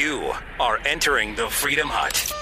You 0.00 0.32
are 0.58 0.78
entering 0.86 1.34
the 1.34 1.50
Freedom 1.50 1.86
Hut. 1.86 2.32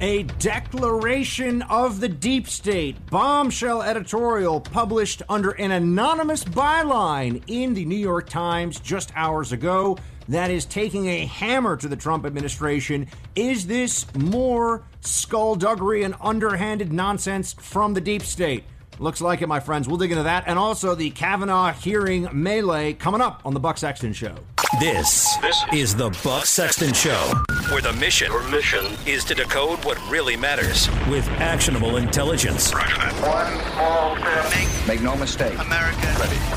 A 0.00 0.24
declaration 0.40 1.62
of 1.62 2.00
the 2.00 2.08
deep 2.08 2.48
state 2.48 2.96
bombshell 3.10 3.80
editorial 3.80 4.60
published 4.60 5.22
under 5.28 5.52
an 5.52 5.70
anonymous 5.70 6.42
byline 6.42 7.44
in 7.46 7.74
the 7.74 7.84
New 7.84 7.94
York 7.94 8.28
Times 8.28 8.80
just 8.80 9.12
hours 9.14 9.52
ago 9.52 9.98
that 10.28 10.50
is 10.50 10.64
taking 10.64 11.06
a 11.06 11.26
hammer 11.26 11.76
to 11.76 11.86
the 11.86 11.94
Trump 11.94 12.26
administration. 12.26 13.06
Is 13.36 13.68
this 13.68 14.12
more 14.16 14.82
skullduggery 15.02 16.02
and 16.02 16.16
underhanded 16.20 16.92
nonsense 16.92 17.52
from 17.52 17.94
the 17.94 18.00
deep 18.00 18.22
state? 18.22 18.64
Looks 18.98 19.20
like 19.20 19.42
it, 19.42 19.46
my 19.46 19.60
friends. 19.60 19.86
We'll 19.88 19.98
dig 19.98 20.10
into 20.10 20.22
that 20.24 20.44
and 20.46 20.58
also 20.58 20.94
the 20.94 21.10
Kavanaugh 21.10 21.72
hearing 21.72 22.28
melee 22.32 22.94
coming 22.94 23.20
up 23.20 23.42
on 23.44 23.52
the 23.54 23.60
Buck 23.60 23.76
Sexton 23.78 24.12
Show. 24.12 24.34
This, 24.80 25.36
This 25.36 25.62
is 25.72 25.94
the 25.94 26.10
Buck 26.24 26.44
Sexton 26.44 26.92
Show, 26.92 27.32
where 27.70 27.80
the 27.80 27.92
mission 27.94 28.32
Your 28.32 28.42
mission. 28.48 28.84
is 29.06 29.24
to 29.26 29.34
decode 29.34 29.84
what 29.84 29.96
really 30.10 30.36
matters 30.36 30.88
with 31.08 31.26
actionable 31.38 31.96
intelligence. 31.98 32.74
Roger 32.74 32.96
that. 32.96 33.12
One 33.22 33.72
small 33.72 34.16
step. 34.16 34.88
Make 34.88 35.02
no 35.02 35.14
mistake. 35.16 35.58
America 35.58 36.14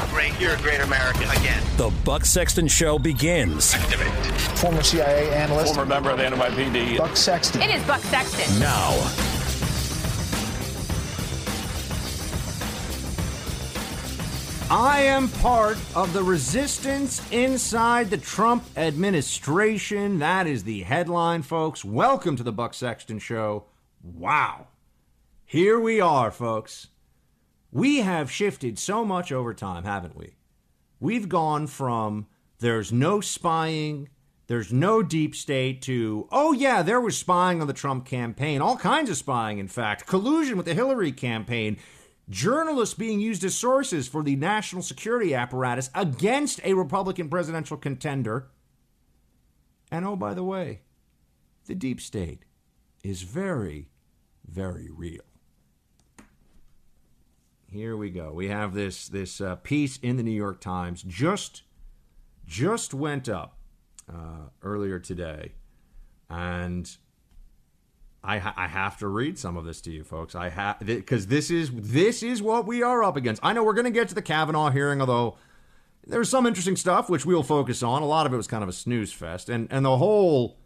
great. 0.10 0.38
You're 0.40 0.54
a 0.56 0.58
great 0.58 0.82
American 0.82 1.30
again. 1.30 1.62
The 1.78 1.92
Buck 2.04 2.26
Sexton 2.26 2.68
Show 2.68 2.98
begins 2.98 3.74
Activate. 3.76 4.12
former 4.58 4.82
CIA 4.82 5.32
analyst 5.34 5.76
Former 5.76 5.88
member 5.88 6.10
of 6.10 6.18
the 6.18 6.24
NYPD. 6.24 6.98
Buck 6.98 7.16
Sexton. 7.16 7.62
It 7.62 7.70
is 7.70 7.84
Buck 7.86 8.02
Sexton. 8.02 8.60
now. 8.60 9.39
I 14.72 15.02
am 15.02 15.30
part 15.30 15.80
of 15.96 16.14
the 16.14 16.22
resistance 16.22 17.28
inside 17.32 18.12
the 18.12 18.20
Trump 18.20 18.64
administration. 18.78 20.20
That 20.20 20.46
is 20.46 20.64
the 20.64 20.84
headline, 20.84 21.42
folks. 21.42 21.84
Welcome 21.84 22.36
to 22.36 22.44
the 22.44 22.52
Buck 22.52 22.76
Sexton 22.76 23.18
Show. 23.18 23.66
Wow. 24.04 24.68
Here 25.44 25.80
we 25.80 26.00
are, 26.00 26.30
folks. 26.30 26.90
We 27.72 28.02
have 28.02 28.30
shifted 28.30 28.78
so 28.78 29.04
much 29.04 29.32
over 29.32 29.56
time, 29.56 29.86
haven't 29.86 30.16
we? 30.16 30.36
We've 31.00 31.28
gone 31.28 31.66
from 31.66 32.28
there's 32.60 32.94
no 32.94 33.22
spying, 33.22 34.10
there's 34.46 34.72
no 34.72 35.02
deep 35.02 35.36
state 35.36 35.82
to, 35.84 36.28
oh, 36.32 36.54
yeah, 36.54 36.84
there 36.84 37.02
was 37.02 37.18
spying 37.18 37.60
on 37.60 37.66
the 37.66 37.74
Trump 37.74 38.06
campaign, 38.06 38.62
all 38.62 38.78
kinds 38.78 39.10
of 39.10 39.18
spying, 39.18 39.58
in 39.58 39.68
fact, 39.68 40.06
collusion 40.06 40.58
with 40.58 40.68
the 40.68 40.76
Hillary 40.76 41.12
campaign, 41.12 41.78
journalists 42.30 42.96
being 42.96 43.20
used 43.20 43.44
as 43.44 43.56
sources 43.56 44.08
for 44.08 44.24
the 44.24 44.36
national 44.36 44.82
security 44.82 45.34
apparatus 45.34 45.90
against 45.96 46.60
a 46.64 46.74
Republican 46.74 47.30
presidential 47.30 47.78
contender. 47.78 48.48
And 49.92 50.06
oh, 50.06 50.16
by 50.16 50.34
the 50.34 50.44
way, 50.44 50.82
the 51.66 51.76
deep 51.76 52.00
state 52.00 52.44
is 53.04 53.24
very, 53.24 53.90
very 54.48 54.90
real. 54.90 55.22
Here 57.72 57.96
we 57.96 58.10
go. 58.10 58.32
We 58.32 58.48
have 58.48 58.74
this 58.74 59.08
this 59.08 59.40
uh, 59.40 59.56
piece 59.58 59.98
in 59.98 60.18
the 60.18 60.24
New 60.24 60.32
York 60.32 60.60
Times 60.60 61.04
just 61.04 61.64
just 62.48 62.96
went 62.96 63.30
up 63.30 63.60
uh, 64.12 64.50
earlier 64.64 64.98
today, 64.98 65.54
and 66.30 66.90
I 68.24 68.38
ha- 68.40 68.54
I 68.58 68.68
have 68.68 68.98
to 69.00 69.08
read 69.08 69.38
some 69.40 69.56
of 69.58 69.64
this 69.66 69.80
to 69.82 69.92
you 69.92 70.04
folks. 70.04 70.36
I 70.36 70.50
have 70.50 70.80
because 70.80 71.28
this 71.28 71.50
is 71.50 71.72
this 71.74 72.22
is 72.22 72.42
what 72.42 72.66
we 72.68 72.84
are 72.84 73.04
up 73.04 73.16
against. 73.16 73.42
I 73.44 73.54
know 73.54 73.64
we're 73.64 73.74
going 73.74 73.86
to 73.86 73.92
get 73.92 74.10
to 74.10 74.16
the 74.16 74.22
Kavanaugh 74.22 74.70
hearing, 74.72 75.00
although 75.00 75.38
there's 76.06 76.30
some 76.30 76.46
interesting 76.46 76.76
stuff 76.76 77.10
which 77.10 77.26
we'll 77.26 77.44
focus 77.44 77.82
on. 77.82 78.02
A 78.02 78.06
lot 78.06 78.26
of 78.26 78.34
it 78.34 78.38
was 78.38 78.48
kind 78.48 78.64
of 78.64 78.70
a 78.70 78.74
snooze 78.74 79.14
fest, 79.14 79.48
and 79.50 79.68
and 79.72 79.86
the 79.86 79.98
whole 79.98 80.58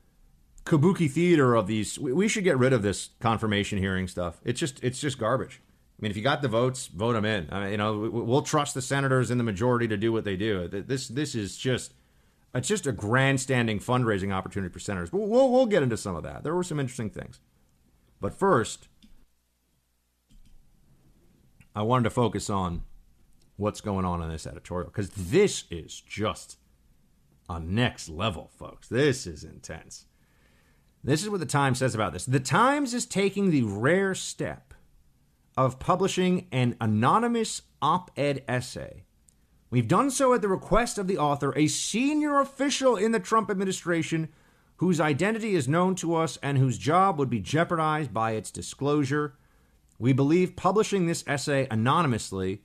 kabuki 0.66 1.10
theater 1.12 1.54
of 1.56 1.68
these. 1.68 2.00
We, 2.00 2.14
we 2.14 2.28
should 2.28 2.44
get 2.44 2.58
rid 2.58 2.74
of 2.74 2.82
this 2.82 3.10
confirmation 3.20 3.78
hearing 3.78 4.08
stuff. 4.08 4.42
It's 4.44 4.60
just 4.60 4.84
it's 4.84 5.00
just 5.00 5.20
garbage. 5.20 5.62
I 6.00 6.02
mean, 6.02 6.10
if 6.12 6.18
you 6.18 6.24
got 6.24 6.42
the 6.42 6.48
votes, 6.48 6.88
vote 6.88 7.14
them 7.14 7.24
in. 7.24 7.48
I 7.52 7.62
mean, 7.62 7.72
you 7.72 7.78
know, 7.78 7.98
we- 8.00 8.10
we'll 8.10 8.42
trust 8.42 8.74
the 8.74 8.82
senators 8.82 9.30
in 9.30 9.38
the 9.38 9.44
majority 9.44 9.88
to 9.90 9.96
do 9.96 10.12
what 10.12 10.24
they 10.26 10.36
do. 10.36 10.68
This 10.68 11.08
this 11.08 11.36
is 11.36 11.56
just 11.56 11.94
it's 12.54 12.68
just 12.68 12.88
a 12.88 12.92
grandstanding 12.92 13.80
fundraising 13.80 14.34
opportunity 14.34 14.72
for 14.72 14.80
senators. 14.80 15.10
But 15.10 15.22
we'll 15.22 15.52
we'll 15.52 15.66
get 15.66 15.84
into 15.84 15.98
some 15.98 16.16
of 16.16 16.24
that. 16.24 16.44
There 16.44 16.56
were 16.56 16.64
some 16.64 16.80
interesting 16.80 17.10
things. 17.10 17.40
But 18.22 18.34
first, 18.34 18.88
I 21.76 21.82
wanted 21.82 22.06
to 22.06 22.10
focus 22.12 22.50
on 22.50 22.84
what's 23.58 23.82
going 23.82 24.06
on 24.06 24.22
in 24.22 24.30
this 24.30 24.48
editorial 24.48 24.90
because 24.90 25.10
this 25.10 25.66
is 25.70 26.02
just 26.02 26.58
a 27.50 27.60
next 27.60 28.10
level, 28.10 28.52
folks. 28.58 28.88
This 28.88 29.28
is 29.28 29.44
intense. 29.44 30.06
This 31.04 31.22
is 31.22 31.30
what 31.30 31.42
the 31.42 31.46
Times 31.46 31.80
says 31.80 31.94
about 31.94 32.14
this. 32.14 32.26
The 32.26 32.40
Times 32.40 32.94
is 32.94 33.06
taking 33.06 33.52
the 33.52 33.64
rare 33.64 34.16
step 34.16 34.74
of 35.58 35.80
publishing 35.80 36.48
an 36.52 36.76
anonymous 36.80 37.64
op 37.82 38.12
ed 38.16 38.44
essay. 38.48 39.04
We've 39.74 39.88
done 39.88 40.12
so 40.12 40.36
at 40.36 40.44
the 40.44 40.50
request 40.50 41.00
of 41.00 41.08
the 41.08 41.18
author, 41.18 41.52
a 41.58 41.66
senior 41.66 42.40
official 42.40 42.96
in 42.96 43.12
the 43.12 43.20
Trump 43.20 43.50
administration 43.50 44.30
whose 44.76 45.02
identity 45.02 45.56
is 45.56 45.68
known 45.68 45.96
to 45.96 46.14
us 46.14 46.38
and 46.44 46.60
whose 46.60 46.78
job 46.78 47.18
would 47.18 47.32
be 47.32 47.40
jeopardized 47.40 48.14
by 48.14 48.34
its 48.34 48.52
disclosure. 48.52 49.34
We 49.98 50.14
believe 50.14 50.56
publishing 50.56 51.08
this 51.08 51.24
essay 51.26 51.66
anonymously 51.72 52.62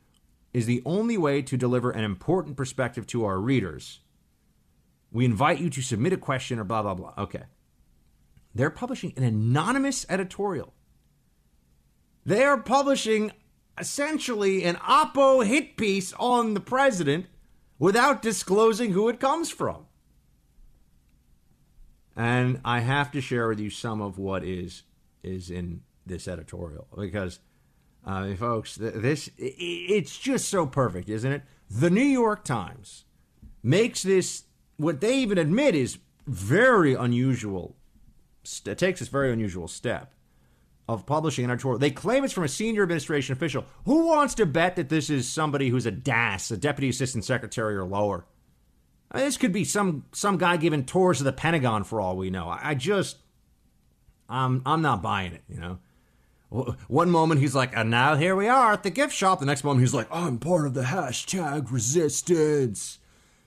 is 0.53 0.67
the 0.67 0.83
only 0.85 1.17
way 1.17 1.41
to 1.41 1.57
deliver 1.57 1.91
an 1.91 2.05
important 2.05 2.59
perspective 2.59 3.07
to 3.07 3.25
our 3.25 3.41
readers. 3.41 4.01
We 5.11 5.25
invite 5.25 5.61
you 5.61 5.71
to 5.71 5.81
submit 5.81 6.13
a 6.13 6.19
question 6.19 6.59
or 6.59 6.65
blah, 6.65 6.83
blah, 6.83 6.93
blah. 6.93 7.15
Okay. 7.17 7.45
They're 8.55 8.69
publishing 8.69 9.15
an 9.17 9.23
anonymous 9.25 10.05
editorial. 10.11 10.75
They 12.27 12.45
are 12.45 12.61
publishing 12.61 13.33
essentially 13.81 14.65
an 14.65 14.77
Oppo 14.77 15.45
hit 15.47 15.77
piece 15.77 16.13
on 16.15 16.55
the 16.55 16.61
president 16.61 17.27
without 17.79 18.23
disclosing 18.23 18.93
who 18.93 19.09
it 19.09 19.21
comes 19.21 19.51
from. 19.51 19.87
And 22.17 22.61
I 22.65 22.81
have 22.81 23.13
to 23.13 23.21
share 23.21 23.49
with 23.49 23.61
you 23.61 23.71
some 23.71 24.01
of 24.01 24.19
what 24.19 24.45
is 24.45 24.83
is 25.23 25.51
in 25.51 25.83
this 26.07 26.27
editorial 26.27 26.87
because, 26.97 27.39
uh, 28.05 28.35
folks, 28.35 28.77
th- 28.77 28.95
this 28.95 29.31
it's 29.37 30.19
just 30.19 30.49
so 30.49 30.67
perfect, 30.67 31.09
isn't 31.09 31.31
it? 31.31 31.43
The 31.71 31.91
New 31.91 32.01
York 32.01 32.45
Times 32.45 33.05
makes 33.63 34.03
this 34.03 34.45
what 34.77 35.01
they 35.01 35.19
even 35.19 35.39
admit 35.39 35.75
is 35.75 35.99
very 36.27 36.95
unusual. 36.95 37.77
St- 38.43 38.79
takes 38.79 39.01
this 39.01 39.09
very 39.09 39.33
unusual 39.33 39.69
step 39.69 40.13
of 40.89 41.05
publishing 41.05 41.45
an 41.45 41.51
editorial. 41.51 41.79
They 41.79 41.91
claim 41.91 42.25
it's 42.25 42.33
from 42.33 42.45
a 42.45 42.49
senior 42.49 42.83
administration 42.83 43.35
official. 43.35 43.67
Who 43.85 44.07
wants 44.07 44.35
to 44.37 44.47
bet 44.47 44.77
that 44.77 44.89
this 44.89 45.11
is 45.11 45.29
somebody 45.29 45.69
who's 45.69 45.87
a 45.87 45.91
DAS, 45.91 46.51
a 46.51 46.57
deputy 46.57 46.89
assistant 46.89 47.25
secretary 47.25 47.77
or 47.77 47.85
lower? 47.85 48.27
I 49.13 49.19
mean, 49.19 49.27
this 49.27 49.37
could 49.37 49.53
be 49.53 49.65
some 49.65 50.05
some 50.13 50.39
guy 50.39 50.57
giving 50.57 50.85
tours 50.85 51.21
of 51.21 51.25
the 51.27 51.33
Pentagon 51.33 51.85
for 51.85 52.01
all 52.01 52.17
we 52.17 52.31
know. 52.31 52.49
I, 52.49 52.71
I 52.71 52.75
just, 52.75 53.19
I'm 54.29 54.63
I'm 54.65 54.83
not 54.83 55.03
buying 55.03 55.33
it. 55.33 55.43
You 55.49 55.61
know, 55.61 55.79
one 56.89 57.11
moment 57.11 57.41
he's 57.41 57.55
like, 57.55 57.77
and 57.77 57.91
now 57.91 58.17
here 58.17 58.35
we 58.35 58.49
are 58.49 58.73
at 58.73 58.83
the 58.83 58.91
gift 58.91 59.15
shop. 59.15 59.41
The 59.41 59.47
next 59.47 59.65
moment 59.65 59.81
he's 59.81 59.95
like, 59.95 60.09
I'm 60.11 60.39
part 60.39 60.67
of 60.67 60.75
the 60.75 60.83
hashtag 60.85 61.71
resistance. 61.71 62.99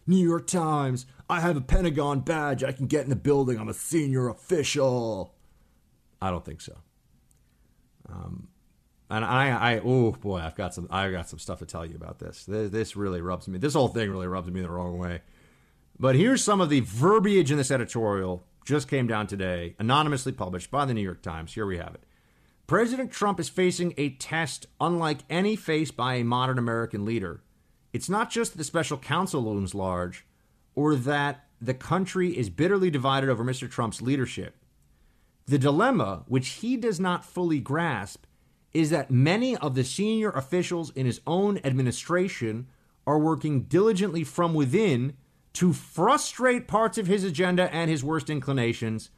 New 0.07 0.17
York 0.17 0.47
Times. 0.47 1.05
I 1.29 1.39
have 1.39 1.55
a 1.55 1.61
Pentagon 1.61 2.19
badge. 2.21 2.63
I 2.63 2.71
can 2.71 2.87
get 2.87 3.03
in 3.03 3.09
the 3.09 3.15
building. 3.15 3.57
I'm 3.57 3.69
a 3.69 3.73
senior 3.73 4.27
official. 4.27 5.35
I 6.21 6.29
don't 6.29 6.43
think 6.43 6.59
so. 6.59 6.77
Um, 8.11 8.47
and 9.09 9.25
I, 9.25 9.73
I, 9.73 9.81
oh 9.83 10.11
boy, 10.11 10.39
I've 10.39 10.55
got 10.55 10.73
some, 10.73 10.87
I've 10.89 11.11
got 11.11 11.29
some 11.29 11.39
stuff 11.39 11.59
to 11.59 11.65
tell 11.65 11.85
you 11.85 11.95
about 11.95 12.19
this. 12.19 12.45
This, 12.45 12.71
this 12.71 12.95
really 12.95 13.21
rubs 13.21 13.47
me. 13.47 13.57
This 13.57 13.73
whole 13.73 13.89
thing 13.89 14.09
really 14.09 14.27
rubs 14.27 14.49
me 14.49 14.61
the 14.61 14.69
wrong 14.69 14.97
way. 14.97 15.21
But 15.99 16.15
here's 16.15 16.43
some 16.43 16.61
of 16.61 16.69
the 16.69 16.79
verbiage 16.79 17.51
in 17.51 17.57
this 17.57 17.71
editorial. 17.71 18.43
Just 18.65 18.87
came 18.87 19.07
down 19.07 19.27
today, 19.27 19.75
anonymously 19.79 20.31
published 20.31 20.71
by 20.71 20.85
the 20.85 20.93
New 20.93 21.01
York 21.01 21.21
Times. 21.21 21.53
Here 21.53 21.65
we 21.65 21.77
have 21.77 21.93
it. 21.95 22.03
President 22.67 23.11
Trump 23.11 23.39
is 23.39 23.49
facing 23.49 23.93
a 23.97 24.11
test 24.11 24.67
unlike 24.79 25.19
any 25.29 25.55
faced 25.55 25.97
by 25.97 26.15
a 26.15 26.23
modern 26.23 26.57
American 26.57 27.03
leader. 27.03 27.41
It's 27.91 28.09
not 28.09 28.29
just 28.29 28.53
that 28.53 28.57
the 28.57 28.63
special 28.63 28.97
counsel 28.97 29.43
looms 29.43 29.75
large, 29.75 30.25
or 30.73 30.95
that 30.95 31.45
the 31.59 31.73
country 31.73 32.37
is 32.37 32.49
bitterly 32.49 32.89
divided 32.89 33.29
over 33.29 33.43
Mr. 33.43 33.69
Trump's 33.69 34.01
leadership. 34.01 34.55
The 35.51 35.59
dilemma, 35.59 36.23
which 36.29 36.47
he 36.47 36.77
does 36.77 36.97
not 36.97 37.25
fully 37.25 37.59
grasp, 37.59 38.23
is 38.71 38.89
that 38.91 39.11
many 39.11 39.57
of 39.57 39.75
the 39.75 39.83
senior 39.83 40.29
officials 40.29 40.91
in 40.91 41.05
his 41.05 41.19
own 41.27 41.59
administration 41.65 42.69
are 43.05 43.19
working 43.19 43.63
diligently 43.63 44.23
from 44.23 44.53
within 44.53 45.17
to 45.55 45.73
frustrate 45.73 46.69
parts 46.69 46.97
of 46.97 47.07
his 47.07 47.25
agenda 47.25 47.69
and 47.75 47.91
his 47.91 48.01
worst 48.01 48.29
inclinations. 48.29 49.09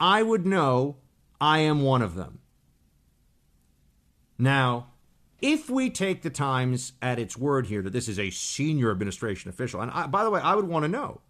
I 0.00 0.22
would 0.22 0.46
know 0.46 0.96
I 1.38 1.58
am 1.58 1.82
one 1.82 2.00
of 2.00 2.14
them. 2.14 2.38
Now, 4.38 4.92
if 5.42 5.68
we 5.68 5.90
take 5.90 6.22
the 6.22 6.30
Times 6.30 6.94
at 7.02 7.18
its 7.18 7.36
word 7.36 7.66
here 7.66 7.82
that 7.82 7.92
this 7.92 8.08
is 8.08 8.18
a 8.18 8.30
senior 8.30 8.90
administration 8.90 9.50
official, 9.50 9.82
and 9.82 9.90
I, 9.90 10.06
by 10.06 10.24
the 10.24 10.30
way, 10.30 10.40
I 10.40 10.54
would 10.54 10.68
want 10.68 10.84
to 10.84 10.88
know 10.88 11.20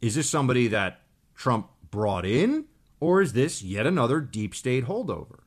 is 0.00 0.14
this 0.14 0.30
somebody 0.30 0.68
that 0.68 1.02
Trump 1.34 1.68
brought 1.90 2.24
in, 2.24 2.64
or 3.00 3.20
is 3.20 3.32
this 3.32 3.62
yet 3.62 3.86
another 3.86 4.20
deep 4.20 4.54
state 4.54 4.84
holdover? 4.84 5.40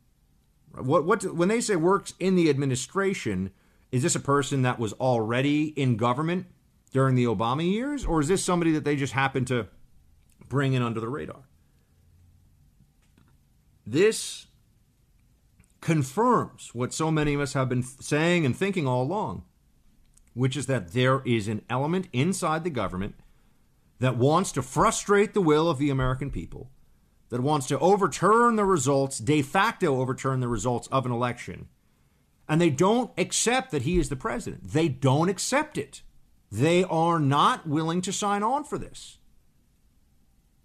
What 0.76 1.06
what 1.06 1.24
when 1.36 1.50
they 1.50 1.62
say 1.62 1.76
works 1.76 2.14
in 2.20 2.36
the 2.36 2.50
administration, 2.50 3.52
is 3.92 4.02
this 4.02 4.16
a 4.16 4.20
person 4.20 4.64
that 4.64 4.80
was 4.80 4.94
already 4.94 5.66
in 5.80 5.98
government 5.98 6.48
during 6.92 7.16
the 7.16 7.26
Obama 7.26 7.70
years, 7.70 8.06
or 8.06 8.20
is 8.20 8.28
this 8.28 8.44
somebody 8.44 8.72
that 8.72 8.84
they 8.84 8.96
just 8.96 9.14
happened 9.14 9.48
to 9.48 9.68
bring 10.50 10.74
in 10.74 10.82
under 10.82 11.00
the 11.00 11.10
radar? 11.10 11.44
This 13.86 14.48
confirms 15.82 16.70
what 16.74 16.94
so 16.94 17.12
many 17.12 17.34
of 17.34 17.42
us 17.42 17.54
have 17.54 17.68
been 17.68 17.84
saying 17.84 18.46
and 18.46 18.56
thinking 18.56 18.88
all 18.88 19.04
along, 19.04 19.44
which 20.34 20.56
is 20.56 20.66
that 20.68 20.94
there 20.94 21.22
is 21.26 21.48
an 21.48 21.62
element 21.70 22.08
inside 22.14 22.64
the 22.64 22.70
government 22.70 23.16
that 24.00 24.18
wants 24.18 24.52
to 24.54 24.62
frustrate 24.62 25.34
the 25.34 25.42
will 25.42 25.70
of 25.70 25.78
the 25.78 25.90
American 25.90 26.32
people, 26.32 26.72
that 27.34 27.42
wants 27.42 27.66
to 27.66 27.80
overturn 27.80 28.58
the 28.58 28.64
results, 28.64 29.18
de 29.18 29.42
facto 29.42 30.00
overturn 30.00 30.40
the 30.40 30.48
results 30.48 30.88
of 30.92 31.04
an 31.04 31.12
election. 31.12 31.68
And 32.48 32.62
they 32.62 32.70
don't 32.70 33.10
accept 33.18 33.72
that 33.72 33.82
he 33.82 33.98
is 33.98 34.10
the 34.10 34.16
president. 34.16 34.66
They 34.72 34.88
don't 34.88 35.30
accept 35.30 35.80
it. 35.80 36.04
They 36.52 36.84
are 36.84 37.20
not 37.20 37.66
willing 37.66 38.02
to 38.02 38.14
sign 38.14 38.44
on 38.44 38.64
for 38.66 38.78
this. 38.78 39.18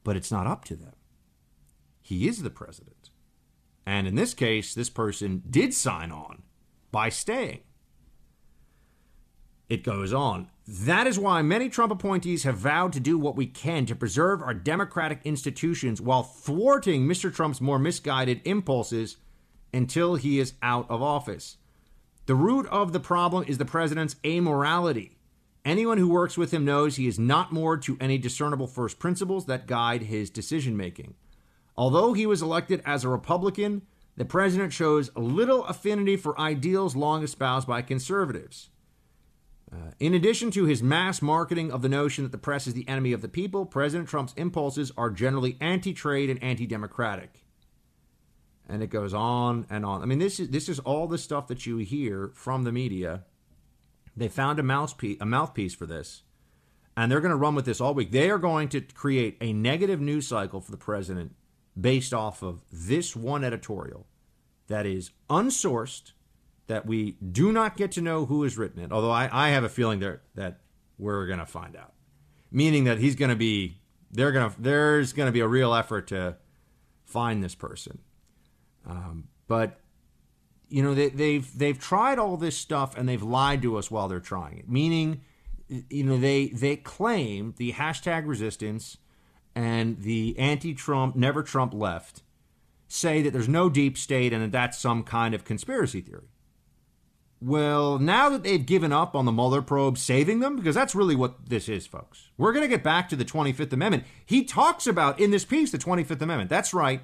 But 0.05 0.15
it's 0.15 0.31
not 0.31 0.47
up 0.47 0.67
to 0.67 0.77
them. 0.77 0.93
He 2.03 2.29
is 2.29 2.43
the 2.43 2.51
president. 2.51 3.13
And 3.87 4.07
in 4.07 4.15
this 4.15 4.35
case, 4.35 4.75
this 4.75 4.91
person 4.91 5.45
did 5.49 5.73
sign 5.73 6.13
on 6.13 6.43
by 6.93 7.09
staying. 7.09 7.61
It 9.69 9.85
goes 9.85 10.13
on. 10.13 10.49
That 10.67 11.07
is 11.07 11.19
why 11.19 11.43
many 11.43 11.69
Trump 11.69 11.93
appointees 11.93 12.45
have 12.45 12.57
vowed 12.57 12.93
to 12.95 13.01
do 13.01 13.19
what 13.19 13.37
we 13.37 13.47
can 13.47 13.87
to 13.87 13.95
preserve 13.95 14.43
our 14.43 14.55
democratic 14.55 15.21
institutions 15.25 16.01
while 16.01 16.23
thwarting 16.23 17.07
Mr. 17.07 17.33
Trump's 17.33 17.61
more 17.61 17.79
misguided 17.79 18.41
impulses 18.45 19.17
until 19.73 20.15
he 20.15 20.39
is 20.39 20.55
out 20.63 20.91
of 20.91 21.03
office. 21.03 21.59
The 22.27 22.35
root 22.35 22.67
of 22.67 22.93
the 22.93 23.01
problem 23.01 23.45
is 23.47 23.59
the 23.59 23.65
president's 23.65 24.17
amorality. 24.25 25.13
Anyone 25.65 25.99
who 25.99 26.09
works 26.09 26.39
with 26.39 26.51
him 26.51 26.65
knows 26.65 26.97
he 26.97 27.07
is 27.07 27.19
not 27.19 27.53
moored 27.53 27.83
to 27.83 27.99
any 28.01 28.17
discernible 28.17 28.67
first 28.67 28.99
principles 28.99 29.47
that 29.47 29.67
guide 29.67 30.03
his 30.03 30.31
decision 30.31 30.77
making. 30.77 31.15
Although 31.77 32.15
he 32.15 32.27
was 32.27 32.43
elected 32.43 32.83
as 32.87 33.05
a 33.05 33.09
Republican, 33.09 33.83
the 34.17 34.25
president 34.25 34.73
shows 34.73 35.15
little 35.15 35.65
affinity 35.65 36.17
for 36.17 36.39
ideals 36.41 36.97
long 36.97 37.23
espoused 37.23 37.67
by 37.67 37.83
conservatives. 37.83 38.71
Uh, 39.73 39.91
in 40.01 40.15
addition 40.15 40.51
to 40.51 40.65
his 40.65 40.83
mass 40.83 41.21
marketing 41.21 41.71
of 41.71 41.83
the 41.83 41.89
notion 41.89 42.25
that 42.25 42.33
the 42.33 42.39
press 42.39 42.67
is 42.67 42.75
the 42.75 42.89
enemy 42.89 43.13
of 43.13 43.21
the 43.21 43.29
people, 43.29 43.67
President 43.67 44.09
Trump's 44.09 44.33
impulses 44.35 44.93
are 44.97 45.11
generally 45.11 45.57
anti 45.61 45.93
trade 45.93 46.31
and 46.31 46.43
anti 46.43 46.67
democratic. 46.67 47.45
And 48.69 48.83
it 48.83 48.89
goes 48.89 49.13
on 49.13 49.67
and 49.69 49.85
on. 49.85 50.03
I 50.03 50.07
mean, 50.07 50.19
this 50.19 50.41
is, 50.41 50.51
this 50.51 50.69
is 50.69 50.79
all 50.81 51.07
the 51.07 51.19
stuff 51.19 51.49
that 51.49 51.67
you 51.67 51.79
hear 51.79 52.31
from 52.35 52.65
the 52.65 52.73
media. 52.73 53.25
They 54.17 54.29
found 54.29 54.59
a 54.59 54.63
mouthpiece, 54.63 55.19
a 55.21 55.27
mouthpiece 55.27 55.75
for 55.75 55.87
this, 55.87 56.23
and 56.97 57.11
they're 57.11 57.21
going 57.21 57.31
to 57.31 57.37
run 57.37 57.55
with 57.55 57.65
this 57.65 57.81
all 57.81 57.95
week. 57.95 58.11
They 58.11 58.31
are 58.31 58.39
going 58.39 58.69
to 58.71 58.81
create 58.81 59.37
a 59.41 59.53
negative 59.53 60.01
news 60.01 60.27
cycle 60.27 60.61
for 60.61 60.71
the 60.71 60.77
president 60.77 61.35
based 61.79 62.13
off 62.13 62.43
of 62.43 62.63
this 62.73 63.15
one 63.15 63.45
editorial 63.45 64.07
that 64.67 64.87
is 64.87 65.13
unsourced 65.31 66.13
that 66.69 66.87
we 66.87 67.13
do 67.13 67.51
not 67.51 67.77
get 67.77 67.93
to 67.93 68.01
know 68.01 68.27
who 68.27 68.45
has 68.45 68.57
written 68.57 68.83
it, 68.83 68.93
although 68.93 69.11
I, 69.11 69.29
I 69.33 69.49
have 69.51 69.65
a 69.65 69.69
feeling 69.69 69.99
that, 70.01 70.21
that 70.37 70.61
we're 70.99 71.27
going 71.27 71.39
to 71.39 71.47
find 71.47 71.75
out. 71.75 71.95
Meaning 72.51 72.85
that 72.85 72.99
he's 72.99 73.17
going 73.17 73.31
to 73.31 73.37
be, 73.37 73.81
they're 74.11 74.33
going 74.33 74.51
to, 74.51 74.61
there's 74.61 75.13
going 75.13 75.27
to 75.27 75.33
be 75.33 75.41
a 75.41 75.49
real 75.49 75.75
effort 75.75 76.09
to 76.09 76.37
find 77.05 77.43
this 77.43 77.55
person. 77.55 77.99
Um, 78.87 79.29
but, 79.49 79.81
you 80.69 80.83
know, 80.83 80.95
they, 80.95 81.09
they've, 81.09 81.59
they've 81.59 81.79
tried 81.79 82.19
all 82.19 82.37
this 82.37 82.57
stuff 82.57 82.97
and 82.97 83.09
they've 83.09 83.23
lied 83.23 83.63
to 83.63 83.77
us 83.77 83.91
while 83.91 84.09
they're 84.09 84.21
trying 84.21 84.59
it. 84.59 84.69
Meaning, 84.69 85.23
you 85.69 86.05
know, 86.05 86.19
they, 86.19 86.49
they 86.49 86.77
claim 86.77 87.55
the 87.57 87.73
hashtag 87.73 88.27
resistance 88.27 88.99
and 89.55 90.03
the 90.03 90.39
anti 90.39 90.75
Trump, 90.75 91.17
never 91.17 91.43
Trump 91.43 91.73
left 91.73 92.23
say 92.89 93.23
that 93.23 93.33
there's 93.33 93.49
no 93.49 93.71
deep 93.71 93.97
state 93.97 94.33
and 94.35 94.43
that 94.43 94.53
that's 94.53 94.79
some 94.79 95.03
kind 95.03 95.35
of 95.35 95.45
conspiracy 95.45 96.03
theory. 96.03 96.29
Well, 97.41 97.99
now 98.01 98.29
that 98.31 98.43
they've 98.43 98.65
given 98.65 98.93
up 98.93 99.15
on 99.15 99.25
the 99.25 99.33
Mueller 99.33 99.63
probe 99.63 99.97
saving 99.97 100.41
them, 100.41 100.57
because 100.57 100.75
that's 100.75 100.95
really 100.95 101.15
what 101.15 101.49
this 101.49 101.69
is, 101.69 101.87
folks. 101.87 102.31
We're 102.37 102.53
going 102.53 102.65
to 102.65 102.69
get 102.69 102.83
back 102.83 103.09
to 103.09 103.17
the 103.17 103.25
25th 103.25 103.73
Amendment. 103.73 104.05
He 104.27 104.45
talks 104.45 104.87
about 104.87 105.21
in 105.21 105.31
this 105.31 105.45
piece 105.45 105.71
the 105.71 105.79
25th 105.79 106.21
Amendment. 106.21 106.51
That's 106.51 106.75
right. 106.75 107.03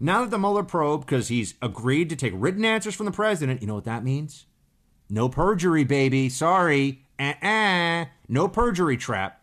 Now 0.00 0.22
that 0.22 0.30
the 0.30 0.38
Mueller 0.38 0.64
probe, 0.64 1.06
because 1.06 1.28
he's 1.28 1.54
agreed 1.62 2.08
to 2.10 2.16
take 2.16 2.32
written 2.34 2.64
answers 2.64 2.94
from 2.94 3.06
the 3.06 3.12
president, 3.12 3.60
you 3.60 3.68
know 3.68 3.74
what 3.74 3.84
that 3.84 4.04
means? 4.04 4.46
No 5.08 5.28
perjury, 5.28 5.84
baby. 5.84 6.28
Sorry. 6.28 7.04
Uh-uh. 7.18 8.06
No 8.28 8.48
perjury 8.48 8.96
trap. 8.96 9.42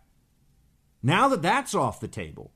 Now 1.01 1.27
that 1.29 1.41
that's 1.41 1.75
off 1.75 1.99
the 1.99 2.07
table, 2.07 2.51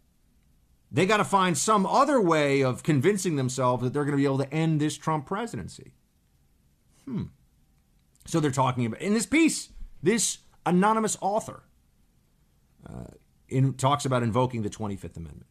they 0.92 1.06
got 1.06 1.18
to 1.18 1.24
find 1.24 1.58
some 1.58 1.86
other 1.86 2.20
way 2.20 2.64
of 2.64 2.84
convincing 2.84 3.36
themselves 3.36 3.84
that 3.84 3.94
they're 3.94 4.06
going 4.06 4.18
to 4.18 4.22
be 4.22 4.26
able 4.26 4.40
to 4.40 4.54
end 4.54 4.80
this 4.80 4.98
Trump 4.98 5.26
presidency. 5.26 5.94
Hmm. 7.06 7.24
So 8.30 8.40
they're 8.40 8.52
talking 8.52 8.86
about 8.86 9.02
in 9.02 9.14
this 9.14 9.26
piece, 9.26 9.70
this 10.04 10.40
anonymous 10.66 11.18
author 11.20 11.64
uh, 12.88 13.06
in, 13.48 13.74
talks 13.74 14.06
about 14.06 14.22
invoking 14.22 14.62
the 14.62 14.70
25th 14.70 15.18
Amendment. 15.18 15.48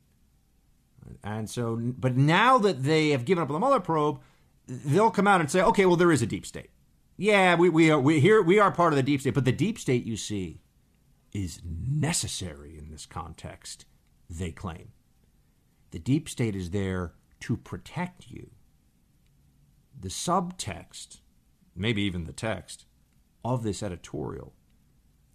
And 1.24 1.50
so, 1.50 1.76
but 1.76 2.16
now 2.16 2.58
that 2.58 2.84
they 2.84 3.10
have 3.10 3.24
given 3.24 3.42
up 3.42 3.48
the 3.48 3.58
Mueller 3.58 3.80
probe, 3.80 4.20
they'll 4.66 5.10
come 5.10 5.26
out 5.26 5.40
and 5.40 5.50
say, 5.50 5.60
okay, 5.62 5.86
well, 5.86 5.96
there 5.96 6.12
is 6.12 6.22
a 6.22 6.26
deep 6.26 6.46
state. 6.46 6.70
Yeah, 7.16 7.56
we, 7.56 7.68
we 7.68 7.90
are 7.90 7.98
we 7.98 8.20
here 8.20 8.40
we 8.40 8.60
are 8.60 8.70
part 8.70 8.92
of 8.92 8.96
the 8.96 9.02
deep 9.02 9.20
state, 9.20 9.34
but 9.34 9.44
the 9.44 9.50
deep 9.50 9.78
state 9.78 10.04
you 10.04 10.16
see 10.16 10.60
is 11.32 11.60
necessary 11.64 12.78
in 12.78 12.90
this 12.90 13.06
context, 13.06 13.86
they 14.30 14.52
claim. 14.52 14.92
The 15.90 15.98
deep 15.98 16.28
state 16.28 16.54
is 16.54 16.70
there 16.70 17.14
to 17.40 17.56
protect 17.56 18.30
you. 18.30 18.50
The 19.98 20.10
subtext 20.10 21.18
maybe 21.78 22.02
even 22.02 22.24
the 22.24 22.32
text, 22.32 22.84
of 23.44 23.62
this 23.62 23.82
editorial 23.82 24.52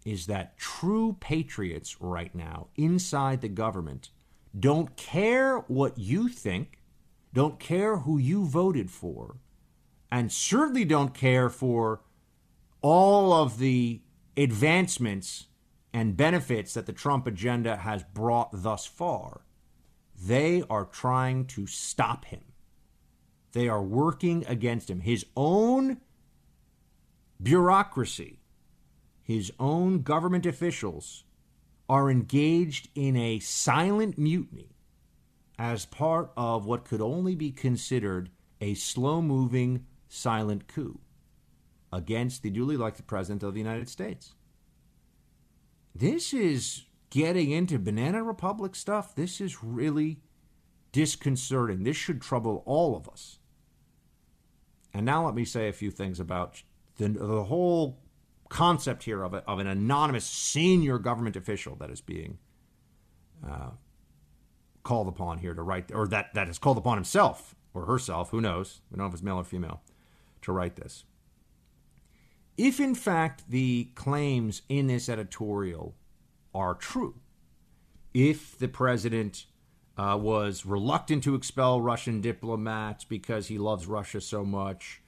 is 0.04 0.26
that 0.26 0.58
true 0.58 1.16
patriots 1.20 2.00
right 2.00 2.34
now 2.34 2.68
inside 2.76 3.40
the 3.40 3.48
government 3.48 4.10
don't 4.58 4.96
care 4.96 5.58
what 5.60 5.98
you 5.98 6.28
think, 6.28 6.78
don't 7.32 7.58
care 7.58 7.98
who 7.98 8.18
you 8.18 8.44
voted 8.44 8.90
for, 8.90 9.36
and 10.12 10.30
certainly 10.30 10.84
don't 10.84 11.14
care 11.14 11.48
for 11.48 12.02
all 12.80 13.32
of 13.32 13.58
the 13.58 14.00
advancements 14.36 15.48
and 15.92 16.16
benefits 16.16 16.74
that 16.74 16.86
the 16.86 16.92
Trump 16.92 17.26
agenda 17.26 17.76
has 17.78 18.04
brought 18.04 18.50
thus 18.52 18.86
far. 18.86 19.40
They 20.20 20.62
are 20.70 20.84
trying 20.84 21.46
to 21.46 21.66
stop 21.66 22.26
him. 22.26 22.42
They 23.52 23.68
are 23.68 23.82
working 23.82 24.44
against 24.46 24.90
him. 24.90 25.00
His 25.00 25.24
own 25.36 25.98
bureaucracy, 27.44 28.40
his 29.22 29.52
own 29.60 30.02
government 30.02 30.46
officials, 30.46 31.24
are 31.88 32.10
engaged 32.10 32.88
in 32.94 33.16
a 33.16 33.38
silent 33.38 34.16
mutiny 34.18 34.74
as 35.58 35.84
part 35.86 36.32
of 36.36 36.64
what 36.64 36.84
could 36.84 37.00
only 37.00 37.34
be 37.34 37.52
considered 37.52 38.30
a 38.60 38.74
slow 38.74 39.20
moving 39.20 39.84
silent 40.08 40.66
coup 40.66 40.98
against 41.92 42.42
the 42.42 42.50
duly 42.50 42.74
elected 42.74 43.06
President 43.06 43.42
of 43.42 43.52
the 43.52 43.60
United 43.60 43.88
States. 43.88 44.34
This 45.94 46.32
is 46.32 46.84
getting 47.10 47.50
into 47.50 47.78
Banana 47.78 48.24
Republic 48.24 48.74
stuff. 48.74 49.14
This 49.14 49.40
is 49.40 49.62
really 49.62 50.22
disconcerting. 50.90 51.84
This 51.84 51.96
should 51.96 52.20
trouble 52.20 52.62
all 52.66 52.96
of 52.96 53.08
us. 53.08 53.38
And 54.92 55.04
now 55.04 55.26
let 55.26 55.34
me 55.34 55.44
say 55.44 55.68
a 55.68 55.72
few 55.72 55.90
things 55.90 56.18
about 56.18 56.62
the, 56.96 57.08
the 57.08 57.44
whole 57.44 57.98
concept 58.48 59.04
here 59.04 59.22
of, 59.22 59.34
a, 59.34 59.38
of 59.48 59.58
an 59.58 59.66
anonymous 59.66 60.24
senior 60.24 60.98
government 60.98 61.36
official 61.36 61.74
that 61.76 61.90
is 61.90 62.00
being 62.00 62.38
uh, 63.48 63.70
called 64.82 65.08
upon 65.08 65.38
here 65.38 65.54
to 65.54 65.62
write, 65.62 65.90
or 65.92 66.06
that, 66.06 66.32
that 66.34 66.48
is 66.48 66.58
called 66.58 66.78
upon 66.78 66.96
himself 66.96 67.54
or 67.72 67.86
herself, 67.86 68.30
who 68.30 68.40
knows, 68.40 68.80
we 68.90 68.96
don't 68.96 69.04
know 69.04 69.08
if 69.08 69.14
it's 69.14 69.22
male 69.22 69.36
or 69.36 69.44
female, 69.44 69.82
to 70.42 70.52
write 70.52 70.76
this. 70.76 71.04
If 72.56 72.78
in 72.78 72.94
fact 72.94 73.50
the 73.50 73.90
claims 73.96 74.62
in 74.68 74.86
this 74.86 75.08
editorial 75.08 75.96
are 76.54 76.74
true, 76.74 77.16
if 78.12 78.56
the 78.56 78.68
president 78.68 79.46
uh, 79.98 80.16
was 80.20 80.64
reluctant 80.64 81.24
to 81.24 81.34
expel 81.34 81.80
Russian 81.80 82.20
diplomats 82.20 83.04
because 83.04 83.48
he 83.48 83.58
loves 83.58 83.86
Russia 83.86 84.20
so 84.20 84.44
much, 84.44 85.02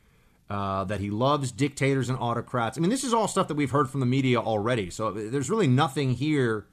uh, 0.48 0.84
that 0.84 1.00
he 1.00 1.10
loves 1.10 1.50
dictators 1.50 2.08
and 2.08 2.18
autocrats. 2.18 2.78
I 2.78 2.80
mean, 2.80 2.90
this 2.90 3.04
is 3.04 3.12
all 3.12 3.28
stuff 3.28 3.48
that 3.48 3.56
we've 3.56 3.70
heard 3.70 3.90
from 3.90 4.00
the 4.00 4.06
media 4.06 4.38
already. 4.38 4.90
So 4.90 5.10
there's 5.10 5.50
really 5.50 5.66
nothing 5.66 6.14
here 6.14 6.66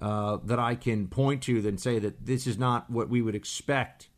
uh, 0.00 0.38
that 0.44 0.58
I 0.58 0.74
can 0.74 1.08
point 1.08 1.42
to 1.44 1.66
and 1.66 1.80
say 1.80 1.98
that 1.98 2.26
this 2.26 2.46
is 2.46 2.58
not 2.58 2.90
what 2.90 3.08
we 3.08 3.22
would 3.22 3.34
expect. 3.34 4.08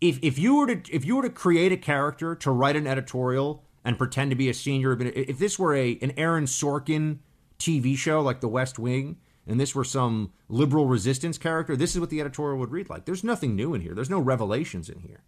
If 0.00 0.18
if 0.22 0.38
you 0.38 0.56
were 0.56 0.74
to 0.74 0.94
if 0.94 1.04
you 1.04 1.16
were 1.16 1.22
to 1.22 1.30
create 1.30 1.72
a 1.72 1.76
character 1.76 2.34
to 2.34 2.50
write 2.50 2.76
an 2.76 2.86
editorial 2.86 3.64
and 3.84 3.98
pretend 3.98 4.30
to 4.30 4.36
be 4.36 4.48
a 4.48 4.54
senior, 4.54 5.00
if 5.00 5.38
this 5.38 5.58
were 5.58 5.74
a 5.74 5.98
an 6.02 6.12
Aaron 6.16 6.44
Sorkin 6.44 7.18
TV 7.58 7.96
show 7.96 8.20
like 8.20 8.40
The 8.40 8.48
West 8.48 8.78
Wing, 8.78 9.18
and 9.46 9.60
this 9.60 9.74
were 9.74 9.84
some 9.84 10.32
liberal 10.48 10.86
resistance 10.86 11.38
character, 11.38 11.76
this 11.76 11.94
is 11.94 12.00
what 12.00 12.10
the 12.10 12.20
editorial 12.20 12.58
would 12.58 12.70
read 12.70 12.90
like. 12.90 13.04
There's 13.04 13.24
nothing 13.24 13.56
new 13.56 13.74
in 13.74 13.80
here. 13.80 13.94
There's 13.94 14.10
no 14.10 14.20
revelations 14.20 14.88
in 14.88 15.00
here. 15.00 15.22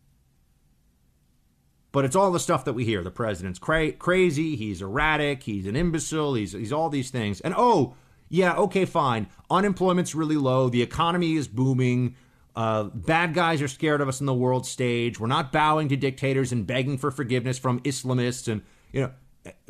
But 1.95 2.05
it's 2.05 2.17
all 2.17 2.33
the 2.33 2.41
stuff 2.41 2.65
that 2.65 2.73
we 2.73 2.85
hear. 2.85 3.05
The 3.05 3.13
president's 3.13 3.61
cra- 3.61 3.93
crazy. 3.93 4.57
He's 4.57 4.83
erratic. 4.83 5.45
He's 5.45 5.65
an 5.69 5.77
imbecile. 5.77 6.35
He's 6.35 6.51
he's 6.51 6.73
all 6.73 6.91
these 6.91 7.11
things. 7.11 7.41
And 7.41 7.55
oh, 7.57 7.95
yeah, 8.29 8.57
okay, 8.57 8.85
fine. 8.85 9.29
Unemployment's 9.49 10.13
really 10.13 10.37
low. 10.37 10.69
The 10.69 10.83
economy 10.83 11.35
is 11.35 11.47
booming. 11.47 12.17
Uh, 12.57 12.85
bad 12.85 13.33
guys 13.33 13.63
are 13.63 13.69
scared 13.69 14.01
of 14.01 14.09
us 14.09 14.19
in 14.19 14.27
the 14.27 14.35
world 14.35 14.67
stage. 14.67 15.21
We're 15.21 15.29
not 15.29 15.53
bowing 15.53 15.89
to 15.89 15.97
dictators 15.97 16.51
and 16.51 16.67
begging 16.67 16.99
for 16.99 17.13
forgiveness 17.13 17.61
from 17.61 17.79
Islamists, 17.83 18.49
and 18.51 18.63
you 18.91 19.03
know, 19.03 19.13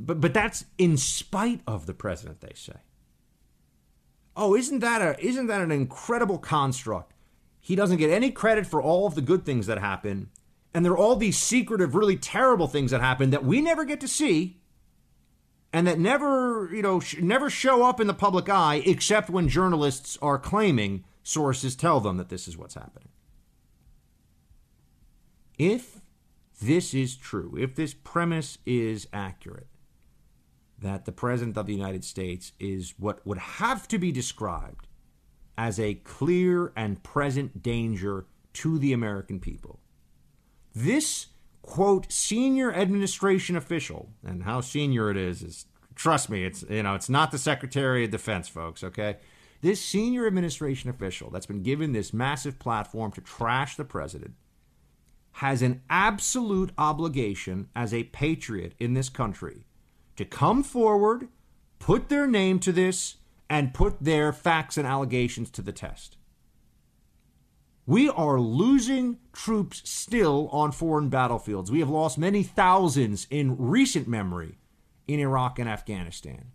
but 0.01 0.19
but 0.23 0.33
that's 0.33 0.65
in 0.79 0.97
spite 0.97 1.61
of 1.67 1.85
the 1.85 1.93
president. 1.93 2.41
They 2.41 2.55
say. 2.55 2.79
Oh, 4.35 4.55
isn't 4.57 4.79
that 4.79 5.03
a 5.03 5.23
isn't 5.23 5.49
that 5.49 5.61
an 5.61 5.71
incredible 5.71 6.39
construct? 6.39 7.13
He 7.61 7.77
doesn't 7.77 7.99
get 7.99 8.09
any 8.09 8.31
credit 8.31 8.67
for 8.67 8.81
all 8.81 9.07
of 9.07 9.15
the 9.15 9.21
good 9.21 9.45
things 9.45 9.67
that 9.67 9.77
happen, 9.77 10.31
and 10.75 10.85
there 10.85 10.93
are 10.93 10.99
all 10.99 11.15
these 11.15 11.39
secretive, 11.39 11.95
really 11.95 12.17
terrible 12.17 12.67
things 12.67 12.91
that 12.91 13.01
happen 13.01 13.31
that 13.31 13.45
we 13.45 13.61
never 13.61 13.85
get 13.85 14.01
to 14.01 14.09
see 14.09 14.59
and 15.73 15.87
that 15.87 15.99
never, 15.99 16.69
you 16.75 16.83
know, 16.83 16.99
sh- 17.01 17.21
never 17.21 17.49
show 17.49 17.85
up 17.85 18.01
in 18.01 18.09
the 18.09 18.15
public 18.15 18.49
eye 18.49 18.83
except 18.85 19.31
when 19.31 19.49
journalists 19.49 20.19
are 20.21 20.39
claiming 20.39 21.05
sources 21.23 21.77
tell 21.77 22.01
them 22.01 22.17
that 22.17 22.29
this 22.29 22.49
is 22.49 22.59
what's 22.59 22.75
happening. 22.75 23.09
If 25.59 26.01
this 26.61 26.93
is 26.93 27.17
true, 27.17 27.57
if 27.57 27.77
this 27.77 27.95
premise 27.95 28.59
is 28.67 29.07
accurate, 29.13 29.69
that 30.81 31.05
the 31.05 31.13
President 31.13 31.57
of 31.57 31.67
the 31.67 31.73
United 31.73 32.05
States 32.05 32.53
is 32.59 32.95
what 32.99 33.25
would 33.25 33.39
have 33.39 33.87
to 33.89 33.99
be 33.99 34.11
described 34.11 34.89
as 35.57 35.79
a 35.79 35.95
clear 35.95 36.73
and 36.77 37.03
present 37.05 37.63
danger 37.63 38.27
to 38.55 38.79
the 38.79 38.93
American 38.93 39.39
people, 39.39 39.81
this 40.75 41.27
quote 41.63 42.13
senior 42.13 42.73
administration 42.75 43.57
official 43.57 44.11
and 44.27 44.43
how 44.43 44.61
senior 44.61 45.11
it 45.11 45.17
is 45.17 45.43
is 45.43 45.67
trust 45.95 46.29
me 46.29 46.45
it's 46.45 46.63
you 46.69 46.83
know 46.83 46.95
it's 46.95 47.09
not 47.09 47.31
the 47.31 47.39
secretary 47.39 48.05
of 48.05 48.11
defense 48.11 48.49
folks 48.49 48.83
okay? 48.83 49.17
This 49.61 49.83
senior 49.83 50.27
administration 50.27 50.91
official 50.91 51.31
that's 51.31 51.47
been 51.47 51.63
given 51.63 51.93
this 51.93 52.13
massive 52.13 52.59
platform 52.59 53.13
to 53.13 53.23
trash 53.23 53.77
the 53.77 53.85
president 53.85 54.35
has 55.39 55.63
an 55.63 55.81
absolute 55.89 56.71
obligation 56.77 57.69
as 57.75 57.95
a 57.95 58.05
patriot 58.05 58.75
in 58.79 58.93
this 58.93 59.09
country 59.09 59.65
to 60.17 60.25
come 60.25 60.63
forward 60.63 61.29
put 61.79 62.09
their 62.09 62.27
name 62.27 62.59
to 62.59 62.73
this 62.73 63.17
and 63.49 63.73
put 63.73 64.03
their 64.03 64.33
facts 64.33 64.77
and 64.77 64.87
allegations 64.87 65.51
to 65.51 65.63
the 65.63 65.73
test 65.73 66.19
we 67.87 68.09
are 68.09 68.41
losing 68.41 69.19
troops 69.33 69.83
still 69.85 70.49
on 70.49 70.73
foreign 70.73 71.11
battlefields. 71.11 71.71
We 71.71 71.81
have 71.81 71.91
lost 71.91 72.17
many 72.17 72.43
thousands 72.43 73.27
in 73.31 73.57
recent 73.59 74.09
memory 74.09 74.59
in 75.07 75.21
Iraq 75.21 75.59
and 75.59 75.69
Afghanistan. 75.69 76.53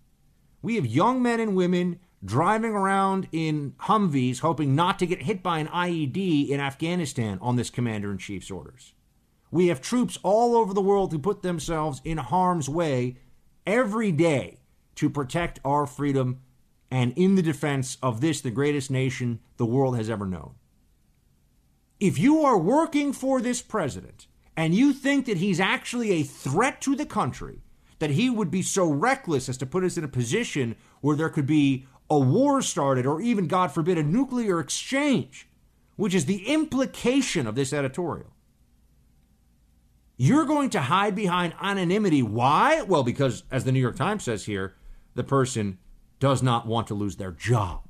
We 0.61 0.75
have 0.75 0.87
young 0.87 1.21
men 1.21 1.39
and 1.39 1.55
women 1.55 1.99
driving 2.25 2.71
around 2.71 3.27
in 3.31 3.73
Humvees 3.81 4.39
hoping 4.39 4.75
not 4.75 4.99
to 4.99 5.05
get 5.05 5.21
hit 5.21 5.43
by 5.43 5.59
an 5.59 5.67
IED 5.67 6.49
in 6.49 6.59
Afghanistan 6.59 7.37
on 7.41 7.55
this 7.55 7.69
commander 7.69 8.11
in 8.11 8.17
chief's 8.17 8.51
orders. 8.51 8.93
We 9.51 9.67
have 9.67 9.81
troops 9.81 10.17
all 10.23 10.55
over 10.55 10.73
the 10.73 10.81
world 10.81 11.11
who 11.11 11.19
put 11.19 11.43
themselves 11.43 12.01
in 12.03 12.17
harm's 12.17 12.67
way 12.67 13.17
every 13.65 14.11
day 14.11 14.59
to 14.95 15.09
protect 15.09 15.59
our 15.63 15.85
freedom 15.85 16.41
and 16.91 17.13
in 17.15 17.35
the 17.35 17.43
defense 17.43 17.97
of 18.01 18.19
this, 18.19 18.41
the 18.41 18.49
greatest 18.49 18.89
nation 18.89 19.39
the 19.57 19.65
world 19.65 19.95
has 19.95 20.09
ever 20.09 20.25
known 20.25 20.55
if 21.99 22.17
you 22.17 22.41
are 22.41 22.57
working 22.57 23.13
for 23.13 23.41
this 23.41 23.61
president 23.61 24.27
and 24.55 24.73
you 24.73 24.93
think 24.93 25.25
that 25.25 25.37
he's 25.37 25.59
actually 25.59 26.11
a 26.11 26.23
threat 26.23 26.81
to 26.81 26.95
the 26.95 27.05
country, 27.05 27.61
that 27.99 28.11
he 28.11 28.29
would 28.29 28.49
be 28.49 28.61
so 28.61 28.89
reckless 28.89 29.49
as 29.49 29.57
to 29.57 29.65
put 29.65 29.83
us 29.83 29.97
in 29.97 30.03
a 30.03 30.09
position 30.09 30.75
where 31.01 31.15
there 31.15 31.29
could 31.29 31.45
be 31.45 31.85
a 32.09 32.17
war 32.17 32.61
started 32.61 33.05
or 33.05 33.21
even, 33.21 33.47
God 33.47 33.71
forbid, 33.71 33.97
a 33.97 34.03
nuclear 34.03 34.59
exchange, 34.59 35.47
which 35.95 36.13
is 36.13 36.25
the 36.25 36.47
implication 36.47 37.45
of 37.45 37.55
this 37.55 37.73
editorial. 37.73 38.33
You're 40.17 40.45
going 40.45 40.69
to 40.71 40.81
hide 40.81 41.15
behind 41.15 41.53
anonymity. 41.61 42.21
Why? 42.21 42.81
Well, 42.81 43.03
because, 43.03 43.43
as 43.51 43.63
the 43.63 43.71
New 43.71 43.79
York 43.79 43.95
Times 43.95 44.23
says 44.23 44.45
here, 44.45 44.75
the 45.15 45.23
person 45.23 45.77
does 46.19 46.43
not 46.43 46.67
want 46.67 46.87
to 46.87 46.93
lose 46.93 47.15
their 47.15 47.31
job. 47.31 47.83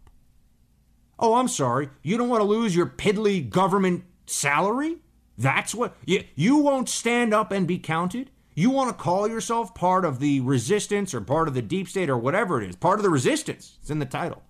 Oh, 1.19 1.35
I'm 1.35 1.49
sorry. 1.49 1.89
You 2.01 2.17
don't 2.17 2.29
want 2.29 2.41
to 2.41 2.47
lose 2.47 2.75
your 2.75 2.85
piddly 2.85 3.47
government 3.47 4.05
salary? 4.25 4.99
That's 5.37 5.75
what 5.75 5.95
you, 6.05 6.23
you 6.35 6.57
won't 6.57 6.89
stand 6.89 7.33
up 7.33 7.51
and 7.51 7.67
be 7.67 7.77
counted? 7.77 8.31
You 8.55 8.69
want 8.69 8.89
to 8.89 9.03
call 9.03 9.27
yourself 9.27 9.75
part 9.75 10.05
of 10.05 10.19
the 10.19 10.39
resistance 10.41 11.13
or 11.13 11.21
part 11.21 11.47
of 11.47 11.53
the 11.53 11.61
deep 11.61 11.87
state 11.87 12.09
or 12.09 12.17
whatever 12.17 12.61
it 12.61 12.69
is, 12.69 12.75
part 12.75 12.99
of 12.99 13.03
the 13.03 13.09
resistance. 13.09 13.77
It's 13.81 13.89
in 13.89 13.99
the 13.99 14.05
title. 14.05 14.43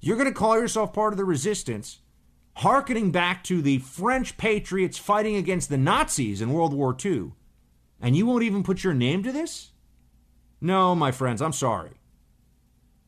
You're 0.00 0.16
going 0.16 0.28
to 0.28 0.38
call 0.38 0.58
yourself 0.58 0.92
part 0.92 1.12
of 1.12 1.16
the 1.16 1.24
resistance, 1.24 2.00
hearkening 2.56 3.10
back 3.10 3.42
to 3.44 3.62
the 3.62 3.78
French 3.78 4.36
patriots 4.36 4.98
fighting 4.98 5.34
against 5.34 5.70
the 5.70 5.78
Nazis 5.78 6.42
in 6.42 6.52
World 6.52 6.74
War 6.74 6.96
II, 7.02 7.32
and 8.00 8.16
you 8.16 8.26
won't 8.26 8.44
even 8.44 8.62
put 8.62 8.84
your 8.84 8.94
name 8.94 9.22
to 9.22 9.32
this? 9.32 9.70
No, 10.60 10.94
my 10.94 11.10
friends, 11.10 11.40
I'm 11.40 11.52
sorry. 11.52 11.92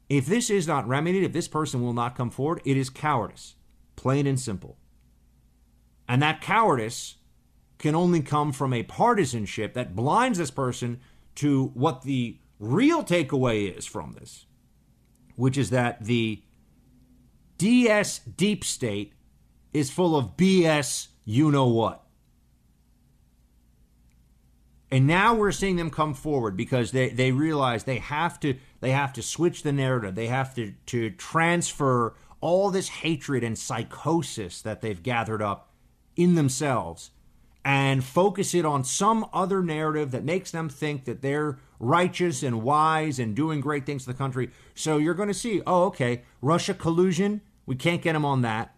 If 0.09 0.27
this 0.27 0.51
is 0.51 0.67
not 0.67 0.87
remedied, 0.87 1.25
if 1.25 1.33
this 1.33 1.49
person 1.49 1.83
will 1.83 1.93
not 1.93 2.17
come 2.17 2.31
forward, 2.31 2.63
it 2.65 2.77
is 2.77 2.91
cowardice, 2.91 3.55
plain 3.97 4.27
and 4.27 4.39
simple. 4.39 4.79
And 6.09 6.23
that 6.23 6.41
cowardice 6.41 7.17
can 7.79 7.95
only 7.95 8.23
come 8.23 8.53
from 8.53 8.73
a 8.73 8.85
partisanship 8.85 9.75
that 9.75 9.97
blinds 9.97 10.39
this 10.39 10.51
person 10.51 11.01
to 11.37 11.67
what 11.75 12.03
the 12.03 12.39
real 12.59 13.03
takeaway 13.03 13.77
is 13.77 13.85
from 13.85 14.13
this, 14.13 14.47
which 15.35 15.59
is 15.59 15.71
that 15.71 16.05
the 16.05 16.43
DS 17.59 18.21
deep 18.21 18.65
state 18.65 19.13
is 19.73 19.91
full 19.91 20.17
of 20.17 20.37
BS, 20.37 21.09
you 21.25 21.51
know 21.51 21.67
what. 21.67 22.06
And 24.91 25.07
now 25.07 25.35
we're 25.35 25.53
seeing 25.53 25.77
them 25.77 25.91
come 25.91 26.15
forward 26.15 26.57
because 26.57 26.93
they, 26.93 27.09
they 27.09 27.33
realize 27.33 27.85
they 27.85 27.99
have 27.99 28.39
to 28.41 28.57
they 28.81 28.93
have 28.93 29.13
to 29.15 29.23
switch 29.23 29.63
the 29.63 29.73
narrative. 29.73 30.15
They 30.15 30.29
have 30.29 30.55
to, 30.55 30.75
to 30.87 31.11
transfer 31.11 32.15
all 32.41 32.71
this 32.71 32.89
hatred 32.89 33.43
and 33.43 33.59
psychosis 33.59 34.63
that 34.63 34.81
they've 34.81 35.03
gathered 35.03 35.43
up 35.43 35.71
in 36.15 36.35
themselves 36.35 37.11
and 37.65 38.05
focus 38.05 38.55
it 38.55 38.65
on 38.65 38.85
some 38.85 39.27
other 39.33 39.61
narrative 39.61 40.13
that 40.13 40.23
makes 40.23 40.53
them 40.53 40.69
think 40.69 41.05
that 41.05 41.21
they're 41.21 41.59
righteous 41.81 42.45
and 42.45 42.63
wise 42.63 43.19
and 43.19 43.35
doing 43.35 43.61
great 43.61 43.85
things 43.85 44.05
to 44.05 44.13
the 44.13 44.17
country. 44.17 44.51
So 44.75 44.99
you're 44.99 45.15
going 45.15 45.29
to 45.29 45.35
see, 45.35 45.63
oh, 45.67 45.87
okay, 45.87 46.23
Russia 46.41 46.75
collusion, 46.75 47.41
we 47.67 47.75
can't 47.75 48.03
get 48.03 48.13
them 48.13 48.25
on 48.25 48.43
that. 48.43 48.76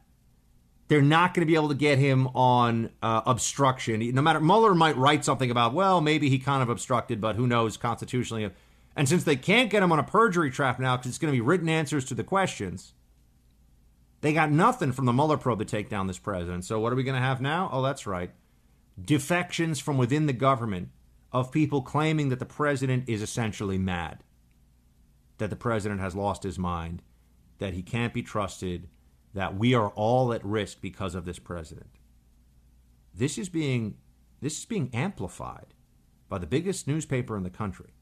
They're 0.88 1.02
not 1.02 1.34
going 1.34 1.46
to 1.46 1.50
be 1.50 1.54
able 1.54 1.68
to 1.68 1.74
get 1.74 1.98
him 1.98 2.28
on 2.28 2.90
uh, 3.02 3.20
obstruction. 3.26 4.00
No 4.14 4.22
matter, 4.22 4.40
Mueller 4.40 4.74
might 4.74 4.96
write 4.96 5.24
something 5.24 5.50
about, 5.50 5.74
well, 5.74 6.00
maybe 6.00 6.30
he 6.30 6.38
kind 6.38 6.62
of 6.62 6.70
obstructed, 6.70 7.20
but 7.20 7.36
who 7.36 7.46
knows 7.46 7.76
constitutionally. 7.76 8.50
And 8.96 9.08
since 9.08 9.22
they 9.24 9.36
can't 9.36 9.70
get 9.70 9.82
him 9.82 9.92
on 9.92 9.98
a 9.98 10.02
perjury 10.02 10.50
trap 10.50 10.80
now 10.80 10.96
because 10.96 11.10
it's 11.10 11.18
going 11.18 11.32
to 11.32 11.36
be 11.36 11.42
written 11.42 11.68
answers 11.68 12.06
to 12.06 12.14
the 12.14 12.24
questions, 12.24 12.94
they 14.22 14.32
got 14.32 14.50
nothing 14.50 14.92
from 14.92 15.04
the 15.04 15.12
Mueller 15.12 15.36
probe 15.36 15.58
to 15.58 15.64
take 15.64 15.88
down 15.88 16.06
this 16.06 16.18
president. 16.18 16.64
So 16.64 16.80
what 16.80 16.92
are 16.92 16.96
we 16.96 17.04
going 17.04 17.14
to 17.14 17.20
have 17.20 17.40
now? 17.40 17.68
Oh, 17.70 17.82
that's 17.82 18.06
right. 18.06 18.30
Defections 19.02 19.78
from 19.78 19.98
within 19.98 20.26
the 20.26 20.32
government 20.32 20.88
of 21.32 21.52
people 21.52 21.82
claiming 21.82 22.30
that 22.30 22.38
the 22.38 22.46
president 22.46 23.08
is 23.08 23.22
essentially 23.22 23.78
mad, 23.78 24.24
that 25.36 25.50
the 25.50 25.56
president 25.56 26.00
has 26.00 26.16
lost 26.16 26.42
his 26.42 26.58
mind, 26.58 27.02
that 27.58 27.74
he 27.74 27.82
can't 27.82 28.14
be 28.14 28.22
trusted, 28.22 28.88
that 29.34 29.56
we 29.56 29.74
are 29.74 29.88
all 29.90 30.32
at 30.32 30.44
risk 30.44 30.80
because 30.80 31.14
of 31.14 31.24
this 31.24 31.38
president. 31.38 31.90
This 33.14 33.38
is 33.38 33.48
being 33.48 33.96
this 34.40 34.58
is 34.58 34.64
being 34.64 34.90
amplified 34.92 35.74
by 36.28 36.38
the 36.38 36.46
biggest 36.46 36.86
newspaper 36.86 37.36
in 37.36 37.42
the 37.42 37.50
country. 37.50 37.92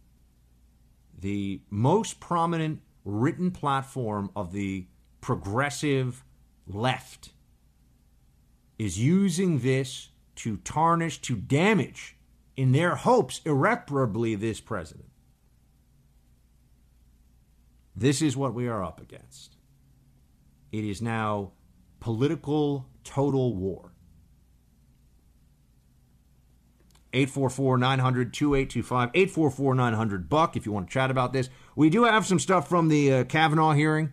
The 1.18 1.62
most 1.70 2.20
prominent 2.20 2.82
written 3.04 3.50
platform 3.50 4.30
of 4.36 4.52
the 4.52 4.86
progressive 5.22 6.24
left 6.66 7.30
is 8.78 8.98
using 8.98 9.60
this 9.60 10.10
to 10.36 10.58
tarnish, 10.58 11.22
to 11.22 11.36
damage, 11.36 12.16
in 12.56 12.72
their 12.72 12.96
hopes, 12.96 13.40
irreparably, 13.44 14.34
this 14.34 14.60
president. 14.60 15.08
This 17.94 18.20
is 18.20 18.36
what 18.36 18.54
we 18.54 18.68
are 18.68 18.84
up 18.84 19.00
against. 19.00 19.55
It 20.76 20.84
is 20.84 21.00
now 21.00 21.52
political 22.00 22.86
total 23.02 23.54
war. 23.54 23.92
844 27.14 27.78
900 27.78 28.34
2825. 28.34 29.10
844 29.14 29.74
900 29.74 30.28
Buck 30.28 30.54
if 30.54 30.66
you 30.66 30.72
want 30.72 30.88
to 30.88 30.92
chat 30.92 31.10
about 31.10 31.32
this. 31.32 31.48
We 31.76 31.88
do 31.88 32.04
have 32.04 32.26
some 32.26 32.38
stuff 32.38 32.68
from 32.68 32.88
the 32.88 33.12
uh, 33.12 33.24
Kavanaugh 33.24 33.72
hearing, 33.72 34.12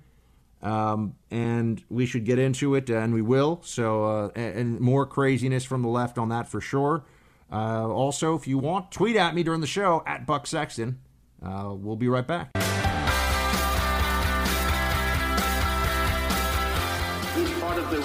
um, 0.61 1.15
and 1.29 1.83
we 1.89 2.05
should 2.05 2.23
get 2.23 2.39
into 2.39 2.75
it, 2.75 2.89
and 2.89 3.13
we 3.13 3.21
will. 3.21 3.59
So, 3.63 4.05
uh, 4.05 4.29
and, 4.35 4.57
and 4.57 4.79
more 4.79 5.05
craziness 5.05 5.65
from 5.65 5.81
the 5.81 5.89
left 5.89 6.17
on 6.17 6.29
that 6.29 6.47
for 6.47 6.61
sure. 6.61 7.03
Uh, 7.51 7.89
also, 7.89 8.35
if 8.35 8.47
you 8.47 8.57
want, 8.57 8.89
tweet 8.89 9.17
at 9.17 9.35
me 9.35 9.43
during 9.43 9.59
the 9.59 9.67
show 9.67 10.01
at 10.07 10.25
Buck 10.25 10.47
Sexton. 10.47 10.99
Uh, 11.45 11.73
we'll 11.75 11.97
be 11.97 12.07
right 12.07 12.25
back. 12.25 12.51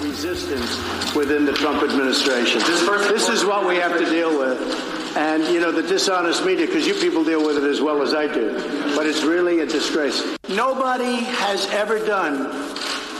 Resistance 0.09 1.15
within 1.15 1.45
the 1.45 1.53
Trump 1.53 1.83
administration. 1.83 2.59
This, 2.59 2.81
this 3.07 3.29
is 3.29 3.45
what 3.45 3.67
we 3.67 3.75
have 3.75 3.97
to 3.97 4.05
deal 4.05 4.37
with. 4.37 4.59
And, 5.15 5.43
you 5.53 5.59
know, 5.59 5.71
the 5.71 5.83
dishonest 5.83 6.45
media, 6.45 6.65
because 6.65 6.85
you 6.87 6.93
people 6.95 7.23
deal 7.23 7.45
with 7.45 7.57
it 7.57 7.63
as 7.63 7.81
well 7.81 8.01
as 8.01 8.13
I 8.13 8.27
do. 8.31 8.53
But 8.95 9.05
it's 9.05 9.23
really 9.23 9.59
a 9.59 9.65
disgrace. 9.65 10.23
Nobody 10.49 11.15
has 11.15 11.67
ever 11.67 11.99
done 12.05 12.51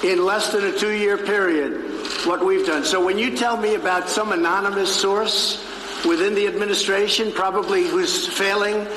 in 0.04 0.26
less 0.26 0.52
than 0.52 0.66
a 0.66 0.72
two 0.72 0.92
year 0.92 1.18
period 1.18 1.86
what 2.26 2.46
we've 2.46 2.66
done. 2.66 2.84
So 2.84 3.04
when 3.04 3.18
you 3.18 3.36
tell 3.36 3.58
me 3.58 3.76
about 3.76 4.10
some 4.10 4.32
anonymous 4.32 4.94
source 4.94 5.64
within 6.06 6.34
the 6.36 6.48
administration, 6.48 7.32
probably 7.32 7.88
who's 7.88 8.28
failing 8.28 8.88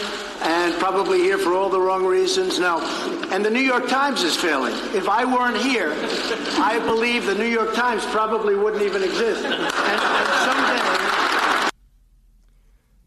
and 0.43 0.75
probably 0.75 1.19
here 1.19 1.39
for 1.39 1.55
all 1.55 1.69
the 1.69 1.81
wrong 1.81 2.05
reasons. 2.05 2.59
Now, 2.59 2.81
And 3.33 3.45
the 3.45 3.51
New 3.51 3.61
York 3.61 3.89
Times 3.89 4.23
is 4.23 4.37
failing. 4.37 4.75
If 4.95 5.09
I 5.09 5.25
weren't 5.25 5.57
here, 5.57 5.95
I 6.59 6.81
believe 6.85 7.27
the 7.27 7.35
New 7.35 7.47
York 7.47 7.75
Times 7.75 8.05
probably 8.07 8.55
wouldn't 8.55 8.83
even 8.83 9.03
exist. 9.03 9.45
And, 9.45 9.55
and 9.55 9.71
someday. 10.45 11.71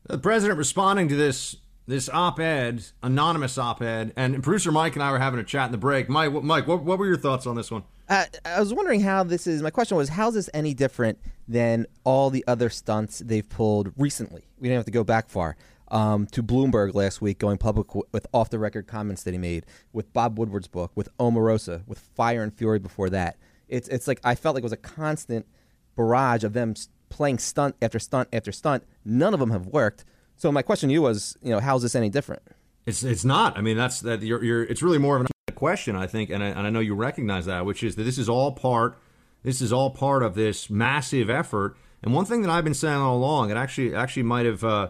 The 0.07 0.17
president 0.17 0.57
responding 0.57 1.09
to 1.09 1.15
this 1.15 1.55
this 1.87 2.09
op-ed, 2.09 2.83
anonymous 3.03 3.57
op-ed, 3.57 4.13
and 4.15 4.41
producer 4.43 4.71
Mike 4.71 4.95
and 4.95 5.03
I 5.03 5.11
were 5.11 5.19
having 5.19 5.39
a 5.39 5.43
chat 5.43 5.67
in 5.67 5.71
the 5.71 5.77
break. 5.77 6.09
Mike, 6.09 6.31
Mike, 6.31 6.67
what, 6.67 6.83
what 6.83 6.97
were 6.97 7.05
your 7.05 7.17
thoughts 7.17 7.45
on 7.45 7.55
this 7.55 7.69
one? 7.69 7.83
Uh, 8.07 8.25
I 8.43 8.59
was 8.59 8.73
wondering 8.73 9.01
how 9.01 9.23
this 9.23 9.47
is. 9.47 9.61
My 9.61 9.69
question 9.69 9.97
was, 9.97 10.09
how's 10.09 10.35
this 10.35 10.49
any 10.53 10.73
different 10.73 11.19
than 11.47 11.85
all 12.03 12.29
the 12.29 12.43
other 12.47 12.69
stunts 12.69 13.19
they've 13.19 13.47
pulled 13.47 13.91
recently? 13.97 14.43
We 14.59 14.67
didn't 14.67 14.77
have 14.77 14.85
to 14.85 14.91
go 14.91 15.03
back 15.03 15.29
far 15.29 15.57
um, 15.89 16.27
to 16.27 16.43
Bloomberg 16.43 16.93
last 16.93 17.21
week, 17.21 17.39
going 17.39 17.57
public 17.57 17.93
with 17.95 18.27
off 18.33 18.49
the 18.49 18.59
record 18.59 18.87
comments 18.87 19.23
that 19.23 19.31
he 19.33 19.37
made, 19.37 19.65
with 19.93 20.11
Bob 20.13 20.37
Woodward's 20.37 20.67
book, 20.67 20.91
with 20.95 21.15
Omarosa, 21.17 21.87
with 21.87 21.99
Fire 21.99 22.43
and 22.43 22.53
Fury 22.53 22.79
before 22.79 23.09
that. 23.09 23.37
It's 23.67 23.87
it's 23.87 24.07
like 24.07 24.19
I 24.23 24.35
felt 24.35 24.55
like 24.55 24.61
it 24.61 24.65
was 24.65 24.71
a 24.71 24.77
constant 24.77 25.47
barrage 25.95 26.43
of 26.43 26.53
them 26.53 26.75
playing 27.09 27.39
stunt 27.39 27.75
after 27.81 27.97
stunt 27.97 28.29
after 28.33 28.51
stunt. 28.51 28.83
None 29.03 29.33
of 29.33 29.39
them 29.39 29.51
have 29.51 29.67
worked. 29.67 30.05
So 30.37 30.51
my 30.51 30.61
question 30.61 30.89
to 30.89 30.93
you 30.93 31.01
was, 31.01 31.37
you 31.41 31.51
know, 31.51 31.59
how's 31.59 31.81
this 31.81 31.95
any 31.95 32.09
different? 32.09 32.43
It's 32.85 33.03
it's 33.03 33.25
not. 33.25 33.57
I 33.57 33.61
mean, 33.61 33.77
that's 33.77 34.01
that. 34.01 34.21
You're, 34.21 34.43
you're 34.43 34.63
it's 34.63 34.83
really 34.83 34.97
more 34.97 35.17
of 35.17 35.27
a 35.47 35.51
question, 35.51 35.95
I 35.95 36.07
think, 36.07 36.29
and 36.29 36.43
I, 36.43 36.47
and 36.47 36.67
I 36.67 36.69
know 36.69 36.79
you 36.79 36.93
recognize 36.93 37.45
that, 37.45 37.65
which 37.65 37.83
is 37.83 37.95
that 37.95 38.03
this 38.03 38.17
is 38.17 38.29
all 38.29 38.51
part. 38.51 38.97
This 39.43 39.61
is 39.61 39.71
all 39.71 39.89
part 39.89 40.23
of 40.23 40.35
this 40.35 40.69
massive 40.69 41.29
effort. 41.29 41.77
And 42.03 42.13
one 42.13 42.25
thing 42.25 42.41
that 42.41 42.49
I've 42.51 42.63
been 42.63 42.73
saying 42.73 42.97
all 42.97 43.17
along, 43.17 43.49
it 43.49 43.57
actually 43.57 43.95
actually 43.95 44.23
might 44.23 44.45
have. 44.45 44.63
Uh, 44.63 44.89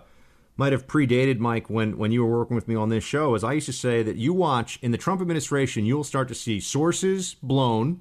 might 0.58 0.72
have 0.72 0.88
predated 0.88 1.38
Mike 1.40 1.70
when 1.70 1.98
when 1.98 2.14
you 2.14 2.24
were 2.24 2.40
working 2.40 2.56
with 2.56 2.68
me 2.68 2.76
on 2.76 2.88
this 2.88 3.04
show 3.04 3.36
is 3.36 3.44
I 3.44 3.54
used 3.54 3.66
to 3.66 3.74
say 3.74 4.04
that 4.04 4.16
you 4.16 4.34
watch 4.34 4.80
in 4.82 4.92
the 4.92 4.98
Trump 4.98 5.20
administration 5.20 5.86
you'll 5.86 6.06
start 6.06 6.30
to 6.30 6.34
see 6.34 6.62
sources 6.62 7.36
blown 7.44 8.00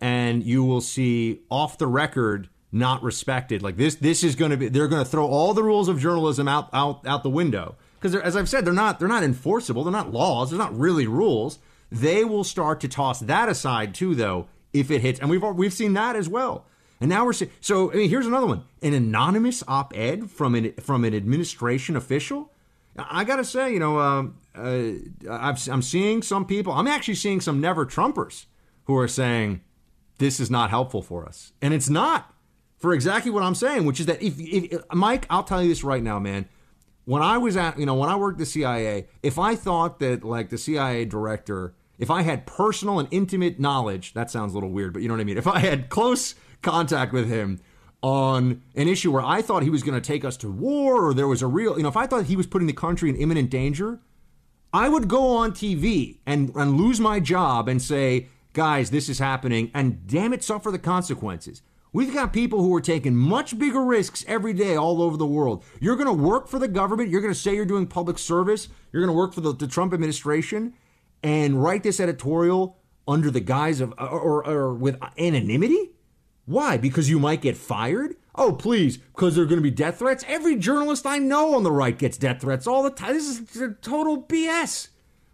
and 0.00 0.42
you 0.42 0.64
will 0.64 0.80
see 0.80 1.42
off 1.50 1.76
the 1.76 1.86
record 1.86 2.48
not 2.72 3.02
respected. 3.02 3.62
Like 3.62 3.76
this 3.76 3.96
this 3.96 4.22
is 4.22 4.34
going 4.34 4.50
to 4.50 4.56
be 4.56 4.68
they're 4.68 4.88
going 4.88 5.04
to 5.04 5.10
throw 5.10 5.26
all 5.26 5.54
the 5.54 5.62
rules 5.62 5.88
of 5.88 6.00
journalism 6.00 6.48
out 6.48 6.68
out 6.72 7.06
out 7.06 7.22
the 7.22 7.30
window. 7.30 7.76
Because 7.98 8.14
as 8.14 8.36
I've 8.36 8.48
said 8.48 8.64
they're 8.64 8.72
not 8.72 8.98
they're 8.98 9.08
not 9.08 9.22
enforceable. 9.22 9.84
They're 9.84 9.92
not 9.92 10.12
laws. 10.12 10.50
They're 10.50 10.58
not 10.58 10.78
really 10.78 11.06
rules. 11.06 11.58
They 11.90 12.24
will 12.24 12.44
start 12.44 12.80
to 12.80 12.88
toss 12.88 13.20
that 13.20 13.48
aside 13.48 13.94
too 13.94 14.14
though 14.14 14.48
if 14.72 14.90
it 14.90 15.00
hits. 15.00 15.20
And 15.20 15.28
we've 15.30 15.42
we've 15.42 15.72
seen 15.72 15.94
that 15.94 16.16
as 16.16 16.28
well. 16.28 16.66
And 17.00 17.08
now 17.08 17.24
we're. 17.24 17.32
So 17.60 17.90
I 17.92 17.96
mean, 17.96 18.10
here's 18.10 18.26
another 18.26 18.46
one: 18.46 18.64
an 18.82 18.94
anonymous 18.94 19.64
op-ed 19.66 20.30
from 20.30 20.54
an 20.54 20.72
from 20.74 21.04
an 21.04 21.14
administration 21.14 21.96
official. 21.96 22.52
I 22.98 23.24
got 23.24 23.36
to 23.36 23.44
say, 23.44 23.72
you 23.72 23.78
know, 23.78 23.98
um, 23.98 24.36
uh, 24.54 25.30
i 25.30 25.56
am 25.68 25.80
seeing 25.80 26.22
some 26.22 26.44
people. 26.44 26.72
I'm 26.72 26.86
actually 26.86 27.14
seeing 27.14 27.40
some 27.40 27.60
never 27.60 27.86
Trumpers 27.86 28.46
who 28.84 28.96
are 28.98 29.08
saying 29.08 29.62
this 30.18 30.40
is 30.40 30.50
not 30.50 30.68
helpful 30.68 31.00
for 31.00 31.24
us, 31.26 31.52
and 31.62 31.72
it's 31.72 31.88
not 31.88 32.34
for 32.80 32.94
exactly 32.94 33.30
what 33.30 33.42
I'm 33.42 33.54
saying, 33.54 33.84
which 33.84 34.00
is 34.00 34.06
that 34.06 34.22
if, 34.22 34.34
if 34.38 34.82
Mike, 34.92 35.26
I'll 35.30 35.44
tell 35.44 35.62
you 35.62 35.68
this 35.68 35.84
right 35.84 36.02
now, 36.02 36.18
man. 36.18 36.48
When 37.04 37.22
I 37.22 37.38
was 37.38 37.56
at, 37.56 37.78
you 37.78 37.86
know, 37.86 37.94
when 37.94 38.08
I 38.08 38.16
worked 38.16 38.38
the 38.38 38.46
CIA, 38.46 39.06
if 39.22 39.38
I 39.38 39.54
thought 39.54 39.98
that 40.00 40.24
like 40.24 40.48
the 40.48 40.58
CIA 40.58 41.04
director, 41.04 41.74
if 41.98 42.10
I 42.10 42.22
had 42.22 42.46
personal 42.46 42.98
and 42.98 43.08
intimate 43.10 43.60
knowledge, 43.60 44.14
that 44.14 44.30
sounds 44.30 44.52
a 44.52 44.56
little 44.56 44.70
weird, 44.70 44.92
but 44.92 45.02
you 45.02 45.08
know 45.08 45.14
what 45.14 45.20
I 45.20 45.24
mean. 45.24 45.38
If 45.38 45.46
I 45.46 45.58
had 45.58 45.88
close 45.88 46.34
contact 46.62 47.12
with 47.12 47.28
him 47.28 47.60
on 48.02 48.62
an 48.74 48.88
issue 48.88 49.12
where 49.12 49.22
I 49.22 49.42
thought 49.42 49.62
he 49.62 49.70
was 49.70 49.82
going 49.82 50.00
to 50.00 50.06
take 50.06 50.24
us 50.24 50.36
to 50.38 50.50
war 50.50 51.04
or 51.04 51.14
there 51.14 51.28
was 51.28 51.42
a 51.42 51.46
real, 51.46 51.76
you 51.76 51.82
know, 51.82 51.88
if 51.88 51.96
I 51.96 52.06
thought 52.06 52.24
he 52.24 52.36
was 52.36 52.46
putting 52.46 52.66
the 52.66 52.72
country 52.72 53.10
in 53.10 53.16
imminent 53.16 53.50
danger, 53.50 54.00
I 54.72 54.88
would 54.88 55.08
go 55.08 55.36
on 55.36 55.52
TV 55.52 56.18
and, 56.24 56.54
and 56.54 56.76
lose 56.76 57.00
my 57.00 57.20
job 57.20 57.68
and 57.68 57.82
say, 57.82 58.28
guys, 58.52 58.90
this 58.90 59.08
is 59.08 59.18
happening, 59.18 59.70
and 59.74 60.06
damn 60.06 60.32
it, 60.32 60.42
suffer 60.42 60.70
the 60.70 60.78
consequences. 60.78 61.62
We've 61.92 62.14
got 62.14 62.32
people 62.32 62.62
who 62.62 62.74
are 62.76 62.80
taking 62.80 63.16
much 63.16 63.58
bigger 63.58 63.84
risks 63.84 64.24
every 64.28 64.52
day 64.52 64.76
all 64.76 65.02
over 65.02 65.16
the 65.16 65.26
world. 65.26 65.64
You're 65.80 65.96
going 65.96 66.06
to 66.06 66.12
work 66.12 66.46
for 66.46 66.58
the 66.58 66.68
government. 66.68 67.10
You're 67.10 67.20
going 67.20 67.34
to 67.34 67.38
say 67.38 67.54
you're 67.54 67.64
doing 67.64 67.88
public 67.88 68.18
service. 68.18 68.68
You're 68.92 69.02
going 69.02 69.12
to 69.12 69.18
work 69.18 69.34
for 69.34 69.40
the, 69.40 69.52
the 69.52 69.66
Trump 69.66 69.92
administration 69.92 70.74
and 71.22 71.62
write 71.62 71.82
this 71.82 71.98
editorial 71.98 72.78
under 73.08 73.30
the 73.30 73.40
guise 73.40 73.80
of 73.80 73.92
or, 73.98 74.08
or, 74.08 74.46
or 74.48 74.74
with 74.74 74.98
anonymity. 75.18 75.90
Why? 76.46 76.76
Because 76.76 77.10
you 77.10 77.18
might 77.18 77.42
get 77.42 77.56
fired? 77.56 78.16
Oh, 78.36 78.52
please, 78.52 78.96
because 78.96 79.34
there 79.34 79.44
are 79.44 79.48
going 79.48 79.58
to 79.58 79.62
be 79.62 79.70
death 79.70 79.98
threats? 79.98 80.24
Every 80.28 80.56
journalist 80.56 81.06
I 81.06 81.18
know 81.18 81.54
on 81.54 81.64
the 81.64 81.72
right 81.72 81.98
gets 81.98 82.16
death 82.16 82.40
threats 82.40 82.66
all 82.66 82.84
the 82.84 82.90
time. 82.90 83.14
This 83.14 83.40
is 83.40 83.74
total 83.82 84.22
BS. 84.22 84.88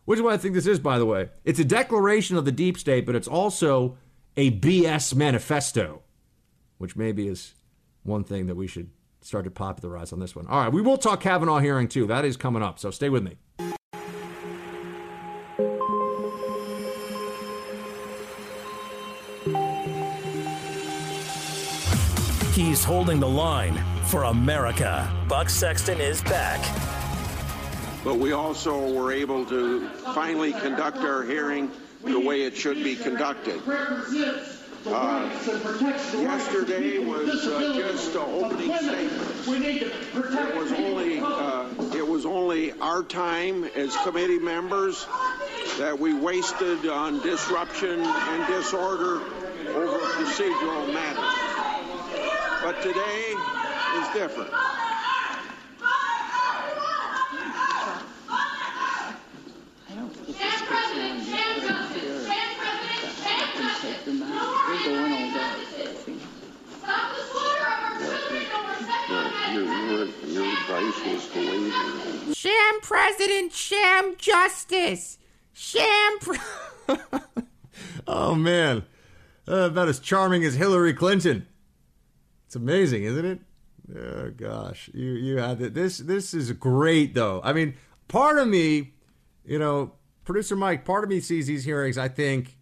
Which 0.07 0.19
is 0.19 0.23
what 0.23 0.35
I 0.35 0.39
think 0.39 0.55
this 0.55 0.67
is, 0.67 0.79
by 0.79 0.99
the 0.99 1.07
way. 1.07 1.31
It's 1.45 1.59
a 1.59 1.65
declaration 1.65 2.37
of 2.37 2.45
the 2.45 2.53
deep 2.53 2.79
state, 2.79 3.05
but 3.05 3.15
it's 3.15 3.29
also 3.29 3.99
a 4.37 4.53
BS 4.53 5.15
manifesto, 5.15 6.03
which 6.79 6.97
maybe 6.97 7.29
is 7.29 7.55
one 8.03 8.25
thing 8.25 8.47
that 8.47 8.55
we 8.55 8.67
should 8.67 8.91
start 9.21 9.45
to 9.45 9.51
popularize 9.51 10.13
on 10.13 10.21
this 10.21 10.37
one. 10.37 10.47
All 10.47 10.61
right, 10.61 10.73
we 10.73 10.81
will 10.81 10.99
talk 10.99 11.21
Kavanaugh 11.21 11.59
hearing 11.59 11.89
too. 11.89 12.07
That 12.07 12.25
is 12.25 12.37
coming 12.37 12.63
up, 12.63 12.79
so 12.79 12.91
stay 12.91 13.09
with 13.09 13.23
me. 13.23 13.37
He's 22.53 22.83
holding 22.83 23.21
the 23.21 23.29
line 23.29 23.79
for 24.07 24.25
America. 24.25 25.11
Buck 25.29 25.51
Sexton 25.51 26.01
is 26.01 26.23
back. 26.23 26.61
But 28.03 28.17
we 28.17 28.33
also 28.33 28.93
were 28.95 29.13
able 29.13 29.45
to 29.47 29.89
finally 30.15 30.53
conduct 30.53 30.99
our 30.99 31.23
hearing 31.23 31.71
the 32.05 32.19
way 32.21 32.43
it 32.43 32.57
should 32.57 32.83
be 32.83 32.95
conducted. 32.97 33.61
Uh, 34.89 35.29
yesterday 36.15 36.99
was 36.99 37.47
uh, 37.47 37.75
just 37.75 38.15
an 38.15 38.21
opening 38.21 38.73
statement. 38.77 39.47
It 39.49 40.57
was 40.57 40.73
only 40.73 41.19
uh, 41.19 41.69
it 41.97 42.07
was 42.07 42.25
only 42.25 42.71
our 42.73 43.03
time 43.03 43.65
as 43.65 43.97
committee 43.97 44.39
members 44.39 45.05
that 45.79 45.99
we 45.99 46.15
wasted 46.15 46.87
on 46.87 47.21
disruption 47.21 48.01
and 48.01 48.47
disorder 48.47 49.23
over 49.75 49.99
procedural 49.99 50.93
matters. 50.95 51.35
But 52.63 52.81
today 52.83 53.35
is 53.99 54.09
different. 54.15 54.53
Sham 72.35 72.81
President, 72.83 73.53
sham 73.53 74.15
justice, 74.19 75.19
sham. 75.53 76.19
Pre- 76.21 76.39
oh 78.07 78.35
man, 78.35 78.85
uh, 79.49 79.55
about 79.71 79.89
as 79.89 79.99
charming 79.99 80.45
as 80.45 80.55
Hillary 80.55 80.95
Clinton. 80.95 81.47
It's 82.47 82.57
amazing, 82.57 83.05
isn't 83.05 83.25
it? 83.25 83.41
Oh 83.97 84.31
gosh, 84.37 84.91
you 84.93 85.13
you 85.13 85.39
had 85.39 85.61
it. 85.61 85.75
This 85.75 85.99
this 85.99 86.35
is 86.35 86.53
great 86.53 87.15
though. 87.15 87.41
I 87.45 87.53
mean, 87.53 87.75
part 88.09 88.39
of 88.39 88.49
me, 88.49 88.95
you 89.45 89.59
know, 89.59 89.93
producer 90.25 90.57
Mike, 90.57 90.85
part 90.85 91.05
of 91.05 91.11
me 91.11 91.21
sees 91.21 91.47
these 91.47 91.65
hearings. 91.65 91.97
I 91.97 92.09
think 92.09 92.56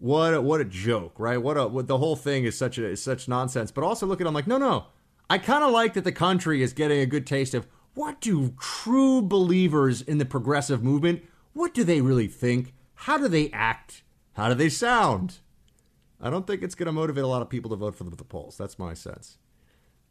what 0.00 0.34
a, 0.34 0.40
what 0.40 0.60
a 0.60 0.64
joke, 0.64 1.14
right? 1.18 1.40
What 1.40 1.56
a 1.56 1.68
what 1.68 1.86
the 1.86 1.98
whole 1.98 2.16
thing 2.16 2.44
is 2.44 2.58
such 2.58 2.78
a 2.78 2.86
is 2.86 3.02
such 3.02 3.28
nonsense. 3.28 3.70
But 3.70 3.84
also 3.84 4.06
look 4.06 4.20
at 4.20 4.24
them 4.24 4.34
like, 4.34 4.46
no, 4.46 4.58
no, 4.58 4.86
I 5.28 5.38
kind 5.38 5.62
of 5.62 5.70
like 5.70 5.94
that 5.94 6.04
the 6.04 6.10
country 6.10 6.62
is 6.62 6.72
getting 6.72 7.00
a 7.00 7.06
good 7.06 7.26
taste 7.26 7.54
of 7.54 7.68
what 7.94 8.20
do 8.20 8.54
true 8.58 9.20
believers 9.20 10.00
in 10.00 10.18
the 10.18 10.24
progressive 10.24 10.82
movement, 10.82 11.22
what 11.52 11.74
do 11.74 11.84
they 11.84 12.00
really 12.00 12.28
think? 12.28 12.72
How 12.94 13.18
do 13.18 13.28
they 13.28 13.50
act? 13.50 14.02
How 14.32 14.48
do 14.48 14.54
they 14.54 14.68
sound? 14.70 15.40
I 16.20 16.30
don't 16.30 16.46
think 16.46 16.62
it's 16.62 16.74
going 16.74 16.86
to 16.86 16.92
motivate 16.92 17.24
a 17.24 17.28
lot 17.28 17.42
of 17.42 17.50
people 17.50 17.70
to 17.70 17.76
vote 17.76 17.94
for 17.94 18.04
them 18.04 18.12
at 18.12 18.18
the 18.18 18.24
polls. 18.24 18.56
That's 18.56 18.78
my 18.78 18.94
sense. 18.94 19.38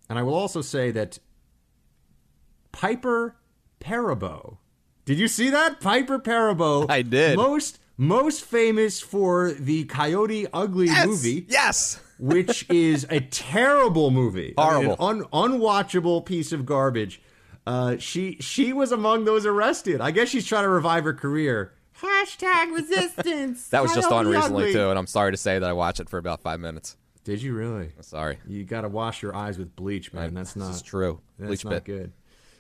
And 0.10 0.20
I 0.20 0.24
will 0.24 0.34
also 0.34 0.62
say 0.62 0.92
that 0.92 1.20
Piper 2.72 3.36
Perabo. 3.80 4.58
Did 5.06 5.20
you 5.20 5.28
see 5.28 5.50
that? 5.50 5.80
Piper 5.80 6.20
Perabo. 6.20 6.86
I 6.90 7.02
did. 7.02 7.38
Most 7.38 7.79
most 8.02 8.44
famous 8.46 9.02
for 9.02 9.52
the 9.52 9.84
Coyote 9.84 10.48
Ugly 10.54 10.86
Yes! 10.88 11.06
movie. 11.06 11.46
Yes. 11.50 12.00
which 12.20 12.66
is 12.70 13.06
a 13.10 13.20
terrible 13.20 14.10
movie. 14.12 14.54
I 14.58 14.80
mean, 14.80 14.86
Horrible. 14.88 15.08
an 15.10 15.26
un- 15.34 15.52
unwatchable 15.52 16.26
piece 16.26 16.52
of 16.52 16.66
garbage. 16.66 17.22
Uh, 17.68 17.98
she 17.98 18.38
she 18.40 18.74
was 18.74 18.92
among 18.92 19.26
those 19.26 19.46
arrested. 19.46 20.02
I 20.02 20.12
guess 20.12 20.30
she's 20.30 20.46
trying 20.48 20.64
to 20.64 20.70
revive 20.70 21.04
her 21.04 21.14
career. 21.14 21.74
Hashtag 22.02 22.74
resistance. 22.74 23.68
That 23.72 23.82
was 23.84 23.94
just 23.94 24.10
on 24.12 24.24
Coyote 24.26 24.36
recently 24.38 24.64
Ugly. 24.64 24.74
too, 24.74 24.90
and 24.90 24.98
I'm 24.98 25.06
sorry 25.08 25.32
to 25.32 25.38
say 25.38 25.60
that 25.60 25.70
I 25.70 25.74
watched 25.74 26.00
it 26.00 26.10
for 26.10 26.18
about 26.18 26.42
five 26.42 26.60
minutes. 26.62 26.96
Did 27.26 27.42
you 27.44 27.54
really? 27.54 27.92
Sorry. 28.00 28.38
You 28.48 28.64
got 28.64 28.82
to 28.82 28.88
wash 28.90 29.22
your 29.22 29.36
eyes 29.36 29.58
with 29.60 29.76
bleach, 29.76 30.14
man. 30.14 30.34
That's 30.34 30.54
This 30.54 30.64
not 30.64 30.72
is 30.76 30.82
true. 30.82 31.20
That's 31.38 31.48
Bleach 31.50 31.66
not 31.66 31.72
bit. 31.72 31.84
good. 31.84 32.12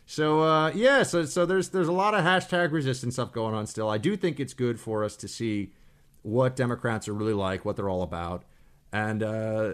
So 0.09 0.41
uh, 0.41 0.71
yeah, 0.71 1.03
so 1.03 1.23
so 1.25 1.45
there's 1.45 1.69
there's 1.69 1.87
a 1.87 1.91
lot 1.91 2.15
of 2.15 2.21
hashtag 2.21 2.71
resistance 2.71 3.13
stuff 3.13 3.31
going 3.31 3.53
on 3.53 3.67
still. 3.67 3.87
I 3.87 3.99
do 3.99 4.17
think 4.17 4.39
it's 4.39 4.55
good 4.55 4.79
for 4.79 5.03
us 5.03 5.15
to 5.17 5.27
see 5.27 5.71
what 6.23 6.55
Democrats 6.55 7.07
are 7.07 7.13
really 7.13 7.33
like, 7.33 7.63
what 7.63 7.75
they're 7.75 7.91
all 7.91 8.01
about, 8.01 8.43
and 8.91 9.21
uh, 9.21 9.73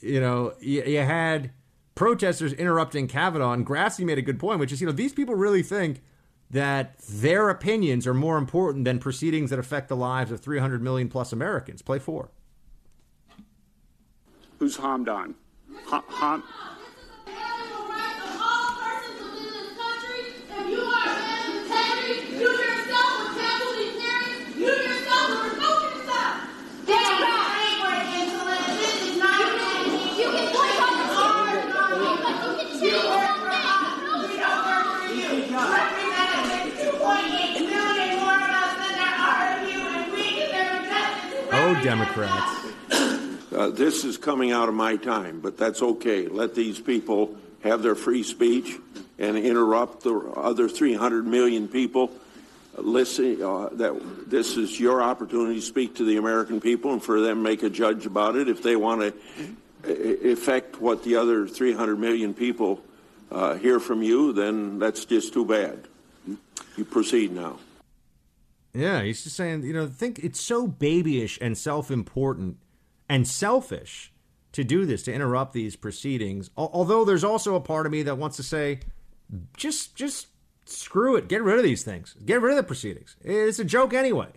you 0.00 0.20
know, 0.20 0.54
you, 0.60 0.84
you 0.84 1.00
had 1.00 1.50
protesters 1.96 2.52
interrupting 2.52 3.08
Kavanaugh, 3.08 3.50
and 3.50 3.66
Grassley 3.66 4.04
made 4.04 4.18
a 4.18 4.22
good 4.22 4.38
point, 4.38 4.60
which 4.60 4.70
is 4.70 4.80
you 4.80 4.86
know 4.86 4.92
these 4.92 5.12
people 5.12 5.34
really 5.34 5.64
think 5.64 6.00
that 6.48 6.96
their 6.98 7.48
opinions 7.48 8.06
are 8.06 8.14
more 8.14 8.38
important 8.38 8.84
than 8.84 9.00
proceedings 9.00 9.50
that 9.50 9.58
affect 9.58 9.88
the 9.88 9.96
lives 9.96 10.30
of 10.30 10.38
300 10.38 10.80
million 10.80 11.08
plus 11.08 11.32
Americans. 11.32 11.82
Play 11.82 11.98
four. 11.98 12.30
Who's 14.60 14.76
Hamdan? 14.76 15.34
Ha- 15.86 16.04
Ham- 16.08 16.44
Democrats. 41.82 42.66
Uh, 43.52 43.68
this 43.68 44.04
is 44.04 44.16
coming 44.16 44.52
out 44.52 44.68
of 44.68 44.74
my 44.74 44.96
time, 44.96 45.40
but 45.40 45.58
that's 45.58 45.82
okay. 45.82 46.28
Let 46.28 46.54
these 46.54 46.80
people 46.80 47.36
have 47.62 47.82
their 47.82 47.94
free 47.94 48.22
speech 48.22 48.78
and 49.18 49.36
interrupt 49.36 50.04
the 50.04 50.14
other 50.36 50.68
300 50.68 51.26
million 51.26 51.68
people. 51.68 52.10
Listen, 52.76 53.42
uh, 53.42 53.68
that 53.72 54.30
this 54.30 54.56
is 54.56 54.78
your 54.78 55.02
opportunity 55.02 55.56
to 55.56 55.66
speak 55.66 55.96
to 55.96 56.04
the 56.04 56.16
American 56.16 56.60
people 56.60 56.92
and 56.92 57.02
for 57.02 57.20
them 57.20 57.42
make 57.42 57.62
a 57.62 57.70
judge 57.70 58.06
about 58.06 58.36
it. 58.36 58.48
If 58.48 58.62
they 58.62 58.76
want 58.76 59.00
to 59.84 60.32
affect 60.32 60.80
what 60.80 61.02
the 61.02 61.16
other 61.16 61.46
300 61.46 61.98
million 61.98 62.32
people 62.32 62.80
uh, 63.30 63.56
hear 63.56 63.80
from 63.80 64.02
you, 64.02 64.32
then 64.32 64.78
that's 64.78 65.04
just 65.04 65.32
too 65.32 65.44
bad. 65.44 65.88
You 66.76 66.84
proceed 66.84 67.32
now. 67.32 67.58
Yeah, 68.74 69.02
he's 69.02 69.22
just 69.22 69.36
saying, 69.36 69.64
you 69.64 69.72
know, 69.72 69.86
think 69.86 70.18
it's 70.20 70.40
so 70.40 70.66
babyish 70.66 71.38
and 71.40 71.56
self-important 71.58 72.56
and 73.08 73.28
selfish 73.28 74.12
to 74.52 74.64
do 74.64 74.86
this 74.86 75.02
to 75.04 75.12
interrupt 75.12 75.52
these 75.52 75.76
proceedings. 75.76 76.50
Although 76.56 77.04
there's 77.04 77.24
also 77.24 77.54
a 77.54 77.60
part 77.60 77.86
of 77.86 77.92
me 77.92 78.02
that 78.02 78.16
wants 78.16 78.36
to 78.38 78.42
say, 78.42 78.80
just 79.56 79.96
just 79.96 80.28
screw 80.64 81.16
it, 81.16 81.28
get 81.28 81.42
rid 81.42 81.58
of 81.58 81.64
these 81.64 81.82
things, 81.82 82.14
get 82.24 82.40
rid 82.40 82.52
of 82.52 82.56
the 82.56 82.62
proceedings. 82.62 83.16
It's 83.22 83.58
a 83.58 83.64
joke 83.64 83.92
anyway. 83.92 84.28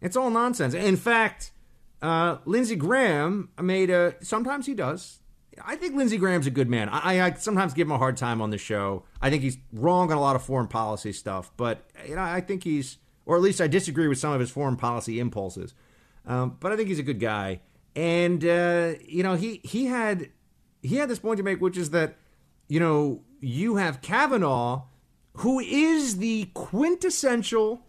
It's 0.00 0.16
all 0.16 0.30
nonsense. 0.30 0.74
In 0.74 0.96
fact, 0.96 1.52
uh, 2.02 2.38
Lindsey 2.44 2.76
Graham 2.76 3.50
made 3.60 3.90
a. 3.90 4.14
Sometimes 4.20 4.66
he 4.66 4.74
does. 4.74 5.18
I 5.64 5.74
think 5.74 5.96
Lindsey 5.96 6.18
Graham's 6.18 6.46
a 6.46 6.52
good 6.52 6.68
man. 6.68 6.88
I, 6.88 7.20
I 7.20 7.32
sometimes 7.32 7.74
give 7.74 7.88
him 7.88 7.92
a 7.92 7.98
hard 7.98 8.16
time 8.16 8.40
on 8.40 8.50
the 8.50 8.58
show. 8.58 9.04
I 9.20 9.28
think 9.28 9.42
he's 9.42 9.58
wrong 9.72 10.12
on 10.12 10.16
a 10.16 10.20
lot 10.20 10.36
of 10.36 10.42
foreign 10.42 10.68
policy 10.68 11.12
stuff, 11.12 11.50
but 11.56 11.84
you 12.06 12.14
know, 12.14 12.22
I 12.22 12.40
think 12.40 12.62
he's, 12.62 12.98
or 13.28 13.36
at 13.36 13.42
least 13.42 13.60
I 13.60 13.68
disagree 13.68 14.08
with 14.08 14.18
some 14.18 14.32
of 14.32 14.40
his 14.40 14.50
foreign 14.50 14.76
policy 14.76 15.20
impulses. 15.20 15.74
Um, 16.26 16.56
but 16.58 16.72
I 16.72 16.76
think 16.76 16.88
he's 16.88 16.98
a 16.98 17.04
good 17.04 17.20
guy, 17.20 17.60
and 17.94 18.44
uh, 18.44 18.94
you 19.06 19.22
know, 19.22 19.34
he 19.34 19.60
he 19.62 19.86
had 19.86 20.30
he 20.82 20.96
had 20.96 21.08
this 21.08 21.18
point 21.18 21.36
to 21.36 21.42
make, 21.42 21.60
which 21.60 21.76
is 21.76 21.90
that 21.90 22.16
you 22.68 22.80
know 22.80 23.22
you 23.40 23.76
have 23.76 24.00
Kavanaugh, 24.00 24.84
who 25.34 25.60
is 25.60 26.16
the 26.16 26.50
quintessential 26.54 27.82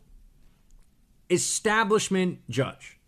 establishment 1.30 2.39
judge, 2.49 2.99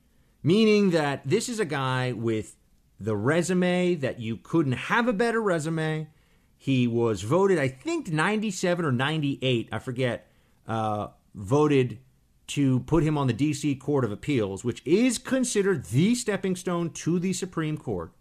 meaning 0.42 0.92
that 0.92 1.22
this 1.26 1.50
is 1.50 1.60
a 1.60 1.66
guy 1.66 2.14
with 2.14 2.56
the 3.00 3.16
resume 3.16 3.96
that 3.96 4.20
you 4.20 4.38
couldn't 4.38 4.74
have 4.74 5.08
a 5.08 5.14
better 5.14 5.42
resume. 5.42 6.08
He 6.58 6.88
was 6.88 7.24
voted, 7.24 7.58
I 7.58 7.68
think, 7.68 8.12
97 8.12 8.86
or 8.86 8.92
98, 8.92 9.70
I 9.72 9.80
forget, 9.80 10.28
uh, 10.68 11.08
voted 11.34 11.98
to 12.52 12.82
put 12.82 13.04
him 13.04 13.18
on 13.18 13.28
the 13.28 13.34
D.C. 13.34 13.76
Court 13.76 14.04
of 14.04 14.12
Appeals, 14.12 14.64
which 14.64 14.82
is 14.86 15.18
considered 15.18 15.86
the 15.86 16.16
stepping 16.16 16.56
stone 16.56 16.90
to 16.90 17.20
the 17.20 17.34
Supreme 17.34 17.78
Court. 17.78 18.12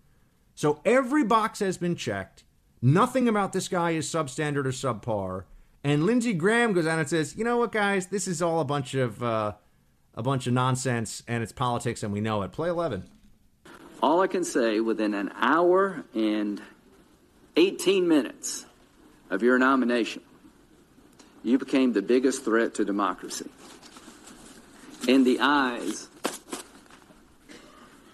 So 0.54 0.80
every 0.84 1.24
box 1.24 1.58
has 1.60 1.78
been 1.78 1.96
checked. 1.96 2.44
Nothing 2.82 3.28
about 3.28 3.52
this 3.52 3.66
guy 3.68 3.90
is 3.92 4.08
substandard 4.08 4.66
or 4.66 4.72
subpar. 4.72 5.44
And 5.82 6.04
Lindsey 6.04 6.32
Graham 6.34 6.72
goes 6.72 6.86
out 6.86 6.98
and 6.98 7.08
says, 7.08 7.36
"You 7.36 7.44
know 7.44 7.56
what, 7.56 7.72
guys? 7.72 8.06
This 8.06 8.28
is 8.28 8.40
all 8.42 8.60
a 8.60 8.64
bunch 8.64 8.94
of 8.94 9.22
uh, 9.22 9.54
a 10.14 10.22
bunch 10.22 10.46
of 10.46 10.52
nonsense, 10.52 11.22
and 11.26 11.42
it's 11.42 11.52
politics, 11.52 12.02
and 12.02 12.12
we 12.12 12.20
know 12.20 12.42
it." 12.42 12.52
Play 12.52 12.68
eleven. 12.68 13.04
All 14.02 14.20
I 14.20 14.26
can 14.26 14.44
say 14.44 14.80
within 14.80 15.12
an 15.12 15.30
hour 15.34 16.04
and 16.14 16.62
18 17.56 18.08
minutes 18.08 18.64
of 19.28 19.42
your 19.42 19.58
nomination, 19.58 20.22
you 21.42 21.58
became 21.58 21.92
the 21.92 22.00
biggest 22.00 22.44
threat 22.44 22.74
to 22.74 22.84
democracy. 22.84 23.50
In 25.08 25.24
the 25.24 25.38
eyes 25.40 26.08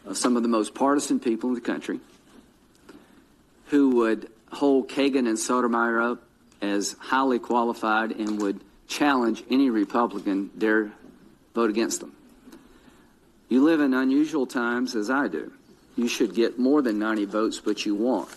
of 0.05 0.16
some 0.16 0.37
of 0.37 0.42
the 0.42 0.49
most 0.49 0.75
partisan 0.75 1.20
people 1.20 1.51
in 1.51 1.55
the 1.55 1.61
country 1.61 2.01
who 3.66 3.96
would 3.96 4.31
hold 4.53 4.88
Kagan 4.88 5.29
and 5.29 5.38
Sotomayor 5.38 6.01
up 6.01 6.22
as 6.62 6.96
highly 6.99 7.38
qualified 7.38 8.12
and 8.12 8.40
would 8.40 8.61
challenge 8.88 9.42
any 9.51 9.68
Republican 9.70 10.51
dare 10.57 10.92
vote 11.55 11.70
against 11.70 12.01
them. 12.01 12.12
You 13.49 13.64
live 13.64 13.81
in 13.81 13.94
unusual 13.94 14.46
times 14.46 14.94
as 14.94 15.11
I 15.11 15.29
do. 15.29 15.53
You 15.96 16.09
should 16.09 16.35
get 16.35 16.59
more 16.59 16.83
than 16.83 16.99
90 16.99 17.25
votes, 17.27 17.61
but 17.61 17.85
you 17.85 17.94
won't. 17.94 18.29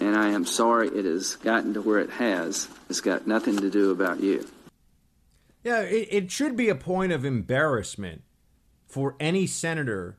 And 0.00 0.16
I 0.16 0.30
am 0.30 0.44
sorry 0.44 0.88
it 0.88 1.04
has 1.04 1.36
gotten 1.36 1.74
to 1.74 1.82
where 1.82 1.98
it 1.98 2.10
has. 2.10 2.68
It's 2.90 3.00
got 3.00 3.26
nothing 3.26 3.58
to 3.58 3.70
do 3.70 3.90
about 3.90 4.20
you. 4.20 4.46
Yeah, 5.62 5.80
it, 5.80 6.08
it 6.10 6.30
should 6.30 6.56
be 6.56 6.68
a 6.68 6.74
point 6.74 7.12
of 7.12 7.24
embarrassment 7.24 8.22
for 8.86 9.16
any 9.20 9.46
senator 9.46 10.18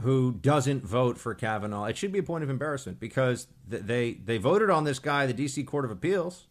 who 0.00 0.32
doesn't 0.32 0.82
vote 0.84 1.18
for 1.18 1.34
Kavanaugh. 1.34 1.84
It 1.84 1.96
should 1.96 2.12
be 2.12 2.18
a 2.18 2.22
point 2.22 2.42
of 2.42 2.50
embarrassment 2.50 2.98
because 2.98 3.46
th- 3.70 3.82
they 3.82 4.14
they 4.14 4.38
voted 4.38 4.70
on 4.70 4.84
this 4.84 4.98
guy, 4.98 5.26
the 5.26 5.34
D.C. 5.34 5.62
Court 5.64 5.84
of 5.84 5.90
Appeals, 5.90 6.46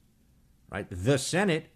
right? 0.71 0.87
The 0.89 1.17
Senate 1.17 1.69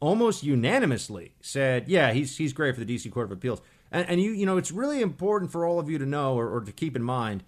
almost 0.00 0.42
unanimously 0.42 1.34
said, 1.40 1.88
"Yeah, 1.88 2.12
he's 2.12 2.36
he's 2.36 2.52
great 2.52 2.74
for 2.74 2.80
the 2.80 2.86
D.C. 2.86 3.08
Court 3.10 3.26
of 3.26 3.32
Appeals." 3.32 3.62
And, 3.92 4.08
and 4.08 4.20
you 4.20 4.32
you 4.32 4.44
know, 4.44 4.56
it's 4.56 4.72
really 4.72 5.00
important 5.00 5.52
for 5.52 5.64
all 5.64 5.78
of 5.78 5.88
you 5.88 5.98
to 5.98 6.06
know 6.06 6.34
or, 6.34 6.48
or 6.48 6.60
to 6.60 6.72
keep 6.72 6.96
in 6.96 7.02
mind 7.02 7.44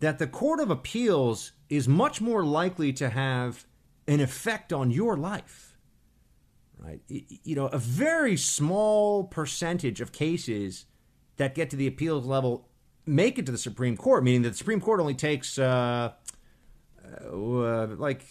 that 0.00 0.18
the 0.18 0.26
Court 0.26 0.58
of 0.58 0.70
Appeals 0.70 1.52
is 1.70 1.86
much 1.86 2.20
more 2.20 2.44
likely 2.44 2.92
to 2.94 3.10
have 3.10 3.64
an 4.08 4.20
effect 4.20 4.72
on 4.72 4.90
your 4.90 5.16
life 5.16 5.71
right? 6.82 7.00
You 7.08 7.54
know, 7.54 7.66
a 7.66 7.78
very 7.78 8.36
small 8.36 9.24
percentage 9.24 10.00
of 10.00 10.12
cases 10.12 10.86
that 11.36 11.54
get 11.54 11.70
to 11.70 11.76
the 11.76 11.86
appeals 11.86 12.26
level 12.26 12.68
make 13.06 13.38
it 13.38 13.46
to 13.46 13.52
the 13.52 13.58
Supreme 13.58 13.96
Court, 13.96 14.24
meaning 14.24 14.42
that 14.42 14.50
the 14.50 14.56
Supreme 14.56 14.80
Court 14.80 15.00
only 15.00 15.14
takes 15.14 15.58
uh, 15.58 16.12
uh, 17.26 17.86
like 17.96 18.24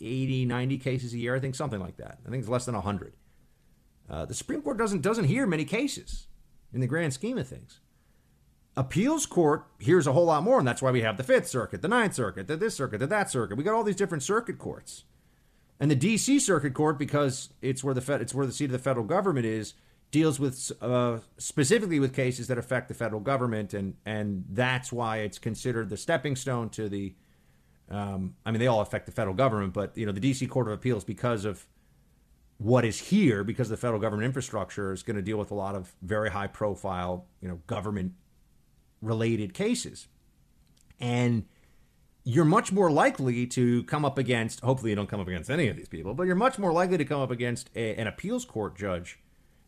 80, 0.00 0.46
90 0.46 0.78
cases 0.78 1.12
a 1.14 1.18
year, 1.18 1.34
I 1.34 1.40
think, 1.40 1.54
something 1.54 1.80
like 1.80 1.96
that. 1.96 2.18
I 2.26 2.30
think 2.30 2.40
it's 2.40 2.48
less 2.48 2.64
than 2.64 2.74
100. 2.74 3.14
Uh, 4.08 4.24
the 4.26 4.34
Supreme 4.34 4.62
Court 4.62 4.76
doesn't 4.76 5.00
doesn't 5.00 5.24
hear 5.24 5.46
many 5.46 5.64
cases. 5.64 6.26
in 6.72 6.80
the 6.80 6.86
grand 6.86 7.12
scheme 7.14 7.38
of 7.38 7.48
things. 7.48 7.80
Appeals 8.76 9.24
court 9.24 9.66
hears 9.78 10.06
a 10.06 10.12
whole 10.12 10.24
lot 10.24 10.42
more, 10.42 10.58
and 10.58 10.66
that's 10.66 10.82
why 10.82 10.90
we 10.90 11.02
have 11.02 11.16
the 11.16 11.22
Fifth 11.22 11.46
Circuit, 11.46 11.80
the 11.80 11.88
Ninth 11.88 12.14
Circuit, 12.14 12.48
the 12.48 12.56
this 12.56 12.74
circuit, 12.74 12.98
the 12.98 13.06
that 13.06 13.30
circuit. 13.30 13.56
We 13.56 13.62
got 13.62 13.74
all 13.74 13.84
these 13.84 13.94
different 13.96 14.24
circuit 14.24 14.58
courts, 14.58 15.04
and 15.84 15.90
the 15.90 15.96
D.C. 15.96 16.38
Circuit 16.38 16.72
Court, 16.72 16.98
because 16.98 17.50
it's 17.60 17.84
where 17.84 17.92
the 17.92 18.00
Fed, 18.00 18.22
it's 18.22 18.32
where 18.32 18.46
the 18.46 18.54
seat 18.54 18.64
of 18.64 18.70
the 18.70 18.78
federal 18.78 19.04
government 19.04 19.44
is, 19.44 19.74
deals 20.10 20.40
with 20.40 20.72
uh, 20.80 21.18
specifically 21.36 22.00
with 22.00 22.14
cases 22.14 22.46
that 22.46 22.56
affect 22.56 22.88
the 22.88 22.94
federal 22.94 23.20
government, 23.20 23.74
and 23.74 23.94
and 24.06 24.46
that's 24.48 24.90
why 24.90 25.18
it's 25.18 25.38
considered 25.38 25.90
the 25.90 25.98
stepping 25.98 26.36
stone 26.36 26.70
to 26.70 26.88
the. 26.88 27.14
Um, 27.90 28.34
I 28.46 28.50
mean, 28.50 28.60
they 28.60 28.66
all 28.66 28.80
affect 28.80 29.04
the 29.04 29.12
federal 29.12 29.34
government, 29.34 29.74
but 29.74 29.94
you 29.94 30.06
know, 30.06 30.12
the 30.12 30.20
D.C. 30.20 30.46
Court 30.46 30.68
of 30.68 30.72
Appeals, 30.72 31.04
because 31.04 31.44
of 31.44 31.66
what 32.56 32.86
is 32.86 32.98
here, 32.98 33.44
because 33.44 33.68
the 33.68 33.76
federal 33.76 34.00
government 34.00 34.24
infrastructure 34.24 34.90
is 34.90 35.02
going 35.02 35.16
to 35.16 35.22
deal 35.22 35.36
with 35.36 35.50
a 35.50 35.54
lot 35.54 35.74
of 35.74 35.94
very 36.00 36.30
high 36.30 36.46
profile, 36.46 37.26
you 37.42 37.48
know, 37.48 37.60
government 37.66 38.14
related 39.02 39.52
cases. 39.52 40.08
And 40.98 41.44
you're 42.24 42.46
much 42.46 42.72
more 42.72 42.90
likely 42.90 43.46
to 43.46 43.82
come 43.84 44.04
up 44.04 44.16
against, 44.16 44.60
hopefully, 44.60 44.90
you 44.90 44.96
don't 44.96 45.08
come 45.08 45.20
up 45.20 45.28
against 45.28 45.50
any 45.50 45.68
of 45.68 45.76
these 45.76 45.88
people, 45.88 46.14
but 46.14 46.24
you're 46.24 46.34
much 46.34 46.58
more 46.58 46.72
likely 46.72 46.96
to 46.96 47.04
come 47.04 47.20
up 47.20 47.30
against 47.30 47.70
a, 47.76 47.94
an 47.96 48.06
appeals 48.06 48.46
court 48.46 48.76
judge 48.76 49.18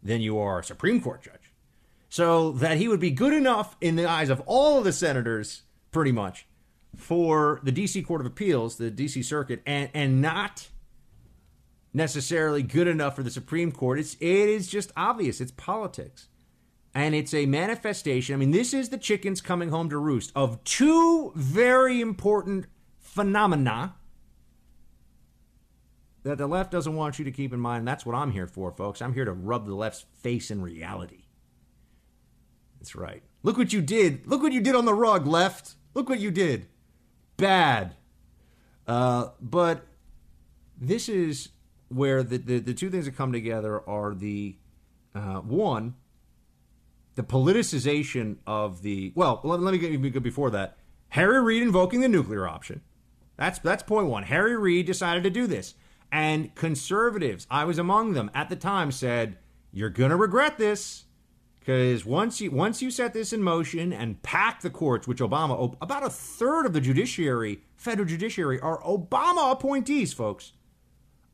than 0.03 0.23
you 0.23 0.39
are 0.39 0.61
a 0.61 0.65
Supreme 0.65 1.01
Court 1.01 1.23
judge. 1.23 1.53
So 2.09 2.53
that 2.53 2.79
he 2.79 2.89
would 2.89 3.01
be 3.01 3.11
good 3.11 3.35
enough 3.35 3.77
in 3.81 3.97
the 3.97 4.07
eyes 4.07 4.31
of 4.31 4.41
all 4.47 4.79
of 4.79 4.85
the 4.85 4.93
senators, 4.93 5.63
pretty 5.91 6.13
much, 6.13 6.47
for 6.97 7.61
the 7.63 7.73
DC 7.73 8.07
Court 8.07 8.23
of 8.23 8.27
Appeals, 8.27 8.77
the 8.77 8.91
DC 8.91 9.23
Circuit, 9.25 9.63
and, 9.67 9.91
and 9.93 10.23
not 10.23 10.69
necessarily 11.93 12.63
good 12.63 12.87
enough 12.87 13.17
for 13.17 13.23
the 13.23 13.31
Supreme 13.31 13.71
Court. 13.71 13.99
It's, 13.99 14.15
it 14.15 14.49
is 14.49 14.69
just 14.69 14.93
obvious. 14.97 15.43
It's 15.43 15.53
politics 15.53 16.29
and 16.97 17.15
it's 17.15 17.35
a 17.35 17.45
manifestation. 17.45 18.35
I 18.35 18.39
mean, 18.39 18.53
this 18.53 18.73
is 18.73 18.89
the 18.89 18.97
chickens 18.97 19.43
coming 19.43 19.69
home 19.69 19.91
to 19.91 19.99
roost 19.99 20.33
of 20.35 20.65
two 20.65 21.31
very 21.37 22.01
important 22.01 22.65
phenomena 22.99 23.97
that 26.23 26.39
the 26.39 26.47
left 26.47 26.71
doesn't 26.71 26.95
want 26.95 27.19
you 27.19 27.27
to 27.27 27.31
keep 27.31 27.53
in 27.53 27.61
mind. 27.61 27.87
That's 27.87 28.07
what 28.07 28.17
I'm 28.17 28.33
here 28.33 28.47
for, 28.47 28.73
folks. 28.73 29.03
I'm 29.03 29.13
here 29.13 29.27
to 29.27 29.35
rub 29.35 29.67
the 29.67 29.75
left's 29.75 30.07
face 30.23 30.51
in 30.51 30.63
reality. 30.63 31.25
That's 32.79 32.97
right. 32.97 33.23
Look 33.43 33.59
what 33.59 33.75
you 33.75 33.83
did. 33.83 34.27
Look 34.27 34.41
what 34.41 34.53
you 34.53 34.63
did 34.63 34.75
on 34.75 34.87
the 34.87 34.95
rug, 34.95 35.27
left. 35.27 35.75
Look 35.93 36.09
what 36.09 36.19
you 36.19 36.31
did. 36.31 36.67
Bad. 37.37 37.95
Uh, 38.87 39.33
but 39.39 39.87
this 40.81 41.11
is 41.11 41.51
where 41.89 42.23
the, 42.23 42.39
the, 42.39 42.59
the 42.59 42.75
two 42.75 42.89
things 42.89 43.05
that 43.05 43.19
come 43.19 43.33
together 43.33 43.87
are 43.87 44.15
the 44.15 44.57
uh, 45.15 45.41
one, 45.41 45.95
the 47.17 47.23
politicization 47.23 48.37
of 48.47 48.83
the 48.83 49.13
well 49.17 49.41
let, 49.43 49.61
let 49.61 49.73
me 49.73 50.11
get 50.11 50.23
before 50.23 50.51
that. 50.51 50.77
Harry 51.09 51.43
reid 51.43 51.63
invoking 51.63 52.01
the 52.01 52.09
nuclear 52.09 52.47
option. 52.47 52.83
That's 53.37 53.59
that's 53.59 53.83
point 53.83 54.07
one. 54.07 54.23
Harry 54.25 54.57
reid 54.57 54.87
decided 54.87 55.25
to 55.25 55.31
do 55.31 55.47
this. 55.47 55.75
And 56.13 56.55
conservatives 56.55 57.47
i 57.51 57.65
was 57.65 57.79
among 57.79 58.13
them 58.13 58.31
at 58.33 58.49
the 58.49 58.57
time 58.57 58.93
said 58.93 59.37
you're 59.73 59.91
going 59.91 60.11
to 60.11 60.17
regret 60.17 60.57
this 60.57 61.05
because 61.59 62.07
once 62.07 62.41
you 62.41 62.51
once 62.51 62.81
you 62.81 62.91
set 62.93 63.13
this 63.13 63.33
in 63.33 63.43
motion 63.43 63.93
and 63.93 64.23
pack 64.23 64.61
the 64.61 64.71
courts 64.71 65.09
which 65.09 65.19
obama 65.19 65.77
about 65.83 66.07
a 66.07 66.09
third 66.09 66.65
of 66.65 66.73
the 66.73 66.81
judiciary 66.81 67.61
federal 67.75 68.07
judiciary 68.07 68.61
are 68.61 68.81
obama 68.83 69.51
appointees 69.51 70.13
folks. 70.13 70.53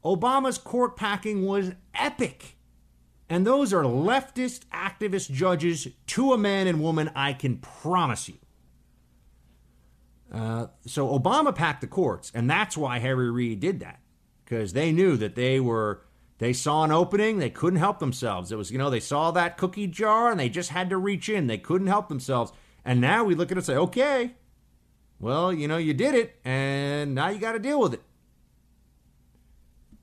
Obama's 0.05 0.59
court 0.59 0.97
packing 0.97 1.45
was 1.45 1.73
epic 1.95 2.57
and 3.33 3.47
those 3.47 3.73
are 3.73 3.83
leftist 3.83 4.66
activist 4.75 5.33
judges 5.33 5.88
to 6.07 6.35
a 6.35 6.38
man 6.38 6.66
and 6.66 6.83
woman, 6.83 7.11
I 7.14 7.33
can 7.33 7.57
promise 7.57 8.29
you. 8.29 8.37
Uh, 10.31 10.66
so 10.87 11.18
Obama 11.18 11.55
packed 11.55 11.81
the 11.81 11.87
courts, 11.87 12.31
and 12.35 12.51
that's 12.51 12.77
why 12.77 12.99
Harry 12.99 13.31
Reid 13.31 13.59
did 13.61 13.81
that, 13.81 14.01
because 14.45 14.75
they 14.75 14.92
knew 14.92 15.16
that 15.16 15.35
they 15.35 15.61
were 15.61 16.03
they 16.40 16.53
saw 16.53 16.85
an 16.85 16.92
opening, 16.92 17.38
they 17.38 17.49
couldn't 17.49 17.79
help 17.79 18.01
themselves. 18.01 18.53
It 18.53 18.59
was 18.59 18.71
you 18.71 18.77
know 18.77 18.90
they 18.90 19.01
saw 19.01 19.31
that 19.31 19.57
cookie 19.57 19.87
jar 19.87 20.31
and 20.31 20.38
they 20.38 20.51
just 20.51 20.68
had 20.68 20.90
to 20.90 20.99
reach 20.99 21.31
in, 21.31 21.47
they 21.47 21.57
couldn't 21.57 21.87
help 21.87 22.11
themselves. 22.11 22.53
And 22.85 23.01
now 23.01 23.25
we 23.25 23.35
look 23.35 23.51
at 23.51 23.57
it 23.57 23.61
and 23.61 23.66
say, 23.66 23.77
okay, 23.77 24.35
well 25.18 25.55
you 25.55 25.68
know 25.68 25.79
you 25.79 25.95
did 25.95 26.14
it, 26.14 26.38
and 26.45 27.14
now 27.14 27.31
you 27.31 27.38
got 27.38 27.53
to 27.53 27.59
deal 27.59 27.81
with 27.81 27.95
it. 27.95 28.03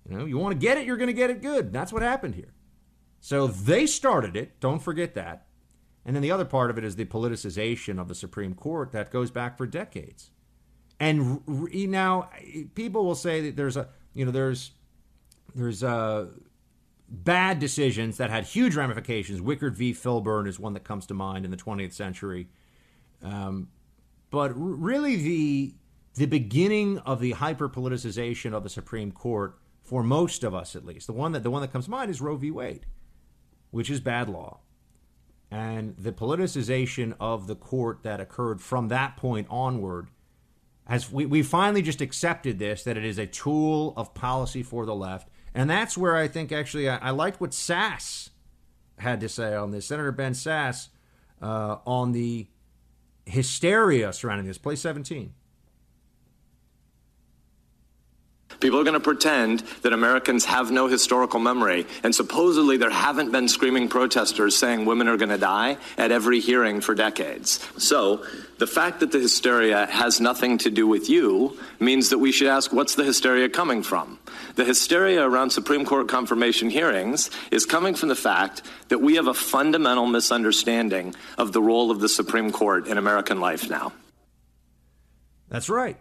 You 0.10 0.18
know 0.18 0.26
you 0.26 0.40
want 0.40 0.60
to 0.60 0.60
get 0.60 0.80
it, 0.80 0.88
you're 0.88 0.98
going 0.98 1.08
to 1.08 1.14
get 1.14 1.30
it 1.30 1.44
good. 1.44 1.72
That's 1.72 1.94
what 1.94 2.02
happened 2.02 2.34
here. 2.34 2.54
So 3.20 3.48
they 3.48 3.86
started 3.86 4.36
it. 4.36 4.60
Don't 4.60 4.82
forget 4.82 5.14
that. 5.16 5.46
And 6.06 6.16
then 6.16 6.24
the 6.24 6.32
other 6.32 6.46
part 6.46 6.70
of 6.70 6.78
it 6.78 6.84
is 6.84 6.96
the 6.96 7.06
politicization 7.06 8.00
of 8.00 8.08
the 8.08 8.16
Supreme 8.16 8.54
Court 8.54 8.92
that 8.94 9.12
goes 9.12 9.30
back 9.32 9.58
for 9.58 9.68
decades. 9.68 10.32
And 11.00 11.42
re- 11.46 11.88
now 11.88 12.30
people 12.76 13.06
will 13.06 13.16
say 13.16 13.42
that 13.42 13.56
there's 13.56 13.78
a 13.78 13.90
you 14.14 14.26
know 14.26 14.32
there's 14.32 14.72
there's 15.56 15.84
uh, 15.84 16.28
bad 17.08 17.60
decisions 17.60 18.18
that 18.18 18.30
had 18.30 18.46
huge 18.46 18.76
ramifications. 18.76 19.42
Wickard 19.42 19.76
v. 19.76 19.94
Filburn 19.94 20.48
is 20.48 20.60
one 20.60 20.74
that 20.74 20.84
comes 20.84 21.06
to 21.08 21.14
mind 21.14 21.46
in 21.46 21.52
the 21.52 21.58
20th 21.58 21.94
century. 21.94 22.50
Um, 23.24 23.70
but 24.30 24.52
really, 24.56 25.16
the 25.16 25.74
the 26.16 26.26
beginning 26.26 27.00
of 27.00 27.20
the 27.20 27.32
hyper 27.32 27.70
politicization 27.70 28.54
of 28.54 28.64
the 28.64 28.70
Supreme 28.70 29.12
Court, 29.12 29.58
for 29.84 30.04
most 30.04 30.44
of 30.44 30.54
us 30.54 30.76
at 30.76 30.86
least, 30.86 31.08
the 31.08 31.14
one 31.14 31.32
that 31.34 31.44
the 31.44 31.52
one 31.52 31.62
that 31.62 31.72
comes 31.72 31.86
to 31.86 31.92
mind 31.92 32.10
is 32.10 32.22
Roe 32.22 32.36
v. 32.36 32.52
Wade 32.52 32.86
which 33.72 33.90
is 33.90 34.00
bad 34.00 34.30
law. 34.30 34.60
And 35.52 35.96
the 35.98 36.12
politicization 36.12 37.16
of 37.20 37.48
the 37.48 37.56
court 37.56 38.04
that 38.04 38.20
occurred 38.20 38.62
from 38.62 38.88
that 38.90 39.18
point 39.18 39.48
onward 39.50 40.10
has 40.86 41.12
we, 41.12 41.26
we 41.26 41.44
finally 41.44 41.82
just 41.82 42.02
accepted 42.02 42.60
this 42.60 42.84
that 42.84 42.98
it 42.98 43.06
is 43.06 43.18
a 43.18 43.28
tool 43.28 43.94
of 43.98 44.14
policy 44.14 44.64
for 44.64 44.86
the 44.86 44.96
left. 44.96 45.30
And 45.54 45.70
that's 45.70 45.98
where 45.98 46.16
I 46.16 46.28
think 46.28 46.52
actually 46.52 46.88
I, 46.90 46.98
I 46.98 47.10
liked 47.12 47.42
what 47.42 47.52
Sasse 47.52 48.30
had 49.00 49.20
to 49.22 49.30
say 49.30 49.56
on 49.56 49.72
this. 49.72 49.88
Senator 49.88 50.12
Ben 50.12 50.34
Sasse 50.34 50.90
uh, 51.42 51.78
on 51.86 52.12
the 52.12 52.48
hysteria 53.26 54.14
surrounding 54.14 54.46
this. 54.46 54.58
Play 54.58 54.76
17. 54.76 55.34
People 58.60 58.80
are 58.80 58.84
going 58.84 58.94
to 58.94 59.00
pretend 59.00 59.62
that 59.84 59.94
Americans 59.94 60.44
have 60.46 60.70
no 60.70 60.88
historical 60.88 61.40
memory. 61.40 61.88
And 62.04 62.14
supposedly 62.14 62.76
there 62.76 62.90
haven't 62.90 63.32
been 63.32 63.48
screaming 63.48 63.88
protesters 63.88 64.58
saying 64.58 64.86
women 64.86 65.08
are 65.08 65.16
going 65.16 65.30
to 65.30 65.38
die 65.38 65.78
at 65.98 66.12
every 66.12 66.42
hearing 66.42 66.82
for 66.82 66.94
decades. 66.94 67.66
So 67.78 68.26
the 68.58 68.68
fact 68.68 69.00
that 69.00 69.14
the 69.14 69.20
hysteria 69.20 69.86
has 69.86 70.20
nothing 70.20 70.58
to 70.60 70.72
do 70.72 70.88
with 70.88 71.10
you 71.10 71.58
means 71.80 72.10
that 72.10 72.18
we 72.18 72.34
should 72.34 72.48
ask 72.48 72.74
what's 72.74 72.96
the 72.96 73.06
hysteria 73.06 73.48
coming 73.48 73.82
from? 73.82 74.20
The 74.56 74.66
hysteria 74.66 75.26
around 75.26 75.52
Supreme 75.52 75.86
Court 75.86 76.10
confirmation 76.10 76.70
hearings 76.70 77.32
is 77.52 77.66
coming 77.66 77.96
from 77.96 78.10
the 78.10 78.16
fact 78.16 78.62
that 78.90 79.00
we 79.00 79.16
have 79.16 79.28
a 79.28 79.34
fundamental 79.34 80.06
misunderstanding 80.06 81.16
of 81.38 81.54
the 81.54 81.62
role 81.62 81.92
of 81.92 82.02
the 82.02 82.10
Supreme 82.10 82.52
Court 82.52 82.88
in 82.88 82.98
American 82.98 83.40
life 83.40 83.70
now. 83.70 83.94
That's 85.48 85.70
right. 85.70 85.98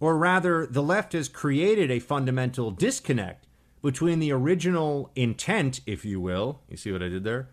Or 0.00 0.16
rather, 0.16 0.66
the 0.66 0.82
left 0.82 1.12
has 1.12 1.28
created 1.28 1.90
a 1.90 1.98
fundamental 1.98 2.70
disconnect 2.70 3.46
between 3.82 4.18
the 4.18 4.32
original 4.32 5.10
intent, 5.14 5.80
if 5.86 6.04
you 6.04 6.20
will, 6.20 6.62
you 6.68 6.76
see 6.76 6.90
what 6.90 7.02
I 7.02 7.08
did 7.08 7.22
there, 7.22 7.50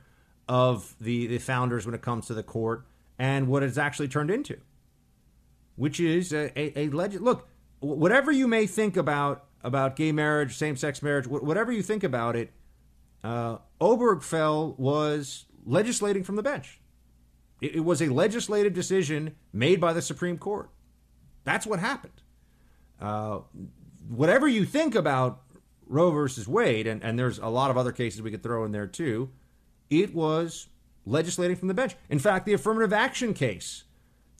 of 0.47 0.95
the, 0.99 1.27
the 1.27 1.39
founders 1.39 1.85
when 1.85 1.93
it 1.93 2.01
comes 2.01 2.27
to 2.27 2.33
the 2.33 2.43
court 2.43 2.85
and 3.19 3.47
what 3.47 3.63
it's 3.63 3.77
actually 3.77 4.07
turned 4.07 4.31
into, 4.31 4.57
which 5.75 5.99
is 5.99 6.31
a, 6.33 6.57
a, 6.57 6.85
a 6.85 6.89
legend. 6.89 7.23
Look, 7.23 7.49
whatever 7.79 8.31
you 8.31 8.47
may 8.47 8.65
think 8.65 8.97
about 8.97 9.43
about 9.63 9.95
gay 9.95 10.11
marriage, 10.11 10.55
same 10.55 10.77
sex 10.77 11.01
marriage, 11.01 11.27
whatever 11.27 11.71
you 11.71 11.81
think 11.81 12.03
about 12.03 12.35
it, 12.35 12.53
uh, 13.23 13.57
Obergefell 13.81 14.77
was 14.77 15.45
legislating 15.65 16.23
from 16.23 16.35
the 16.35 16.43
bench. 16.43 16.79
It, 17.59 17.75
it 17.75 17.79
was 17.81 18.01
a 18.01 18.07
legislative 18.07 18.73
decision 18.73 19.35
made 19.51 19.81
by 19.81 19.93
the 19.93 20.01
Supreme 20.01 20.37
Court. 20.37 20.69
That's 21.43 21.65
what 21.65 21.79
happened. 21.79 22.21
Uh, 22.99 23.39
whatever 24.07 24.47
you 24.47 24.65
think 24.65 24.95
about 24.95 25.43
Roe 25.85 26.11
versus 26.11 26.47
Wade, 26.47 26.87
and, 26.87 27.03
and 27.03 27.17
there's 27.17 27.39
a 27.39 27.47
lot 27.47 27.71
of 27.71 27.77
other 27.77 27.91
cases 27.91 28.21
we 28.21 28.31
could 28.31 28.43
throw 28.43 28.65
in 28.65 28.71
there 28.71 28.87
too, 28.87 29.29
it 29.89 30.13
was 30.13 30.67
legislating 31.05 31.55
from 31.55 31.67
the 31.67 31.73
bench. 31.73 31.95
In 32.09 32.19
fact, 32.19 32.45
the 32.45 32.53
affirmative 32.53 32.93
action 32.93 33.33
case, 33.33 33.85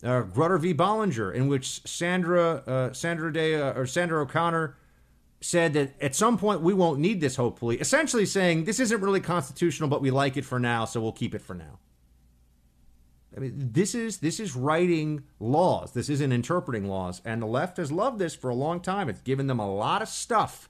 uh, 0.03 0.23
Grutter 0.23 0.59
v. 0.59 0.73
Bollinger, 0.73 1.33
in 1.33 1.47
which 1.47 1.87
Sandra 1.87 2.63
uh, 2.67 2.93
Sandra 2.93 3.31
Day 3.31 3.55
uh, 3.55 3.73
or 3.73 3.85
Sandra 3.85 4.21
O'Connor 4.21 4.75
said 5.39 5.73
that 5.73 5.93
at 6.01 6.15
some 6.15 6.37
point 6.37 6.61
we 6.61 6.73
won't 6.73 6.99
need 6.99 7.21
this. 7.21 7.35
Hopefully, 7.35 7.77
essentially 7.77 8.25
saying 8.25 8.65
this 8.65 8.79
isn't 8.79 9.01
really 9.01 9.21
constitutional, 9.21 9.89
but 9.89 10.01
we 10.01 10.11
like 10.11 10.37
it 10.37 10.45
for 10.45 10.59
now, 10.59 10.85
so 10.85 10.99
we'll 10.99 11.11
keep 11.11 11.33
it 11.33 11.41
for 11.41 11.53
now. 11.53 11.79
I 13.35 13.39
mean, 13.39 13.53
this 13.55 13.93
is 13.93 14.17
this 14.17 14.39
is 14.39 14.55
writing 14.55 15.23
laws. 15.39 15.91
This 15.91 16.09
isn't 16.09 16.31
interpreting 16.31 16.85
laws, 16.87 17.21
and 17.25 17.41
the 17.41 17.47
left 17.47 17.77
has 17.77 17.91
loved 17.91 18.19
this 18.19 18.35
for 18.35 18.49
a 18.49 18.55
long 18.55 18.79
time. 18.79 19.09
It's 19.09 19.21
given 19.21 19.47
them 19.47 19.59
a 19.59 19.71
lot 19.71 20.01
of 20.01 20.07
stuff 20.07 20.69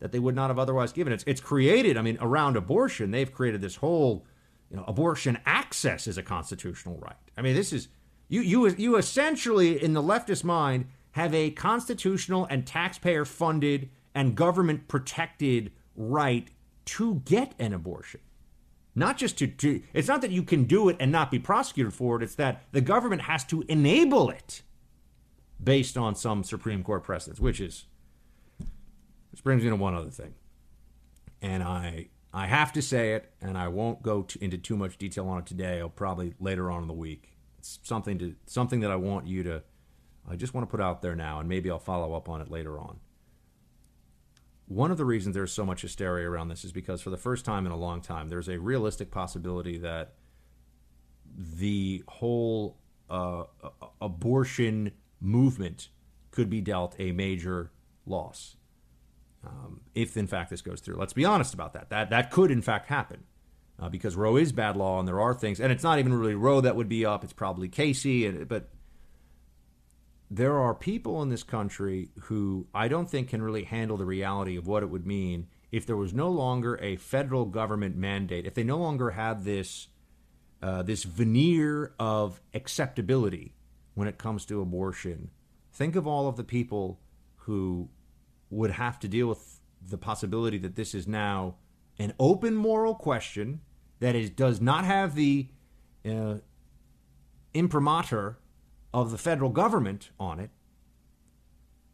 that 0.00 0.10
they 0.10 0.18
would 0.18 0.34
not 0.34 0.50
have 0.50 0.58
otherwise 0.58 0.92
given. 0.92 1.12
It's 1.12 1.24
it's 1.26 1.40
created. 1.40 1.96
I 1.96 2.02
mean, 2.02 2.18
around 2.20 2.56
abortion, 2.56 3.12
they've 3.12 3.32
created 3.32 3.60
this 3.60 3.76
whole, 3.76 4.26
you 4.70 4.76
know, 4.76 4.84
abortion 4.86 5.38
access 5.46 6.06
is 6.06 6.18
a 6.18 6.22
constitutional 6.22 6.98
right. 6.98 7.16
I 7.36 7.42
mean, 7.42 7.54
this 7.54 7.72
is 7.72 7.88
you 8.28 8.40
you 8.40 8.68
you 8.70 8.96
essentially 8.96 9.82
in 9.82 9.92
the 9.92 10.02
leftist 10.02 10.42
mind 10.42 10.86
have 11.12 11.32
a 11.34 11.50
constitutional 11.50 12.46
and 12.46 12.66
taxpayer 12.66 13.24
funded 13.24 13.90
and 14.14 14.34
government 14.34 14.88
protected 14.88 15.70
right 15.94 16.48
to 16.84 17.22
get 17.24 17.54
an 17.58 17.72
abortion. 17.72 18.20
Not 18.94 19.16
just 19.16 19.38
to, 19.38 19.46
to 19.46 19.82
it's 19.94 20.08
not 20.08 20.20
that 20.20 20.30
you 20.30 20.42
can 20.42 20.64
do 20.64 20.88
it 20.88 20.96
and 21.00 21.10
not 21.10 21.30
be 21.30 21.38
prosecuted 21.38 21.94
for 21.94 22.16
it, 22.16 22.22
it's 22.22 22.34
that 22.34 22.62
the 22.72 22.80
government 22.80 23.22
has 23.22 23.44
to 23.44 23.64
enable 23.68 24.28
it 24.30 24.62
based 25.62 25.96
on 25.96 26.14
some 26.14 26.44
Supreme 26.44 26.82
Court 26.82 27.02
precedents, 27.02 27.40
which 27.40 27.60
is 27.60 27.86
which 29.30 29.42
brings 29.42 29.62
me 29.64 29.70
to 29.70 29.76
one 29.76 29.94
other 29.94 30.10
thing. 30.10 30.34
And 31.40 31.62
I 31.62 32.08
I 32.34 32.46
have 32.46 32.72
to 32.74 32.82
say 32.82 33.14
it, 33.14 33.32
and 33.40 33.58
I 33.58 33.68
won't 33.68 34.02
go 34.02 34.22
to, 34.22 34.44
into 34.44 34.58
too 34.58 34.76
much 34.76 34.96
detail 34.98 35.28
on 35.28 35.38
it 35.38 35.46
today. 35.46 35.80
I'll 35.80 35.88
probably 35.88 36.34
later 36.40 36.70
on 36.70 36.82
in 36.82 36.88
the 36.88 36.94
week. 36.94 37.30
It's 37.58 37.78
something 37.82 38.18
to 38.18 38.34
something 38.46 38.80
that 38.80 38.90
I 38.90 38.96
want 38.96 39.26
you 39.26 39.42
to. 39.44 39.62
I 40.28 40.36
just 40.36 40.54
want 40.54 40.68
to 40.68 40.70
put 40.70 40.80
out 40.80 41.02
there 41.02 41.16
now, 41.16 41.40
and 41.40 41.48
maybe 41.48 41.70
I'll 41.70 41.78
follow 41.78 42.14
up 42.14 42.28
on 42.28 42.40
it 42.40 42.50
later 42.50 42.78
on. 42.78 43.00
One 44.66 44.90
of 44.90 44.96
the 44.96 45.04
reasons 45.04 45.34
there's 45.34 45.52
so 45.52 45.66
much 45.66 45.82
hysteria 45.82 46.28
around 46.28 46.48
this 46.48 46.64
is 46.64 46.72
because 46.72 47.02
for 47.02 47.10
the 47.10 47.16
first 47.16 47.44
time 47.44 47.66
in 47.66 47.72
a 47.72 47.76
long 47.76 48.00
time, 48.00 48.28
there's 48.28 48.48
a 48.48 48.58
realistic 48.58 49.10
possibility 49.10 49.78
that 49.78 50.14
the 51.36 52.02
whole 52.08 52.78
uh, 53.10 53.44
abortion 54.00 54.92
movement 55.20 55.88
could 56.30 56.48
be 56.48 56.60
dealt 56.60 56.94
a 56.98 57.12
major 57.12 57.70
loss 58.06 58.56
um, 59.46 59.80
if 59.94 60.16
in 60.16 60.26
fact 60.26 60.50
this 60.50 60.62
goes 60.62 60.80
through. 60.80 60.96
Let's 60.96 61.12
be 61.12 61.24
honest 61.24 61.54
about 61.54 61.72
that. 61.74 61.90
That 61.90 62.10
that 62.10 62.30
could 62.30 62.50
in 62.50 62.62
fact 62.62 62.86
happen 62.86 63.24
uh, 63.80 63.88
because 63.88 64.16
Roe 64.16 64.36
is 64.36 64.52
bad 64.52 64.76
law, 64.76 64.98
and 64.98 65.08
there 65.08 65.20
are 65.20 65.34
things, 65.34 65.60
and 65.60 65.72
it's 65.72 65.82
not 65.82 65.98
even 65.98 66.14
really 66.14 66.34
Roe 66.34 66.60
that 66.60 66.76
would 66.76 66.88
be 66.88 67.04
up. 67.04 67.24
It's 67.24 67.32
probably 67.32 67.68
Casey, 67.68 68.26
and, 68.26 68.48
but 68.48 68.68
there 70.34 70.58
are 70.58 70.74
people 70.74 71.20
in 71.20 71.28
this 71.28 71.42
country 71.42 72.08
who 72.22 72.66
I 72.74 72.88
don't 72.88 73.08
think 73.08 73.28
can 73.28 73.42
really 73.42 73.64
handle 73.64 73.98
the 73.98 74.06
reality 74.06 74.56
of 74.56 74.66
what 74.66 74.82
it 74.82 74.88
would 74.88 75.06
mean 75.06 75.46
if 75.70 75.84
there 75.84 75.96
was 75.96 76.14
no 76.14 76.30
longer 76.30 76.78
a 76.80 76.96
federal 76.96 77.44
government 77.44 77.96
mandate, 77.96 78.46
if 78.46 78.54
they 78.54 78.64
no 78.64 78.78
longer 78.78 79.10
had 79.10 79.44
this 79.44 79.88
uh, 80.62 80.80
this 80.82 81.02
veneer 81.02 81.92
of 81.98 82.40
acceptability 82.54 83.54
when 83.94 84.08
it 84.08 84.16
comes 84.16 84.46
to 84.46 84.62
abortion. 84.62 85.30
Think 85.70 85.96
of 85.96 86.06
all 86.06 86.28
of 86.28 86.36
the 86.36 86.44
people 86.44 87.00
who 87.36 87.90
would 88.48 88.70
have 88.70 88.98
to 89.00 89.08
deal 89.08 89.26
with 89.26 89.60
the 89.86 89.98
possibility 89.98 90.56
that 90.58 90.76
this 90.76 90.94
is 90.94 91.06
now 91.06 91.56
an 91.98 92.14
open 92.18 92.54
moral 92.54 92.94
question 92.94 93.60
that 94.00 94.14
is 94.14 94.30
does 94.30 94.62
not 94.62 94.86
have 94.86 95.14
the 95.14 95.48
uh, 96.08 96.36
imprimatur 97.52 98.38
of 98.92 99.10
the 99.10 99.18
federal 99.18 99.50
government 99.50 100.10
on 100.18 100.38
it. 100.38 100.50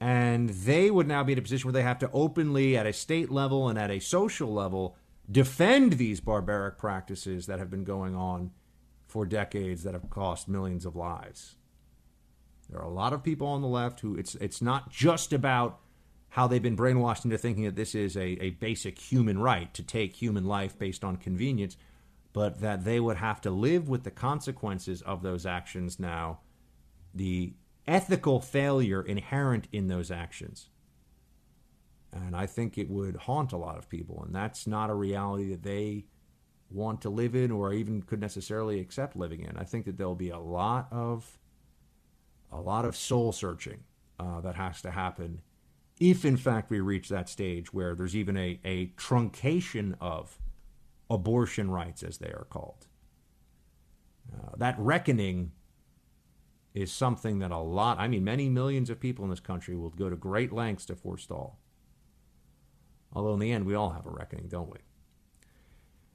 And 0.01 0.51
they 0.51 0.91
would 0.91 1.09
now 1.09 1.25
be 1.25 1.33
in 1.33 1.39
a 1.39 1.43
position 1.43 1.69
where 1.69 1.73
they 1.73 1.83
have 1.83 1.99
to 2.01 2.11
openly, 2.13 2.77
at 2.77 2.87
a 2.87 2.93
state 2.93 3.31
level 3.31 3.69
and 3.69 3.79
at 3.79 3.91
a 3.91 3.99
social 3.99 4.53
level, 4.53 4.97
defend 5.31 5.95
these 5.95 6.21
barbaric 6.21 6.79
practices 6.79 7.47
that 7.47 7.59
have 7.59 7.71
been 7.71 7.85
going 7.85 8.15
on 8.15 8.53
for 9.07 9.27
decades 9.27 9.83
that 9.83 9.95
have 9.95 10.09
cost 10.11 10.49
millions 10.49 10.87
of 10.87 10.95
lives. 10.95 11.57
There 12.71 12.79
are 12.79 12.85
a 12.85 12.93
lot 12.93 13.13
of 13.13 13.23
people 13.23 13.47
on 13.47 13.63
the 13.63 13.69
left 13.69 14.01
who 14.01 14.15
it's 14.15 14.35
it's 14.37 14.61
not 14.61 14.91
just 14.91 15.33
about 15.33 15.81
how 16.31 16.47
they've 16.47 16.63
been 16.63 16.77
brainwashed 16.77 17.25
into 17.25 17.39
thinking 17.39 17.65
that 17.65 17.77
this 17.77 17.95
is 17.95 18.17
a, 18.17 18.43
a 18.43 18.51
basic 18.51 18.99
human 18.99 19.39
right 19.39 19.73
to 19.73 19.83
take 19.83 20.15
human 20.15 20.45
life 20.45 20.79
based 20.79 21.03
on 21.03 21.17
convenience, 21.17 21.77
but 22.35 22.61
that 22.61 22.85
they 22.85 23.01
would 23.01 23.17
have 23.17 23.41
to 23.41 23.51
live 23.51 23.89
with 23.89 24.05
the 24.05 24.11
consequences 24.11 25.01
of 25.03 25.23
those 25.23 25.47
actions 25.47 25.99
now, 25.99 26.41
the 27.15 27.55
ethical 27.87 28.41
failure 28.41 29.03
inherent 29.03 29.67
in 29.73 29.89
those 29.89 30.11
actions. 30.11 30.69
And 32.13 32.35
I 32.35 32.47
think 32.47 32.79
it 32.79 32.91
would 32.91 33.17
haunt 33.17 33.53
a 33.53 33.57
lot 33.57 33.79
of 33.79 33.89
people, 33.89 34.23
and 34.25 34.35
that's 34.35 34.67
not 34.67 34.91
a 34.91 34.95
reality 34.95 35.51
that 35.51 35.63
they 35.63 36.07
want 36.71 37.01
to 37.03 37.11
live 37.11 37.35
in 37.35 37.51
or 37.51 37.73
even 37.73 38.03
could 38.03 38.21
necessarily 38.21 38.81
accept 38.81 39.17
living 39.17 39.41
in. 39.41 39.57
I 39.57 39.65
think 39.65 39.87
that 39.87 39.97
there'll 39.97 40.15
be 40.15 40.31
a 40.31 40.39
lot 40.39 40.89
of 40.91 41.39
a 42.51 42.61
lot 42.61 42.87
of 42.87 42.97
soul 42.97 43.33
searching 43.33 43.81
uh, 44.19 44.41
that 44.41 44.55
has 44.55 44.81
to 44.81 44.91
happen 44.91 45.43
if 46.01 46.25
in 46.25 46.37
fact 46.37 46.71
we 46.71 46.81
reach 46.81 47.09
that 47.09 47.29
stage 47.29 47.73
where 47.75 47.95
there's 47.95 48.17
even 48.17 48.37
a, 48.37 48.59
a 48.65 48.87
truncation 48.97 49.95
of 50.01 50.39
abortion 51.11 51.71
rights, 51.71 52.03
as 52.03 52.19
they 52.19 52.29
are 52.29 52.47
called. 52.51 52.87
Uh, 54.33 54.51
that 54.57 54.77
reckoning 54.79 55.53
is 56.81 56.93
something 56.93 57.39
that 57.41 57.51
a 57.51 57.59
lot, 57.59 57.99
I 57.99 58.09
mean, 58.09 58.25
many 58.25 58.49
millions 58.49 58.91
of 58.91 59.01
people 59.01 59.25
in 59.25 59.31
this 59.31 59.41
country 59.41 59.75
will 59.75 59.91
go 59.91 60.09
to 60.09 60.17
great 60.17 60.53
lengths 60.53 60.87
to 60.87 60.97
forestall. 60.97 61.59
Although 63.13 63.35
in 63.35 63.41
the 63.41 63.53
end, 63.53 63.67
we 63.67 63.75
all 63.75 63.91
have 63.91 64.07
a 64.07 64.11
reckoning, 64.11 64.49
don't 64.49 64.71
we? 64.71 64.79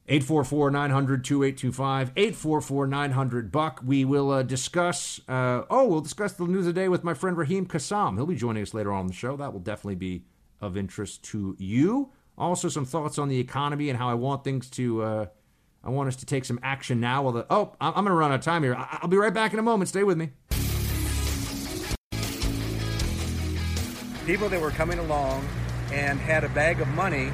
844 0.08 0.72
900 0.72 1.24
2825. 1.24 2.12
844 2.16 2.88
900 2.88 3.52
Buck. 3.52 3.82
We 3.86 4.04
will 4.06 4.32
uh, 4.32 4.44
discuss, 4.44 5.22
uh, 5.30 5.64
oh, 5.70 5.86
we'll 5.86 6.02
discuss 6.02 6.34
the 6.34 6.46
news 6.46 6.68
of 6.68 6.76
the 6.76 6.82
day 6.82 6.90
with 6.90 7.04
my 7.04 7.14
friend 7.14 7.38
Raheem 7.38 7.66
Kassam. 7.66 8.16
He'll 8.16 8.26
be 8.26 8.36
joining 8.36 8.64
us 8.64 8.74
later 8.74 8.92
on 8.92 9.08
the 9.08 9.14
show. 9.14 9.38
That 9.38 9.54
will 9.54 9.62
definitely 9.62 9.96
be 9.96 10.26
of 10.60 10.76
interest 10.78 11.24
to 11.26 11.56
you. 11.58 12.12
Also, 12.38 12.68
some 12.68 12.86
thoughts 12.86 13.18
on 13.18 13.30
the 13.30 13.40
economy 13.40 13.90
and 13.90 13.98
how 13.98 14.10
I 14.10 14.16
want 14.16 14.44
things 14.44 14.70
to, 14.72 15.02
uh, 15.04 15.26
I 15.84 15.90
want 15.90 16.08
us 16.08 16.16
to 16.18 16.26
take 16.26 16.46
some 16.46 16.60
action 16.64 17.00
now. 17.00 17.24
While 17.24 17.34
the, 17.34 17.46
oh, 17.50 17.76
I'm 17.82 17.94
going 17.94 18.06
to 18.06 18.14
run 18.14 18.32
out 18.32 18.36
of 18.36 18.42
time 18.42 18.64
here. 18.64 18.76
I'll 18.78 19.10
be 19.10 19.18
right 19.18 19.34
back 19.34 19.52
in 19.54 19.60
a 19.60 19.64
moment. 19.64 19.90
Stay 19.90 20.04
with 20.04 20.18
me. 20.18 20.30
People 24.26 24.48
that 24.48 24.62
were 24.62 24.72
coming 24.72 25.00
along 25.00 25.46
and 25.92 26.18
had 26.18 26.46
a 26.46 26.50
bag 26.50 26.80
of 26.80 26.88
money 26.90 27.32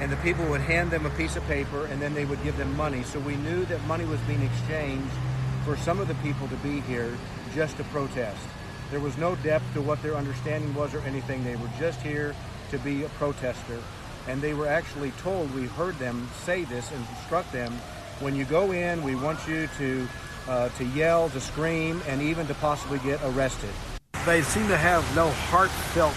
and 0.00 0.10
the 0.10 0.16
people 0.16 0.44
would 0.46 0.60
hand 0.60 0.90
them 0.90 1.06
a 1.06 1.10
piece 1.10 1.36
of 1.36 1.44
paper 1.44 1.86
and 1.86 2.02
then 2.02 2.12
they 2.12 2.24
would 2.24 2.42
give 2.42 2.56
them 2.56 2.76
money. 2.76 3.04
So 3.04 3.20
we 3.20 3.36
knew 3.36 3.64
that 3.66 3.80
money 3.84 4.04
was 4.04 4.18
being 4.22 4.42
exchanged 4.42 5.14
for 5.64 5.76
some 5.76 6.00
of 6.00 6.08
the 6.08 6.14
people 6.16 6.48
to 6.48 6.56
be 6.56 6.80
here 6.80 7.16
just 7.54 7.76
to 7.76 7.84
protest. 7.84 8.44
There 8.90 8.98
was 8.98 9.16
no 9.16 9.36
depth 9.36 9.72
to 9.74 9.80
what 9.80 10.02
their 10.02 10.16
understanding 10.16 10.74
was 10.74 10.92
or 10.92 10.98
anything. 11.02 11.44
They 11.44 11.54
were 11.54 11.70
just 11.78 12.00
here 12.00 12.34
to 12.72 12.78
be 12.78 13.04
a 13.04 13.08
protester. 13.10 13.78
And 14.28 14.40
they 14.40 14.54
were 14.54 14.66
actually 14.66 15.10
told, 15.22 15.52
we 15.54 15.64
heard 15.64 15.98
them 15.98 16.28
say 16.44 16.64
this 16.64 16.90
and 16.90 17.00
instruct 17.10 17.52
them, 17.52 17.72
when 18.20 18.36
you 18.36 18.44
go 18.44 18.72
in, 18.72 19.02
we 19.02 19.16
want 19.16 19.38
you 19.48 19.68
to, 19.78 20.08
uh, 20.48 20.68
to 20.70 20.84
yell, 20.84 21.28
to 21.30 21.40
scream, 21.40 22.00
and 22.06 22.22
even 22.22 22.46
to 22.46 22.54
possibly 22.54 22.98
get 23.00 23.20
arrested. 23.24 23.70
They 24.24 24.42
seem 24.42 24.68
to 24.68 24.76
have 24.76 25.02
no 25.16 25.30
heartfelt 25.50 26.14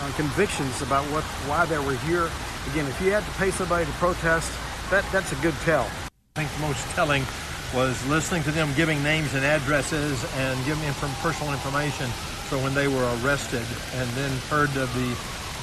uh, 0.00 0.12
convictions 0.16 0.80
about 0.80 1.04
what 1.12 1.24
why 1.46 1.66
they 1.66 1.78
were 1.78 1.96
here 2.06 2.30
Again, 2.72 2.86
if 2.86 3.00
you 3.00 3.10
had 3.12 3.24
to 3.24 3.30
pay 3.38 3.50
somebody 3.50 3.86
to 3.86 3.92
protest, 3.92 4.52
that, 4.90 5.02
that's 5.10 5.32
a 5.32 5.36
good 5.36 5.54
tell. 5.64 5.88
I 6.36 6.44
think 6.44 6.52
the 6.52 6.66
most 6.68 6.84
telling 6.92 7.24
was 7.74 7.96
listening 8.08 8.42
to 8.42 8.50
them 8.50 8.68
giving 8.76 9.02
names 9.02 9.32
and 9.32 9.42
addresses 9.42 10.22
and 10.36 10.52
giving 10.66 10.84
them 10.84 10.94
personal 11.22 11.54
information. 11.54 12.10
So 12.52 12.58
when 12.58 12.74
they 12.74 12.86
were 12.86 13.08
arrested 13.22 13.64
and 13.94 14.08
then 14.10 14.30
heard 14.52 14.68
of 14.76 14.92
the 14.92 15.16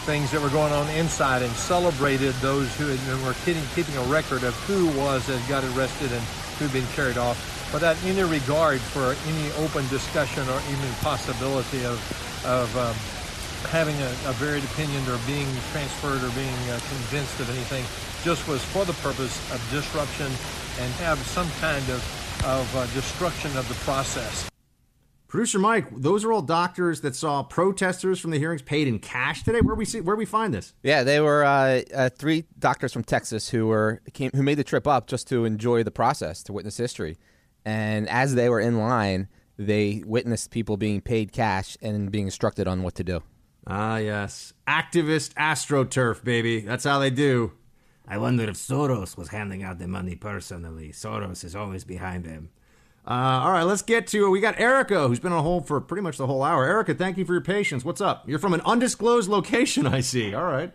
things 0.06 0.30
that 0.30 0.40
were 0.40 0.50
going 0.50 0.72
on 0.72 0.88
inside 0.90 1.42
and 1.42 1.52
celebrated 1.54 2.32
those 2.36 2.70
who 2.78 2.86
had, 2.86 3.26
were 3.26 3.34
keeping, 3.44 3.64
keeping 3.74 3.98
a 3.98 4.04
record 4.04 4.44
of 4.44 4.54
who 4.70 4.86
was 5.00 5.26
that 5.26 5.42
got 5.50 5.64
arrested 5.74 6.12
and 6.12 6.22
who'd 6.62 6.72
been 6.72 6.86
carried 6.94 7.18
off 7.18 7.42
without 7.74 7.98
any 8.06 8.22
regard 8.22 8.80
for 8.80 9.18
any 9.26 9.52
open 9.66 9.82
discussion 9.90 10.48
or 10.48 10.62
even 10.70 10.90
possibility 11.02 11.84
of, 11.86 11.98
of 12.46 12.70
um, 12.78 12.94
having 13.74 13.96
a, 13.98 14.10
a 14.30 14.34
varied 14.38 14.64
opinion 14.64 15.02
or 15.10 15.18
being 15.26 15.50
transferred 15.74 16.22
or 16.22 16.30
being 16.38 16.54
uh, 16.70 16.78
convinced 16.86 17.40
of 17.40 17.50
anything, 17.50 17.84
just 18.24 18.48
was 18.48 18.64
for 18.64 18.86
the 18.86 18.94
purpose 19.02 19.34
of 19.52 19.60
disruption 19.72 20.30
and 20.80 20.94
have 21.02 21.18
some 21.34 21.50
kind 21.60 21.84
of, 21.90 22.00
of 22.46 22.76
uh, 22.78 22.86
destruction 22.94 23.50
of 23.58 23.68
the 23.68 23.76
process. 23.82 24.50
Producer 25.36 25.60
Mike, 25.60 25.88
those 25.92 26.24
are 26.24 26.32
all 26.32 26.42
doctors 26.42 27.02
that 27.02 27.14
saw 27.14 27.44
protesters 27.44 28.22
from 28.22 28.32
the 28.32 28.40
hearings 28.40 28.62
paid 28.62 28.88
in 28.88 29.00
cash 29.00 29.44
today. 29.44 29.60
Where 29.60 29.76
we 29.76 29.84
see 29.84 30.00
where 30.00 30.16
we 30.16 30.24
find 30.24 30.54
this? 30.54 30.74
Yeah, 30.82 31.04
they 31.04 31.20
were 31.20 31.44
uh, 31.44 31.82
uh, 31.94 32.08
three 32.08 32.46
doctors 32.58 32.94
from 32.94 33.04
Texas 33.04 33.50
who 33.50 33.68
were 33.68 34.02
came, 34.14 34.32
who 34.34 34.42
made 34.42 34.56
the 34.56 34.64
trip 34.64 34.88
up 34.88 35.08
just 35.08 35.28
to 35.28 35.44
enjoy 35.44 35.84
the 35.84 35.92
process, 35.92 36.42
to 36.44 36.54
witness 36.54 36.78
history. 36.78 37.18
And 37.66 38.08
as 38.08 38.36
they 38.36 38.48
were 38.48 38.62
in 38.62 38.80
line, 38.80 39.28
they 39.58 40.04
witnessed 40.06 40.52
people 40.52 40.78
being 40.78 41.02
paid 41.02 41.34
cash 41.34 41.76
and 41.82 42.10
being 42.10 42.28
instructed 42.28 42.66
on 42.66 42.82
what 42.82 42.96
to 42.96 43.04
do. 43.04 43.22
Ah, 43.68 43.98
yes. 43.98 44.54
Activist 44.70 45.34
AstroTurf, 45.34 46.24
baby. 46.24 46.62
That's 46.62 46.86
how 46.86 47.00
they 47.00 47.10
do. 47.10 47.52
I 48.08 48.20
wonder 48.20 48.46
if 48.46 48.56
Soros 48.56 49.18
was 49.18 49.28
handing 49.28 49.64
out 49.64 49.80
the 49.80 49.88
money 49.90 50.16
personally. 50.16 50.94
Soros 50.94 51.44
is 51.44 51.58
always 51.58 51.84
behind 51.84 52.26
him. 52.26 52.52
Uh, 53.08 53.42
all 53.44 53.52
right, 53.52 53.64
let's 53.64 53.84
get 53.84 54.08
to 54.08 54.32
We 54.32 54.40
got 54.40 54.60
Erica, 54.60 55.08
who's 55.08 55.20
been 55.20 55.32
on 55.32 55.44
hold 55.44 55.68
for 55.68 55.80
pretty 55.80 56.02
much 56.02 56.18
the 56.18 56.26
whole 56.26 56.42
hour. 56.42 56.66
Erica, 56.66 56.96
thank 56.96 57.18
you 57.18 57.26
for 57.26 57.34
your 57.34 57.42
patience. 57.42 57.86
What's 57.86 58.02
up? 58.02 58.28
You're 58.28 58.40
from 58.40 58.54
an 58.54 58.62
undisclosed 58.62 59.30
location, 59.30 59.86
I 59.98 60.00
see. 60.00 60.34
All 60.34 60.46
right. 60.46 60.74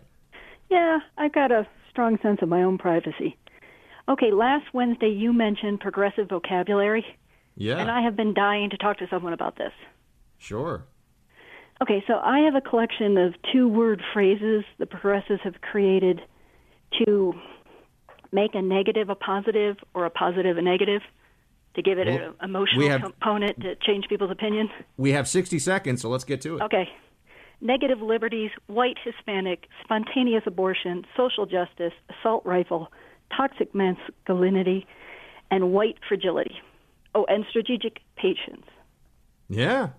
Yeah, 0.69 0.99
I've 1.17 1.33
got 1.33 1.51
a 1.51 1.67
strong 1.89 2.17
sense 2.21 2.39
of 2.41 2.47
my 2.47 2.63
own 2.63 2.77
privacy. 2.77 3.37
Okay, 4.07 4.31
last 4.31 4.65
Wednesday 4.73 5.09
you 5.09 5.33
mentioned 5.33 5.81
progressive 5.81 6.29
vocabulary. 6.29 7.05
Yeah. 7.57 7.77
And 7.77 7.91
I 7.91 8.01
have 8.01 8.15
been 8.15 8.33
dying 8.33 8.69
to 8.69 8.77
talk 8.77 8.97
to 8.99 9.07
someone 9.09 9.33
about 9.33 9.57
this. 9.57 9.73
Sure. 10.37 10.85
Okay, 11.81 12.03
so 12.07 12.13
I 12.13 12.39
have 12.39 12.55
a 12.55 12.61
collection 12.61 13.17
of 13.17 13.33
two 13.51 13.67
word 13.67 14.01
phrases 14.13 14.63
the 14.79 14.85
progressives 14.85 15.41
have 15.43 15.59
created 15.61 16.21
to 17.05 17.33
make 18.31 18.55
a 18.55 18.61
negative 18.61 19.09
a 19.09 19.15
positive 19.15 19.77
or 19.93 20.05
a 20.05 20.09
positive 20.09 20.57
a 20.57 20.61
negative 20.61 21.01
to 21.75 21.81
give 21.81 21.97
it 21.99 22.07
Well, 22.07 22.33
an 22.39 22.49
emotional 22.49 22.89
have- 22.89 23.01
component 23.01 23.59
to 23.61 23.75
change 23.75 24.07
people's 24.09 24.31
opinion. 24.31 24.69
We 24.97 25.11
have 25.11 25.27
60 25.27 25.57
seconds, 25.59 26.01
so 26.01 26.09
let's 26.09 26.23
get 26.23 26.41
to 26.41 26.57
it. 26.57 26.61
Okay. 26.63 26.89
Negative 27.61 28.01
liberties, 28.01 28.49
white 28.67 28.97
Hispanic, 29.03 29.67
spontaneous 29.83 30.43
abortion, 30.47 31.05
social 31.15 31.45
justice, 31.45 31.93
assault 32.09 32.43
rifle, 32.45 32.91
toxic 33.35 33.73
masculinity, 33.75 34.87
and 35.51 35.71
white 35.71 35.97
fragility. 36.07 36.55
Oh, 37.13 37.25
and 37.29 37.45
strategic 37.49 37.99
patience. 38.15 38.65
Yeah. 39.49 39.89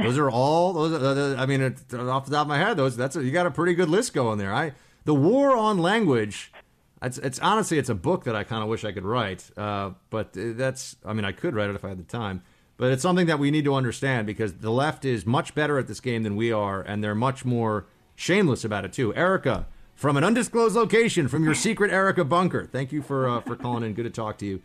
Those 0.00 0.16
are 0.16 0.30
all 0.30 0.72
those. 0.72 1.02
Are, 1.02 1.36
I 1.36 1.44
mean, 1.46 1.60
it, 1.60 1.80
uh, 1.92 2.08
off 2.08 2.24
the 2.26 2.30
top 2.30 2.42
of 2.42 2.48
my 2.48 2.56
head, 2.58 2.76
those 2.76 2.96
that's 2.96 3.16
a, 3.16 3.24
you 3.24 3.32
got 3.32 3.46
a 3.46 3.50
pretty 3.50 3.74
good 3.74 3.88
list 3.88 4.14
going 4.14 4.38
there. 4.38 4.54
I 4.54 4.72
the 5.04 5.14
war 5.14 5.56
on 5.56 5.78
language. 5.78 6.52
It's, 7.02 7.18
it's 7.18 7.38
honestly 7.38 7.78
it's 7.78 7.88
a 7.88 7.94
book 7.94 8.24
that 8.24 8.34
I 8.34 8.44
kind 8.44 8.62
of 8.62 8.68
wish 8.68 8.84
I 8.84 8.92
could 8.92 9.04
write, 9.04 9.50
uh, 9.56 9.90
but 10.10 10.30
that's 10.32 10.96
I 11.04 11.12
mean 11.12 11.24
I 11.24 11.32
could 11.32 11.54
write 11.54 11.70
it 11.70 11.76
if 11.76 11.84
I 11.84 11.88
had 11.88 11.98
the 11.98 12.04
time. 12.04 12.42
But 12.76 12.92
it's 12.92 13.02
something 13.02 13.26
that 13.26 13.38
we 13.38 13.50
need 13.50 13.64
to 13.64 13.74
understand 13.74 14.26
because 14.26 14.54
the 14.54 14.70
left 14.70 15.04
is 15.04 15.26
much 15.26 15.54
better 15.54 15.78
at 15.78 15.88
this 15.88 16.00
game 16.00 16.22
than 16.22 16.36
we 16.36 16.52
are, 16.52 16.80
and 16.80 17.02
they're 17.02 17.14
much 17.14 17.44
more 17.44 17.86
shameless 18.14 18.64
about 18.64 18.84
it 18.84 18.92
too. 18.92 19.14
Erica, 19.14 19.66
from 19.94 20.16
an 20.16 20.22
undisclosed 20.24 20.76
location, 20.76 21.26
from 21.28 21.44
your 21.44 21.54
secret 21.54 21.92
Erica 21.92 22.24
bunker. 22.24 22.66
Thank 22.66 22.92
you 22.92 23.02
for 23.02 23.28
uh, 23.28 23.40
for 23.40 23.56
calling 23.56 23.84
in. 23.84 23.94
Good 23.94 24.04
to 24.04 24.10
talk 24.10 24.38
to 24.38 24.46
you. 24.46 24.62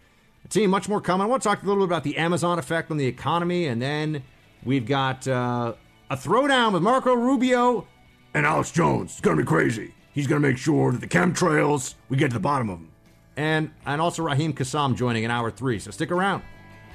Team, 0.49 0.69
much 0.69 0.89
more 0.89 1.01
coming. 1.01 1.25
I 1.25 1.27
want 1.27 1.41
to 1.41 1.49
talk 1.49 1.63
a 1.63 1.65
little 1.65 1.81
bit 1.81 1.89
about 1.89 2.03
the 2.03 2.17
Amazon 2.17 2.59
effect 2.59 2.91
on 2.91 2.97
the 2.97 3.07
economy, 3.07 3.65
and 3.67 3.81
then 3.81 4.23
we've 4.63 4.85
got 4.85 5.27
uh, 5.27 5.73
a 6.09 6.17
throwdown 6.17 6.73
with 6.73 6.83
Marco 6.83 7.13
Rubio 7.13 7.87
and 8.33 8.45
Alex 8.45 8.71
Jones. 8.71 9.11
It's 9.11 9.21
to 9.21 9.35
be 9.35 9.43
crazy. 9.43 9.93
He's 10.13 10.27
going 10.27 10.41
to 10.41 10.47
make 10.47 10.57
sure 10.57 10.91
that 10.91 11.01
the 11.01 11.07
chemtrails, 11.07 11.95
we 12.07 12.17
get 12.17 12.27
to 12.27 12.35
the 12.35 12.39
bottom 12.39 12.69
of 12.69 12.79
them. 12.79 12.91
And, 13.35 13.71
and 13.85 13.99
also 13.99 14.21
Raheem 14.21 14.53
Kassam 14.53 14.95
joining 14.95 15.23
in 15.23 15.31
hour 15.31 15.49
three, 15.49 15.79
so 15.79 15.89
stick 15.89 16.11
around. 16.11 16.43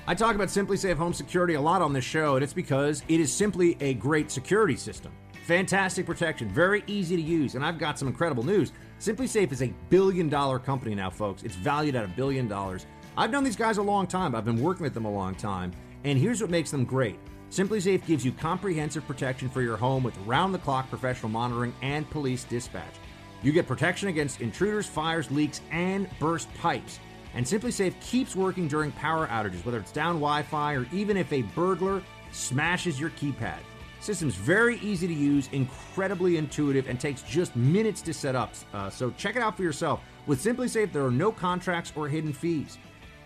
I 0.06 0.14
talk 0.14 0.36
about 0.36 0.48
SimpliSafe 0.48 0.96
Home 0.96 1.12
Security 1.12 1.54
a 1.54 1.60
lot 1.60 1.82
on 1.82 1.92
this 1.92 2.04
show, 2.04 2.36
and 2.36 2.44
it's 2.44 2.52
because 2.52 3.02
it 3.08 3.20
is 3.20 3.32
simply 3.32 3.76
a 3.80 3.94
great 3.94 4.30
security 4.30 4.76
system. 4.76 5.12
Fantastic 5.46 6.06
protection, 6.06 6.48
very 6.48 6.84
easy 6.86 7.16
to 7.16 7.22
use, 7.22 7.56
and 7.56 7.64
I've 7.64 7.78
got 7.78 7.98
some 7.98 8.06
incredible 8.06 8.44
news. 8.44 8.72
SimpliSafe 9.00 9.50
is 9.50 9.62
a 9.62 9.74
billion 9.90 10.28
dollar 10.28 10.58
company 10.58 10.94
now, 10.94 11.10
folks. 11.10 11.42
It's 11.42 11.56
valued 11.56 11.96
at 11.96 12.04
a 12.04 12.08
billion 12.08 12.46
dollars. 12.46 12.86
I've 13.16 13.30
known 13.30 13.42
these 13.42 13.56
guys 13.56 13.78
a 13.78 13.82
long 13.82 14.06
time, 14.06 14.34
I've 14.36 14.44
been 14.44 14.62
working 14.62 14.84
with 14.84 14.94
them 14.94 15.06
a 15.06 15.10
long 15.10 15.34
time, 15.34 15.72
and 16.04 16.16
here's 16.16 16.40
what 16.40 16.50
makes 16.50 16.70
them 16.70 16.84
great. 16.84 17.18
SimpliSafe 17.50 18.06
gives 18.06 18.24
you 18.24 18.30
comprehensive 18.30 19.06
protection 19.06 19.48
for 19.48 19.62
your 19.62 19.76
home 19.76 20.04
with 20.04 20.16
round 20.18 20.54
the 20.54 20.58
clock 20.58 20.88
professional 20.88 21.30
monitoring 21.30 21.74
and 21.82 22.08
police 22.10 22.44
dispatch. 22.44 22.94
You 23.42 23.52
get 23.52 23.66
protection 23.66 24.08
against 24.08 24.40
intruders, 24.40 24.86
fires, 24.86 25.30
leaks, 25.30 25.60
and 25.70 26.08
burst 26.18 26.52
pipes. 26.54 26.98
And 27.34 27.44
SimpliSafe 27.44 27.94
keeps 28.00 28.34
working 28.34 28.68
during 28.68 28.90
power 28.92 29.26
outages, 29.28 29.64
whether 29.64 29.78
it's 29.78 29.92
down 29.92 30.14
Wi 30.14 30.42
Fi 30.42 30.74
or 30.74 30.86
even 30.92 31.16
if 31.16 31.32
a 31.32 31.42
burglar 31.42 32.02
smashes 32.32 32.98
your 32.98 33.10
keypad. 33.10 33.58
System's 34.00 34.34
very 34.34 34.78
easy 34.78 35.08
to 35.08 35.14
use, 35.14 35.48
incredibly 35.52 36.36
intuitive, 36.36 36.88
and 36.88 37.00
takes 37.00 37.22
just 37.22 37.54
minutes 37.56 38.00
to 38.02 38.14
set 38.14 38.36
up. 38.36 38.52
Uh, 38.72 38.88
so 38.88 39.10
check 39.12 39.36
it 39.36 39.42
out 39.42 39.56
for 39.56 39.62
yourself. 39.62 40.00
With 40.26 40.42
SimpliSafe, 40.42 40.92
there 40.92 41.04
are 41.04 41.10
no 41.10 41.32
contracts 41.32 41.92
or 41.96 42.08
hidden 42.08 42.32
fees. 42.32 42.78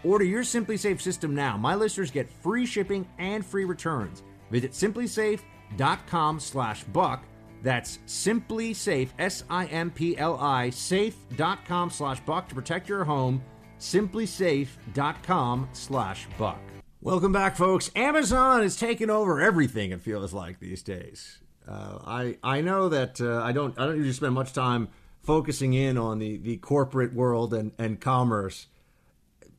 Order 0.05 0.25
your 0.25 0.43
SimpliSafe 0.43 1.01
system 1.01 1.35
now. 1.35 1.57
My 1.57 1.75
listeners 1.75 2.11
get 2.11 2.29
free 2.29 2.67
shipping 2.67 3.07
and 3.19 3.45
free 3.45 3.65
returns. 3.65 4.23
Visit 4.51 4.73
simplisafe.com 4.73 6.41
slash 6.41 6.85
buck. 6.85 7.25
That's 7.63 8.01
simply 8.07 8.75
safe, 8.75 9.15
S 9.19 9.45
I 9.49 9.67
M 9.67 9.91
P 9.91 10.19
L 10.19 10.37
I, 10.39 10.71
safe.com 10.71 11.91
slash 11.91 12.21
buck 12.21 12.49
to 12.49 12.55
protect 12.55 12.89
your 12.89 13.05
home. 13.05 13.43
Simply 13.79 14.27
Simplisafe.com 14.27 15.69
slash 15.73 16.29
buck. 16.39 16.61
Welcome 17.01 17.33
back, 17.33 17.57
folks. 17.57 17.91
Amazon 17.97 18.63
is 18.63 18.77
taking 18.77 19.11
over 19.11 19.41
everything, 19.41 19.91
it 19.91 20.03
feels 20.03 20.33
like 20.33 20.61
these 20.61 20.85
days. 20.85 21.41
Uh, 21.67 21.99
I, 22.05 22.39
I 22.45 22.61
know 22.61 22.89
that 22.89 23.21
uh, 23.21 23.43
I 23.43 23.51
don't 23.51 23.79
I 23.79 23.87
don't 23.87 23.97
usually 23.97 24.13
spend 24.13 24.35
much 24.35 24.53
time 24.53 24.89
focusing 25.23 25.75
in 25.75 25.99
on 25.99 26.19
the, 26.19 26.37
the 26.37 26.57
corporate 26.59 27.13
world 27.13 27.55
and, 27.55 27.73
and 27.79 28.01
commerce. 28.01 28.67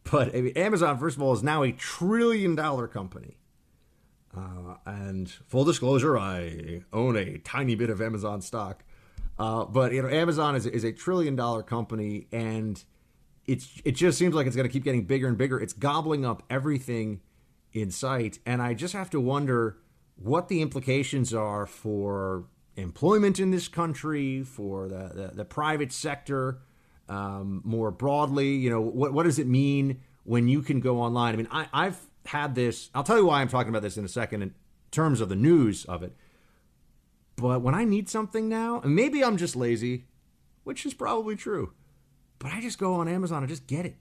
But 0.09 0.35
I 0.35 0.41
mean, 0.41 0.57
Amazon, 0.57 0.97
first 0.97 1.17
of 1.17 1.21
all, 1.21 1.33
is 1.33 1.43
now 1.43 1.63
a 1.63 1.71
trillion 1.71 2.55
dollar 2.55 2.87
company. 2.87 3.37
Uh, 4.35 4.75
and 4.85 5.29
full 5.29 5.63
disclosure, 5.63 6.17
I 6.17 6.81
own 6.91 7.15
a 7.15 7.37
tiny 7.39 7.75
bit 7.75 7.89
of 7.89 8.01
Amazon 8.01 8.41
stock. 8.41 8.83
Uh, 9.37 9.65
but 9.65 9.93
you 9.93 10.01
know, 10.01 10.09
Amazon 10.09 10.55
is, 10.55 10.65
is 10.65 10.83
a 10.83 10.91
trillion 10.91 11.35
dollar 11.35 11.63
company, 11.63 12.27
and 12.31 12.83
it's 13.45 13.81
it 13.83 13.91
just 13.91 14.17
seems 14.17 14.33
like 14.33 14.47
it's 14.47 14.55
going 14.55 14.67
to 14.67 14.71
keep 14.71 14.83
getting 14.83 15.05
bigger 15.05 15.27
and 15.27 15.37
bigger. 15.37 15.59
It's 15.59 15.73
gobbling 15.73 16.25
up 16.25 16.43
everything 16.49 17.21
in 17.73 17.91
sight, 17.91 18.39
and 18.45 18.61
I 18.61 18.73
just 18.73 18.93
have 18.93 19.09
to 19.11 19.19
wonder 19.19 19.77
what 20.15 20.47
the 20.47 20.61
implications 20.61 21.33
are 21.33 21.65
for 21.65 22.45
employment 22.75 23.39
in 23.39 23.51
this 23.51 23.67
country, 23.67 24.43
for 24.43 24.87
the 24.87 25.11
the, 25.13 25.31
the 25.35 25.45
private 25.45 25.91
sector 25.91 26.59
um, 27.09 27.61
more 27.63 27.91
broadly. 27.91 28.55
You 28.55 28.69
know, 28.69 28.81
what 28.81 29.13
what 29.13 29.23
does 29.23 29.39
it 29.39 29.47
mean 29.47 30.01
when 30.23 30.47
you 30.47 30.61
can 30.61 30.79
go 30.79 30.99
online? 30.99 31.33
I 31.33 31.37
mean, 31.37 31.47
I, 31.51 31.67
I've 31.73 31.99
had 32.25 32.55
this. 32.55 32.89
I'll 32.93 33.03
tell 33.03 33.17
you 33.17 33.25
why 33.25 33.41
I'm 33.41 33.47
talking 33.47 33.69
about 33.69 33.81
this 33.81 33.97
in 33.97 34.05
a 34.05 34.09
second 34.09 34.41
in 34.41 34.53
terms 34.91 35.21
of 35.21 35.29
the 35.29 35.35
news 35.35 35.85
of 35.85 36.03
it. 36.03 36.15
But 37.35 37.61
when 37.61 37.73
I 37.73 37.83
need 37.83 38.09
something 38.09 38.47
now, 38.47 38.79
and 38.81 38.95
maybe 38.95 39.23
I'm 39.23 39.37
just 39.37 39.55
lazy, 39.55 40.05
which 40.63 40.85
is 40.85 40.93
probably 40.93 41.35
true, 41.35 41.73
but 42.39 42.51
I 42.51 42.61
just 42.61 42.77
go 42.77 42.93
on 42.95 43.07
Amazon 43.07 43.39
and 43.39 43.49
just 43.49 43.67
get 43.67 43.85
it. 43.85 43.95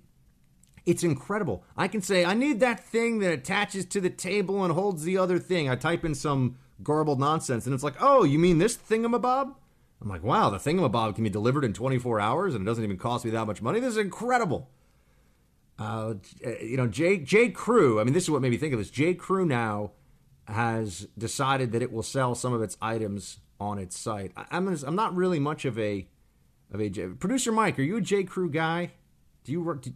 It's 0.84 1.04
incredible. 1.04 1.64
I 1.76 1.88
can 1.88 2.02
say, 2.02 2.24
I 2.24 2.34
need 2.34 2.60
that 2.60 2.84
thing 2.84 3.20
that 3.20 3.32
attaches 3.32 3.84
to 3.86 4.00
the 4.00 4.10
table 4.10 4.64
and 4.64 4.74
holds 4.74 5.04
the 5.04 5.16
other 5.16 5.38
thing. 5.38 5.68
I 5.70 5.76
type 5.76 6.04
in 6.04 6.14
some 6.14 6.58
garbled 6.82 7.20
nonsense, 7.20 7.66
and 7.66 7.74
it's 7.74 7.84
like, 7.84 7.94
oh, 8.00 8.24
you 8.24 8.38
mean 8.38 8.58
this 8.58 8.76
thingamabob? 8.76 9.54
I'm 10.02 10.08
like, 10.08 10.24
wow, 10.24 10.50
the 10.50 10.58
thingamabob 10.58 11.14
can 11.14 11.22
be 11.22 11.30
delivered 11.30 11.64
in 11.64 11.72
24 11.72 12.18
hours 12.18 12.54
and 12.54 12.62
it 12.62 12.66
doesn't 12.66 12.82
even 12.82 12.96
cost 12.98 13.24
me 13.24 13.30
that 13.30 13.46
much 13.46 13.62
money. 13.62 13.78
This 13.78 13.92
is 13.92 13.98
incredible. 13.98 14.68
Uh, 15.82 16.14
you 16.60 16.76
know, 16.76 16.86
J. 16.86 17.18
J. 17.18 17.48
Crew. 17.48 18.00
I 18.00 18.04
mean, 18.04 18.14
this 18.14 18.24
is 18.24 18.30
what 18.30 18.42
made 18.42 18.50
me 18.50 18.56
think 18.56 18.72
of 18.72 18.78
this. 18.78 18.90
J. 18.90 19.14
Crew 19.14 19.44
now 19.44 19.92
has 20.46 21.08
decided 21.16 21.72
that 21.72 21.82
it 21.82 21.92
will 21.92 22.02
sell 22.02 22.34
some 22.34 22.52
of 22.52 22.62
its 22.62 22.76
items 22.80 23.38
on 23.58 23.78
its 23.78 23.98
site. 23.98 24.32
I, 24.36 24.46
I'm 24.50 24.68
I'm 24.68 24.96
not 24.96 25.14
really 25.14 25.38
much 25.38 25.64
of 25.64 25.78
a 25.78 26.06
of 26.72 26.80
a 26.80 26.88
J, 26.88 27.08
producer. 27.08 27.52
Mike, 27.52 27.78
are 27.78 27.82
you 27.82 27.96
a 27.96 28.00
J. 28.00 28.24
Crew 28.24 28.50
guy? 28.50 28.92
Do 29.44 29.52
you 29.52 29.62
work? 29.62 29.82
Do, 29.82 29.92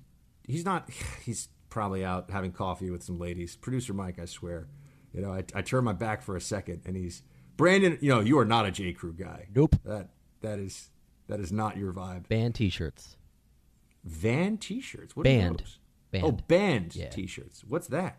he's 0.46 0.64
not. 0.64 0.90
He's 1.24 1.48
probably 1.68 2.04
out 2.04 2.30
having 2.30 2.52
coffee 2.52 2.90
with 2.90 3.02
some 3.02 3.18
ladies. 3.18 3.54
Producer 3.54 3.92
Mike, 3.92 4.18
I 4.18 4.24
swear. 4.24 4.68
You 5.12 5.22
know, 5.22 5.32
I, 5.32 5.44
I 5.54 5.62
turn 5.62 5.84
my 5.84 5.92
back 5.92 6.22
for 6.22 6.36
a 6.36 6.40
second, 6.40 6.82
and 6.84 6.96
he's 6.96 7.22
Brandon. 7.56 7.98
You 8.00 8.14
know, 8.14 8.20
you 8.20 8.38
are 8.38 8.44
not 8.44 8.66
a 8.66 8.70
J. 8.70 8.92
Crew 8.92 9.12
guy. 9.12 9.46
Nope. 9.54 9.76
That 9.84 10.08
that 10.40 10.58
is 10.58 10.90
that 11.28 11.40
is 11.40 11.52
not 11.52 11.76
your 11.76 11.92
vibe. 11.92 12.28
Band 12.28 12.54
T-shirts. 12.54 13.16
Van 14.06 14.56
T-shirts. 14.56 15.14
What 15.14 15.24
Band. 15.24 15.62
Band. 16.10 16.24
Oh, 16.24 16.32
band 16.32 16.96
Yeah. 16.96 17.08
T-shirts. 17.10 17.64
What's 17.66 17.88
that? 17.88 18.18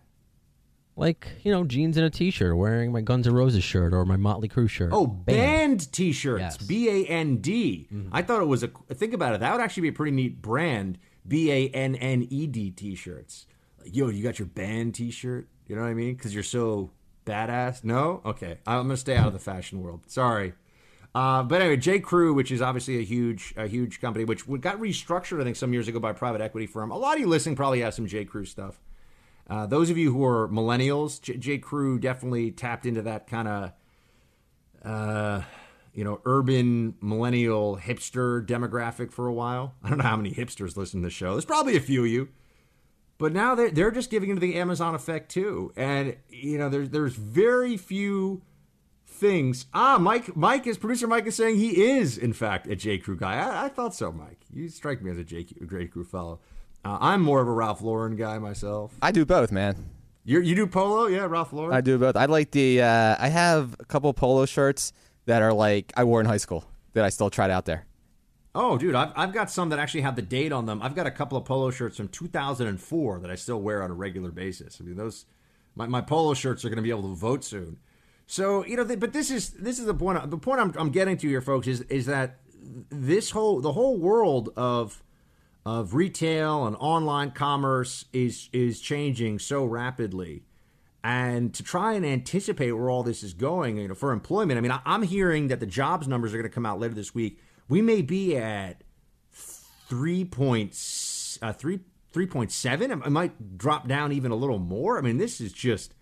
Like 0.95 1.27
you 1.43 1.51
know, 1.51 1.63
jeans 1.63 1.95
and 1.95 2.05
a 2.05 2.09
T-shirt, 2.09 2.57
wearing 2.57 2.91
my 2.91 3.01
Guns 3.01 3.27
N' 3.27 3.33
Roses 3.33 3.63
shirt 3.63 3.93
or 3.93 4.03
my 4.03 4.17
Motley 4.17 4.49
Crue 4.49 4.67
shirt. 4.69 4.89
Oh, 4.91 5.05
band, 5.05 5.91
T-shirts. 5.91 6.41
Yes. 6.41 6.57
Mm-hmm. 6.57 6.67
B 6.67 6.89
A 6.89 7.05
N 7.05 7.37
D. 7.37 7.87
I 8.11 8.21
thought 8.23 8.41
it 8.41 8.47
was 8.47 8.63
a. 8.63 8.67
Think 8.93 9.13
about 9.13 9.35
it. 9.35 9.39
That 9.39 9.51
would 9.53 9.61
actually 9.61 9.81
be 9.81 9.87
a 9.89 9.93
pretty 9.93 10.11
neat 10.11 10.41
brand. 10.41 10.97
B 11.27 11.51
A 11.51 11.69
N 11.69 11.95
N 11.95 12.25
E 12.29 12.47
D 12.47 12.71
T-shirts. 12.71 13.45
Like, 13.79 13.95
yo, 13.95 14.09
you 14.09 14.23
got 14.23 14.39
your 14.39 14.47
band 14.47 14.95
T-shirt. 14.95 15.47
You 15.67 15.75
know 15.75 15.83
what 15.83 15.89
I 15.89 15.93
mean? 15.93 16.15
Because 16.15 16.33
you're 16.33 16.43
so 16.43 16.89
badass. 17.25 17.83
No, 17.83 18.21
okay. 18.25 18.57
I'm 18.65 18.83
gonna 18.83 18.97
stay 18.97 19.15
out 19.15 19.27
of 19.27 19.33
the 19.33 19.39
fashion 19.39 19.83
world. 19.83 20.01
Sorry. 20.07 20.53
Uh, 21.17 21.41
but 21.41 21.63
anyway, 21.63 21.77
J. 21.77 21.99
Crew, 21.99 22.31
which 22.35 22.51
is 22.51 22.61
obviously 22.61 22.99
a 22.99 23.03
huge, 23.03 23.51
a 23.57 23.65
huge 23.65 23.99
company, 23.99 24.23
which 24.23 24.45
got 24.61 24.79
restructured, 24.79 25.41
I 25.41 25.45
think, 25.45 25.55
some 25.55 25.73
years 25.73 25.87
ago 25.87 25.99
by 25.99 26.11
a 26.11 26.13
private 26.13 26.41
equity 26.41 26.67
firm. 26.67 26.91
A 26.91 26.97
lot 26.97 27.15
of 27.15 27.21
you 27.21 27.25
listening 27.25 27.55
probably 27.55 27.81
have 27.81 27.95
some 27.95 28.05
J. 28.05 28.23
Crew 28.23 28.45
stuff. 28.45 28.79
Uh, 29.49 29.65
those 29.65 29.89
of 29.89 29.97
you 29.97 30.13
who 30.13 30.23
are 30.23 30.47
millennials, 30.49 31.19
J. 31.19 31.37
J. 31.37 31.57
Crew 31.57 31.97
definitely 31.97 32.51
tapped 32.51 32.85
into 32.85 33.01
that 33.01 33.25
kind 33.25 33.47
of, 33.47 33.71
uh, 34.85 35.41
you 35.91 36.03
know, 36.03 36.21
urban 36.23 36.93
millennial 37.01 37.77
hipster 37.77 38.45
demographic 38.45 39.11
for 39.11 39.25
a 39.25 39.33
while. 39.33 39.73
I 39.83 39.89
don't 39.89 39.97
know 39.97 40.03
how 40.03 40.17
many 40.17 40.29
hipsters 40.31 40.77
listen 40.77 41.01
to 41.01 41.07
the 41.07 41.11
show. 41.11 41.31
There's 41.31 41.45
probably 41.45 41.75
a 41.75 41.81
few 41.81 42.01
of 42.01 42.11
you. 42.11 42.29
But 43.17 43.33
now 43.33 43.55
they're, 43.55 43.71
they're 43.71 43.89
just 43.89 44.11
giving 44.11 44.29
into 44.29 44.41
the 44.41 44.53
Amazon 44.53 44.93
effect 44.93 45.31
too. 45.31 45.73
And, 45.75 46.15
you 46.29 46.59
know, 46.59 46.69
there's, 46.69 46.91
there's 46.91 47.15
very 47.15 47.75
few 47.75 48.43
things. 49.17 49.65
Ah, 49.73 49.97
Mike, 49.99 50.35
Mike 50.35 50.67
is 50.67 50.77
producer. 50.77 51.07
Mike 51.07 51.27
is 51.27 51.35
saying 51.35 51.57
he 51.57 51.83
is 51.83 52.17
in 52.17 52.33
fact 52.33 52.67
a 52.67 52.75
J 52.75 52.97
Crew 52.97 53.17
guy. 53.17 53.33
I, 53.33 53.65
I 53.65 53.69
thought 53.69 53.93
so, 53.93 54.11
Mike. 54.11 54.41
You 54.53 54.69
strike 54.69 55.01
me 55.01 55.11
as 55.11 55.17
a 55.17 55.23
J, 55.23 55.43
J 55.43 55.87
Crew 55.87 56.03
fellow. 56.03 56.39
Uh, 56.85 56.97
I'm 57.01 57.21
more 57.21 57.41
of 57.41 57.47
a 57.47 57.51
Ralph 57.51 57.81
Lauren 57.81 58.15
guy 58.15 58.39
myself. 58.39 58.95
I 59.01 59.11
do 59.11 59.25
both, 59.25 59.51
man. 59.51 59.89
You 60.23 60.41
you 60.41 60.55
do 60.55 60.67
polo, 60.67 61.07
yeah, 61.07 61.25
Ralph 61.25 61.53
Lauren. 61.53 61.75
I 61.75 61.81
do 61.81 61.97
both. 61.97 62.15
I 62.15 62.25
like 62.25 62.51
the. 62.51 62.81
Uh, 62.81 63.15
I 63.19 63.29
have 63.29 63.75
a 63.79 63.85
couple 63.85 64.13
polo 64.13 64.45
shirts 64.45 64.93
that 65.25 65.41
are 65.41 65.53
like 65.53 65.93
I 65.95 66.03
wore 66.03 66.19
in 66.19 66.25
high 66.25 66.37
school 66.37 66.65
that 66.93 67.05
I 67.05 67.09
still 67.09 67.29
tried 67.29 67.51
out 67.51 67.65
there. 67.65 67.85
Oh, 68.55 68.77
dude, 68.77 68.95
I've, 68.95 69.11
I've 69.15 69.33
got 69.33 69.51
some 69.51 69.69
that 69.69 69.77
actually 69.77 70.01
have 70.01 70.15
the 70.15 70.23
date 70.23 70.51
on 70.51 70.65
them. 70.65 70.81
I've 70.81 70.95
got 70.95 71.05
a 71.05 71.11
couple 71.11 71.37
of 71.37 71.45
polo 71.45 71.69
shirts 71.69 71.97
from 71.97 72.07
2004 72.07 73.19
that 73.19 73.29
I 73.29 73.35
still 73.35 73.61
wear 73.61 73.83
on 73.83 73.91
a 73.91 73.93
regular 73.93 74.31
basis. 74.31 74.79
I 74.81 74.83
mean, 74.83 74.95
those 74.95 75.25
my, 75.75 75.85
my 75.85 76.01
polo 76.01 76.33
shirts 76.33 76.65
are 76.65 76.69
going 76.69 76.77
to 76.77 76.81
be 76.83 76.89
able 76.89 77.03
to 77.03 77.15
vote 77.15 77.43
soon. 77.43 77.77
So 78.27 78.65
you 78.65 78.75
know, 78.75 78.83
but 78.83 79.13
this 79.13 79.31
is 79.31 79.51
this 79.51 79.79
is 79.79 79.85
the 79.85 79.93
point. 79.93 80.29
The 80.29 80.37
point 80.37 80.59
I'm, 80.59 80.73
I'm 80.77 80.89
getting 80.89 81.17
to 81.17 81.27
here, 81.27 81.41
folks, 81.41 81.65
is 81.65 81.81
is 81.83 82.05
that 82.07 82.39
this 82.89 83.31
whole 83.31 83.61
the 83.61 83.71
whole 83.71 83.97
world 83.97 84.49
of 84.57 85.01
of 85.65 85.93
retail 85.93 86.67
and 86.67 86.75
online 86.77 87.31
commerce 87.31 88.05
is 88.11 88.49
is 88.51 88.81
changing 88.81 89.39
so 89.39 89.65
rapidly. 89.65 90.43
And 91.03 91.53
to 91.53 91.63
try 91.63 91.93
and 91.93 92.05
anticipate 92.05 92.73
where 92.73 92.89
all 92.89 93.03
this 93.03 93.23
is 93.23 93.33
going 93.33 93.77
you 93.77 93.87
know 93.87 93.93
for 93.93 94.11
employment 94.11 94.57
i 94.57 94.61
mean 94.61 94.73
i'm 94.85 95.03
hearing 95.03 95.47
that 95.47 95.61
the 95.61 95.65
jobs 95.65 96.05
numbers 96.05 96.33
are 96.33 96.37
going 96.37 96.49
to 96.49 96.53
come 96.53 96.65
out 96.65 96.79
later 96.79 96.93
this 96.93 97.15
week. 97.15 97.39
We 97.69 97.81
may 97.81 98.01
be 98.01 98.35
at 98.35 98.81
3 99.31 100.25
points 100.25 101.39
uh, 101.41 101.53
3 101.53 101.79
3.7 102.13 103.05
it 103.05 103.09
might 103.09 103.57
drop 103.57 103.87
down 103.87 104.11
even 104.11 104.31
a 104.31 104.35
little 104.35 104.59
more. 104.59 104.97
I 104.97 105.01
mean 105.01 105.17
this 105.17 105.39
is 105.39 105.53
just 105.53 105.93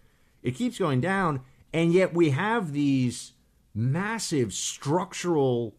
it 0.42 0.52
keeps 0.52 0.80
going 0.80 1.02
down 1.02 1.42
and 1.76 1.92
yet 1.92 2.14
we 2.14 2.30
have 2.30 2.72
these 2.72 3.34
massive 3.74 4.54
structural 4.54 5.76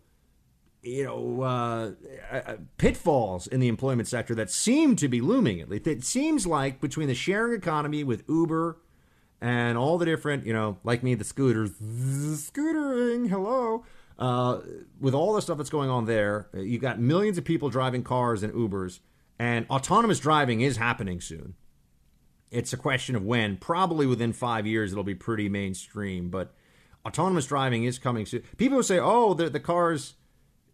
you 0.83 1.05
know, 1.05 1.43
uh, 1.43 1.93
uh, 2.31 2.57
pitfalls 2.77 3.47
in 3.47 3.61
the 3.61 3.69
employment 3.69 4.07
sector 4.07 4.35
that 4.35 4.51
seem 4.51 4.95
to 4.97 5.09
be 5.09 5.23
looming. 5.23 5.59
At 5.59 5.71
least 5.71 5.87
it 5.87 6.05
seems 6.05 6.47
like 6.47 6.83
between 6.83 7.09
the 7.09 7.15
sharing 7.15 7.59
economy 7.59 8.05
with 8.05 8.25
Uber 8.29 8.77
and 9.41 9.79
all 9.79 9.97
the 9.97 10.05
different, 10.05 10.45
you 10.45 10.53
know, 10.53 10.77
like 10.85 11.03
me, 11.03 11.15
the 11.15 11.25
scooters, 11.25 11.71
scootering, 11.71 13.31
hello, 13.31 13.87
uh, 14.19 14.61
with 15.01 15.15
all 15.15 15.33
the 15.33 15.41
stuff 15.41 15.57
that's 15.57 15.71
going 15.71 15.89
on 15.89 16.05
there, 16.05 16.51
you've 16.53 16.83
got 16.83 17.01
millions 17.01 17.39
of 17.39 17.45
people 17.45 17.71
driving 17.71 18.05
cars 18.05 18.43
and 18.43 18.53
Ubers, 18.53 19.01
and 19.39 19.67
autonomous 19.71 20.21
driving 20.21 20.61
is 20.61 20.77
happening 20.77 21.23
soon. 21.23 21.55
It's 22.51 22.73
a 22.73 22.77
question 22.77 23.17
of 23.17 23.25
when. 23.25 23.57
Probably 23.57 24.07
within 24.07 24.33
five 24.33 24.67
years, 24.67 24.93
it'll 24.93 25.05
be 25.05 25.15
pretty 25.15 25.49
mainstream, 25.49 26.31
but 26.31 26.55
autonomous 27.05 27.47
driving 27.47 27.85
is 27.85 27.99
coming 27.99 28.27
soon. 28.27 28.43
People 28.57 28.83
say, 28.83 28.99
"Oh, 28.99 29.35
the, 29.35 29.51
the 29.51 29.61
cars." 29.61 30.15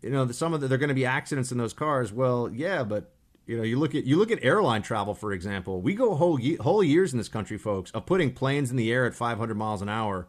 you 0.02 0.10
know, 0.10 0.28
some 0.30 0.52
of 0.52 0.60
the, 0.60 0.68
they're 0.68 0.78
going 0.78 0.88
to 0.88 0.94
be 0.94 1.06
accidents 1.06 1.52
in 1.52 1.58
those 1.58 1.72
cars. 1.72 2.12
Well, 2.12 2.50
yeah, 2.52 2.82
but 2.82 3.12
you 3.46 3.56
know, 3.56 3.62
you 3.62 3.78
look 3.78 3.94
at 3.94 4.04
you 4.04 4.16
look 4.16 4.30
at 4.30 4.42
airline 4.44 4.82
travel, 4.82 5.14
for 5.14 5.32
example. 5.32 5.80
We 5.80 5.94
go 5.94 6.14
whole 6.14 6.38
whole 6.60 6.82
years 6.82 7.12
in 7.12 7.18
this 7.18 7.28
country, 7.28 7.56
folks, 7.56 7.90
of 7.92 8.04
putting 8.04 8.32
planes 8.32 8.70
in 8.70 8.76
the 8.76 8.92
air 8.92 9.06
at 9.06 9.14
500 9.14 9.54
miles 9.56 9.80
an 9.80 9.88
hour, 9.88 10.28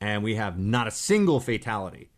and 0.00 0.22
we 0.22 0.36
have 0.36 0.58
not 0.58 0.86
a 0.86 0.92
single 0.92 1.40
fatality. 1.40 2.10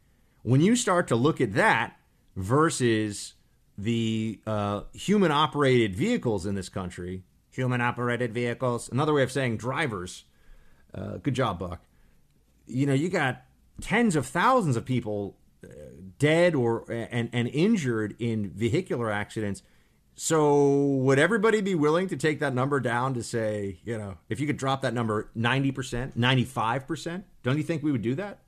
When 0.43 0.61
you 0.61 0.77
start 0.77 1.09
to 1.09 1.17
look 1.17 1.41
at 1.41 1.55
that 1.55 1.97
versus 2.37 3.35
the 3.79 4.41
uh, 4.47 4.83
human 4.93 5.33
operated 5.33 5.97
vehicles 5.97 6.45
in 6.47 6.55
this 6.55 6.69
country, 6.69 7.25
human 7.55 7.81
operated 7.81 8.33
vehicles, 8.33 8.89
another 8.91 9.13
way 9.13 9.23
of 9.23 9.31
saying 9.31 9.57
drivers. 9.57 10.25
Uh, 10.93 11.19
good 11.19 11.35
job, 11.35 11.59
Buck. 11.59 11.81
You 12.67 12.87
know, 12.87 12.95
you 12.95 13.09
got 13.09 13.43
tens 13.81 14.17
of 14.17 14.27
thousands 14.27 14.77
of 14.77 14.85
people 14.85 15.37
dead 16.19 16.55
or 16.55 16.91
and, 16.91 17.29
and 17.33 17.49
injured 17.49 18.15
in 18.19 18.51
vehicular 18.51 19.11
accidents. 19.11 19.63
So 20.17 20.77
would 20.77 21.19
everybody 21.19 21.61
be 21.61 21.75
willing 21.75 22.09
to 22.09 22.17
take 22.17 22.39
that 22.41 22.55
number 22.55 22.79
down 22.79 23.15
to 23.15 23.23
say, 23.23 23.81
you 23.85 23.99
know, 23.99 24.19
if 24.29 24.39
you 24.39 24.47
could 24.47 24.57
drop 24.57 24.83
that 24.83 24.95
number 24.95 25.31
90%, 25.37 26.17
95%, 26.17 27.25
don't 27.43 27.57
you 27.57 27.65
think 27.65 27.83
we 27.83 27.91
would 27.91 28.03
do 28.03 28.15
that? 28.15 28.39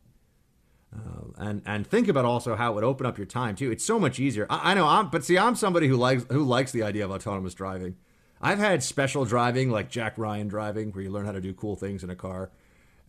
Uh, 0.95 1.25
and 1.39 1.63
and 1.67 1.87
think 1.87 2.07
about 2.09 2.25
also 2.25 2.55
how 2.55 2.71
it 2.71 2.75
would 2.77 2.85
open 2.85 3.05
up 3.05 3.19
your 3.19 3.27
time 3.27 3.57
too. 3.57 3.71
It's 3.71 3.85
so 3.85 3.99
much 3.99 4.21
easier. 4.21 4.47
I, 4.49 4.71
I 4.71 4.75
know 4.75 4.87
I'm, 4.87 5.11
but 5.11 5.25
see, 5.25 5.37
I'm 5.37 5.57
somebody 5.57 5.89
who 5.89 5.97
likes 5.97 6.25
who 6.31 6.45
likes 6.45 6.73
the 6.73 6.85
idea 6.85 7.05
of 7.05 7.11
autonomous 7.11 7.55
driving. 7.55 7.97
I've 8.41 8.59
had 8.59 8.83
special 8.83 9.25
driving 9.25 9.71
like 9.71 9.89
Jack 9.89 10.19
Ryan 10.19 10.49
driving, 10.49 10.93
where 10.93 11.03
you 11.03 11.11
learn 11.11 11.27
how 11.27 11.33
to 11.33 11.41
do 11.41 11.53
cool 11.55 11.77
things 11.77 12.05
in 12.05 12.11
a 12.11 12.17
car. 12.17 12.51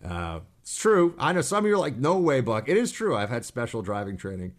Uh, 0.03 0.39
it's 0.61 0.77
true. 0.77 1.15
I 1.17 1.33
know 1.33 1.41
some 1.41 1.65
of 1.65 1.69
you 1.69 1.75
are 1.75 1.79
like, 1.79 1.97
no 1.97 2.17
way, 2.17 2.41
Buck. 2.41 2.69
It 2.69 2.77
is 2.77 2.91
true. 2.91 3.15
I've 3.15 3.29
had 3.29 3.43
special 3.45 3.81
driving 3.81 4.15
training, 4.15 4.53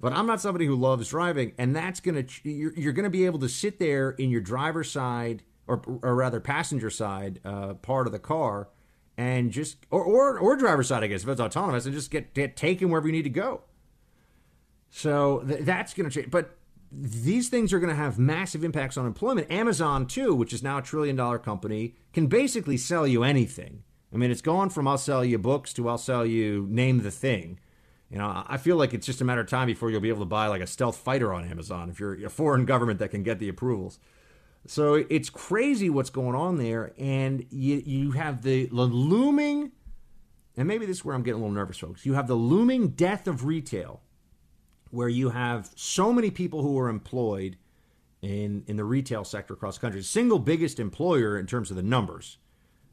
but 0.00 0.12
I'm 0.12 0.26
not 0.26 0.40
somebody 0.40 0.66
who 0.66 0.74
loves 0.74 1.08
driving, 1.08 1.52
and 1.58 1.74
that's 1.74 2.00
gonna 2.00 2.24
you're, 2.42 2.72
you're 2.74 2.92
gonna 2.92 3.10
be 3.10 3.26
able 3.26 3.38
to 3.40 3.48
sit 3.48 3.78
there 3.78 4.10
in 4.10 4.30
your 4.30 4.40
driver's 4.40 4.90
side 4.90 5.42
or 5.66 5.82
or 6.02 6.14
rather 6.14 6.40
passenger 6.40 6.90
side 6.90 7.40
uh, 7.44 7.74
part 7.74 8.06
of 8.06 8.12
the 8.12 8.18
car 8.18 8.68
and 9.16 9.50
just 9.50 9.78
or, 9.90 10.02
or 10.02 10.38
or 10.38 10.56
driver's 10.56 10.88
side, 10.88 11.04
I 11.04 11.08
guess, 11.08 11.22
if 11.22 11.28
it's 11.28 11.40
autonomous, 11.40 11.84
and 11.84 11.94
just 11.94 12.10
get, 12.10 12.34
get 12.34 12.56
taken 12.56 12.88
wherever 12.88 13.06
you 13.06 13.12
need 13.12 13.22
to 13.22 13.30
go. 13.30 13.62
So 14.90 15.44
th- 15.46 15.60
that's 15.60 15.94
gonna 15.94 16.10
change, 16.10 16.30
but. 16.30 16.57
These 16.90 17.48
things 17.48 17.72
are 17.72 17.78
going 17.78 17.90
to 17.90 17.96
have 17.96 18.18
massive 18.18 18.64
impacts 18.64 18.96
on 18.96 19.06
employment. 19.06 19.50
Amazon, 19.50 20.06
too, 20.06 20.34
which 20.34 20.52
is 20.52 20.62
now 20.62 20.78
a 20.78 20.82
trillion 20.82 21.16
dollar 21.16 21.38
company, 21.38 21.94
can 22.12 22.26
basically 22.26 22.76
sell 22.76 23.06
you 23.06 23.22
anything 23.22 23.82
I 24.12 24.16
mean, 24.16 24.30
it's 24.30 24.42
gone 24.42 24.70
from 24.70 24.88
I'll 24.88 24.98
sell 24.98 25.24
you 25.24 25.38
books 25.38 25.72
to 25.74 25.88
I'll 25.88 25.98
sell 25.98 26.24
you 26.24 26.66
name 26.70 27.02
the 27.02 27.10
thing. 27.10 27.58
You 28.10 28.18
know, 28.18 28.44
I 28.46 28.56
feel 28.56 28.76
like 28.76 28.94
it's 28.94 29.04
just 29.04 29.20
a 29.20 29.24
matter 29.24 29.42
of 29.42 29.48
time 29.48 29.66
before 29.66 29.90
you'll 29.90 30.00
be 30.00 30.08
able 30.08 30.20
to 30.20 30.26
buy 30.26 30.46
like 30.46 30.62
a 30.62 30.66
stealth 30.66 30.96
fighter 30.96 31.32
on 31.32 31.46
Amazon 31.46 31.90
if 31.90 32.00
you're 32.00 32.24
a 32.24 32.30
foreign 32.30 32.64
government 32.64 33.00
that 33.00 33.10
can 33.10 33.22
get 33.22 33.38
the 33.38 33.50
approvals. 33.50 33.98
So 34.66 35.04
it's 35.10 35.28
crazy 35.28 35.90
what's 35.90 36.10
going 36.10 36.34
on 36.34 36.56
there, 36.56 36.92
and 36.98 37.46
you 37.50 37.82
you 37.84 38.10
have 38.12 38.42
the, 38.42 38.66
the 38.66 38.82
looming, 38.82 39.72
and 40.56 40.66
maybe 40.66 40.86
this 40.86 40.98
is 40.98 41.04
where 41.04 41.14
I'm 41.14 41.22
getting 41.22 41.40
a 41.40 41.44
little 41.44 41.54
nervous, 41.54 41.78
folks. 41.78 42.06
You 42.06 42.14
have 42.14 42.28
the 42.28 42.34
looming 42.34 42.88
death 42.88 43.28
of 43.28 43.44
retail, 43.44 44.00
where 44.90 45.08
you 45.08 45.30
have 45.30 45.70
so 45.74 46.12
many 46.12 46.30
people 46.30 46.62
who 46.62 46.78
are 46.78 46.88
employed 46.88 47.56
in 48.22 48.64
in 48.66 48.76
the 48.76 48.84
retail 48.84 49.24
sector 49.24 49.54
across 49.54 49.76
the 49.76 49.80
country, 49.80 50.02
single 50.02 50.38
biggest 50.38 50.80
employer 50.80 51.38
in 51.38 51.46
terms 51.46 51.70
of 51.70 51.76
the 51.76 51.82
numbers 51.82 52.38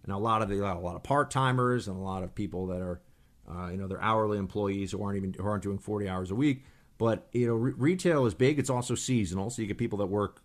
and 0.06 0.14
a 0.14 0.18
lot 0.18 0.42
of 0.42 0.50
the, 0.50 0.60
a 0.60 0.80
lot 0.80 0.96
of 0.96 1.04
part 1.04 1.32
timers 1.32 1.88
and 1.88 1.98
a 1.98 2.02
lot 2.02 2.24
of 2.24 2.34
people 2.36 2.68
that 2.68 2.80
are, 2.80 3.02
uh, 3.50 3.70
you 3.70 3.78
know, 3.78 3.88
they're 3.88 4.02
hourly 4.02 4.38
employees 4.38 4.92
who 4.92 5.04
aren't 5.04 5.18
even 5.18 5.34
who 5.34 5.46
aren't 5.46 5.64
doing 5.64 5.80
40 5.80 6.08
hours 6.08 6.32
a 6.32 6.36
week. 6.36 6.64
But 6.98 7.28
you 7.32 7.48
know, 7.48 7.56
re- 7.56 7.74
retail 7.76 8.26
is 8.26 8.34
big. 8.34 8.60
It's 8.60 8.70
also 8.70 8.96
seasonal, 8.96 9.50
so 9.50 9.62
you 9.62 9.68
get 9.68 9.78
people 9.78 9.98
that 10.00 10.06
work 10.06 10.42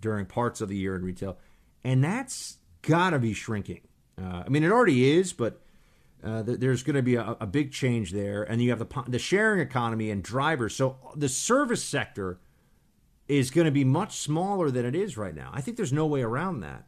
during 0.00 0.26
parts 0.26 0.60
of 0.60 0.68
the 0.68 0.76
year 0.76 0.94
in 0.94 1.02
retail, 1.02 1.38
and 1.82 2.04
that's 2.04 2.58
got 2.82 3.10
to 3.10 3.18
be 3.18 3.32
shrinking. 3.32 3.80
Uh, 4.20 4.44
I 4.46 4.48
mean, 4.48 4.62
it 4.62 4.70
already 4.70 5.10
is, 5.10 5.32
but 5.32 5.60
uh, 6.22 6.42
th- 6.42 6.58
there's 6.58 6.82
going 6.82 6.96
to 6.96 7.02
be 7.02 7.14
a, 7.14 7.36
a, 7.40 7.46
big 7.46 7.72
change 7.72 8.10
there. 8.10 8.42
And 8.42 8.60
you 8.60 8.70
have 8.70 8.78
the 8.78 9.04
the 9.06 9.18
sharing 9.18 9.60
economy 9.60 10.10
and 10.10 10.22
drivers. 10.22 10.74
So 10.74 10.96
the 11.14 11.28
service 11.28 11.84
sector 11.84 12.40
is 13.28 13.50
going 13.50 13.66
to 13.66 13.70
be 13.70 13.84
much 13.84 14.16
smaller 14.16 14.70
than 14.70 14.84
it 14.84 14.94
is 14.94 15.16
right 15.16 15.34
now. 15.34 15.50
I 15.52 15.60
think 15.60 15.76
there's 15.76 15.92
no 15.92 16.06
way 16.06 16.22
around 16.22 16.60
that. 16.60 16.86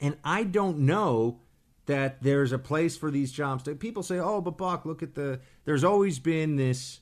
And 0.00 0.16
I 0.24 0.44
don't 0.44 0.80
know 0.80 1.40
that 1.86 2.22
there's 2.22 2.52
a 2.52 2.58
place 2.58 2.96
for 2.96 3.10
these 3.10 3.32
jobs. 3.32 3.64
People 3.78 4.02
say, 4.02 4.18
"Oh, 4.18 4.40
but 4.40 4.56
Buck, 4.56 4.86
look 4.86 5.02
at 5.02 5.14
the." 5.14 5.40
There's 5.64 5.84
always 5.84 6.18
been 6.18 6.56
this. 6.56 7.00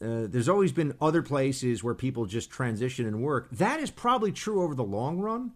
Uh, 0.00 0.26
there's 0.28 0.48
always 0.48 0.72
been 0.72 0.94
other 1.00 1.22
places 1.22 1.82
where 1.82 1.94
people 1.94 2.26
just 2.26 2.50
transition 2.50 3.06
and 3.06 3.22
work. 3.22 3.48
That 3.50 3.80
is 3.80 3.90
probably 3.90 4.30
true 4.30 4.62
over 4.62 4.74
the 4.74 4.84
long 4.84 5.20
run, 5.20 5.52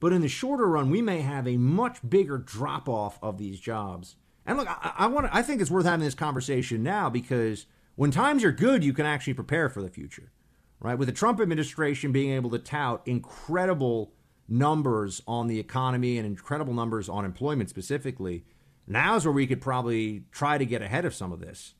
but 0.00 0.12
in 0.12 0.20
the 0.20 0.28
shorter 0.28 0.66
run, 0.66 0.90
we 0.90 1.00
may 1.00 1.20
have 1.20 1.48
a 1.48 1.56
much 1.56 1.98
bigger 2.08 2.38
drop 2.38 2.88
off 2.88 3.18
of 3.22 3.38
these 3.38 3.58
jobs. 3.58 4.16
And 4.50 4.58
look, 4.58 4.68
I, 4.68 4.92
I 4.98 5.06
want. 5.06 5.28
I 5.30 5.42
think 5.42 5.60
it's 5.60 5.70
worth 5.70 5.86
having 5.86 6.04
this 6.04 6.16
conversation 6.16 6.82
now 6.82 7.08
because 7.08 7.66
when 7.94 8.10
times 8.10 8.42
are 8.42 8.50
good, 8.50 8.82
you 8.82 8.92
can 8.92 9.06
actually 9.06 9.34
prepare 9.34 9.68
for 9.68 9.80
the 9.80 9.88
future, 9.88 10.32
right? 10.80 10.98
With 10.98 11.06
the 11.06 11.14
Trump 11.14 11.40
administration 11.40 12.10
being 12.10 12.32
able 12.32 12.50
to 12.50 12.58
tout 12.58 13.00
incredible 13.06 14.12
numbers 14.48 15.22
on 15.28 15.46
the 15.46 15.60
economy 15.60 16.18
and 16.18 16.26
incredible 16.26 16.74
numbers 16.74 17.08
on 17.08 17.24
employment 17.24 17.70
specifically, 17.70 18.44
now 18.88 19.14
is 19.14 19.24
where 19.24 19.30
we 19.30 19.46
could 19.46 19.60
probably 19.60 20.24
try 20.32 20.58
to 20.58 20.66
get 20.66 20.82
ahead 20.82 21.04
of 21.04 21.14
some 21.14 21.30
of 21.30 21.38
this. 21.38 21.74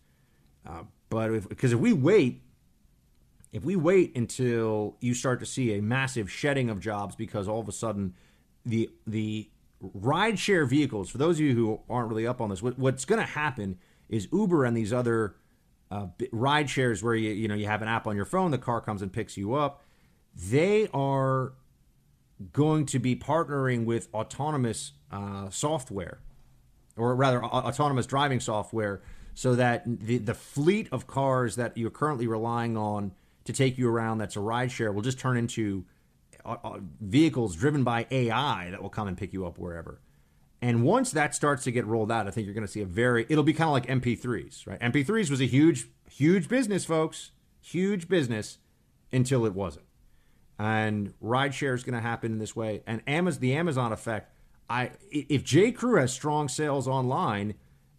Uh, 0.64 0.84
but 1.08 1.48
because 1.48 1.72
if, 1.72 1.78
if 1.78 1.82
we 1.82 1.92
wait, 1.92 2.40
if 3.52 3.64
we 3.64 3.74
wait 3.74 4.16
until 4.16 4.96
you 5.00 5.12
start 5.12 5.40
to 5.40 5.46
see 5.46 5.76
a 5.76 5.82
massive 5.82 6.30
shedding 6.30 6.70
of 6.70 6.78
jobs 6.78 7.16
because 7.16 7.48
all 7.48 7.58
of 7.58 7.66
a 7.66 7.72
sudden 7.72 8.14
the 8.64 8.88
the 9.08 9.50
rideshare 9.82 10.68
vehicles, 10.68 11.10
for 11.10 11.18
those 11.18 11.36
of 11.36 11.46
you 11.46 11.54
who 11.54 11.80
aren't 11.88 12.08
really 12.08 12.26
up 12.26 12.40
on 12.40 12.50
this, 12.50 12.62
what, 12.62 12.78
what's 12.78 13.04
going 13.04 13.20
to 13.20 13.26
happen 13.26 13.78
is 14.08 14.28
Uber 14.32 14.64
and 14.64 14.76
these 14.76 14.92
other 14.92 15.36
uh, 15.90 16.06
ride 16.32 16.70
shares 16.70 17.02
where 17.02 17.14
you 17.14 17.30
you 17.30 17.48
know 17.48 17.54
you 17.54 17.66
have 17.66 17.82
an 17.82 17.88
app 17.88 18.06
on 18.06 18.16
your 18.16 18.24
phone, 18.24 18.50
the 18.50 18.58
car 18.58 18.80
comes 18.80 19.02
and 19.02 19.12
picks 19.12 19.36
you 19.36 19.54
up. 19.54 19.82
They 20.34 20.88
are 20.94 21.52
going 22.52 22.86
to 22.86 22.98
be 22.98 23.16
partnering 23.16 23.84
with 23.84 24.08
autonomous 24.14 24.92
uh, 25.10 25.50
software, 25.50 26.20
or 26.96 27.14
rather, 27.14 27.44
autonomous 27.44 28.06
driving 28.06 28.40
software, 28.40 29.02
so 29.34 29.54
that 29.56 29.82
the, 29.86 30.18
the 30.18 30.34
fleet 30.34 30.88
of 30.92 31.06
cars 31.06 31.56
that 31.56 31.76
you're 31.76 31.90
currently 31.90 32.26
relying 32.26 32.76
on 32.76 33.12
to 33.44 33.52
take 33.52 33.76
you 33.76 33.88
around 33.88 34.18
that's 34.18 34.36
a 34.36 34.40
rideshare 34.40 34.94
will 34.94 35.02
just 35.02 35.18
turn 35.18 35.36
into 35.36 35.84
Uh, 36.44 36.56
uh, 36.64 36.78
vehicles 37.00 37.56
driven 37.56 37.84
by 37.84 38.06
AI 38.10 38.70
that 38.70 38.82
will 38.82 38.90
come 38.90 39.08
and 39.08 39.16
pick 39.16 39.32
you 39.32 39.46
up 39.46 39.58
wherever. 39.58 40.00
And 40.62 40.84
once 40.84 41.10
that 41.12 41.34
starts 41.34 41.64
to 41.64 41.72
get 41.72 41.86
rolled 41.86 42.12
out, 42.12 42.26
I 42.26 42.30
think 42.30 42.44
you're 42.44 42.54
going 42.54 42.66
to 42.66 42.72
see 42.72 42.82
a 42.82 42.86
very, 42.86 43.24
it'll 43.28 43.44
be 43.44 43.54
kind 43.54 43.68
of 43.68 43.72
like 43.72 43.86
MP3s, 43.86 44.66
right? 44.66 44.78
MP3s 44.80 45.30
was 45.30 45.40
a 45.40 45.46
huge, 45.46 45.86
huge 46.10 46.48
business, 46.48 46.84
folks, 46.84 47.30
huge 47.60 48.08
business 48.08 48.58
until 49.12 49.46
it 49.46 49.54
wasn't. 49.54 49.86
And 50.58 51.14
rideshare 51.22 51.74
is 51.74 51.82
going 51.82 51.94
to 51.94 52.00
happen 52.00 52.32
in 52.32 52.38
this 52.38 52.54
way. 52.54 52.82
And 52.86 53.00
Amazon, 53.06 53.40
the 53.40 53.54
Amazon 53.54 53.92
effect, 53.92 54.34
I, 54.68 54.90
if 55.10 55.42
J. 55.42 55.72
Crew 55.72 55.98
has 55.98 56.12
strong 56.12 56.48
sales 56.48 56.86
online, 56.86 57.54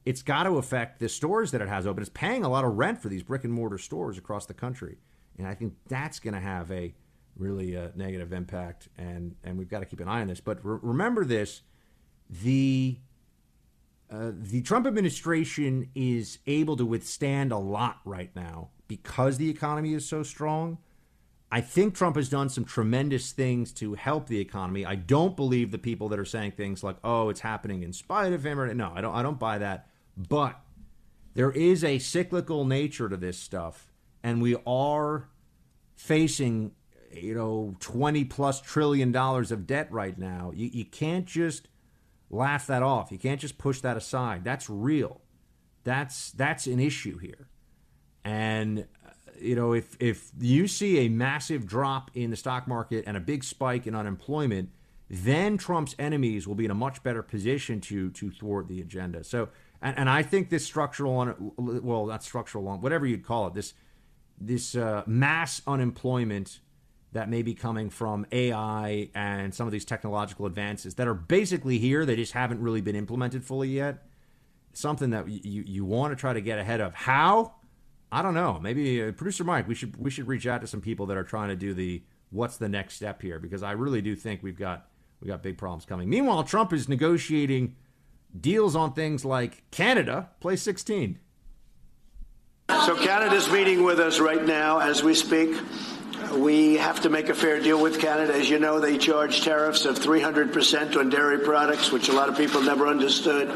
it's 0.05 0.21
got 0.21 0.43
to 0.43 0.57
affect 0.57 0.99
the 0.99 1.09
stores 1.09 1.51
that 1.51 1.61
it 1.61 1.67
has 1.67 1.87
open. 1.87 2.01
It's 2.01 2.11
paying 2.13 2.43
a 2.43 2.49
lot 2.49 2.63
of 2.63 2.77
rent 2.77 3.01
for 3.01 3.09
these 3.09 3.23
brick 3.23 3.43
and 3.43 3.51
mortar 3.51 3.79
stores 3.79 4.17
across 4.17 4.45
the 4.45 4.53
country. 4.53 4.97
And 5.37 5.47
I 5.47 5.55
think 5.55 5.73
that's 5.87 6.19
going 6.19 6.33
to 6.35 6.39
have 6.39 6.71
a 6.71 6.93
really 7.41 7.75
a 7.75 7.91
negative 7.95 8.31
impact. 8.31 8.87
And, 8.97 9.35
and 9.43 9.57
we've 9.57 9.69
got 9.69 9.79
to 9.79 9.85
keep 9.85 9.99
an 9.99 10.07
eye 10.07 10.21
on 10.21 10.27
this. 10.27 10.39
But 10.39 10.63
re- 10.63 10.79
remember 10.81 11.25
this 11.25 11.63
the 12.29 12.99
uh, 14.09 14.31
the 14.33 14.61
Trump 14.61 14.85
administration 14.87 15.89
is 15.95 16.39
able 16.45 16.75
to 16.77 16.85
withstand 16.85 17.51
a 17.51 17.57
lot 17.57 17.99
right 18.05 18.33
now 18.35 18.69
because 18.87 19.37
the 19.37 19.49
economy 19.49 19.93
is 19.93 20.07
so 20.07 20.21
strong. 20.21 20.77
I 21.49 21.59
think 21.61 21.95
Trump 21.95 22.15
has 22.15 22.29
done 22.29 22.49
some 22.49 22.63
tremendous 22.63 23.31
things 23.31 23.73
to 23.73 23.93
help 23.95 24.27
the 24.27 24.39
economy. 24.39 24.85
I 24.85 24.95
don't 24.95 25.35
believe 25.35 25.71
the 25.71 25.77
people 25.77 26.09
that 26.09 26.19
are 26.19 26.25
saying 26.25 26.51
things 26.51 26.83
like, 26.83 26.97
"Oh, 27.03 27.29
it's 27.29 27.41
happening 27.41 27.83
in 27.83 27.93
spite 27.93 28.33
of 28.33 28.45
him." 28.45 28.59
Or 28.59 28.73
no, 28.73 28.91
I 28.95 29.01
don't. 29.01 29.15
I 29.15 29.23
don't 29.23 29.39
buy 29.39 29.57
that. 29.57 29.87
But 30.17 30.59
there 31.33 31.51
is 31.51 31.83
a 31.83 31.99
cyclical 31.99 32.65
nature 32.65 33.09
to 33.09 33.17
this 33.17 33.37
stuff, 33.37 33.91
and 34.23 34.41
we 34.41 34.57
are 34.65 35.29
facing, 35.95 36.71
you 37.14 37.36
know, 37.36 37.76
twenty 37.80 38.24
plus 38.26 38.62
trillion 38.62 39.12
dollars 39.12 39.51
of 39.51 39.68
debt 39.68 39.91
right 39.91 40.18
now. 40.18 40.51
You, 40.55 40.70
you 40.72 40.86
can't 40.86 41.26
just 41.26 41.68
laugh 42.30 42.68
that 42.68 42.84
off. 42.84 43.12
You 43.12 43.18
can't 43.18 43.39
just 43.39 43.57
push 43.57 43.82
that 43.82 43.97
aside. 43.97 44.43
That's 44.43 44.70
real. 44.70 45.22
That's 45.84 46.32
that's 46.32 46.68
an 46.68 46.80
issue 46.80 47.18
here. 47.18 47.47
And 48.24 48.86
uh, 49.05 49.12
you 49.39 49.55
know, 49.55 49.74
if 49.74 49.97
if 49.99 50.32
you 50.39 50.68
see 50.68 50.99
a 50.99 51.09
massive 51.09 51.66
drop 51.66 52.12
in 52.14 52.30
the 52.30 52.38
stock 52.38 52.68
market 52.68 53.03
and 53.07 53.18
a 53.18 53.20
big 53.20 53.43
spike 53.43 53.88
in 53.88 53.95
unemployment, 53.95 54.70
then 55.09 55.57
Trump's 55.57 55.95
enemies 55.99 56.47
will 56.47 56.55
be 56.55 56.66
in 56.66 56.72
a 56.72 56.76
much 56.76 57.03
better 57.03 57.24
position 57.24 57.82
to 57.82 58.12
to 58.12 58.32
thwart 58.32 58.68
the 58.68 58.80
agenda. 58.80 59.24
So, 59.24 59.49
and, 59.82 59.97
and 59.97 60.09
I 60.09 60.24
think 60.24 60.49
this 60.49 60.66
structural, 60.66 61.36
well, 61.57 62.05
not 62.05 62.24
structural, 62.24 62.64
whatever 62.78 63.05
you'd 63.05 63.26
call 63.26 63.47
it, 63.47 63.53
this 63.53 63.74
this 64.39 64.76
uh, 64.76 65.03
mass 65.05 65.62
unemployment 65.68 66.59
that 67.14 67.30
may 67.30 67.41
be 67.41 67.53
coming 67.53 67.89
from 67.89 68.26
AI 68.32 69.09
and 69.14 69.53
some 69.53 69.68
of 69.68 69.72
these 69.72 69.86
technological 69.86 70.45
advances 70.45 70.95
that 70.95 71.07
are 71.07 71.14
basically 71.14 71.78
here. 71.78 72.05
They 72.05 72.16
just 72.16 72.34
haven't 72.34 72.62
really 72.62 72.82
been 72.82 72.95
implemented 72.95 73.43
fully 73.43 73.70
yet. 73.70 74.05
Something 74.74 75.09
that 75.09 75.28
you, 75.28 75.64
you 75.66 75.84
want 75.84 76.14
to 76.14 76.16
try 76.16 76.34
to 76.34 76.41
get 76.41 76.57
ahead 76.57 76.80
of. 76.80 76.93
How? 76.93 77.55
I 78.12 78.22
don't 78.22 78.34
know. 78.34 78.59
Maybe 78.62 79.03
uh, 79.03 79.12
producer 79.12 79.43
Mike, 79.43 79.68
we 79.68 79.76
should 79.76 79.97
we 79.97 80.09
should 80.09 80.28
reach 80.28 80.47
out 80.47 80.62
to 80.62 80.68
some 80.68 80.82
people 80.82 81.05
that 81.07 81.18
are 81.18 81.24
trying 81.24 81.49
to 81.49 81.55
do 81.55 81.74
the 81.74 82.03
what's 82.30 82.57
the 82.57 82.70
next 82.70 82.95
step 82.95 83.22
here 83.22 83.39
because 83.39 83.64
I 83.64 83.72
really 83.72 84.01
do 84.01 84.16
think 84.16 84.41
we've 84.41 84.57
got 84.57 84.88
we 85.22 85.28
got 85.28 85.43
big 85.43 85.57
problems 85.57 85.86
coming. 85.86 86.09
Meanwhile, 86.09 86.43
Trump 86.45 86.72
is 86.72 86.88
negotiating 86.88 87.76
deals 88.39 88.76
on 88.76 88.93
things 88.93 89.26
like 89.26 89.70
Canada, 89.72 90.30
place 90.39 90.62
16. 90.62 91.20
So 92.70 92.95
Canada's 92.95 93.51
meeting 93.51 93.84
with 93.84 93.99
us 93.99 94.20
right 94.20 94.43
now 94.45 94.80
as 94.80 95.03
we 95.03 95.14
speak. 95.14 95.55
We 96.30 96.76
have 96.78 97.01
to 97.01 97.09
make 97.09 97.30
a 97.30 97.34
fair 97.34 97.59
deal 97.59 97.82
with 97.82 97.99
Canada. 97.99 98.34
As 98.34 98.49
you 98.49 98.59
know, 98.59 98.80
they 98.80 98.97
charge 98.97 99.41
tariffs 99.41 99.86
of 99.86 99.97
300% 99.97 100.95
on 100.95 101.09
dairy 101.09 101.39
products, 101.39 101.91
which 101.91 102.09
a 102.09 102.13
lot 102.13 102.30
of 102.30 102.38
people 102.38 102.61
never 102.61 102.88
understood. 102.88 103.49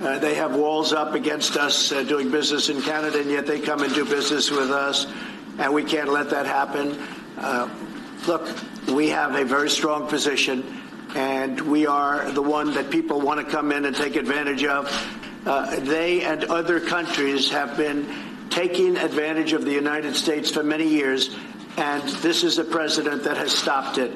Uh, 0.00 0.18
they 0.18 0.34
have 0.34 0.54
walls 0.54 0.92
up 0.92 1.14
against 1.14 1.56
us 1.56 1.90
uh, 1.90 2.02
doing 2.02 2.30
business 2.30 2.68
in 2.68 2.82
Canada, 2.82 3.20
and 3.20 3.30
yet 3.30 3.46
they 3.46 3.60
come 3.60 3.82
and 3.82 3.94
do 3.94 4.04
business 4.04 4.50
with 4.50 4.70
us, 4.70 5.06
and 5.58 5.72
we 5.72 5.82
can't 5.82 6.08
let 6.08 6.28
that 6.30 6.44
happen. 6.44 6.98
Uh, 7.38 7.68
look, 8.26 8.48
we 8.88 9.08
have 9.08 9.34
a 9.34 9.44
very 9.44 9.70
strong 9.70 10.06
position, 10.06 10.82
and 11.14 11.60
we 11.60 11.86
are 11.86 12.30
the 12.32 12.42
one 12.42 12.72
that 12.74 12.90
people 12.90 13.20
want 13.20 13.40
to 13.40 13.50
come 13.50 13.72
in 13.72 13.84
and 13.84 13.96
take 13.96 14.16
advantage 14.16 14.64
of. 14.64 14.90
Uh, 15.46 15.76
they 15.80 16.22
and 16.22 16.44
other 16.44 16.78
countries 16.78 17.50
have 17.50 17.76
been 17.76 18.06
taking 18.50 18.96
advantage 18.96 19.54
of 19.54 19.64
the 19.64 19.72
United 19.72 20.14
States 20.14 20.50
for 20.50 20.62
many 20.62 20.86
years 20.86 21.34
and 21.76 22.02
this 22.20 22.44
is 22.44 22.58
a 22.58 22.64
president 22.64 23.24
that 23.24 23.36
has 23.36 23.52
stopped 23.52 23.98
it. 23.98 24.12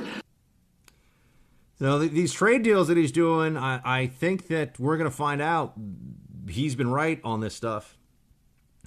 So 1.78 1.98
these 1.98 2.32
trade 2.32 2.62
deals 2.62 2.88
that 2.88 2.96
he's 2.96 3.12
doing, 3.12 3.57
I, 3.57 3.80
I 3.84 4.07
think 4.07 4.48
that 4.48 4.78
we're 4.80 4.96
going 4.96 5.11
to 5.11 5.16
find 5.16 5.42
out 5.42 5.74
he's 6.48 6.74
been 6.74 6.90
right 6.90 7.20
on 7.22 7.40
this 7.40 7.54
stuff. 7.54 7.98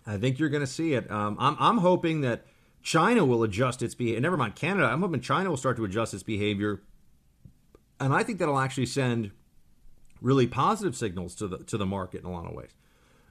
I 0.07 0.17
think 0.17 0.39
you're 0.39 0.49
going 0.49 0.65
to 0.65 0.67
see 0.67 0.93
it. 0.93 1.09
Um, 1.11 1.37
I'm, 1.39 1.55
I'm 1.59 1.77
hoping 1.77 2.21
that 2.21 2.45
China 2.81 3.25
will 3.25 3.43
adjust 3.43 3.83
its 3.83 3.93
behavior. 3.93 4.21
Never 4.21 4.37
mind 4.37 4.55
Canada. 4.55 4.87
I'm 4.87 5.01
hoping 5.01 5.21
China 5.21 5.49
will 5.49 5.57
start 5.57 5.77
to 5.77 5.85
adjust 5.85 6.13
its 6.13 6.23
behavior, 6.23 6.81
and 7.99 8.13
I 8.13 8.23
think 8.23 8.39
that'll 8.39 8.59
actually 8.59 8.87
send 8.87 9.31
really 10.21 10.47
positive 10.47 10.95
signals 10.95 11.35
to 11.35 11.47
the 11.47 11.57
to 11.59 11.77
the 11.77 11.85
market 11.85 12.21
in 12.21 12.25
a 12.25 12.31
lot 12.31 12.45
of 12.45 12.53
ways. 12.53 12.71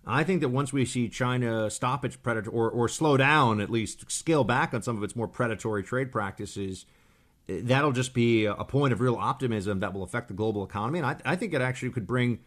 I 0.09 0.25
think 0.25 0.41
that 0.41 0.49
once 0.49 0.73
we 0.73 0.87
see 0.87 1.09
China 1.09 1.71
stop 1.71 2.05
its 2.05 2.17
predator 2.17 2.51
or, 2.51 2.71
or 2.71 2.89
slow 2.89 3.17
down, 3.19 3.61
at 3.61 3.69
least 3.69 4.11
scale 4.11 4.43
back 4.43 4.73
on 4.73 4.83
some 4.83 4.97
of 4.97 5.03
its 5.03 5.15
more 5.15 5.29
predatory 5.29 5.83
trade 5.83 6.11
practices, 6.11 6.87
that'll 7.47 7.93
just 7.93 8.15
be 8.15 8.47
a 8.47 8.65
point 8.65 8.95
of 8.95 9.01
real 9.01 9.17
optimism 9.17 9.81
that 9.81 9.93
will 9.93 10.03
affect 10.03 10.29
the 10.29 10.35
global 10.35 10.65
economy. 10.65 10.99
And 10.99 11.07
I, 11.07 11.17
I 11.25 11.37
think 11.37 11.53
it 11.53 11.61
actually 11.61 11.91
could 11.91 12.07
bring 12.07 12.41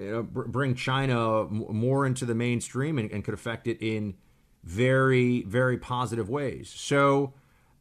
uh, 0.00 0.22
bring 0.22 0.74
China 0.74 1.44
more 1.44 2.04
into 2.04 2.24
the 2.24 2.34
mainstream 2.34 2.98
and, 2.98 3.10
and, 3.12 3.22
could 3.22 3.34
affect 3.34 3.68
it 3.68 3.78
in 3.80 4.14
very 4.64 5.42
very 5.42 5.78
positive 5.78 6.28
ways. 6.28 6.72
So. 6.74 7.34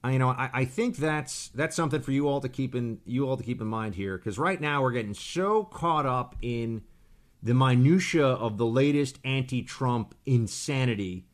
You 0.06 0.20
know, 0.20 0.32
I, 0.32 0.50
I 0.54 0.66
think 0.66 0.98
that's 0.98 1.48
that's 1.56 1.78
something 1.78 2.02
for 2.02 2.12
you 2.12 2.28
all 2.28 2.42
to 2.42 2.50
keep 2.50 2.76
in 2.76 3.00
you 3.06 3.26
all 3.26 3.38
to 3.38 3.44
keep 3.44 3.62
in 3.62 3.68
mind 3.68 3.96
here, 3.96 4.18
because 4.18 4.38
right 4.38 4.60
now 4.60 4.82
we're 4.82 4.92
getting 4.92 5.14
so 5.14 5.64
caught 5.64 6.06
up 6.06 6.36
in 6.42 6.82
the 7.44 7.54
minutia 7.54 8.26
of 8.26 8.58
the 8.58 8.66
latest 8.66 9.20
anti-Trump 9.26 10.16
insanity 10.26 11.28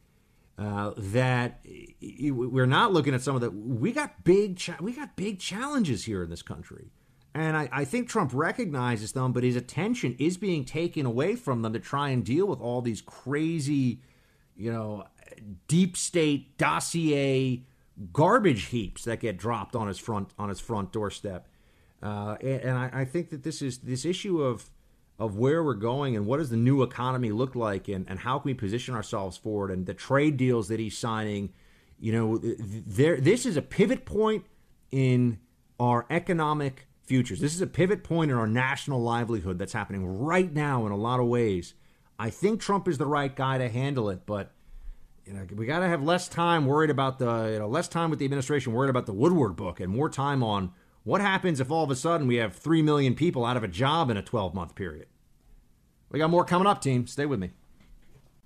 uh, 0.58 0.92
that 0.98 1.64
we're 2.02 2.66
not 2.66 2.92
looking 2.92 3.14
at 3.14 3.22
some 3.22 3.36
of 3.36 3.42
the 3.42 3.50
we 3.52 3.94
got 3.94 4.24
big 4.26 4.58
cha- 4.58 4.78
we 4.82 4.92
got 4.92 5.16
big 5.16 5.40
challenges 5.40 6.04
here 6.04 6.24
in 6.24 6.30
this 6.30 6.42
country 6.42 6.92
and 7.36 7.56
I, 7.56 7.70
I, 7.72 7.86
think 7.86 8.10
Trump 8.10 8.32
recognizes 8.34 9.12
them, 9.12 9.34
but 9.34 9.44
his 9.44 9.56
attention 9.56 10.16
is 10.18 10.38
being 10.38 10.66
taken 10.66 11.06
away 11.06 11.36
from 11.36 11.62
them 11.62 11.74
to 11.74 11.80
try 11.80 12.10
and 12.10 12.26
deal 12.26 12.48
with 12.48 12.60
all 12.60 12.82
these 12.82 13.02
crazy, 13.02 14.02
you 14.58 14.74
know, 14.74 15.06
deep 15.68 15.96
state 15.96 16.58
dossier 16.58 17.64
garbage 18.12 18.66
heaps 18.66 19.04
that 19.04 19.20
get 19.20 19.38
dropped 19.38 19.76
on 19.76 19.88
his 19.88 20.00
front 20.00 20.32
on 20.40 20.50
his 20.50 20.60
front 20.60 20.92
doorstep. 20.92 21.48
Uh, 22.02 22.36
and, 22.42 22.62
and 22.62 22.78
I, 22.78 22.90
I, 22.94 23.06
think 23.06 23.30
that 23.30 23.44
this 23.44 23.62
is 23.62 23.80
this 23.80 24.06
issue 24.06 24.42
of 24.42 24.70
of 25.20 25.38
where 25.38 25.64
we're 25.64 25.74
going 25.74 26.16
and 26.16 26.26
what 26.26 26.38
does 26.38 26.50
the 26.50 26.58
new 26.58 26.82
economy 26.82 27.32
look 27.32 27.54
like 27.54 27.88
and, 27.90 28.10
and 28.10 28.20
how 28.20 28.40
can 28.40 28.50
we 28.50 28.54
position 28.54 28.96
ourselves 28.96 29.38
forward 29.38 29.70
and 29.70 29.86
the 29.86 29.94
trade 29.94 30.38
deals 30.38 30.70
that 30.70 30.80
he's 30.80 30.98
signing 30.98 31.52
you 32.00 32.12
know 32.12 32.38
there 32.38 33.20
this 33.20 33.46
is 33.46 33.58
a 33.58 33.62
pivot 33.62 34.06
point 34.06 34.46
in 34.92 35.38
our 35.80 36.06
economic 36.10 36.88
futures. 37.04 37.40
This 37.40 37.56
is 37.56 37.62
a 37.62 37.68
pivot 37.68 38.04
point 38.04 38.32
in 38.32 38.38
our 38.38 38.48
national 38.48 39.02
livelihood 39.02 39.58
that's 39.58 39.74
happening 39.74 40.06
right 40.06 40.52
now 40.54 40.86
in 40.86 40.92
a 40.92 40.98
lot 40.98 41.20
of 41.20 41.28
ways. 41.28 41.74
I 42.18 42.30
think 42.30 42.60
trump 42.60 42.88
is 42.88 42.98
the 42.98 43.06
right 43.06 43.34
guy 43.34 43.58
to 43.58 43.70
handle 43.70 44.10
it 44.10 44.26
but 44.26 44.52
you 45.26 45.34
know 45.34 45.46
we 45.56 45.66
got 45.66 45.80
to 45.80 45.88
have 45.88 46.04
less 46.04 46.28
time 46.28 46.66
worried 46.66 46.90
about 46.90 47.20
the 47.20 47.52
you 47.54 47.60
know 47.60 47.68
less 47.68 47.88
time 47.88 48.10
with 48.10 48.20
the 48.20 48.26
administration 48.26 48.74
worried 48.74 48.90
about 48.90 49.06
the 49.06 49.14
woodward 49.14 49.56
book 49.56 49.80
and 49.80 49.92
more 49.92 50.10
time 50.10 50.44
on 50.44 50.74
what 51.10 51.22
happens 51.22 51.60
if 51.60 51.72
all 51.72 51.84
of 51.84 51.90
a 51.90 51.96
sudden 51.96 52.28
we 52.28 52.36
have 52.36 52.56
3 52.56 52.84
million 52.84 53.16
people 53.16 53.44
out 53.44 53.58
of 53.58 53.64
a 53.64 53.68
job 53.68 54.12
in 54.12 54.18
a 54.18 54.22
12 54.22 54.54
month 54.54 54.76
period? 54.76 55.08
We 56.12 56.20
got 56.20 56.30
more 56.30 56.46
coming 56.46 56.68
up, 56.68 56.82
team. 56.82 57.08
Stay 57.08 57.26
with 57.26 57.40
me. 57.40 57.50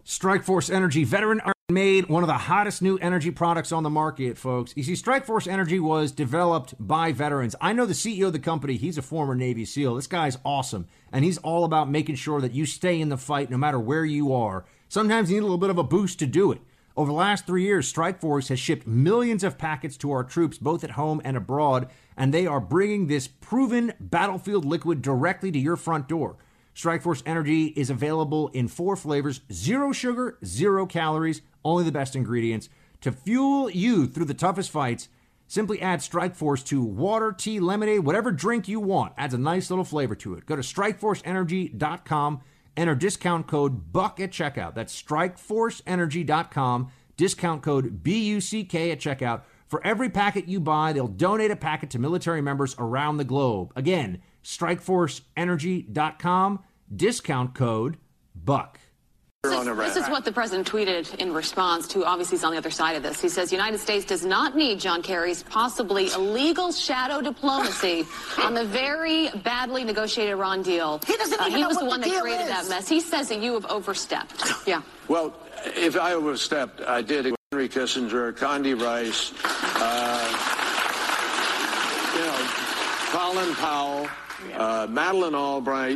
Strikeforce 0.05 0.74
Energy 0.74 1.03
veteran 1.03 1.41
made 1.70 2.07
one 2.07 2.24
of 2.24 2.28
the 2.28 2.34
hottest 2.34 2.82
new 2.82 2.97
energy 2.99 3.32
products 3.32 3.74
on 3.74 3.84
the 3.84 3.89
market, 3.89 4.38
folks. 4.38 4.72
You 4.78 4.84
see, 4.84 4.93
Strikeforce 4.93 5.45
Energy 5.45 5.78
was 5.78 6.14
developed 6.14 6.74
by 6.80 7.11
veterans. 7.11 7.53
I 7.59 7.74
know 7.74 7.86
the 7.86 7.93
CEO 7.93 8.28
of 8.28 8.34
the 8.34 8.39
company, 8.39 8.78
he's 8.78 8.97
a 8.97 9.01
former 9.01 9.36
Navy 9.36 9.66
SEAL. 9.66 9.95
This 9.95 10.07
guy's 10.07 10.38
awesome, 10.45 10.88
and 11.11 11.26
he's 11.26 11.39
all 11.39 11.66
about 11.66 11.89
making 11.89 12.16
sure 12.16 12.39
that 12.39 12.53
you 12.53 12.66
stay 12.66 13.01
in 13.01 13.09
the 13.09 13.18
fight 13.18 13.49
no 13.49 13.57
matter 13.57 13.80
where 13.80 14.05
you 14.05 14.34
are. 14.34 14.64
Sometimes 14.88 15.30
you 15.30 15.36
need 15.36 15.41
a 15.41 15.47
little 15.47 15.57
bit 15.57 15.70
of 15.70 15.78
a 15.78 15.84
boost 15.84 16.18
to 16.20 16.26
do 16.26 16.53
it. 16.53 16.61
Over 16.95 17.11
the 17.11 17.18
last 17.18 17.47
three 17.47 17.64
years, 17.64 17.91
Strikeforce 17.91 18.49
has 18.49 18.59
shipped 18.59 18.86
millions 18.86 19.43
of 19.43 19.57
packets 19.57 19.97
to 19.97 20.11
our 20.11 20.24
troops, 20.24 20.59
both 20.59 20.84
at 20.84 20.91
home 20.91 21.22
and 21.26 21.36
abroad, 21.36 21.89
and 22.18 22.34
they 22.34 22.45
are 22.45 22.59
bringing 22.59 23.07
this 23.07 23.28
proven 23.28 23.93
battlefield 23.99 24.66
liquid 24.66 25.01
directly 25.01 25.51
to 25.51 25.59
your 25.59 25.76
front 25.76 26.07
door. 26.07 26.38
Strikeforce 26.76 27.22
Energy 27.26 27.66
is 27.76 27.89
available 27.89 28.47
in 28.49 28.68
four 28.68 28.95
flavors 28.95 29.41
zero 29.51 29.91
sugar, 29.91 30.38
zero 30.43 30.86
calories, 30.86 31.41
only 31.64 31.84
the 31.84 31.91
best 31.91 32.16
ingredients 32.16 32.70
to 33.01 33.11
fuel 33.11 33.70
you 33.70 34.07
through 34.07 34.26
the 34.26 34.34
toughest 34.34 34.72
fights. 34.72 35.09
Simply 35.45 35.82
add 35.82 35.99
Strikeforce 35.99 36.66
to 36.68 36.82
water, 36.82 37.32
tea, 37.32 37.59
lemonade, 37.59 37.99
whatever 38.05 38.32
drink 38.32 38.68
you 38.68 38.80
want. 38.80 39.14
Adds 39.18 39.34
a 39.36 39.38
nice 39.38 39.70
little 39.70 39.86
flavor 39.86 40.16
to 40.16 40.34
it. 40.36 40.45
Go 40.45 40.55
to 40.55 40.61
strikeforceenergy.com, 40.61 42.41
enter 42.78 42.95
discount 42.95 43.45
code 43.45 43.91
BUCK 43.91 44.20
at 44.22 44.32
checkout. 44.32 44.74
That's 44.74 44.99
strikeforceenergy.com, 44.99 46.91
discount 47.18 47.61
code 47.61 48.03
BUCK 48.03 48.74
at 48.91 48.99
checkout. 48.99 49.41
For 49.74 49.82
every 49.84 50.09
packet 50.11 50.47
you 50.47 50.59
buy, 50.59 50.93
they'll 50.93 51.07
donate 51.07 51.49
a 51.49 51.55
packet 51.55 51.89
to 51.89 51.97
military 51.99 52.43
members 52.43 52.76
around 52.78 53.17
the 53.17 53.24
globe. 53.24 53.74
Again, 53.76 54.21
strikeforceenergy.com, 54.43 56.59
discount 56.95 57.55
code 57.55 57.97
BUCK. 58.36 58.80
This 59.41 59.51
is, 59.67 59.76
this 59.78 59.95
is 59.95 60.07
what 60.11 60.26
the 60.26 60.32
president 60.32 60.71
tweeted 60.71 61.15
in 61.15 61.34
response 61.34 61.88
to 61.88 62.05
obviously 62.05 62.38
he's 62.38 62.43
on 62.43 62.51
the 62.51 62.57
other 62.59 62.69
side 62.69 62.95
of 62.95 63.01
this. 63.01 63.19
He 63.19 63.30
says 63.30 63.51
United 63.51 63.80
States 63.80 64.05
does 64.05 64.24
not 64.24 64.55
need 64.55 64.80
John 64.80 65.01
Kerry's 65.01 65.41
possibly 65.41 66.11
illegal 66.11 66.71
shadow 66.71 67.19
diplomacy 67.19 68.05
on 68.43 68.53
the 68.53 68.65
very 68.65 69.32
badly 69.43 69.84
negotiated 69.84 70.34
Iran 70.34 70.61
deal. 70.61 70.99
He 71.07 71.17
doesn't 71.17 71.41
Uh, 71.41 71.45
even 71.47 71.55
he 71.55 71.61
know 71.63 71.69
was 71.69 71.78
what 71.78 71.84
the 71.86 71.89
one 71.89 72.01
the 72.01 72.09
that 72.09 72.21
created 72.21 72.43
is. 72.43 72.49
that 72.49 72.69
mess. 72.69 72.88
He 72.88 73.01
says 73.01 73.30
that 73.30 73.41
you 73.41 73.55
have 73.55 73.65
overstepped. 73.65 74.67
Yeah. 74.67 74.84
Well, 75.07 75.34
if 75.65 75.97
I 75.97 76.13
overstepped, 76.13 76.82
I 76.82 77.01
did. 77.01 77.34
Henry 77.54 77.70
Kissinger, 77.70 78.34
Condi 78.34 78.74
Rice, 78.74 79.32
uh, 79.76 80.26
you 82.16 82.26
know, 82.26 82.47
Colin 83.12 83.54
Powell, 83.54 84.10
uh, 84.56 84.88
Madeleine 84.89 85.36
Albright, 85.36 85.95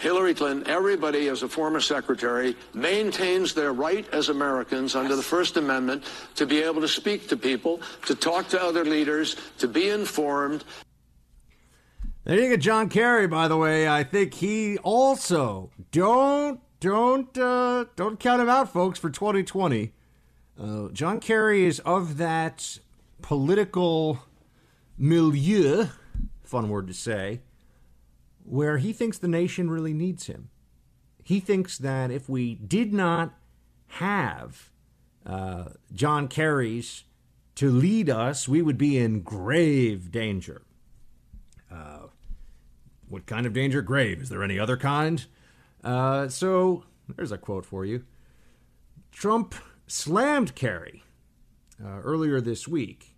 Hillary 0.00 0.34
Clinton, 0.34 0.70
everybody 0.70 1.28
as 1.28 1.42
a 1.42 1.48
former 1.48 1.80
secretary 1.80 2.54
maintains 2.74 3.54
their 3.54 3.72
right 3.72 4.06
as 4.12 4.28
Americans 4.28 4.94
under 4.94 5.16
the 5.16 5.22
First 5.22 5.56
Amendment 5.56 6.04
to 6.34 6.44
be 6.44 6.60
able 6.60 6.82
to 6.82 6.88
speak 6.88 7.26
to 7.28 7.38
people, 7.38 7.80
to 8.04 8.14
talk 8.14 8.48
to 8.48 8.60
other 8.60 8.84
leaders, 8.84 9.36
to 9.56 9.66
be 9.66 9.88
informed. 9.88 10.62
There 12.24 12.38
you 12.38 12.50
go, 12.50 12.56
John 12.58 12.90
Kerry. 12.90 13.26
By 13.26 13.48
the 13.48 13.56
way, 13.56 13.88
I 13.88 14.04
think 14.04 14.34
he 14.34 14.76
also 14.76 15.70
don't 15.90 16.60
don't 16.80 17.38
uh, 17.38 17.86
don't 17.96 18.20
count 18.20 18.42
him 18.42 18.50
out, 18.50 18.70
folks, 18.74 18.98
for 18.98 19.08
2020. 19.08 19.94
John 20.92 21.20
Kerry 21.20 21.64
is 21.64 21.78
of 21.80 22.16
that 22.16 22.78
political 23.22 24.20
milieu, 24.96 25.86
fun 26.42 26.68
word 26.68 26.88
to 26.88 26.94
say, 26.94 27.40
where 28.44 28.78
he 28.78 28.92
thinks 28.92 29.18
the 29.18 29.28
nation 29.28 29.70
really 29.70 29.92
needs 29.92 30.26
him. 30.26 30.48
He 31.22 31.40
thinks 31.40 31.78
that 31.78 32.10
if 32.10 32.28
we 32.28 32.54
did 32.54 32.92
not 32.92 33.34
have 33.88 34.70
uh, 35.26 35.66
John 35.92 36.26
Kerry's 36.26 37.04
to 37.56 37.70
lead 37.70 38.08
us, 38.08 38.48
we 38.48 38.62
would 38.62 38.78
be 38.78 38.98
in 38.98 39.20
grave 39.20 40.10
danger. 40.10 40.62
Uh, 41.70 42.06
what 43.08 43.26
kind 43.26 43.46
of 43.46 43.52
danger? 43.52 43.82
Grave. 43.82 44.22
Is 44.22 44.28
there 44.28 44.42
any 44.42 44.58
other 44.58 44.76
kind? 44.76 45.24
Uh, 45.84 46.28
so 46.28 46.84
there's 47.14 47.32
a 47.32 47.38
quote 47.38 47.66
for 47.66 47.84
you. 47.84 48.04
Trump 49.12 49.54
slammed 49.88 50.54
Kerry 50.54 51.02
uh, 51.84 52.00
earlier 52.00 52.40
this 52.40 52.68
week 52.68 53.16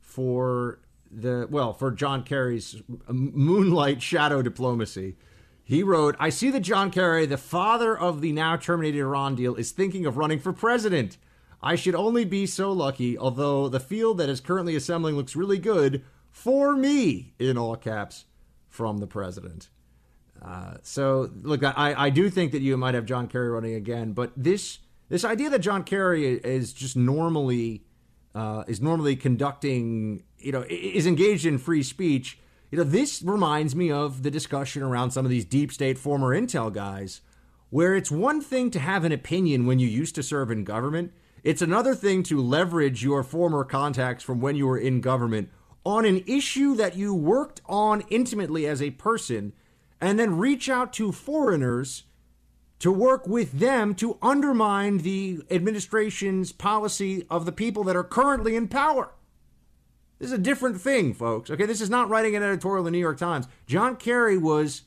for 0.00 0.80
the 1.10 1.46
well 1.50 1.72
for 1.72 1.90
John 1.90 2.22
Kerry's 2.22 2.82
moonlight 3.08 4.02
shadow 4.02 4.42
diplomacy. 4.42 5.16
He 5.62 5.82
wrote, 5.82 6.16
"I 6.18 6.30
see 6.30 6.50
that 6.50 6.60
John 6.60 6.90
Kerry, 6.90 7.26
the 7.26 7.36
father 7.36 7.96
of 7.96 8.20
the 8.20 8.32
now 8.32 8.56
terminated 8.56 9.00
Iran 9.00 9.34
deal, 9.34 9.54
is 9.54 9.70
thinking 9.70 10.06
of 10.06 10.16
running 10.16 10.38
for 10.38 10.52
president. 10.52 11.18
I 11.62 11.76
should 11.76 11.94
only 11.94 12.24
be 12.24 12.46
so 12.46 12.72
lucky, 12.72 13.16
although 13.16 13.68
the 13.68 13.80
field 13.80 14.18
that 14.18 14.28
is 14.28 14.40
currently 14.40 14.76
assembling 14.76 15.16
looks 15.16 15.34
really 15.34 15.58
good 15.58 16.04
for 16.30 16.76
me 16.76 17.34
in 17.38 17.56
all 17.56 17.76
caps 17.76 18.26
from 18.68 18.98
the 18.98 19.06
president." 19.06 19.68
Uh, 20.42 20.74
so 20.82 21.30
look, 21.42 21.62
I, 21.64 21.94
I 21.96 22.10
do 22.10 22.28
think 22.28 22.52
that 22.52 22.60
you 22.60 22.76
might 22.76 22.94
have 22.94 23.06
John 23.06 23.28
Kerry 23.28 23.48
running 23.48 23.74
again, 23.74 24.12
but 24.12 24.32
this 24.36 24.78
this 25.08 25.24
idea 25.24 25.50
that 25.50 25.60
John 25.60 25.84
Kerry 25.84 26.26
is 26.26 26.72
just 26.72 26.96
normally 26.96 27.84
uh, 28.34 28.64
is 28.66 28.80
normally 28.80 29.14
conducting, 29.14 30.24
you 30.38 30.50
know, 30.50 30.64
is 30.68 31.06
engaged 31.06 31.46
in 31.46 31.58
free 31.58 31.82
speech. 31.82 32.38
You 32.70 32.78
know, 32.78 32.84
this 32.84 33.22
reminds 33.22 33.76
me 33.76 33.92
of 33.92 34.24
the 34.24 34.30
discussion 34.30 34.82
around 34.82 35.12
some 35.12 35.24
of 35.24 35.30
these 35.30 35.44
deep 35.44 35.72
state 35.72 35.98
former 35.98 36.34
intel 36.38 36.72
guys, 36.72 37.20
where 37.70 37.94
it's 37.94 38.10
one 38.10 38.40
thing 38.40 38.70
to 38.72 38.80
have 38.80 39.04
an 39.04 39.12
opinion 39.12 39.66
when 39.66 39.78
you 39.78 39.86
used 39.86 40.16
to 40.16 40.22
serve 40.22 40.50
in 40.50 40.64
government. 40.64 41.12
It's 41.44 41.62
another 41.62 41.94
thing 41.94 42.22
to 42.24 42.40
leverage 42.40 43.04
your 43.04 43.22
former 43.22 43.64
contacts 43.64 44.24
from 44.24 44.40
when 44.40 44.56
you 44.56 44.66
were 44.66 44.78
in 44.78 45.00
government 45.00 45.50
on 45.84 46.04
an 46.04 46.24
issue 46.26 46.74
that 46.76 46.96
you 46.96 47.14
worked 47.14 47.60
on 47.66 48.02
intimately 48.08 48.66
as 48.66 48.80
a 48.80 48.90
person 48.90 49.52
and 50.00 50.18
then 50.18 50.38
reach 50.38 50.68
out 50.68 50.92
to 50.94 51.12
foreigners 51.12 52.04
to 52.80 52.90
work 52.92 53.26
with 53.26 53.52
them 53.52 53.94
to 53.94 54.18
undermine 54.20 54.98
the 54.98 55.40
administration's 55.50 56.52
policy 56.52 57.24
of 57.30 57.46
the 57.46 57.52
people 57.52 57.84
that 57.84 57.96
are 57.96 58.04
currently 58.04 58.56
in 58.56 58.68
power. 58.68 59.14
This 60.18 60.28
is 60.28 60.38
a 60.38 60.42
different 60.42 60.80
thing, 60.80 61.14
folks. 61.14 61.50
Okay, 61.50 61.66
this 61.66 61.80
is 61.80 61.90
not 61.90 62.08
writing 62.08 62.36
an 62.36 62.42
editorial 62.42 62.86
in 62.86 62.92
the 62.92 62.96
New 62.96 63.02
York 63.02 63.18
Times. 63.18 63.46
John 63.66 63.96
Kerry 63.96 64.38
was 64.38 64.82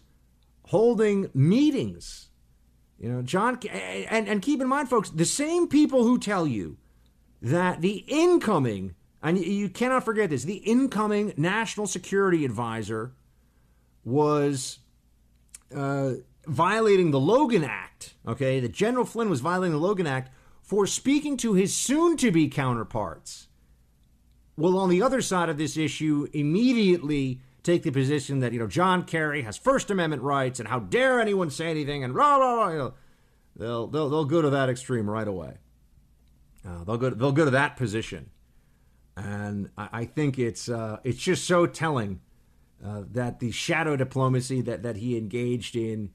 holding 0.67 1.29
meetings. 1.33 2.29
You 2.99 3.09
know, 3.09 3.21
John, 3.21 3.59
and, 3.69 4.27
and 4.27 4.41
keep 4.41 4.61
in 4.61 4.67
mind, 4.67 4.89
folks, 4.89 5.09
the 5.09 5.25
same 5.25 5.67
people 5.67 6.03
who 6.03 6.17
tell 6.17 6.47
you 6.47 6.77
that 7.41 7.81
the 7.81 8.03
incoming, 8.07 8.95
and 9.21 9.37
you- 9.37 9.69
cannot 9.69 10.03
forget 10.03 10.29
this, 10.29 10.43
the 10.43 10.57
incoming 10.57 11.33
national 11.37 11.85
security 11.85 12.43
advisor 12.43 13.13
was 14.03 14.79
uh, 15.75 16.13
violating 16.47 17.11
the 17.11 17.19
Logan 17.19 17.63
Act. 17.63 18.15
Okay, 18.27 18.59
that 18.59 18.71
General 18.71 19.05
Flynn 19.05 19.29
was 19.29 19.41
violating 19.41 19.73
the 19.73 19.85
Logan 19.85 20.07
Act 20.07 20.31
for 20.61 20.85
speaking 20.85 21.37
to 21.37 21.53
his 21.53 21.75
soon-to-be 21.75 22.49
counterparts. 22.49 23.47
Will 24.57 24.77
on 24.77 24.89
the 24.89 25.01
other 25.01 25.21
side 25.21 25.49
of 25.49 25.57
this 25.57 25.77
issue 25.77 26.27
immediately 26.33 27.41
take 27.63 27.83
the 27.83 27.91
position 27.91 28.39
that 28.39 28.53
you 28.53 28.59
know 28.59 28.67
John 28.67 29.03
Kerry 29.03 29.43
has 29.43 29.57
First 29.57 29.91
Amendment 29.91 30.23
rights 30.23 30.59
and 30.59 30.67
how 30.67 30.79
dare 30.79 31.19
anyone 31.19 31.49
say 31.49 31.69
anything 31.69 32.03
and 32.03 32.15
rah 32.15 32.37
rah 32.37 32.53
rah. 32.53 32.69
You 32.69 32.77
know, 32.77 32.93
they'll 33.55 33.87
they'll 33.87 34.09
they'll 34.09 34.25
go 34.25 34.41
to 34.41 34.49
that 34.49 34.69
extreme 34.69 35.09
right 35.09 35.27
away. 35.27 35.57
Uh, 36.67 36.83
they'll 36.85 36.97
go 36.97 37.09
they'll 37.11 37.31
go 37.31 37.45
to 37.45 37.51
that 37.51 37.77
position, 37.77 38.29
and 39.15 39.69
I, 39.77 39.89
I 39.91 40.05
think 40.05 40.39
it's 40.39 40.69
uh, 40.69 40.99
it's 41.03 41.19
just 41.19 41.45
so 41.45 41.67
telling 41.67 42.21
uh, 42.83 43.03
that 43.11 43.39
the 43.39 43.51
shadow 43.51 43.95
diplomacy 43.95 44.61
that, 44.61 44.83
that 44.83 44.97
he 44.97 45.17
engaged 45.17 45.75
in 45.75 46.11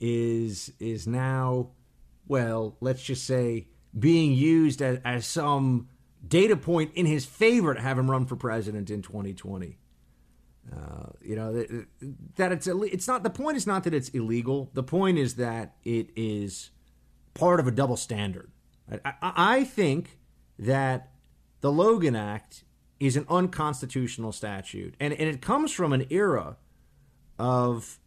is 0.00 0.72
is 0.78 1.06
now, 1.06 1.70
well, 2.26 2.76
let's 2.80 3.02
just 3.02 3.24
say, 3.24 3.68
being 3.98 4.32
used 4.32 4.82
as, 4.82 4.98
as 5.04 5.26
some 5.26 5.88
data 6.26 6.56
point 6.56 6.92
in 6.94 7.06
his 7.06 7.24
favor 7.24 7.74
to 7.74 7.80
have 7.80 7.98
him 7.98 8.10
run 8.10 8.26
for 8.26 8.36
president 8.36 8.90
in 8.90 9.02
2020. 9.02 9.78
Uh, 10.74 11.10
you 11.22 11.36
know 11.36 11.52
that, 11.52 12.50
it's 12.52 12.66
it's 12.66 13.06
not 13.06 13.22
the 13.22 13.30
point 13.30 13.56
is 13.56 13.66
not 13.66 13.84
that 13.84 13.94
it's 13.94 14.08
illegal. 14.08 14.70
The 14.74 14.82
point 14.82 15.16
is 15.16 15.36
that 15.36 15.76
it 15.84 16.10
is 16.16 16.70
part 17.34 17.60
of 17.60 17.68
a 17.68 17.70
double 17.70 17.96
standard. 17.96 18.50
I, 18.90 19.14
I, 19.22 19.32
I 19.36 19.64
think 19.64 20.18
that 20.58 21.12
the 21.60 21.70
Logan 21.70 22.16
Act 22.16 22.64
is 22.98 23.16
an 23.16 23.26
unconstitutional 23.28 24.32
statute, 24.32 24.94
and 24.98 25.12
and 25.12 25.28
it 25.28 25.40
comes 25.40 25.70
from 25.70 25.92
an 25.92 26.06
era 26.10 26.56
of 27.38 28.00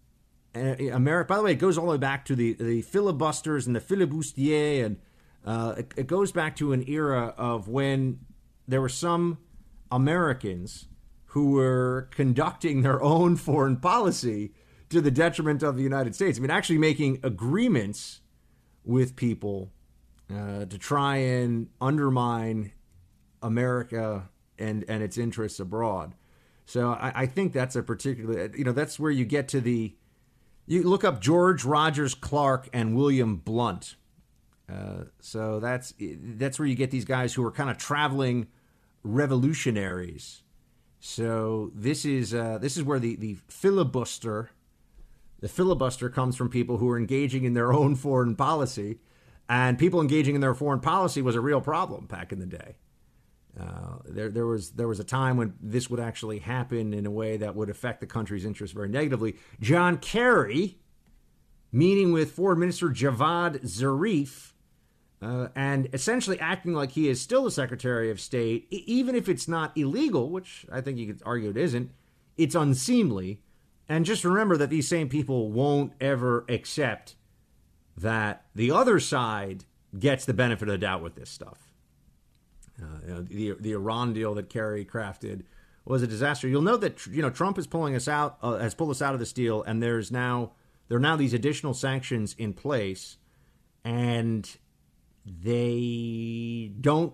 America. 0.55 1.27
By 1.27 1.37
the 1.37 1.43
way, 1.43 1.51
it 1.51 1.59
goes 1.59 1.77
all 1.77 1.85
the 1.85 1.91
way 1.91 1.97
back 1.97 2.25
to 2.25 2.35
the 2.35 2.53
the 2.53 2.81
filibusters 2.81 3.67
and 3.67 3.75
the 3.75 3.79
filibustier, 3.79 4.85
and 4.85 4.97
uh, 5.45 5.75
it, 5.77 5.93
it 5.95 6.07
goes 6.07 6.31
back 6.31 6.55
to 6.57 6.73
an 6.73 6.87
era 6.87 7.33
of 7.37 7.67
when 7.67 8.19
there 8.67 8.81
were 8.81 8.89
some 8.89 9.39
Americans 9.91 10.87
who 11.27 11.51
were 11.51 12.09
conducting 12.11 12.81
their 12.81 13.01
own 13.01 13.35
foreign 13.35 13.77
policy 13.77 14.51
to 14.89 15.01
the 15.01 15.11
detriment 15.11 15.61
of 15.61 15.77
the 15.77 15.83
United 15.83 16.15
States. 16.15 16.37
I 16.37 16.41
mean, 16.41 16.51
actually 16.51 16.79
making 16.79 17.19
agreements 17.23 18.21
with 18.83 19.15
people 19.15 19.71
uh, 20.33 20.65
to 20.65 20.77
try 20.77 21.17
and 21.17 21.67
undermine 21.79 22.71
America 23.41 24.29
and 24.57 24.83
and 24.87 25.03
its 25.03 25.17
interests 25.17 25.59
abroad. 25.59 26.15
So 26.65 26.91
I, 26.91 27.11
I 27.15 27.25
think 27.25 27.53
that's 27.53 27.75
a 27.75 27.83
particular 27.83 28.51
you 28.55 28.63
know 28.63 28.71
that's 28.71 28.99
where 28.99 29.11
you 29.11 29.25
get 29.25 29.47
to 29.49 29.61
the 29.61 29.95
you 30.69 30.83
look 30.83 31.03
up 31.03 31.19
George 31.19 31.65
Rogers 31.65 32.13
Clark 32.13 32.69
and 32.71 32.95
William 32.95 33.37
Blount. 33.37 33.95
Uh, 34.71 35.05
so 35.19 35.59
that's 35.59 35.95
that's 35.99 36.59
where 36.59 36.67
you 36.67 36.75
get 36.75 36.91
these 36.91 37.05
guys 37.05 37.33
who 37.33 37.43
are 37.43 37.51
kind 37.51 37.71
of 37.71 37.77
traveling 37.77 38.47
revolutionaries. 39.03 40.43
So 40.99 41.71
this 41.73 42.05
is 42.05 42.35
uh, 42.35 42.59
this 42.59 42.77
is 42.77 42.83
where 42.83 42.99
the 42.99 43.15
the 43.15 43.37
filibuster, 43.47 44.51
the 45.39 45.49
filibuster 45.49 46.07
comes 46.07 46.35
from 46.35 46.49
people 46.49 46.77
who 46.77 46.87
are 46.89 46.99
engaging 46.99 47.45
in 47.45 47.55
their 47.55 47.73
own 47.73 47.95
foreign 47.95 48.35
policy, 48.35 48.99
and 49.49 49.79
people 49.79 50.01
engaging 50.01 50.35
in 50.35 50.41
their 50.41 50.53
foreign 50.53 50.81
policy 50.81 51.23
was 51.23 51.35
a 51.35 51.41
real 51.41 51.61
problem 51.61 52.05
back 52.05 52.31
in 52.31 52.37
the 52.37 52.45
day. 52.45 52.75
Uh, 53.59 53.97
there, 54.05 54.29
there 54.29 54.45
was 54.45 54.71
there 54.71 54.87
was 54.87 54.99
a 54.99 55.03
time 55.03 55.35
when 55.35 55.53
this 55.61 55.89
would 55.89 55.99
actually 55.99 56.39
happen 56.39 56.93
in 56.93 57.05
a 57.05 57.11
way 57.11 57.35
that 57.37 57.55
would 57.55 57.69
affect 57.69 57.99
the 57.99 58.07
country's 58.07 58.45
interests 58.45 58.73
very 58.73 58.87
negatively. 58.87 59.35
John 59.59 59.97
Kerry, 59.97 60.79
meeting 61.71 62.13
with 62.13 62.31
Foreign 62.31 62.59
Minister 62.59 62.89
Javad 62.89 63.61
Zarif, 63.63 64.53
uh, 65.21 65.49
and 65.55 65.89
essentially 65.93 66.39
acting 66.39 66.73
like 66.73 66.91
he 66.91 67.09
is 67.09 67.19
still 67.19 67.43
the 67.43 67.51
Secretary 67.51 68.09
of 68.09 68.21
State, 68.21 68.67
even 68.71 69.15
if 69.15 69.27
it's 69.27 69.47
not 69.47 69.77
illegal, 69.77 70.29
which 70.29 70.65
I 70.71 70.79
think 70.79 70.97
you 70.97 71.07
could 71.07 71.21
argue 71.25 71.49
it 71.49 71.57
isn't. 71.57 71.91
It's 72.37 72.55
unseemly. 72.55 73.41
And 73.89 74.05
just 74.05 74.23
remember 74.23 74.55
that 74.57 74.69
these 74.69 74.87
same 74.87 75.09
people 75.09 75.51
won't 75.51 75.93
ever 75.99 76.45
accept 76.47 77.15
that 77.97 78.45
the 78.55 78.71
other 78.71 78.99
side 78.99 79.65
gets 79.97 80.23
the 80.25 80.33
benefit 80.33 80.69
of 80.69 80.73
the 80.73 80.77
doubt 80.77 81.01
with 81.01 81.15
this 81.15 81.29
stuff. 81.29 81.68
Uh, 82.81 83.07
you 83.07 83.13
know, 83.13 83.21
the 83.21 83.55
the 83.59 83.71
Iran 83.73 84.13
deal 84.13 84.33
that 84.35 84.49
Kerry 84.49 84.85
crafted 84.85 85.43
was 85.85 86.03
a 86.03 86.07
disaster. 86.07 86.47
You'll 86.47 86.61
note 86.61 86.81
that 86.81 87.05
you 87.07 87.21
know 87.21 87.29
Trump 87.29 87.57
is 87.57 87.67
pulling 87.67 87.95
us 87.95 88.07
out, 88.07 88.37
uh, 88.41 88.57
has 88.57 88.75
pulled 88.75 88.91
us 88.91 89.01
out 89.01 89.13
of 89.13 89.19
this 89.19 89.33
deal, 89.33 89.63
and 89.63 89.81
there's 89.81 90.11
now 90.11 90.51
there 90.87 90.97
are 90.97 91.01
now 91.01 91.15
these 91.15 91.33
additional 91.33 91.73
sanctions 91.73 92.35
in 92.37 92.53
place, 92.53 93.17
and 93.83 94.57
they 95.25 96.71
don't 96.79 97.13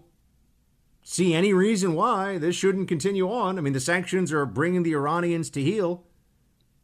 see 1.01 1.33
any 1.33 1.53
reason 1.53 1.93
why 1.93 2.37
this 2.37 2.55
shouldn't 2.55 2.87
continue 2.87 3.29
on. 3.31 3.57
I 3.57 3.61
mean, 3.61 3.73
the 3.73 3.79
sanctions 3.79 4.33
are 4.33 4.45
bringing 4.45 4.83
the 4.83 4.93
Iranians 4.93 5.49
to 5.51 5.61
heel, 5.61 6.03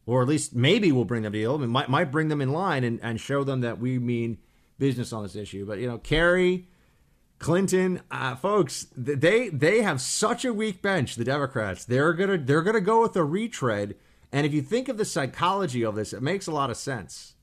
or 0.06 0.22
at 0.22 0.28
least 0.28 0.54
maybe 0.54 0.92
we'll 0.92 1.04
bring 1.04 1.22
them 1.22 1.32
to 1.32 1.38
heel. 1.38 1.62
It 1.62 1.66
might 1.66 1.88
might 1.88 2.10
bring 2.10 2.28
them 2.28 2.40
in 2.40 2.52
line 2.52 2.84
and, 2.84 3.00
and 3.02 3.20
show 3.20 3.44
them 3.44 3.60
that 3.62 3.78
we 3.78 3.98
mean 3.98 4.38
business 4.78 5.12
on 5.12 5.22
this 5.22 5.36
issue. 5.36 5.66
But 5.66 5.78
you 5.78 5.88
know, 5.88 5.98
Kerry 5.98 6.68
Clinton, 7.42 8.00
uh, 8.10 8.36
folks, 8.36 8.86
they 8.96 9.48
they 9.48 9.82
have 9.82 10.00
such 10.00 10.44
a 10.44 10.54
weak 10.54 10.80
bench. 10.80 11.16
The 11.16 11.24
Democrats, 11.24 11.84
they're 11.84 12.14
gonna 12.14 12.38
they're 12.38 12.62
gonna 12.62 12.80
go 12.80 13.02
with 13.02 13.16
a 13.16 13.24
retread. 13.24 13.96
And 14.30 14.46
if 14.46 14.54
you 14.54 14.62
think 14.62 14.88
of 14.88 14.96
the 14.96 15.04
psychology 15.04 15.84
of 15.84 15.94
this, 15.94 16.12
it 16.14 16.22
makes 16.22 16.46
a 16.46 16.52
lot 16.52 16.70
of 16.70 16.76
sense. 16.76 17.34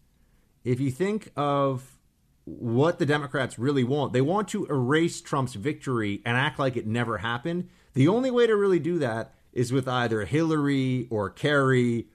If 0.63 0.79
you 0.79 0.89
think 0.89 1.31
of 1.35 1.99
what 2.45 2.97
the 2.97 3.05
Democrats 3.05 3.59
really 3.59 3.83
want, 3.83 4.13
they 4.13 4.21
want 4.21 4.47
to 4.49 4.65
erase 4.65 5.21
Trump's 5.21 5.53
victory 5.53 6.21
and 6.25 6.35
act 6.35 6.57
like 6.57 6.77
it 6.77 6.87
never 6.87 7.19
happened. 7.19 7.69
The 7.93 8.07
only 8.07 8.31
way 8.31 8.47
to 8.47 8.55
really 8.55 8.79
do 8.79 8.97
that 8.99 9.35
is 9.53 9.71
with 9.71 9.87
either 9.87 10.25
Hillary 10.25 11.07
or 11.11 11.29
Kerry, 11.29 12.07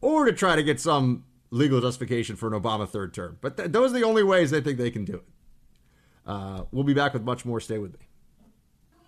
or 0.00 0.24
to 0.24 0.32
try 0.32 0.56
to 0.56 0.62
get 0.62 0.80
some 0.80 1.24
legal 1.50 1.80
justification 1.80 2.36
for 2.36 2.46
an 2.54 2.60
Obama 2.60 2.88
third 2.88 3.12
term. 3.12 3.38
But 3.40 3.56
th- 3.56 3.72
those 3.72 3.90
are 3.90 3.98
the 3.98 4.04
only 4.04 4.22
ways 4.22 4.50
they 4.50 4.60
think 4.60 4.78
they 4.78 4.90
can 4.90 5.04
do 5.04 5.16
it. 5.16 5.24
Uh, 6.26 6.64
we'll 6.70 6.84
be 6.84 6.94
back 6.94 7.12
with 7.14 7.22
much 7.22 7.44
more. 7.44 7.60
Stay 7.60 7.78
with 7.78 7.92
me. 7.92 8.06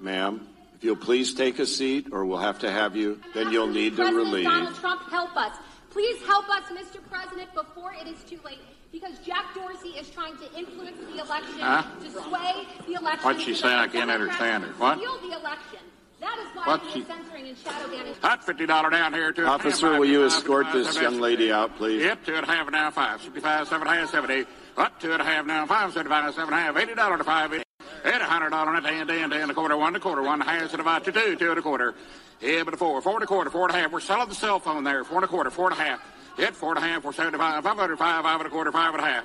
Ma'am, 0.01 0.47
if 0.75 0.83
you'll 0.85 0.97
please 0.97 1.35
take 1.35 1.59
a 1.59 1.67
seat, 1.67 2.09
or 2.12 2.25
we'll 2.27 2.39
have 2.39 2.59
to 2.61 2.71
have 2.71 2.97
you, 2.97 3.21
then 3.35 3.51
you'll 3.53 3.69
need 3.69 3.91
to 3.91 4.03
President 4.03 4.17
relieve. 4.27 4.45
Donald 4.45 4.75
Trump, 4.77 5.03
help 5.11 5.37
us. 5.37 5.57
Please 5.91 6.21
help 6.27 6.49
us, 6.51 6.65
Mr. 6.73 6.99
President, 7.09 7.55
before 7.55 7.93
it 7.95 8.09
is 8.09 8.23
too 8.25 8.41
late. 8.45 8.59
Because 8.91 9.17
Jack 9.25 9.55
Dorsey 9.55 9.91
is 9.91 10.11
trying 10.11 10.37
to 10.39 10.59
influence 10.59 10.97
the 11.12 11.21
election, 11.23 11.59
Huh? 11.61 11.83
to 12.03 12.11
sway 12.11 12.53
the 12.87 12.95
election. 12.95 13.25
What'd 13.25 13.43
she 13.43 13.55
so 13.55 13.62
say? 13.62 13.69
that 13.69 13.79
I 13.79 13.87
can't 13.89 14.09
Democrats 14.09 14.41
understand 14.41 14.65
her. 14.65 14.71
can 14.71 14.79
What? 14.81 14.99
Steal 14.99 15.19
the 15.31 15.37
election. 15.39 15.79
That 16.21 16.39
is 16.39 16.47
why 16.57 16.62
What's 16.67 16.83
he 16.93 17.01
is 17.01 17.07
she- 17.07 17.12
censoring 17.12 17.49
and 17.49 17.59
shadow 17.59 17.89
banning. 17.91 18.15
Hot 18.23 18.45
fifty 18.45 18.67
dollar 18.67 18.91
down 18.91 19.12
here 19.12 19.33
to 19.33 19.47
Officer, 19.47 19.99
will 19.99 20.05
you 20.07 20.25
escort 20.25 20.67
this 20.73 21.01
young 21.01 21.21
lady 21.21 21.53
out, 21.53 21.77
please? 21.77 22.03
Yep, 22.03 22.25
two 22.25 22.35
and 22.35 22.45
a 22.45 22.51
half 22.51 22.71
now 22.71 22.91
five, 22.91 23.21
sixty-five, 23.21 23.69
seven 23.69 23.87
and 23.87 23.97
a 23.97 24.01
half, 24.01 24.11
seventy. 24.11 24.47
Up 24.77 25.01
two 25.01 25.12
and 25.12 25.22
a 25.22 25.25
half 25.25 25.47
now 25.47 25.66
five, 25.66 25.93
seventy-five, 25.93 26.35
seven 26.35 26.53
and 26.53 26.61
a 26.61 26.64
half, 26.66 26.77
eighty 26.77 26.95
dollar 26.95 27.16
to 27.16 27.25
five. 27.25 27.53
Eight 27.53 27.62
a 28.05 28.25
hundred 28.25 28.51
dollar 28.51 28.75
and 28.75 28.85
a 28.85 28.89
ten, 28.89 29.07
ten, 29.07 29.31
ten 29.31 29.43
and 29.43 29.51
a 29.51 29.55
quarter, 29.55 29.77
one 29.77 29.95
a 29.95 30.01
quarter, 30.01 30.22
one 30.22 30.41
half, 30.41 30.72
and 30.72 30.81
about 30.81 31.05
to 31.05 31.12
two, 31.12 31.37
two 31.37 31.51
and 31.51 31.59
a 31.59 31.62
quarter. 31.62 31.95
Yeah, 32.41 32.64
but 32.64 32.75
a 32.75 32.77
four, 32.77 33.01
four 33.01 33.14
and 33.14 33.22
a 33.22 33.27
quarter, 33.27 33.51
four 33.51 33.66
and 33.66 33.75
a 33.75 33.79
half. 33.79 33.93
We're 33.93 34.01
selling 34.01 34.29
the 34.29 34.35
cell 34.35 34.59
phone 34.59 34.85
there, 34.85 35.05
four 35.05 35.18
and 35.18 35.25
a 35.25 35.29
quarter, 35.29 35.51
four 35.51 35.70
and 35.70 35.79
a 35.79 35.83
half. 35.83 36.03
Hit 36.37 36.57
four 36.57 36.75
and 36.75 36.85
a 36.85 36.87
half, 36.87 37.03
four 37.03 37.12
seventy-five, 37.12 37.62
five 37.62 37.77
hundred, 37.77 37.99
five, 37.99 38.25
five 38.25 38.41
and 38.41 38.47
a 38.49 38.51
quarter, 38.51 38.72
five 38.72 38.95
and 38.95 39.03
a 39.03 39.07
half. 39.07 39.25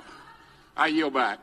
I 0.76 0.86
yield 0.86 1.14
back. 1.14 1.40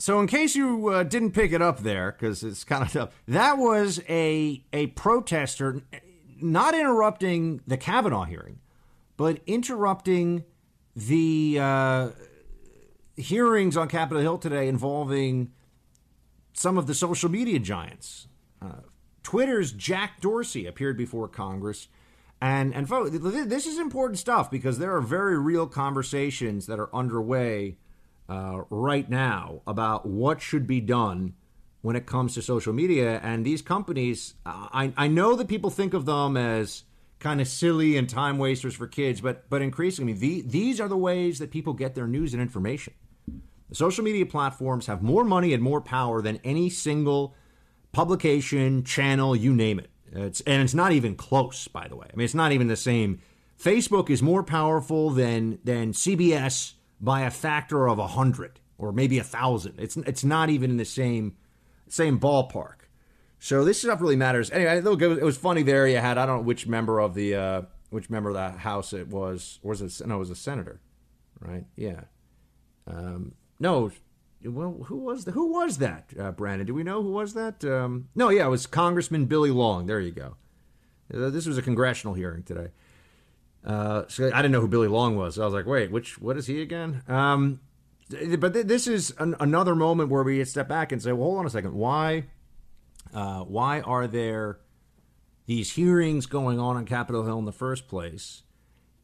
So, 0.00 0.20
in 0.20 0.28
case 0.28 0.54
you 0.54 0.88
uh, 0.88 1.02
didn't 1.02 1.32
pick 1.32 1.52
it 1.52 1.60
up 1.60 1.80
there, 1.80 2.12
because 2.12 2.44
it's 2.44 2.62
kind 2.62 2.84
of 2.84 2.92
tough, 2.92 3.10
that 3.26 3.58
was 3.58 4.00
a 4.08 4.62
a 4.72 4.86
protester 4.88 5.82
not 6.40 6.74
interrupting 6.74 7.60
the 7.66 7.76
Kavanaugh 7.76 8.24
hearing, 8.24 8.60
but 9.16 9.40
interrupting 9.46 10.44
the 10.94 11.58
uh, 11.60 12.08
hearings 13.16 13.76
on 13.76 13.88
Capitol 13.88 14.22
Hill 14.22 14.38
today 14.38 14.68
involving 14.68 15.52
some 16.52 16.76
of 16.76 16.86
the 16.86 16.94
social 16.94 17.30
media 17.30 17.58
giants. 17.58 18.26
Uh, 18.60 18.80
Twitter's 19.22 19.72
Jack 19.72 20.20
Dorsey 20.20 20.66
appeared 20.66 20.96
before 20.96 21.28
Congress. 21.28 21.88
And, 22.40 22.74
and 22.74 22.88
folks, 22.88 23.10
this 23.12 23.66
is 23.66 23.78
important 23.78 24.18
stuff 24.18 24.50
because 24.50 24.78
there 24.78 24.94
are 24.94 25.00
very 25.00 25.38
real 25.38 25.66
conversations 25.66 26.66
that 26.66 26.78
are 26.78 26.94
underway 26.94 27.76
uh, 28.28 28.62
right 28.70 29.08
now 29.08 29.62
about 29.66 30.06
what 30.06 30.40
should 30.40 30.66
be 30.66 30.80
done 30.80 31.34
when 31.82 31.96
it 31.96 32.06
comes 32.06 32.34
to 32.34 32.42
social 32.42 32.72
media. 32.72 33.20
And 33.22 33.44
these 33.44 33.62
companies, 33.62 34.34
I, 34.44 34.92
I 34.96 35.08
know 35.08 35.36
that 35.36 35.48
people 35.48 35.70
think 35.70 35.94
of 35.94 36.06
them 36.06 36.36
as 36.36 36.84
kind 37.18 37.40
of 37.40 37.48
silly 37.48 37.96
and 37.96 38.08
time 38.08 38.38
wasters 38.38 38.74
for 38.74 38.86
kids, 38.86 39.20
but 39.20 39.48
but 39.50 39.62
increasingly, 39.62 40.12
the, 40.12 40.42
these 40.42 40.80
are 40.80 40.88
the 40.88 40.96
ways 40.96 41.38
that 41.38 41.50
people 41.50 41.72
get 41.72 41.94
their 41.94 42.06
news 42.06 42.32
and 42.32 42.42
information. 42.42 42.94
The 43.68 43.74
social 43.74 44.02
media 44.02 44.24
platforms 44.24 44.86
have 44.86 45.02
more 45.02 45.24
money 45.24 45.52
and 45.52 45.62
more 45.62 45.80
power 45.80 46.22
than 46.22 46.40
any 46.42 46.70
single 46.70 47.34
publication, 47.92 48.82
channel, 48.84 49.36
you 49.36 49.54
name 49.54 49.78
it. 49.78 49.90
It's, 50.12 50.40
and 50.42 50.62
it's 50.62 50.74
not 50.74 50.92
even 50.92 51.16
close, 51.16 51.68
by 51.68 51.86
the 51.86 51.96
way. 51.96 52.06
I 52.10 52.16
mean, 52.16 52.24
it's 52.24 52.34
not 52.34 52.52
even 52.52 52.68
the 52.68 52.76
same. 52.76 53.20
Facebook 53.60 54.08
is 54.08 54.22
more 54.22 54.42
powerful 54.42 55.10
than 55.10 55.58
than 55.64 55.92
CBS 55.92 56.74
by 57.00 57.22
a 57.22 57.30
factor 57.30 57.88
of 57.88 57.98
a 57.98 58.06
hundred 58.06 58.60
or 58.78 58.92
maybe 58.92 59.18
a 59.18 59.24
thousand. 59.24 59.74
It's 59.78 59.96
it's 59.96 60.24
not 60.24 60.48
even 60.48 60.70
in 60.70 60.76
the 60.76 60.84
same 60.84 61.36
same 61.92 62.18
ballpark. 62.18 62.74
So 63.38 63.64
this 63.64 63.80
stuff 63.80 64.00
really 64.00 64.16
matters. 64.16 64.50
Anyway, 64.50 64.78
it 64.78 65.22
was 65.22 65.36
funny 65.36 65.62
there. 65.62 65.86
You 65.86 65.98
had 65.98 66.18
I 66.18 66.26
don't 66.26 66.38
know 66.38 66.42
which 66.42 66.66
member 66.66 67.00
of 67.00 67.14
the 67.14 67.34
uh, 67.34 67.62
which 67.90 68.10
member 68.10 68.30
of 68.30 68.34
the 68.34 68.58
House 68.58 68.92
it 68.92 69.08
was. 69.08 69.60
Or 69.62 69.70
was 69.70 69.80
it? 69.80 70.06
No, 70.06 70.16
it 70.16 70.18
was 70.18 70.30
a 70.30 70.36
senator, 70.36 70.80
right? 71.40 71.64
Yeah. 71.76 72.02
Um, 72.86 73.34
no, 73.60 73.90
well, 74.44 74.84
who 74.86 74.96
was 74.96 75.24
the, 75.24 75.32
who 75.32 75.52
was 75.52 75.78
that? 75.78 76.12
Uh, 76.18 76.30
Brandon, 76.32 76.66
do 76.66 76.74
we 76.74 76.82
know 76.82 77.02
who 77.02 77.12
was 77.12 77.34
that? 77.34 77.64
Um, 77.64 78.08
no, 78.14 78.28
yeah, 78.28 78.46
it 78.46 78.50
was 78.50 78.66
Congressman 78.66 79.26
Billy 79.26 79.50
Long. 79.50 79.86
There 79.86 80.00
you 80.00 80.12
go. 80.12 80.36
Uh, 81.12 81.30
this 81.30 81.46
was 81.46 81.58
a 81.58 81.62
congressional 81.62 82.14
hearing 82.14 82.42
today. 82.42 82.68
Uh, 83.64 84.04
so 84.08 84.30
I 84.32 84.36
didn't 84.40 84.52
know 84.52 84.60
who 84.60 84.68
Billy 84.68 84.88
Long 84.88 85.16
was. 85.16 85.38
I 85.38 85.44
was 85.44 85.54
like, 85.54 85.66
wait, 85.66 85.90
which 85.90 86.20
what 86.20 86.36
is 86.36 86.46
he 86.46 86.62
again? 86.62 87.02
Um, 87.08 87.60
but 88.08 88.54
th- 88.54 88.66
this 88.66 88.86
is 88.86 89.14
an, 89.18 89.34
another 89.40 89.74
moment 89.74 90.10
where 90.10 90.22
we 90.22 90.44
step 90.44 90.68
back 90.68 90.92
and 90.92 91.02
say, 91.02 91.12
well, 91.12 91.28
hold 91.28 91.38
on 91.38 91.46
a 91.46 91.50
second. 91.50 91.74
Why, 91.74 92.24
uh, 93.12 93.40
why 93.40 93.80
are 93.80 94.06
there 94.06 94.60
these 95.46 95.72
hearings 95.72 96.26
going 96.26 96.58
on 96.58 96.76
on 96.76 96.84
Capitol 96.84 97.24
Hill 97.24 97.38
in 97.38 97.44
the 97.44 97.52
first 97.52 97.88
place? 97.88 98.42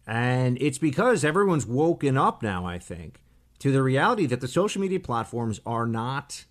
And 0.06 0.58
it's 0.60 0.78
because 0.78 1.24
everyone's 1.24 1.66
woken 1.66 2.16
up 2.16 2.42
now, 2.42 2.66
I 2.66 2.78
think, 2.78 3.22
to 3.60 3.72
the 3.72 3.82
reality 3.82 4.26
that 4.26 4.40
the 4.40 4.48
social 4.48 4.82
media 4.82 5.00
platforms 5.00 5.60
are 5.64 5.86
not 5.86 6.44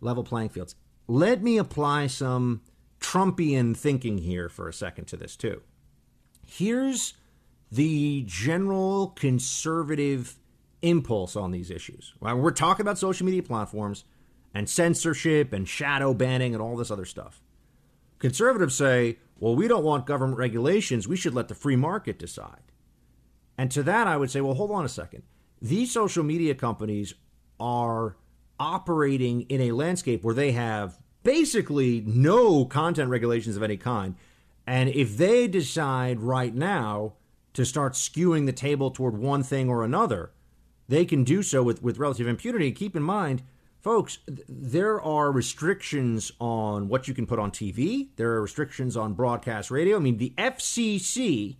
level 0.00 0.24
playing 0.24 0.50
fields. 0.50 0.74
Let 1.06 1.42
me 1.42 1.58
apply 1.58 2.08
some 2.08 2.60
Trumpian 3.00 3.76
thinking 3.76 4.18
here 4.18 4.48
for 4.48 4.68
a 4.68 4.72
second 4.72 5.06
to 5.06 5.16
this, 5.16 5.36
too. 5.36 5.62
Here's 6.46 7.14
the 7.72 8.24
general 8.26 9.08
conservative 9.08 10.36
impulse 10.82 11.36
on 11.36 11.50
these 11.50 11.70
issues. 11.70 12.14
We're 12.20 12.50
talking 12.50 12.82
about 12.82 12.98
social 12.98 13.26
media 13.26 13.42
platforms 13.42 14.04
and 14.54 14.68
censorship 14.68 15.52
and 15.52 15.68
shadow 15.68 16.14
banning 16.14 16.54
and 16.54 16.62
all 16.62 16.76
this 16.76 16.90
other 16.90 17.04
stuff. 17.04 17.42
Conservatives 18.18 18.74
say, 18.74 19.18
well, 19.38 19.54
we 19.54 19.68
don't 19.68 19.84
want 19.84 20.06
government 20.06 20.38
regulations. 20.38 21.08
We 21.08 21.16
should 21.16 21.34
let 21.34 21.48
the 21.48 21.54
free 21.54 21.76
market 21.76 22.18
decide. 22.18 22.72
And 23.56 23.70
to 23.70 23.82
that, 23.84 24.06
I 24.06 24.16
would 24.16 24.30
say, 24.30 24.40
well, 24.40 24.54
hold 24.54 24.70
on 24.70 24.84
a 24.84 24.88
second. 24.88 25.22
These 25.62 25.92
social 25.92 26.24
media 26.24 26.54
companies 26.54 27.14
are 27.58 28.16
operating 28.58 29.42
in 29.42 29.60
a 29.60 29.72
landscape 29.72 30.22
where 30.22 30.34
they 30.34 30.52
have 30.52 30.98
basically 31.22 32.02
no 32.06 32.64
content 32.64 33.10
regulations 33.10 33.56
of 33.56 33.62
any 33.62 33.76
kind. 33.76 34.16
And 34.66 34.88
if 34.90 35.16
they 35.16 35.46
decide 35.48 36.20
right 36.20 36.54
now 36.54 37.14
to 37.54 37.64
start 37.64 37.94
skewing 37.94 38.46
the 38.46 38.52
table 38.52 38.90
toward 38.90 39.16
one 39.16 39.42
thing 39.42 39.68
or 39.68 39.84
another, 39.84 40.30
they 40.90 41.04
can 41.04 41.22
do 41.22 41.42
so 41.42 41.62
with, 41.62 41.82
with 41.82 41.98
relative 41.98 42.26
impunity. 42.26 42.72
Keep 42.72 42.96
in 42.96 43.02
mind, 43.02 43.42
folks, 43.80 44.18
th- 44.26 44.40
there 44.48 45.00
are 45.00 45.30
restrictions 45.30 46.32
on 46.40 46.88
what 46.88 47.06
you 47.06 47.14
can 47.14 47.26
put 47.26 47.38
on 47.38 47.52
TV, 47.52 48.08
there 48.16 48.32
are 48.32 48.42
restrictions 48.42 48.96
on 48.96 49.14
broadcast 49.14 49.70
radio. 49.70 49.96
I 49.96 50.00
mean, 50.00 50.18
the 50.18 50.34
FCC 50.36 51.56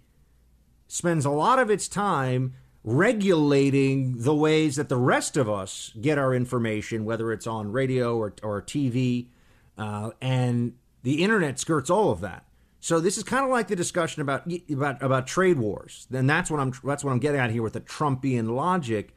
spends 0.89 1.25
a 1.25 1.31
lot 1.31 1.61
of 1.61 1.71
its 1.71 1.87
time 1.87 2.55
regulating 2.83 4.23
the 4.23 4.35
ways 4.35 4.75
that 4.77 4.89
the 4.89 4.97
rest 4.97 5.37
of 5.37 5.49
us 5.49 5.93
get 6.01 6.19
our 6.19 6.35
information, 6.35 7.05
whether 7.05 7.33
it's 7.33 7.47
on 7.47 7.71
radio 7.71 8.17
or, 8.17 8.35
or 8.43 8.61
TV, 8.61 9.29
uh, 9.79 10.11
and 10.21 10.75
the 11.05 11.23
internet 11.23 11.61
skirts 11.61 11.89
all 11.89 12.11
of 12.11 12.21
that. 12.21 12.45
So 12.81 12.99
this 12.99 13.17
is 13.17 13.23
kind 13.23 13.45
of 13.45 13.51
like 13.51 13.69
the 13.69 13.77
discussion 13.77 14.23
about 14.23 14.51
about 14.71 15.03
about 15.03 15.27
trade 15.27 15.59
wars, 15.59 16.09
and 16.11 16.29
that's 16.29 16.51
what 16.51 16.59
I'm 16.59 16.73
that's 16.83 17.05
what 17.05 17.13
I'm 17.13 17.19
getting 17.19 17.39
at 17.39 17.51
here 17.51 17.63
with 17.63 17.75
the 17.75 17.81
Trumpian 17.83 18.57
logic. 18.57 19.15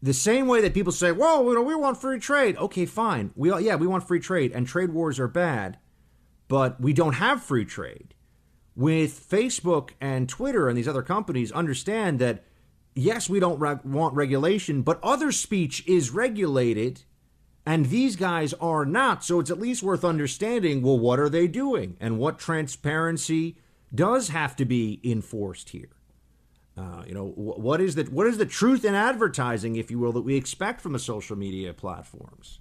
The 0.00 0.14
same 0.14 0.46
way 0.46 0.60
that 0.60 0.74
people 0.74 0.92
say, 0.92 1.10
"Well, 1.12 1.44
you 1.44 1.54
know, 1.54 1.62
we 1.62 1.74
want 1.74 2.00
free 2.00 2.20
trade." 2.20 2.56
Okay, 2.56 2.86
fine. 2.86 3.32
We 3.34 3.52
yeah, 3.60 3.76
we 3.76 3.86
want 3.86 4.06
free 4.06 4.20
trade, 4.20 4.52
and 4.52 4.66
trade 4.66 4.90
wars 4.90 5.18
are 5.18 5.28
bad, 5.28 5.78
but 6.46 6.80
we 6.80 6.92
don't 6.92 7.14
have 7.14 7.42
free 7.42 7.64
trade. 7.64 8.14
With 8.76 9.28
Facebook 9.28 9.90
and 10.00 10.28
Twitter 10.28 10.68
and 10.68 10.78
these 10.78 10.86
other 10.86 11.02
companies, 11.02 11.50
understand 11.50 12.20
that 12.20 12.44
yes, 12.94 13.28
we 13.28 13.40
don't 13.40 13.58
re- 13.58 13.80
want 13.84 14.14
regulation, 14.14 14.82
but 14.82 15.00
other 15.02 15.32
speech 15.32 15.86
is 15.86 16.10
regulated 16.10 17.02
and 17.68 17.86
these 17.86 18.16
guys 18.16 18.54
are 18.54 18.86
not. 18.86 19.22
So 19.22 19.40
it's 19.40 19.50
at 19.50 19.60
least 19.60 19.82
worth 19.82 20.02
understanding 20.02 20.80
well, 20.80 20.98
what 20.98 21.20
are 21.20 21.28
they 21.28 21.46
doing? 21.46 21.98
And 22.00 22.18
what 22.18 22.38
transparency 22.38 23.58
does 23.94 24.28
have 24.28 24.56
to 24.56 24.64
be 24.64 25.00
enforced 25.04 25.68
here? 25.68 25.90
Uh, 26.78 27.02
you 27.06 27.14
know, 27.14 27.32
what 27.34 27.80
is 27.80 27.96
the 27.96 28.04
what 28.04 28.26
is 28.26 28.38
the 28.38 28.46
truth 28.46 28.84
in 28.84 28.94
advertising, 28.94 29.74
if 29.74 29.90
you 29.90 29.98
will, 29.98 30.12
that 30.12 30.22
we 30.22 30.36
expect 30.36 30.80
from 30.80 30.92
the 30.92 30.98
social 30.98 31.36
media 31.36 31.74
platforms? 31.74 32.60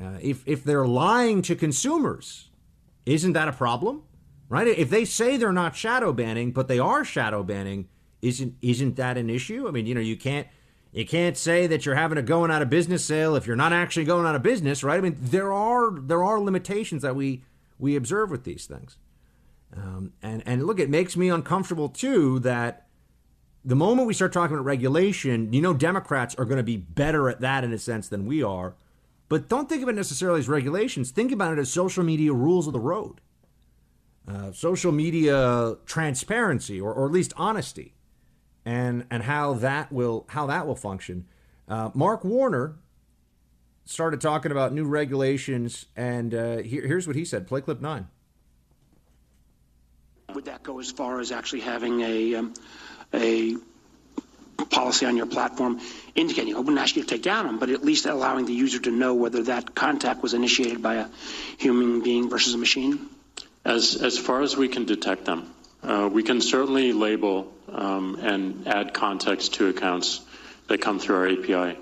Uh, 0.00 0.18
if 0.20 0.42
if 0.46 0.62
they're 0.64 0.86
lying 0.86 1.40
to 1.40 1.54
consumers, 1.54 2.50
isn't 3.06 3.32
that 3.32 3.48
a 3.48 3.52
problem? 3.52 4.02
Right? 4.50 4.66
If 4.66 4.90
they 4.90 5.06
say 5.06 5.38
they're 5.38 5.52
not 5.52 5.74
shadow 5.74 6.12
banning, 6.12 6.52
but 6.52 6.68
they 6.68 6.78
are 6.78 7.04
shadow 7.06 7.42
banning, 7.42 7.88
isn't 8.20 8.56
isn't 8.60 8.96
that 8.96 9.16
an 9.16 9.30
issue? 9.30 9.66
I 9.66 9.70
mean, 9.70 9.86
you 9.86 9.94
know, 9.94 10.00
you 10.00 10.16
can't 10.16 10.46
you 10.92 11.06
can't 11.06 11.38
say 11.38 11.66
that 11.68 11.86
you're 11.86 11.94
having 11.94 12.18
a 12.18 12.22
going 12.22 12.50
out 12.50 12.60
of 12.60 12.68
business 12.68 13.02
sale 13.02 13.34
if 13.34 13.46
you're 13.46 13.56
not 13.56 13.72
actually 13.72 14.04
going 14.04 14.26
out 14.26 14.34
of 14.34 14.42
business, 14.42 14.84
right? 14.84 14.98
I 14.98 15.00
mean, 15.00 15.16
there 15.18 15.52
are 15.54 15.90
there 15.90 16.22
are 16.22 16.38
limitations 16.38 17.00
that 17.00 17.16
we 17.16 17.44
we 17.78 17.96
observe 17.96 18.30
with 18.30 18.44
these 18.44 18.66
things, 18.66 18.98
um, 19.74 20.12
and 20.22 20.42
and 20.44 20.66
look, 20.66 20.78
it 20.78 20.90
makes 20.90 21.16
me 21.16 21.30
uncomfortable 21.30 21.88
too 21.88 22.40
that 22.40 22.81
the 23.64 23.76
moment 23.76 24.06
we 24.06 24.14
start 24.14 24.32
talking 24.32 24.56
about 24.56 24.64
regulation, 24.64 25.52
you 25.52 25.62
know, 25.62 25.74
Democrats 25.74 26.34
are 26.36 26.44
going 26.44 26.56
to 26.58 26.64
be 26.64 26.76
better 26.76 27.28
at 27.28 27.40
that 27.40 27.64
in 27.64 27.72
a 27.72 27.78
sense 27.78 28.08
than 28.08 28.26
we 28.26 28.42
are, 28.42 28.74
but 29.28 29.48
don't 29.48 29.68
think 29.68 29.82
of 29.82 29.88
it 29.88 29.94
necessarily 29.94 30.40
as 30.40 30.48
regulations. 30.48 31.10
Think 31.10 31.32
about 31.32 31.52
it 31.52 31.58
as 31.58 31.72
social 31.72 32.04
media 32.04 32.32
rules 32.32 32.66
of 32.66 32.72
the 32.72 32.80
road, 32.80 33.20
uh, 34.26 34.52
social 34.52 34.92
media 34.92 35.76
transparency, 35.86 36.80
or, 36.80 36.92
or 36.92 37.06
at 37.06 37.12
least 37.12 37.32
honesty 37.36 37.94
and 38.64 39.06
and 39.10 39.24
how 39.24 39.54
that 39.54 39.92
will 39.92 40.26
how 40.28 40.46
that 40.46 40.66
will 40.66 40.76
function. 40.76 41.26
Uh, 41.68 41.90
Mark 41.94 42.24
Warner 42.24 42.76
started 43.84 44.20
talking 44.20 44.52
about 44.52 44.72
new 44.72 44.84
regulations, 44.84 45.86
and 45.96 46.34
uh, 46.34 46.58
here, 46.58 46.86
here's 46.86 47.06
what 47.06 47.16
he 47.16 47.24
said. 47.24 47.46
Play 47.46 47.60
clip 47.60 47.80
nine. 47.80 48.08
Would 50.34 50.44
that 50.46 50.62
go 50.62 50.78
as 50.78 50.90
far 50.90 51.20
as 51.20 51.30
actually 51.30 51.60
having 51.60 52.00
a 52.00 52.36
um, 52.36 52.54
a 53.14 53.56
policy 54.70 55.06
on 55.06 55.16
your 55.16 55.26
platform 55.26 55.80
indicating, 56.14 56.54
I 56.54 56.58
wouldn't 56.58 56.78
ask 56.78 56.96
you 56.96 57.02
to 57.02 57.08
take 57.08 57.22
down 57.22 57.46
them, 57.46 57.58
but 57.58 57.70
at 57.70 57.84
least 57.84 58.06
allowing 58.06 58.46
the 58.46 58.52
user 58.52 58.78
to 58.80 58.90
know 58.90 59.14
whether 59.14 59.42
that 59.44 59.74
contact 59.74 60.22
was 60.22 60.34
initiated 60.34 60.82
by 60.82 60.94
a 60.96 61.06
human 61.58 62.02
being 62.02 62.28
versus 62.28 62.54
a 62.54 62.58
machine? 62.58 63.08
As, 63.64 64.02
as 64.02 64.18
far 64.18 64.42
as 64.42 64.56
we 64.56 64.68
can 64.68 64.84
detect 64.84 65.24
them, 65.24 65.52
uh, 65.82 66.08
we 66.12 66.22
can 66.22 66.40
certainly 66.40 66.92
label 66.92 67.52
um, 67.68 68.18
and 68.20 68.66
add 68.66 68.94
context 68.94 69.54
to 69.54 69.68
accounts 69.68 70.20
that 70.68 70.80
come 70.80 70.98
through 70.98 71.16
our 71.16 71.28
API. 71.28 71.78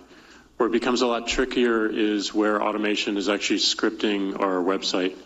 Where 0.57 0.69
it 0.69 0.73
becomes 0.73 1.01
a 1.01 1.07
lot 1.07 1.27
trickier 1.27 1.87
is 1.87 2.35
where 2.35 2.63
automation 2.63 3.17
is 3.17 3.29
actually 3.29 3.61
scripting 3.61 4.39
our 4.39 4.63
website 4.63 5.17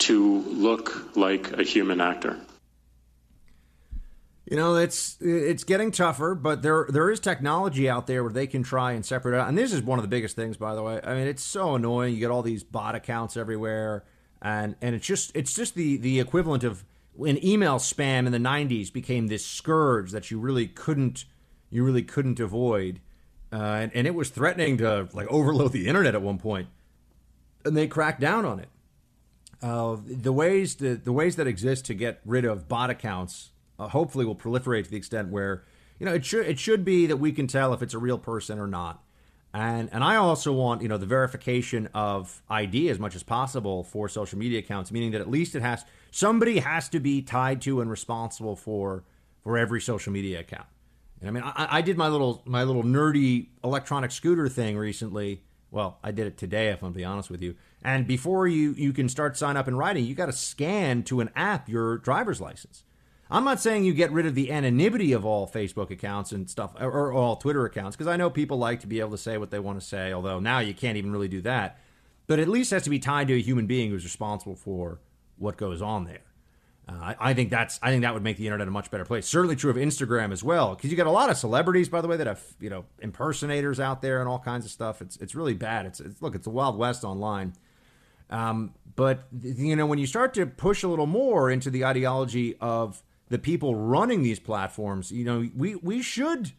to 0.00 0.38
look 0.40 1.16
like 1.16 1.52
a 1.52 1.62
human 1.62 2.00
actor. 2.00 2.38
You 4.50 4.56
know, 4.56 4.74
it's 4.74 5.16
it's 5.20 5.62
getting 5.62 5.92
tougher, 5.92 6.34
but 6.34 6.60
there 6.62 6.86
there 6.88 7.08
is 7.08 7.20
technology 7.20 7.88
out 7.88 8.08
there 8.08 8.24
where 8.24 8.32
they 8.32 8.48
can 8.48 8.64
try 8.64 8.92
and 8.92 9.06
separate 9.06 9.38
out. 9.38 9.48
And 9.48 9.56
this 9.56 9.72
is 9.72 9.80
one 9.80 10.00
of 10.00 10.02
the 10.02 10.08
biggest 10.08 10.34
things, 10.34 10.56
by 10.56 10.74
the 10.74 10.82
way. 10.82 11.00
I 11.04 11.14
mean, 11.14 11.28
it's 11.28 11.44
so 11.44 11.76
annoying. 11.76 12.14
You 12.14 12.20
get 12.20 12.32
all 12.32 12.42
these 12.42 12.64
bot 12.64 12.96
accounts 12.96 13.36
everywhere, 13.36 14.02
and 14.42 14.74
and 14.82 14.96
it's 14.96 15.06
just 15.06 15.30
it's 15.36 15.54
just 15.54 15.76
the 15.76 15.98
the 15.98 16.18
equivalent 16.18 16.64
of 16.64 16.84
when 17.14 17.42
email 17.44 17.76
spam 17.76 18.26
in 18.26 18.32
the 18.32 18.38
90s 18.38 18.92
became 18.92 19.28
this 19.28 19.46
scourge 19.46 20.10
that 20.10 20.32
you 20.32 20.40
really 20.40 20.66
couldn't 20.66 21.26
you 21.68 21.84
really 21.84 22.02
couldn't 22.02 22.40
avoid 22.40 23.00
uh, 23.52 23.56
and, 23.56 23.90
and, 23.94 24.06
it 24.06 24.14
was 24.14 24.30
threatening 24.30 24.78
to 24.78 25.08
like 25.12 25.26
overload 25.26 25.72
the 25.72 25.88
internet 25.88 26.14
at 26.14 26.22
one 26.22 26.38
point 26.38 26.68
and 27.64 27.76
they 27.76 27.86
cracked 27.86 28.20
down 28.20 28.44
on 28.44 28.60
it 28.60 28.68
uh, 29.62 29.96
the 30.06 30.32
ways 30.32 30.76
the, 30.76 30.94
the 30.94 31.12
ways 31.12 31.36
that 31.36 31.46
exist 31.46 31.84
to 31.84 31.94
get 31.94 32.20
rid 32.24 32.44
of 32.44 32.68
bot 32.68 32.90
accounts 32.90 33.50
uh, 33.80 33.88
hopefully 33.88 34.24
will 34.24 34.36
proliferate 34.36 34.84
to 34.84 34.90
the 34.90 34.96
extent 34.96 35.28
where 35.28 35.64
you 35.98 36.06
know 36.06 36.14
it 36.14 36.24
should 36.24 36.46
it 36.46 36.58
should 36.58 36.84
be 36.84 37.06
that 37.06 37.16
we 37.16 37.32
can 37.32 37.46
tell 37.46 37.72
if 37.72 37.82
it's 37.82 37.94
a 37.94 37.98
real 37.98 38.18
person 38.18 38.58
or 38.58 38.66
not 38.66 39.02
and 39.52 39.88
and 39.92 40.04
I 40.04 40.16
also 40.16 40.52
want 40.52 40.82
you 40.82 40.88
know 40.88 40.98
the 40.98 41.06
verification 41.06 41.88
of 41.92 42.42
ID 42.48 42.88
as 42.88 42.98
much 42.98 43.16
as 43.16 43.22
possible 43.22 43.82
for 43.82 44.08
social 44.08 44.38
media 44.38 44.60
accounts, 44.60 44.92
meaning 44.92 45.10
that 45.10 45.20
at 45.20 45.30
least 45.30 45.54
it 45.54 45.62
has 45.62 45.84
somebody 46.10 46.60
has 46.60 46.88
to 46.90 47.00
be 47.00 47.20
tied 47.22 47.60
to 47.62 47.80
and 47.80 47.90
responsible 47.90 48.54
for 48.54 49.04
for 49.42 49.58
every 49.58 49.80
social 49.80 50.12
media 50.12 50.40
account. 50.40 50.66
And 51.20 51.28
I 51.28 51.32
mean, 51.32 51.42
I, 51.44 51.78
I 51.78 51.80
did 51.80 51.96
my 51.96 52.08
little 52.08 52.42
my 52.44 52.62
little 52.62 52.84
nerdy 52.84 53.48
electronic 53.64 54.12
scooter 54.12 54.48
thing 54.48 54.76
recently. 54.76 55.42
Well, 55.72 55.98
I 56.02 56.10
did 56.10 56.26
it 56.26 56.36
today, 56.36 56.68
if 56.68 56.82
I'm 56.82 56.92
to 56.92 56.96
be 56.96 57.04
honest 57.04 57.30
with 57.30 57.42
you. 57.42 57.56
And 57.82 58.06
before 58.06 58.46
you 58.46 58.74
you 58.74 58.92
can 58.92 59.08
start 59.08 59.36
sign 59.36 59.56
up 59.56 59.66
and 59.66 59.76
writing, 59.76 60.04
you 60.04 60.14
got 60.14 60.26
to 60.26 60.32
scan 60.32 61.02
to 61.04 61.20
an 61.20 61.30
app 61.34 61.68
your 61.68 61.98
driver's 61.98 62.40
license. 62.40 62.84
I'm 63.30 63.44
not 63.44 63.60
saying 63.60 63.84
you 63.84 63.94
get 63.94 64.10
rid 64.10 64.26
of 64.26 64.34
the 64.34 64.50
anonymity 64.50 65.12
of 65.12 65.24
all 65.24 65.46
Facebook 65.46 65.90
accounts 65.90 66.32
and 66.32 66.50
stuff, 66.50 66.74
or, 66.80 66.90
or 66.90 67.12
all 67.12 67.36
Twitter 67.36 67.64
accounts, 67.64 67.96
because 67.96 68.08
I 68.08 68.16
know 68.16 68.28
people 68.28 68.58
like 68.58 68.80
to 68.80 68.86
be 68.86 68.98
able 69.00 69.12
to 69.12 69.18
say 69.18 69.38
what 69.38 69.50
they 69.50 69.60
want 69.60 69.80
to 69.80 69.86
say, 69.86 70.12
although 70.12 70.40
now 70.40 70.58
you 70.58 70.74
can't 70.74 70.96
even 70.96 71.12
really 71.12 71.28
do 71.28 71.40
that. 71.42 71.78
But 72.26 72.38
at 72.38 72.48
least 72.48 72.70
has 72.72 72.82
to 72.84 72.90
be 72.90 72.98
tied 72.98 73.28
to 73.28 73.34
a 73.34 73.40
human 73.40 73.66
being 73.66 73.90
who's 73.90 74.04
responsible 74.04 74.56
for 74.56 75.00
what 75.36 75.56
goes 75.56 75.80
on 75.80 76.04
there. 76.04 76.22
Uh, 76.88 76.92
I, 76.92 77.30
I, 77.30 77.34
think 77.34 77.50
that's 77.50 77.78
I 77.82 77.90
think 77.90 78.02
that 78.02 78.14
would 78.14 78.22
make 78.22 78.36
the 78.36 78.46
internet 78.46 78.66
a 78.66 78.70
much 78.70 78.90
better 78.90 79.04
place. 79.04 79.26
Certainly 79.26 79.56
true 79.56 79.70
of 79.70 79.76
Instagram 79.76 80.32
as 80.32 80.42
well, 80.42 80.74
because 80.74 80.90
you 80.90 80.96
got 80.96 81.06
a 81.06 81.12
lot 81.12 81.30
of 81.30 81.36
celebrities, 81.36 81.88
by 81.88 82.00
the 82.00 82.08
way, 82.08 82.16
that 82.16 82.26
have 82.26 82.42
you 82.58 82.70
know 82.70 82.84
impersonators 83.00 83.78
out 83.78 84.02
there 84.02 84.20
and 84.20 84.28
all 84.28 84.38
kinds 84.38 84.64
of 84.64 84.72
stuff. 84.72 85.00
It's 85.00 85.16
it's 85.18 85.34
really 85.34 85.54
bad. 85.54 85.86
It's, 85.86 86.00
it's 86.00 86.20
look, 86.20 86.34
it's 86.34 86.46
a 86.46 86.50
wild 86.50 86.76
west 86.76 87.04
online. 87.04 87.52
Um, 88.28 88.74
but 88.96 89.24
you 89.40 89.76
know 89.76 89.86
when 89.86 89.98
you 89.98 90.06
start 90.06 90.34
to 90.34 90.46
push 90.46 90.82
a 90.82 90.88
little 90.88 91.06
more 91.06 91.50
into 91.50 91.70
the 91.70 91.84
ideology 91.84 92.56
of 92.60 93.02
the 93.30 93.38
people 93.38 93.74
running 93.74 94.22
these 94.22 94.38
platforms, 94.40 95.10
you 95.10 95.24
know, 95.24 95.48
we, 95.56 95.76
we 95.76 96.02
should 96.02 96.52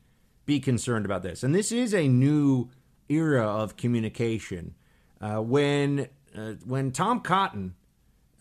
be 0.45 0.59
concerned 0.59 1.05
about 1.05 1.21
this. 1.21 1.43
And 1.43 1.53
this 1.53 1.71
is 1.71 1.93
a 1.93 2.07
new 2.07 2.69
era 3.09 3.45
of 3.45 3.77
communication. 3.77 4.73
Uh, 5.19 5.37
when 5.37 6.07
uh, 6.35 6.53
when 6.65 6.91
Tom 6.91 7.19
Cotton 7.19 7.75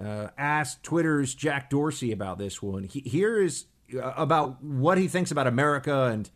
uh, 0.03 0.29
asked 0.39 0.83
Twitter's 0.83 1.35
Jack 1.35 1.69
Dorsey 1.69 2.13
about 2.13 2.39
this 2.39 2.63
one, 2.63 2.85
he, 2.85 3.01
here 3.01 3.43
is 3.43 3.67
uh, 3.95 4.15
about 4.17 4.63
what 4.63 4.97
he 4.97 5.09
thinks 5.09 5.31
about 5.31 5.47
America 5.47 6.05
and 6.05 6.31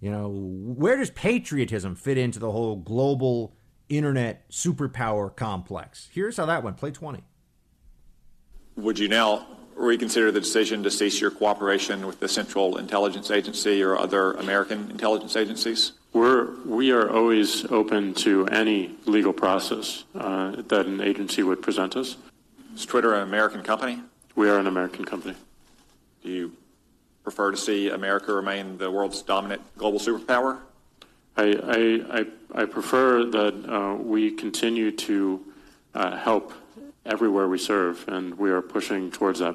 you 0.00 0.10
know 0.10 0.28
where 0.28 0.96
does 0.98 1.10
patriotism 1.10 1.94
fit 1.94 2.18
into 2.18 2.38
the 2.38 2.50
whole 2.50 2.76
global 2.76 3.56
internet 3.88 4.50
superpower 4.50 5.34
complex. 5.34 6.10
Here's 6.12 6.36
how 6.36 6.46
that 6.46 6.62
went. 6.62 6.76
Play 6.76 6.90
twenty. 6.90 7.22
Would 8.74 8.98
you 8.98 9.08
now 9.08 9.46
reconsider 9.76 10.32
the 10.32 10.40
decision 10.40 10.82
to 10.82 10.90
cease 10.90 11.20
your 11.20 11.30
cooperation 11.30 12.06
with 12.06 12.18
the 12.18 12.28
Central 12.28 12.78
Intelligence 12.78 13.30
Agency 13.30 13.82
or 13.82 13.96
other 13.96 14.32
American 14.32 14.90
intelligence 14.90 15.36
agencies? 15.36 15.92
We're, 16.12 16.54
we 16.64 16.92
are 16.92 17.10
always 17.10 17.66
open 17.66 18.14
to 18.14 18.46
any 18.48 18.96
legal 19.04 19.34
process 19.34 20.04
uh, 20.14 20.62
that 20.68 20.86
an 20.86 21.02
agency 21.02 21.42
would 21.42 21.60
present 21.60 21.94
us. 21.94 22.16
Is 22.74 22.86
Twitter 22.86 23.14
an 23.14 23.22
American 23.22 23.62
company? 23.62 24.00
We 24.34 24.48
are 24.48 24.58
an 24.58 24.66
American 24.66 25.04
company. 25.04 25.34
Do 26.22 26.30
you 26.30 26.52
prefer 27.22 27.50
to 27.50 27.56
see 27.56 27.90
America 27.90 28.32
remain 28.32 28.78
the 28.78 28.90
world's 28.90 29.20
dominant 29.20 29.60
global 29.76 29.98
superpower? 29.98 30.60
I, 31.36 31.44
I, 31.44 32.20
I, 32.20 32.62
I 32.62 32.64
prefer 32.64 33.24
that 33.26 33.70
uh, 33.70 33.94
we 33.96 34.30
continue 34.30 34.90
to 34.92 35.44
uh, 35.94 36.16
help 36.16 36.54
everywhere 37.04 37.46
we 37.46 37.58
serve, 37.58 38.04
and 38.08 38.36
we 38.38 38.50
are 38.50 38.62
pushing 38.62 39.10
towards 39.10 39.40
that 39.40 39.54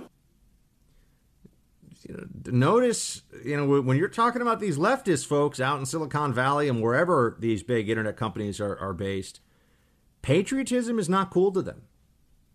you 2.11 2.17
know, 2.17 2.51
notice, 2.51 3.21
you 3.45 3.55
know, 3.55 3.81
when 3.81 3.97
you're 3.97 4.09
talking 4.09 4.41
about 4.41 4.59
these 4.59 4.77
leftist 4.77 5.27
folks 5.27 5.59
out 5.59 5.79
in 5.79 5.85
Silicon 5.85 6.33
Valley 6.33 6.67
and 6.67 6.81
wherever 6.81 7.37
these 7.39 7.63
big 7.63 7.89
internet 7.89 8.17
companies 8.17 8.59
are, 8.59 8.77
are 8.77 8.93
based, 8.93 9.39
patriotism 10.21 10.99
is 10.99 11.07
not 11.07 11.31
cool 11.31 11.51
to 11.53 11.61
them. 11.61 11.83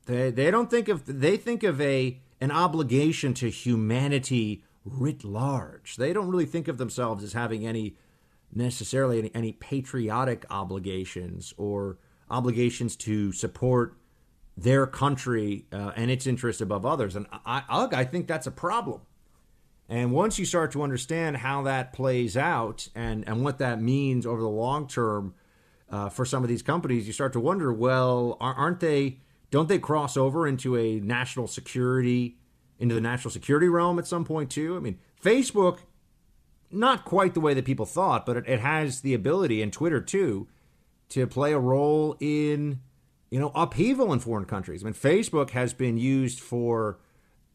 They, 0.07 0.30
they 0.30 0.50
don't 0.50 0.70
think 0.70 0.88
of 0.88 1.07
they 1.20 1.36
think 1.36 1.62
of 1.62 1.80
a 1.80 2.20
an 2.40 2.50
obligation 2.50 3.34
to 3.34 3.50
humanity 3.50 4.62
writ 4.84 5.24
large. 5.24 5.96
They 5.96 6.12
don't 6.12 6.28
really 6.28 6.46
think 6.46 6.68
of 6.68 6.78
themselves 6.78 7.24
as 7.24 7.32
having 7.32 7.66
any 7.66 7.96
necessarily 8.52 9.18
any, 9.18 9.30
any 9.34 9.52
patriotic 9.52 10.44
obligations 10.50 11.54
or 11.57 11.98
obligations 12.30 12.94
to 12.96 13.32
support 13.32 13.96
their 14.57 14.86
country 14.86 15.66
uh, 15.72 15.92
and 15.96 16.11
its 16.11 16.26
interests 16.26 16.61
above 16.61 16.86
others. 16.86 17.16
And 17.16 17.26
I, 17.32 17.62
I, 17.68 17.88
I 17.92 18.04
think 18.04 18.26
that's 18.26 18.46
a 18.46 18.52
problem. 18.52 19.00
And 19.89 20.12
once 20.12 20.39
you 20.39 20.45
start 20.45 20.72
to 20.72 20.82
understand 20.82 21.39
how 21.39 21.62
that 21.62 21.93
plays 21.93 22.37
out 22.37 22.89
and, 22.95 23.26
and 23.28 23.45
what 23.45 23.59
that 23.59 23.80
means 23.80 24.26
over 24.26 24.41
the 24.41 24.49
long 24.49 24.89
term 24.89 25.34
uh, 25.91 26.09
for 26.09 26.24
some 26.24 26.43
of 26.43 26.49
these 26.49 26.62
companies, 26.62 27.07
you 27.07 27.12
start 27.12 27.32
to 27.34 27.41
wonder 27.41 27.72
well, 27.72 28.37
aren't 28.41 28.80
they, 28.80 29.20
don't 29.51 29.68
they 29.68 29.78
cross 29.78 30.16
over 30.16 30.47
into 30.47 30.76
a 30.76 30.99
national 31.01 31.47
security, 31.47 32.37
into 32.78 32.95
the 32.95 33.01
national 33.01 33.30
security 33.30 33.68
realm 33.68 33.99
at 33.99 34.07
some 34.07 34.24
point 34.24 34.51
too? 34.51 34.76
I 34.76 34.80
mean, 34.80 34.99
Facebook, 35.22 35.78
not 36.70 37.05
quite 37.05 37.34
the 37.34 37.41
way 37.41 37.55
that 37.55 37.64
people 37.64 37.87
thought, 37.87 38.26
but 38.26 38.37
it, 38.37 38.45
it 38.49 38.61
has 38.61 39.03
the 39.03 39.14
ability, 39.14 39.62
and 39.62 39.72
Twitter 39.72 40.01
too, 40.01 40.49
to 41.11 41.28
play 41.28 41.53
a 41.53 41.59
role 41.61 42.16
in, 42.18 42.80
you 43.30 43.39
know, 43.39 43.53
upheaval 43.55 44.12
in 44.12 44.18
foreign 44.18 44.47
countries. 44.47 44.82
I 44.82 44.87
mean, 44.87 44.95
Facebook 44.95 45.51
has 45.51 45.72
been 45.72 45.97
used 45.97 46.41
for 46.41 46.99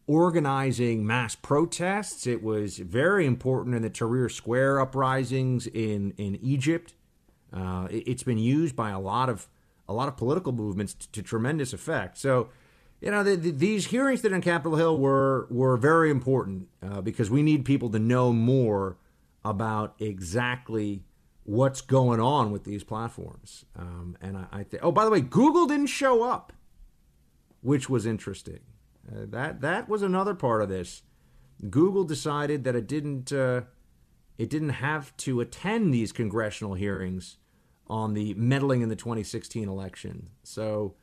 organizing 0.08 1.06
mass 1.06 1.36
protests. 1.36 2.28
It 2.28 2.44
was 2.44 2.78
very 2.78 3.26
important 3.26 3.76
in 3.76 3.82
the 3.82 3.90
Tahrir 3.90 4.32
Square 4.32 4.80
uprisings 4.80 5.68
in 5.68 6.14
in 6.18 6.36
Egypt. 6.38 6.94
Uh, 7.54 7.88
it, 7.92 8.08
has 8.08 8.24
been 8.24 8.38
used 8.38 8.76
by 8.76 8.92
a 8.92 9.00
lot 9.00 9.30
of 9.30 9.48
a 9.88 9.94
lot 9.94 10.08
of 10.08 10.18
political 10.18 10.52
movements 10.52 10.94
to, 10.94 11.12
to 11.12 11.22
tremendous 11.22 11.74
effect. 11.74 12.18
So, 12.18 12.50
you 13.02 13.12
know, 13.12 13.24
the, 13.24 13.36
the, 13.36 13.52
these 13.52 13.88
hearings 13.88 14.22
that 14.22 14.32
in 14.32 14.42
Capitol 14.42 14.78
Hill 14.78 14.98
were 14.98 15.48
were 15.50 15.78
very 15.78 16.10
important 16.10 16.68
uh, 16.82 17.02
because 17.02 17.30
we 17.30 17.44
need 17.44 17.66
people 17.66 17.90
to 17.90 18.00
know 18.00 18.32
more 18.32 18.98
about 19.44 19.96
exactly 20.00 21.04
what's 21.44 21.82
going 21.82 22.20
on 22.20 22.52
with 22.52 22.64
these 22.64 22.84
platforms. 22.84 23.66
Um, 23.76 24.16
and 24.22 24.38
I, 24.38 24.46
I 24.52 24.64
think, 24.64 24.84
oh, 24.84 24.92
by 24.92 25.04
the 25.04 25.12
way, 25.12 25.22
Google 25.22 25.66
didn't 25.66 25.88
show 25.88 26.24
up, 26.24 26.54
which 27.62 27.90
was 27.90 28.06
interesting. 28.06 28.60
Uh, 29.10 29.26
that 29.28 29.62
that 29.62 29.90
was 29.90 30.02
another 30.02 30.34
part 30.34 30.62
of 30.62 30.70
this. 30.70 31.02
Google 31.70 32.04
decided 32.04 32.64
that 32.64 32.76
it 32.76 32.88
didn't 32.88 33.32
uh, 33.32 33.62
it 34.38 34.50
didn't 34.50 34.70
have 34.70 35.16
to 35.18 35.40
attend 35.40 35.94
these 35.94 36.12
congressional 36.12 36.74
hearings 36.74 37.38
on 37.88 38.14
the 38.14 38.34
meddling 38.36 38.82
in 38.82 38.90
the 38.90 38.96
2016 38.96 39.68
election. 39.68 40.30
So, 40.44 40.96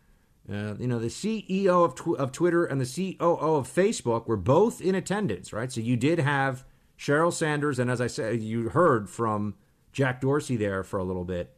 uh, 0.51 0.75
you 0.79 0.89
know, 0.89 0.99
the 0.99 1.09
CEO 1.09 1.85
of, 1.85 1.95
tw- 1.95 2.19
of 2.19 2.33
Twitter 2.33 2.65
and 2.65 2.81
the 2.81 3.17
COO 3.17 3.57
of 3.57 3.73
Facebook 3.73 4.27
were 4.27 4.39
both 4.39 4.81
in 4.81 4.95
attendance, 4.95 5.53
right? 5.53 5.71
So 5.71 5.83
you 5.83 5.97
did 5.97 6.19
have 6.19 6.65
Sheryl 6.99 7.33
Sandberg, 7.33 7.79
and 7.79 7.91
as 7.91 8.01
I 8.01 8.07
said, 8.07 8.41
you 8.41 8.71
heard 8.71 9.11
from 9.11 9.55
Jack 9.93 10.23
Dorsey 10.23 10.57
there 10.57 10.83
for 10.83 10.99
a 10.99 11.05
little 11.05 11.25
bit. 11.25 11.55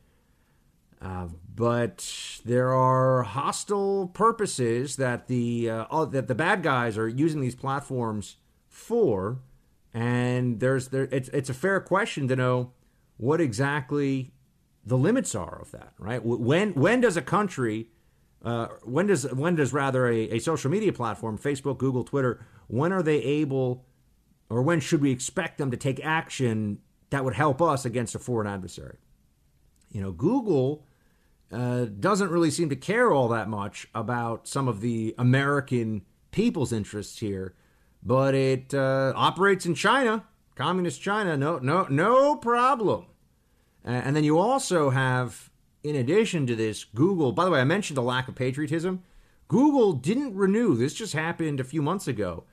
Uh, 1.00 1.28
but 1.54 2.40
there 2.44 2.72
are 2.74 3.22
hostile 3.22 4.08
purposes 4.08 4.96
that 4.96 5.28
the 5.28 5.70
uh, 5.70 6.04
that 6.06 6.28
the 6.28 6.34
bad 6.34 6.62
guys 6.62 6.98
are 6.98 7.08
using 7.08 7.40
these 7.40 7.54
platforms 7.54 8.36
for, 8.68 9.40
and 9.94 10.60
there's 10.60 10.88
there 10.88 11.08
it's 11.10 11.30
it's 11.30 11.48
a 11.48 11.54
fair 11.54 11.80
question 11.80 12.28
to 12.28 12.36
know 12.36 12.72
what 13.16 13.40
exactly 13.40 14.32
the 14.84 14.98
limits 14.98 15.34
are 15.34 15.60
of 15.60 15.70
that, 15.70 15.94
right? 15.98 16.22
When 16.22 16.74
when 16.74 17.00
does 17.00 17.16
a 17.16 17.22
country, 17.22 17.88
uh, 18.44 18.68
when 18.84 19.06
does 19.06 19.30
when 19.32 19.54
does 19.54 19.72
rather 19.72 20.06
a, 20.06 20.30
a 20.30 20.38
social 20.38 20.70
media 20.70 20.92
platform, 20.92 21.38
Facebook, 21.38 21.78
Google, 21.78 22.04
Twitter, 22.04 22.44
when 22.66 22.92
are 22.92 23.02
they 23.02 23.22
able, 23.22 23.86
or 24.50 24.60
when 24.60 24.80
should 24.80 25.00
we 25.00 25.10
expect 25.12 25.56
them 25.56 25.70
to 25.70 25.78
take 25.78 26.04
action 26.04 26.78
that 27.08 27.24
would 27.24 27.34
help 27.34 27.62
us 27.62 27.86
against 27.86 28.14
a 28.14 28.18
foreign 28.18 28.46
adversary? 28.46 28.98
You 29.90 30.02
know, 30.02 30.12
Google 30.12 30.84
uh, 31.52 31.86
doesn't 31.86 32.30
really 32.30 32.50
seem 32.50 32.68
to 32.68 32.76
care 32.76 33.12
all 33.12 33.28
that 33.28 33.48
much 33.48 33.88
about 33.94 34.46
some 34.46 34.68
of 34.68 34.80
the 34.80 35.14
American 35.18 36.02
people's 36.30 36.72
interests 36.72 37.18
here, 37.18 37.54
but 38.02 38.34
it 38.34 38.72
uh, 38.72 39.12
operates 39.16 39.66
in 39.66 39.74
China, 39.74 40.24
communist 40.54 41.00
China. 41.02 41.36
No, 41.36 41.58
no, 41.58 41.86
no 41.90 42.36
problem. 42.36 43.06
And 43.84 44.14
then 44.14 44.24
you 44.24 44.38
also 44.38 44.90
have, 44.90 45.50
in 45.82 45.96
addition 45.96 46.46
to 46.46 46.54
this, 46.54 46.84
Google. 46.84 47.32
By 47.32 47.46
the 47.46 47.50
way, 47.50 47.60
I 47.60 47.64
mentioned 47.64 47.96
the 47.96 48.02
lack 48.02 48.28
of 48.28 48.34
patriotism. 48.34 49.02
Google 49.48 49.94
didn't 49.94 50.36
renew. 50.36 50.76
This 50.76 50.94
just 50.94 51.14
happened 51.14 51.58
a 51.60 51.64
few 51.64 51.82
months 51.82 52.06
ago 52.06 52.44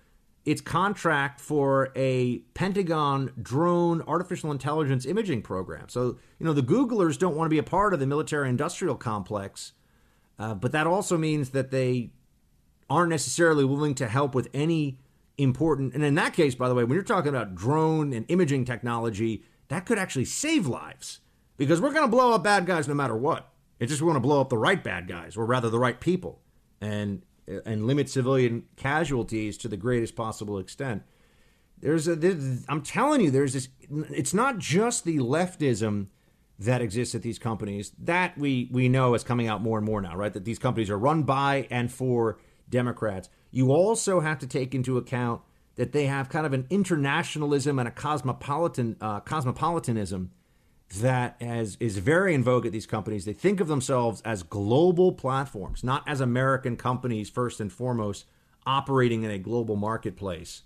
its 0.48 0.62
contract 0.62 1.42
for 1.42 1.92
a 1.94 2.38
Pentagon 2.54 3.34
drone 3.42 4.02
artificial 4.04 4.50
intelligence 4.50 5.06
imaging 5.06 5.42
program. 5.42 5.90
So, 5.90 6.18
you 6.40 6.46
know, 6.46 6.54
the 6.54 6.64
Googlers 6.64 7.20
don't 7.20 7.36
want 7.36 7.48
to 7.48 7.50
be 7.50 7.58
a 7.58 7.64
part 7.64 7.94
of 7.94 8.00
the 8.00 8.08
military 8.08 8.48
industrial 8.48 8.96
complex, 8.96 9.74
uh, 10.40 10.54
but 10.54 10.72
that 10.72 10.88
also 10.88 11.18
means 11.18 11.50
that 11.50 11.72
they 11.72 12.12
aren't 12.90 13.10
necessarily 13.10 13.66
willing 13.66 13.94
to 13.96 14.08
help 14.08 14.34
with 14.34 14.48
any 14.54 15.00
important. 15.38 15.94
And 15.94 16.02
in 16.02 16.16
that 16.16 16.32
case, 16.32 16.56
by 16.56 16.70
the 16.70 16.76
way, 16.76 16.86
when 16.86 16.94
you're 16.94 17.04
talking 17.04 17.28
about 17.28 17.54
drone 17.54 18.14
and 18.14 18.26
imaging 18.30 18.64
technology, 18.64 19.44
that 19.68 19.86
could 19.86 20.00
actually 20.00 20.24
save 20.24 20.66
lives 20.66 21.20
because 21.58 21.82
we're 21.82 21.92
going 21.92 22.06
to 22.06 22.12
blow 22.12 22.32
up 22.32 22.46
bad 22.46 22.66
guys 22.66 22.88
no 22.88 22.94
matter 22.94 23.18
what. 23.18 23.52
It's 23.82 23.90
just 23.90 24.02
we 24.02 24.08
want 24.08 24.16
to 24.16 24.22
blow 24.22 24.40
up 24.40 24.48
the 24.48 24.58
right 24.58 24.82
bad 24.82 25.10
guys, 25.10 25.36
or 25.36 25.46
rather 25.46 25.70
the 25.70 25.78
right 25.78 26.00
people. 26.00 26.40
And 26.80 27.24
and 27.66 27.88
limit 27.88 28.10
civilian 28.10 28.64
casualties 28.76 29.58
to 29.58 29.68
the 29.68 29.78
greatest 29.78 30.16
possible 30.16 30.58
extent. 30.58 31.04
There's 31.80 32.08
a, 32.08 32.16
there's, 32.16 32.66
I'm 32.68 32.82
telling 32.82 33.22
you, 33.22 33.32
there's 33.32 33.54
this. 33.54 33.70
It's 33.90 34.34
not 34.34 34.58
just 34.58 35.06
the 35.06 35.18
leftism 35.18 36.08
that 36.60 36.82
exists 36.82 37.14
at 37.14 37.22
these 37.22 37.38
companies 37.38 37.92
that 38.00 38.36
we 38.38 38.68
we 38.72 38.90
know 38.90 39.14
is 39.14 39.24
coming 39.24 39.48
out 39.48 39.62
more 39.62 39.78
and 39.78 39.86
more 39.86 40.02
now, 40.02 40.16
right? 40.16 40.34
That 40.34 40.44
these 40.44 40.60
companies 40.60 40.90
are 40.90 40.98
run 40.98 41.24
by 41.24 41.68
and 41.70 41.92
for 41.92 42.40
Democrats. 42.70 43.30
You 43.52 43.72
also 43.72 44.20
have 44.20 44.40
to 44.40 44.48
take 44.48 44.74
into 44.74 44.98
account 44.98 45.42
that 45.76 45.92
they 45.92 46.08
have 46.08 46.30
kind 46.30 46.46
of 46.46 46.54
an 46.54 46.66
internationalism 46.72 47.78
and 47.78 47.88
a 47.88 47.92
cosmopolitan 47.92 48.98
uh, 49.00 49.20
cosmopolitanism 49.20 50.32
that 50.96 51.36
as 51.42 51.78
is 51.80 51.98
very 51.98 52.34
in 52.34 52.44
vogue 52.44 52.66
at 52.66 52.72
these 52.72 52.86
companies. 52.86 53.26
They 53.26 53.34
think 53.34 53.60
of 53.60 53.68
themselves 53.68 54.22
as 54.22 54.44
global 54.44 55.12
platforms, 55.12 55.84
not 55.84 56.04
as 56.08 56.22
American 56.22 56.78
companies 56.78 57.30
first 57.30 57.60
and 57.60 57.72
foremost 57.72 58.26
operating 58.66 59.24
in 59.24 59.32
a 59.32 59.38
global 59.38 59.76
marketplace. 59.76 60.64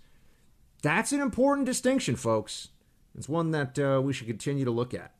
That's 0.82 1.12
an 1.12 1.20
important 1.20 1.66
distinction, 1.66 2.16
folks. 2.16 2.68
It's 3.16 3.28
one 3.28 3.50
that 3.52 3.78
uh, 3.78 4.00
we 4.02 4.12
should 4.12 4.26
continue 4.26 4.64
to 4.64 4.70
look 4.70 4.94
at. 4.94 5.14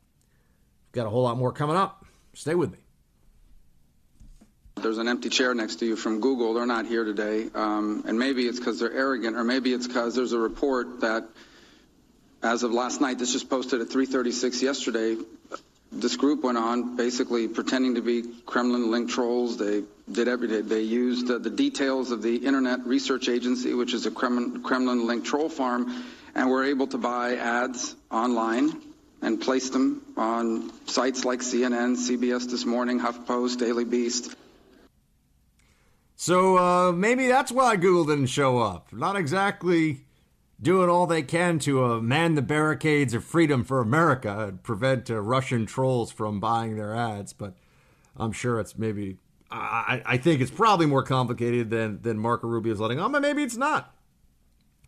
We've 0.87 0.93
got 0.93 1.07
a 1.07 1.09
whole 1.09 1.23
lot 1.23 1.37
more 1.37 1.51
coming 1.51 1.75
up. 1.75 2.05
Stay 2.33 2.55
with 2.55 2.71
me. 2.71 2.79
There's 4.75 4.97
an 4.97 5.07
empty 5.07 5.29
chair 5.29 5.53
next 5.53 5.77
to 5.77 5.85
you 5.85 5.95
from 5.95 6.19
Google. 6.19 6.53
They're 6.53 6.65
not 6.65 6.85
here 6.85 7.05
today. 7.05 7.47
Um, 7.53 8.03
and 8.05 8.17
maybe 8.17 8.47
it's 8.47 8.59
because 8.59 8.79
they're 8.79 8.91
arrogant, 8.91 9.37
or 9.37 9.43
maybe 9.43 9.71
it's 9.73 9.87
because 9.87 10.15
there's 10.15 10.33
a 10.33 10.39
report 10.39 11.01
that 11.01 11.29
as 12.43 12.63
of 12.63 12.71
last 12.71 12.99
night, 12.99 13.17
this 13.17 13.31
just 13.31 13.49
posted 13.49 13.81
at 13.81 13.87
3:36 13.87 14.61
yesterday. 14.61 15.17
This 15.91 16.17
group 16.17 16.43
went 16.43 16.57
on 16.57 16.95
basically 16.95 17.47
pretending 17.47 17.95
to 17.95 18.01
be 18.01 18.23
Kremlin-linked 18.45 19.11
trolls. 19.11 19.57
They 19.57 19.83
did 20.11 20.27
every 20.27 20.47
day. 20.47 20.61
They 20.61 20.81
used 20.81 21.29
uh, 21.29 21.37
the 21.37 21.51
details 21.51 22.11
of 22.11 22.21
the 22.21 22.35
Internet 22.35 22.85
Research 22.85 23.29
Agency, 23.29 23.73
which 23.73 23.93
is 23.93 24.05
a 24.05 24.11
Kremlin-linked 24.11 25.25
troll 25.25 25.49
farm, 25.49 26.03
and 26.35 26.49
were 26.49 26.63
able 26.63 26.87
to 26.87 26.97
buy 26.97 27.35
ads 27.35 27.95
online 28.11 28.75
and 29.21 29.39
place 29.39 29.69
them 29.69 30.01
on 30.17 30.71
sites 30.87 31.23
like 31.23 31.39
CNN, 31.39 31.95
CBS 31.95 32.49
This 32.49 32.65
Morning, 32.65 32.99
HuffPost, 32.99 33.59
Daily 33.59 33.85
Beast. 33.85 34.35
So 36.17 36.57
uh, 36.57 36.91
maybe 36.91 37.27
that's 37.27 37.51
why 37.51 37.75
Google 37.75 38.05
didn't 38.05 38.27
show 38.27 38.57
up. 38.57 38.91
Not 38.91 39.15
exactly 39.15 40.01
doing 40.63 40.89
all 40.89 41.05
they 41.05 41.21
can 41.21 41.59
to 41.59 41.83
uh, 41.83 41.99
man 41.99 42.35
the 42.35 42.41
barricades 42.41 43.13
of 43.13 43.23
freedom 43.23 43.63
for 43.63 43.79
America 43.79 44.47
and 44.47 44.63
prevent 44.63 45.09
uh, 45.09 45.21
Russian 45.21 45.65
trolls 45.65 46.11
from 46.11 46.39
buying 46.39 46.75
their 46.75 46.95
ads. 46.95 47.33
But 47.33 47.53
I'm 48.17 48.31
sure 48.31 48.59
it's 48.59 48.77
maybe, 48.77 49.17
I, 49.51 50.01
I 50.05 50.17
think 50.17 50.41
it's 50.41 50.51
probably 50.51 50.85
more 50.85 51.03
complicated 51.03 51.69
than, 51.69 52.01
than 52.01 52.17
Marco 52.17 52.47
Rubio 52.47 52.73
is 52.73 52.79
letting 52.79 52.99
on, 52.99 53.11
but 53.11 53.21
maybe 53.21 53.43
it's 53.43 53.57
not. 53.57 53.93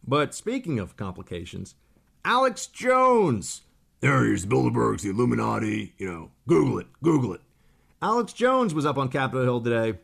But 0.07 0.33
speaking 0.33 0.79
of 0.79 0.95
complications, 0.95 1.75
Alex 2.23 2.67
Jones. 2.67 3.61
There 3.99 4.25
he 4.25 4.33
is, 4.33 4.45
Bilderbergs, 4.45 5.01
the 5.01 5.09
Illuminati. 5.09 5.93
You 5.97 6.11
know, 6.11 6.31
Google 6.47 6.79
it, 6.79 6.87
Google 7.03 7.33
it. 7.33 7.41
Alex 8.01 8.33
Jones 8.33 8.73
was 8.73 8.85
up 8.85 8.97
on 8.97 9.09
Capitol 9.09 9.43
Hill 9.43 9.61
today. 9.61 9.99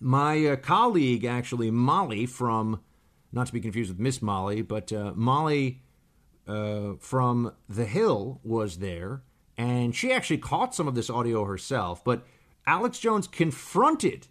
My 0.00 0.46
uh, 0.46 0.56
colleague, 0.56 1.24
actually, 1.24 1.70
Molly 1.70 2.26
from 2.26 2.80
not 3.34 3.46
to 3.48 3.52
be 3.52 3.60
confused 3.60 3.90
with 3.90 3.98
Miss 3.98 4.22
Molly, 4.22 4.62
but 4.62 4.92
uh, 4.92 5.12
Molly 5.14 5.82
uh, 6.46 6.92
from 6.98 7.52
The 7.68 7.84
Hill 7.84 8.40
was 8.42 8.78
there, 8.78 9.22
and 9.56 9.94
she 9.94 10.12
actually 10.12 10.38
caught 10.38 10.74
some 10.74 10.88
of 10.88 10.94
this 10.94 11.10
audio 11.10 11.44
herself. 11.44 12.04
But 12.04 12.26
Alex 12.66 12.98
Jones 12.98 13.26
confronted 13.26 14.28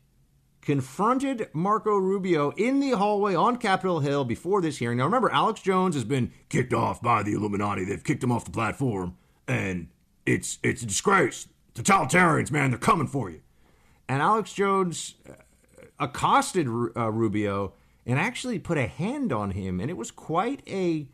confronted 0.61 1.49
Marco 1.51 1.97
Rubio 1.97 2.51
in 2.51 2.80
the 2.80 2.91
hallway 2.91 3.35
on 3.35 3.57
Capitol 3.57 3.99
Hill 3.99 4.23
before 4.23 4.61
this 4.61 4.77
hearing. 4.77 4.97
Now, 4.97 5.03
remember, 5.05 5.30
Alex 5.31 5.61
Jones 5.61 5.93
has 5.95 6.05
been 6.05 6.31
kicked 6.47 6.73
off 6.73 7.01
by 7.01 7.21
the 7.21 7.34
Illuminati. 7.34 7.84
They've 7.84 8.03
kicked 8.03 8.23
him 8.23 8.31
off 8.31 8.45
the 8.45 8.51
platform, 8.51 9.17
and 9.47 9.89
it's 10.25 10.59
it's 10.63 10.81
a 10.81 10.85
disgrace. 10.85 11.47
Totalitarians, 11.75 12.51
man, 12.51 12.71
they're 12.71 12.80
coming 12.80 13.07
for 13.07 13.30
you. 13.30 13.41
And 14.07 14.21
Alex 14.21 14.53
Jones 14.53 15.15
uh, 15.27 15.34
accosted 15.99 16.67
uh, 16.67 17.11
Rubio 17.11 17.73
and 18.05 18.19
actually 18.19 18.59
put 18.59 18.77
a 18.77 18.88
hand 18.88 19.31
on 19.34 19.51
him, 19.51 19.80
and 19.80 19.89
it 19.89 19.97
was 19.97 20.11
quite 20.11 20.61
a 20.67 21.07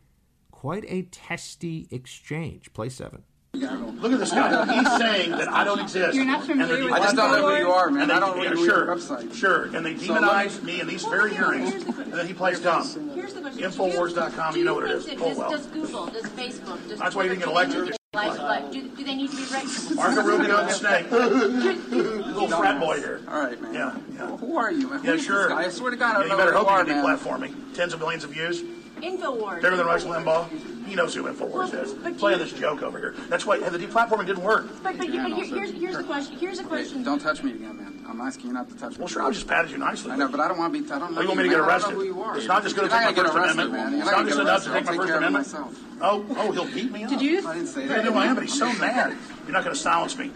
quite 0.50 0.84
a 0.88 1.02
testy 1.02 1.88
exchange. 1.90 2.72
Play 2.72 2.88
seven. 2.88 3.24
Look 3.52 4.12
at 4.12 4.18
this 4.20 4.30
guy. 4.30 4.64
He's 4.74 4.96
saying 4.98 5.30
that 5.32 5.48
I 5.48 5.64
don't 5.64 5.80
exist. 5.80 6.14
You're 6.14 6.24
not 6.24 6.44
familiar 6.44 6.76
And 6.76 6.84
with 6.84 6.92
I 6.92 6.98
just 7.00 7.16
don't 7.16 7.32
know 7.32 7.48
who 7.50 7.56
you 7.56 7.70
are, 7.70 7.90
man. 7.90 8.02
And 8.02 8.10
they- 8.10 8.14
I 8.14 8.20
don't 8.20 8.36
read 8.36 8.44
yeah, 8.44 8.50
your 8.54 8.64
sure, 8.64 8.86
website. 8.96 9.34
Sure, 9.34 9.64
and 9.76 9.84
they 9.84 9.96
So 9.96 10.14
demonize 10.14 10.54
let 10.54 10.62
me 10.64 10.80
in 10.80 10.86
these 10.86 11.04
very 11.04 11.34
hearings, 11.34 11.72
and 11.74 12.12
then 12.12 12.26
he 12.28 12.32
plays 12.32 12.60
dumb. 12.60 12.84
Here's 13.14 13.34
the 13.34 13.40
question. 13.40 13.62
Infowars.com, 13.64 14.56
you 14.56 14.64
know 14.64 14.74
what 14.74 14.84
it 14.84 14.92
is. 14.92 15.04
Do 15.04 15.12
you 15.12 15.18
Oh, 15.20 15.34
well. 15.36 15.50
does, 15.50 15.66
does 15.66 15.72
Google, 15.72 16.06
does 16.06 16.22
Facebook, 16.26 16.88
does 16.88 16.98
That's 17.00 17.14
why 17.16 17.24
you 17.24 17.30
didn't 17.30 17.40
get 17.40 17.48
elected. 17.48 17.96
Like, 18.12 18.36
like, 18.40 18.72
do, 18.72 18.88
do 18.88 19.04
they 19.04 19.14
need 19.14 19.30
to 19.30 19.36
be 19.36 19.42
recognized? 19.44 19.94
Marco 19.94 20.22
Rubio 20.24 20.56
and 20.58 20.68
the 20.68 20.72
snake. 20.72 21.08
Little 21.12 22.48
frat 22.48 22.80
boy 22.80 22.96
here. 22.96 23.20
All 23.28 23.38
right, 23.38 23.62
man. 23.62 23.72
Yeah, 23.72 23.96
yeah. 24.16 24.36
Who 24.36 24.56
are 24.56 24.72
you, 24.72 24.90
man? 24.90 25.00
Yeah, 25.04 25.12
Who's 25.12 25.24
sure. 25.24 25.44
This 25.44 25.52
guy? 25.52 25.62
I 25.62 25.68
swear 25.68 25.92
to 25.92 25.96
God, 25.96 26.06
I 26.06 26.08
Yeah, 26.08 26.14
don't 26.14 26.22
you 26.24 26.28
know 26.30 26.36
better 26.38 26.50
who 26.50 26.58
hope 26.58 26.66
you 26.66 26.72
are, 26.72 26.86
you 26.88 27.06
man. 27.06 27.18
deplatforming. 27.18 27.74
Tens 27.76 27.92
of 27.94 28.00
millions 28.00 28.24
of 28.24 28.30
views. 28.30 28.64
Infowars. 29.02 29.62
Bigger 29.62 29.76
than 29.76 29.86
Rush 29.86 30.04
Limbaugh. 30.04 30.86
He 30.86 30.94
knows 30.94 31.14
who 31.14 31.24
Infowars 31.24 31.72
is. 31.80 31.92
but 31.94 32.18
Playing 32.18 32.38
you- 32.40 32.44
this 32.44 32.52
joke 32.58 32.82
over 32.82 32.98
here. 32.98 33.14
That's 33.28 33.46
why 33.46 33.58
the 33.58 33.78
deplatforming 33.78 34.26
didn't 34.26 34.42
work. 34.42 34.66
But, 34.82 34.98
but, 34.98 35.06
you- 35.08 35.22
but 35.22 35.32
here- 35.32 35.44
here's, 35.44 35.70
here's 35.72 35.96
the 35.96 36.04
question. 36.04 36.36
Here's 36.38 36.58
a 36.58 36.64
question. 36.64 37.02
Don't 37.02 37.20
touch 37.20 37.42
me 37.42 37.52
again, 37.52 37.76
man. 37.76 38.04
I'm 38.08 38.20
asking 38.20 38.48
you 38.48 38.52
not 38.54 38.68
to 38.68 38.74
touch 38.76 38.92
me. 38.92 38.98
Well, 38.98 39.06
sure, 39.08 39.22
I 39.22 39.30
just 39.30 39.46
patted 39.46 39.70
you 39.70 39.78
nicely. 39.78 40.10
I 40.10 40.16
know, 40.16 40.26
but 40.28 40.40
I 40.40 40.48
don't 40.48 40.58
want 40.58 40.74
to 40.74 40.82
be. 40.82 40.90
I 40.92 40.98
don't 40.98 41.12
know 41.12 41.18
Oh, 41.18 41.22
you 41.22 41.28
want 41.28 41.38
me 41.38 41.44
to 41.44 41.50
man. 41.50 41.50
get 41.50 41.54
I 41.56 41.58
don't 41.60 41.68
arrested? 41.68 41.90
know 41.92 41.98
who 42.00 42.04
you 42.06 42.22
are. 42.22 42.36
It's 42.36 42.46
not 42.48 42.62
just 42.64 42.74
going 42.74 42.88
to 42.88 42.94
take 42.96 43.04
my 43.06 43.12
First 43.22 43.34
arrested, 43.36 43.60
Amendment. 43.60 43.72
man. 43.90 43.94
It's 44.00 44.10
not 44.10 44.16
not 44.16 44.24
just 44.26 44.36
gonna 44.36 44.50
enough 44.50 44.64
to 44.64 44.70
take 44.72 44.84
my 44.84 44.86
First 44.96 44.98
take 44.98 45.06
care 45.06 45.16
of 45.16 45.22
Amendment. 45.22 45.46
myself. 45.46 45.78
Oh, 46.00 46.26
oh, 46.38 46.50
he'll 46.52 46.64
beat 46.74 46.90
me 46.90 47.04
up. 47.04 47.10
Did 47.10 47.20
you? 47.22 47.46
I 47.48 47.54
didn't 47.54 47.68
say 47.68 47.82
He 47.82 47.86
that. 47.88 47.94
didn't 47.94 48.06
do 48.08 48.14
my 48.14 48.24
hand, 48.26 48.34
but 48.36 48.44
he's 48.44 48.58
so 48.58 48.72
mad. 48.74 49.16
You're 49.44 49.52
not 49.52 49.62
going 49.62 49.76
to 49.76 49.80
silence 49.80 50.18
me. 50.18 50.32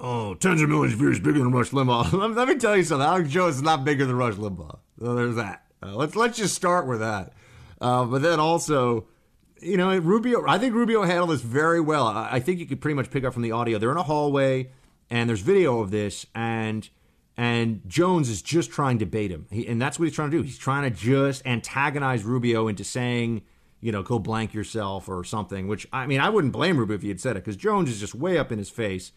Oh, 0.00 0.34
tens 0.34 0.62
of 0.62 0.68
millions 0.68 0.94
of 0.94 0.98
views 1.00 1.18
bigger 1.18 1.38
than 1.40 1.50
Rush 1.52 1.70
Limbaugh. 1.70 2.12
let, 2.12 2.30
let 2.36 2.48
me 2.48 2.56
tell 2.56 2.76
you 2.76 2.84
something. 2.84 3.06
Alex 3.06 3.28
Jones 3.30 3.56
is 3.56 3.62
not 3.62 3.84
bigger 3.84 4.04
than 4.06 4.16
Rush 4.16 4.34
Limbaugh. 4.34 4.78
So 5.00 5.14
there's 5.14 5.36
that. 5.36 5.64
Uh, 5.82 5.94
let's 5.94 6.16
let's 6.16 6.38
just 6.38 6.54
start 6.54 6.86
with 6.86 7.00
that. 7.00 7.32
Uh, 7.80 8.04
but 8.04 8.22
then 8.22 8.40
also, 8.40 9.06
you 9.60 9.76
know, 9.76 9.96
Rubio. 9.98 10.44
I 10.46 10.58
think 10.58 10.74
Rubio 10.74 11.02
handled 11.02 11.30
this 11.30 11.42
very 11.42 11.80
well. 11.80 12.06
I, 12.06 12.28
I 12.32 12.40
think 12.40 12.58
you 12.58 12.66
could 12.66 12.80
pretty 12.80 12.94
much 12.94 13.10
pick 13.10 13.24
up 13.24 13.32
from 13.32 13.42
the 13.42 13.52
audio. 13.52 13.78
They're 13.78 13.90
in 13.90 13.96
a 13.96 14.02
hallway, 14.02 14.70
and 15.10 15.28
there's 15.28 15.40
video 15.40 15.80
of 15.80 15.90
this, 15.90 16.26
and 16.34 16.88
and 17.36 17.82
Jones 17.86 18.28
is 18.28 18.42
just 18.42 18.70
trying 18.70 18.98
to 18.98 19.06
bait 19.06 19.30
him, 19.30 19.46
he, 19.50 19.66
and 19.68 19.80
that's 19.80 19.96
what 19.96 20.06
he's 20.06 20.14
trying 20.14 20.32
to 20.32 20.36
do. 20.38 20.42
He's 20.42 20.58
trying 20.58 20.82
to 20.82 20.90
just 20.90 21.46
antagonize 21.46 22.24
Rubio 22.24 22.66
into 22.66 22.82
saying, 22.82 23.42
you 23.80 23.92
know, 23.92 24.02
go 24.02 24.18
blank 24.18 24.52
yourself 24.52 25.08
or 25.08 25.22
something. 25.22 25.68
Which 25.68 25.86
I 25.92 26.06
mean, 26.06 26.20
I 26.20 26.30
wouldn't 26.30 26.52
blame 26.52 26.78
Rubio 26.78 26.96
if 26.96 27.02
he 27.02 27.08
had 27.08 27.20
said 27.20 27.36
it 27.36 27.44
because 27.44 27.56
Jones 27.56 27.90
is 27.90 28.00
just 28.00 28.14
way 28.14 28.38
up 28.38 28.50
in 28.50 28.58
his 28.58 28.70
face. 28.70 29.12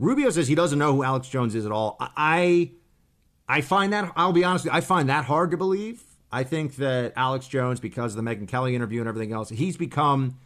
Rubio 0.00 0.30
says 0.30 0.48
he 0.48 0.56
doesn't 0.56 0.78
know 0.80 0.94
who 0.94 1.04
Alex 1.04 1.28
Jones 1.28 1.54
is 1.54 1.64
at 1.64 1.70
all. 1.70 1.96
I 2.00 2.72
I 3.50 3.62
find 3.62 3.92
that 3.92 4.12
I'll 4.14 4.32
be 4.32 4.44
honest, 4.44 4.66
you, 4.66 4.70
I 4.72 4.80
find 4.80 5.08
that 5.08 5.24
hard 5.24 5.50
to 5.50 5.56
believe. 5.56 6.04
I 6.30 6.44
think 6.44 6.76
that 6.76 7.12
Alex 7.16 7.48
Jones, 7.48 7.80
because 7.80 8.16
of 8.16 8.24
the 8.24 8.30
Megyn 8.30 8.46
Kelly 8.46 8.76
interview 8.76 9.00
and 9.00 9.08
everything 9.08 9.32
else, 9.32 9.48
he's 9.48 9.76
become 9.76 10.38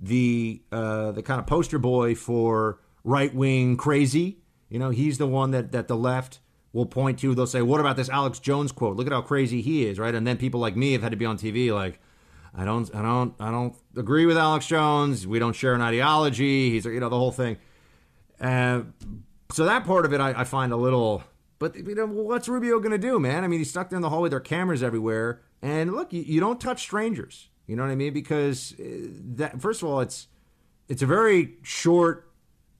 the 0.00 0.60
uh, 0.72 1.12
the 1.12 1.22
kind 1.22 1.38
of 1.38 1.46
poster 1.46 1.78
boy 1.78 2.16
for 2.16 2.80
right 3.04 3.32
wing 3.32 3.76
crazy. 3.76 4.38
You 4.68 4.80
know, 4.80 4.90
he's 4.90 5.18
the 5.18 5.28
one 5.28 5.52
that 5.52 5.70
that 5.70 5.86
the 5.86 5.96
left 5.96 6.40
will 6.72 6.86
point 6.86 7.20
to. 7.20 7.32
They'll 7.32 7.46
say, 7.46 7.62
"What 7.62 7.78
about 7.78 7.96
this 7.96 8.08
Alex 8.08 8.40
Jones 8.40 8.72
quote? 8.72 8.96
Look 8.96 9.06
at 9.06 9.12
how 9.12 9.22
crazy 9.22 9.62
he 9.62 9.86
is!" 9.86 10.00
Right, 10.00 10.12
and 10.12 10.26
then 10.26 10.36
people 10.36 10.58
like 10.58 10.74
me 10.74 10.94
have 10.94 11.02
had 11.02 11.12
to 11.12 11.16
be 11.16 11.26
on 11.26 11.38
TV 11.38 11.72
like. 11.72 12.00
I 12.56 12.64
don't, 12.64 12.92
I 12.92 13.02
don't, 13.02 13.34
I 13.38 13.50
don't 13.52 13.76
agree 13.96 14.26
with 14.26 14.36
Alex 14.36 14.66
Jones. 14.66 15.26
We 15.28 15.38
don't 15.38 15.52
share 15.52 15.74
an 15.74 15.80
ideology. 15.80 16.70
He's, 16.70 16.86
you 16.86 16.98
know, 16.98 17.10
the 17.10 17.18
whole 17.18 17.30
thing. 17.30 17.58
Uh, 18.40 18.80
so 19.52 19.66
that 19.66 19.84
part 19.84 20.06
of 20.06 20.12
it 20.12 20.20
I, 20.20 20.40
I 20.40 20.44
find 20.44 20.72
a 20.72 20.76
little. 20.76 21.22
But 21.58 21.76
you 21.76 21.94
know, 21.94 22.06
what's 22.06 22.48
Rubio 22.48 22.78
going 22.78 22.92
to 22.92 22.98
do, 22.98 23.18
man? 23.18 23.44
I 23.44 23.48
mean, 23.48 23.58
he's 23.58 23.70
stuck 23.70 23.90
there 23.90 23.96
in 23.96 24.02
the 24.02 24.10
hallway. 24.10 24.28
There 24.28 24.38
are 24.38 24.40
cameras 24.40 24.82
everywhere, 24.82 25.42
and 25.60 25.92
look, 25.92 26.12
you, 26.12 26.22
you 26.22 26.40
don't 26.40 26.60
touch 26.60 26.82
strangers. 26.82 27.48
You 27.66 27.76
know 27.76 27.82
what 27.82 27.90
I 27.90 27.96
mean? 27.96 28.12
Because 28.12 28.74
uh, 28.80 28.84
that 29.36 29.60
first 29.60 29.82
of 29.82 29.88
all, 29.88 30.00
it's 30.00 30.28
it's 30.88 31.02
a 31.02 31.06
very 31.06 31.56
short. 31.62 32.24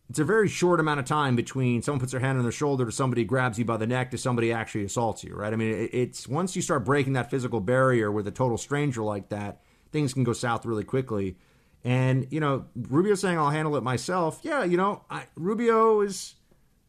It's 0.08 0.18
a 0.18 0.24
very 0.24 0.48
short 0.48 0.80
amount 0.80 1.00
of 1.00 1.06
time 1.06 1.36
between 1.36 1.82
someone 1.82 2.00
puts 2.00 2.12
their 2.12 2.20
hand 2.20 2.38
on 2.38 2.42
their 2.42 2.50
shoulder 2.50 2.86
to 2.86 2.92
somebody 2.92 3.24
grabs 3.24 3.58
you 3.58 3.66
by 3.66 3.76
the 3.76 3.86
neck 3.86 4.10
to 4.12 4.18
somebody 4.18 4.50
actually 4.50 4.84
assaults 4.84 5.22
you, 5.22 5.34
right? 5.34 5.52
I 5.52 5.56
mean, 5.56 5.74
it, 5.74 5.90
it's 5.92 6.26
once 6.26 6.56
you 6.56 6.62
start 6.62 6.86
breaking 6.86 7.12
that 7.12 7.30
physical 7.30 7.60
barrier 7.60 8.10
with 8.10 8.26
a 8.26 8.30
total 8.30 8.56
stranger 8.56 9.02
like 9.02 9.28
that, 9.28 9.60
things 9.92 10.14
can 10.14 10.24
go 10.24 10.32
south 10.32 10.64
really 10.64 10.84
quickly. 10.84 11.36
And 11.84 12.26
you 12.30 12.40
know, 12.40 12.64
Rubio 12.74 13.16
saying 13.16 13.36
I'll 13.38 13.50
handle 13.50 13.76
it 13.76 13.82
myself. 13.82 14.40
Yeah, 14.42 14.64
you 14.64 14.76
know, 14.76 15.04
I, 15.10 15.24
Rubio 15.36 16.00
is. 16.00 16.36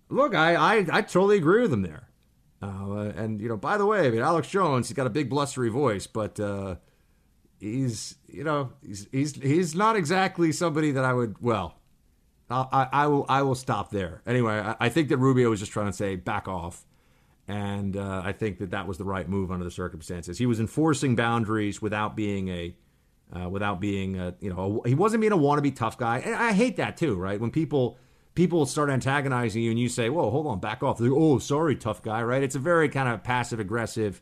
Look, 0.10 0.34
I, 0.34 0.56
I 0.56 0.86
I 0.92 1.02
totally 1.02 1.38
agree 1.38 1.62
with 1.62 1.72
him 1.72 1.84
there. 1.84 2.10
Uh, 2.62 3.12
and 3.16 3.40
you 3.40 3.48
know, 3.48 3.58
by 3.58 3.78
the 3.78 3.86
way, 3.86 4.08
I 4.08 4.10
mean 4.10 4.22
Alex 4.22 4.50
Jones, 4.50 4.90
he's 4.90 4.96
got 4.96 5.08
a 5.08 5.12
big 5.12 5.30
blustery 5.30 5.70
voice, 5.70 6.08
but 6.08 6.40
uh, 6.40 6.76
he's 7.60 8.16
you 8.28 8.44
know 8.44 8.74
he's 8.86 9.08
he's 9.12 9.36
he's 9.36 9.76
not 9.76 9.96
exactly 9.96 10.52
somebody 10.52 10.92
that 10.92 11.06
I 11.06 11.14
would 11.14 11.42
well. 11.42 11.76
I, 12.52 12.88
I, 12.92 13.08
will 13.08 13.28
I 13.30 13.44
will 13.44 13.54
stop 13.54 13.92
there. 13.92 14.24
Anyway, 14.26 14.54
I, 14.54 14.76
I 14.80 14.90
think 14.90 15.10
that 15.10 15.18
Rubio 15.18 15.52
was 15.52 15.60
just 15.60 15.72
trying 15.72 15.86
to 15.86 15.94
say 15.94 16.16
back 16.16 16.48
off, 16.48 16.84
and 17.48 17.96
uh, 17.96 18.24
I 18.26 18.32
think 18.32 18.58
that 18.58 18.72
that 18.72 18.88
was 18.88 18.98
the 18.98 19.04
right 19.04 19.30
move 19.30 19.52
under 19.52 19.64
the 19.64 19.70
circumstances. 19.70 20.40
He 20.40 20.48
was 20.48 20.60
enforcing 20.60 21.16
boundaries 21.16 21.80
without 21.80 22.16
being 22.16 22.50
a 22.50 22.76
uh, 23.32 23.50
without 23.50 23.80
being 23.80 24.20
a, 24.20 24.34
you 24.40 24.50
know 24.50 24.82
a, 24.84 24.90
he 24.90 24.96
wasn't 24.96 25.22
being 25.22 25.34
a 25.34 25.38
wannabe 25.38 25.76
tough 25.76 25.98
guy. 25.98 26.20
And 26.20 26.34
I 26.34 26.54
hate 26.54 26.78
that 26.78 26.98
too, 26.98 27.16
right? 27.16 27.40
When 27.40 27.52
people 27.52 28.00
people 28.40 28.66
start 28.66 28.90
antagonizing 28.90 29.62
you 29.62 29.70
and 29.70 29.78
you 29.78 29.90
say, 29.90 30.10
"Whoa, 30.10 30.30
hold 30.30 30.48
on, 30.48 30.62
back 30.62 30.82
off." 30.82 30.98
They're, 30.98 31.12
oh, 31.12 31.40
sorry, 31.40 31.76
tough 31.76 32.02
guy, 32.02 32.24
right? 32.24 32.42
It's 32.42 32.56
a 32.56 32.60
very 32.60 32.88
kind 32.88 33.10
of 33.10 33.22
passive 33.22 33.60
aggressive 33.60 34.22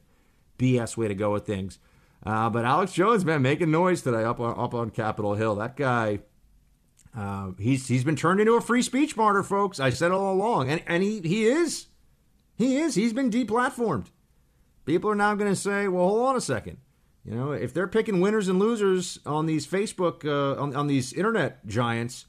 BS 0.57 0.97
way 0.97 1.07
to 1.07 1.13
go 1.13 1.31
with 1.33 1.45
things. 1.45 1.77
Uh, 2.25 2.49
but 2.49 2.65
Alex 2.65 2.93
Jones, 2.93 3.23
man, 3.23 3.43
making 3.43 3.69
noise 3.69 4.01
today 4.01 4.23
up 4.23 4.39
on 4.39 4.57
up 4.59 4.73
on 4.73 4.89
Capitol 4.89 5.35
Hill. 5.35 5.53
That 5.53 5.75
guy, 5.75 6.21
uh, 7.15 7.51
he's 7.59 7.87
he's 7.87 8.03
been 8.03 8.15
turned 8.15 8.39
into 8.39 8.53
a 8.53 8.61
free 8.61 8.81
speech 8.81 9.15
martyr, 9.15 9.43
folks. 9.43 9.79
I 9.79 9.91
said 9.91 10.11
all 10.11 10.33
along, 10.33 10.71
and 10.71 10.81
and 10.87 11.03
he 11.03 11.21
he 11.21 11.45
is, 11.45 11.85
he 12.55 12.77
is. 12.77 12.95
He's 12.95 13.13
been 13.13 13.29
deplatformed. 13.29 14.07
People 14.85 15.11
are 15.11 15.15
now 15.15 15.35
going 15.35 15.51
to 15.51 15.55
say, 15.55 15.87
"Well, 15.87 16.07
hold 16.07 16.29
on 16.29 16.35
a 16.35 16.41
second. 16.41 16.77
You 17.23 17.35
know, 17.35 17.51
if 17.51 17.71
they're 17.71 17.87
picking 17.87 18.19
winners 18.19 18.47
and 18.47 18.57
losers 18.57 19.19
on 19.27 19.45
these 19.45 19.67
Facebook, 19.67 20.25
uh, 20.25 20.59
on, 20.59 20.75
on 20.75 20.87
these 20.87 21.13
internet 21.13 21.67
giants, 21.67 22.25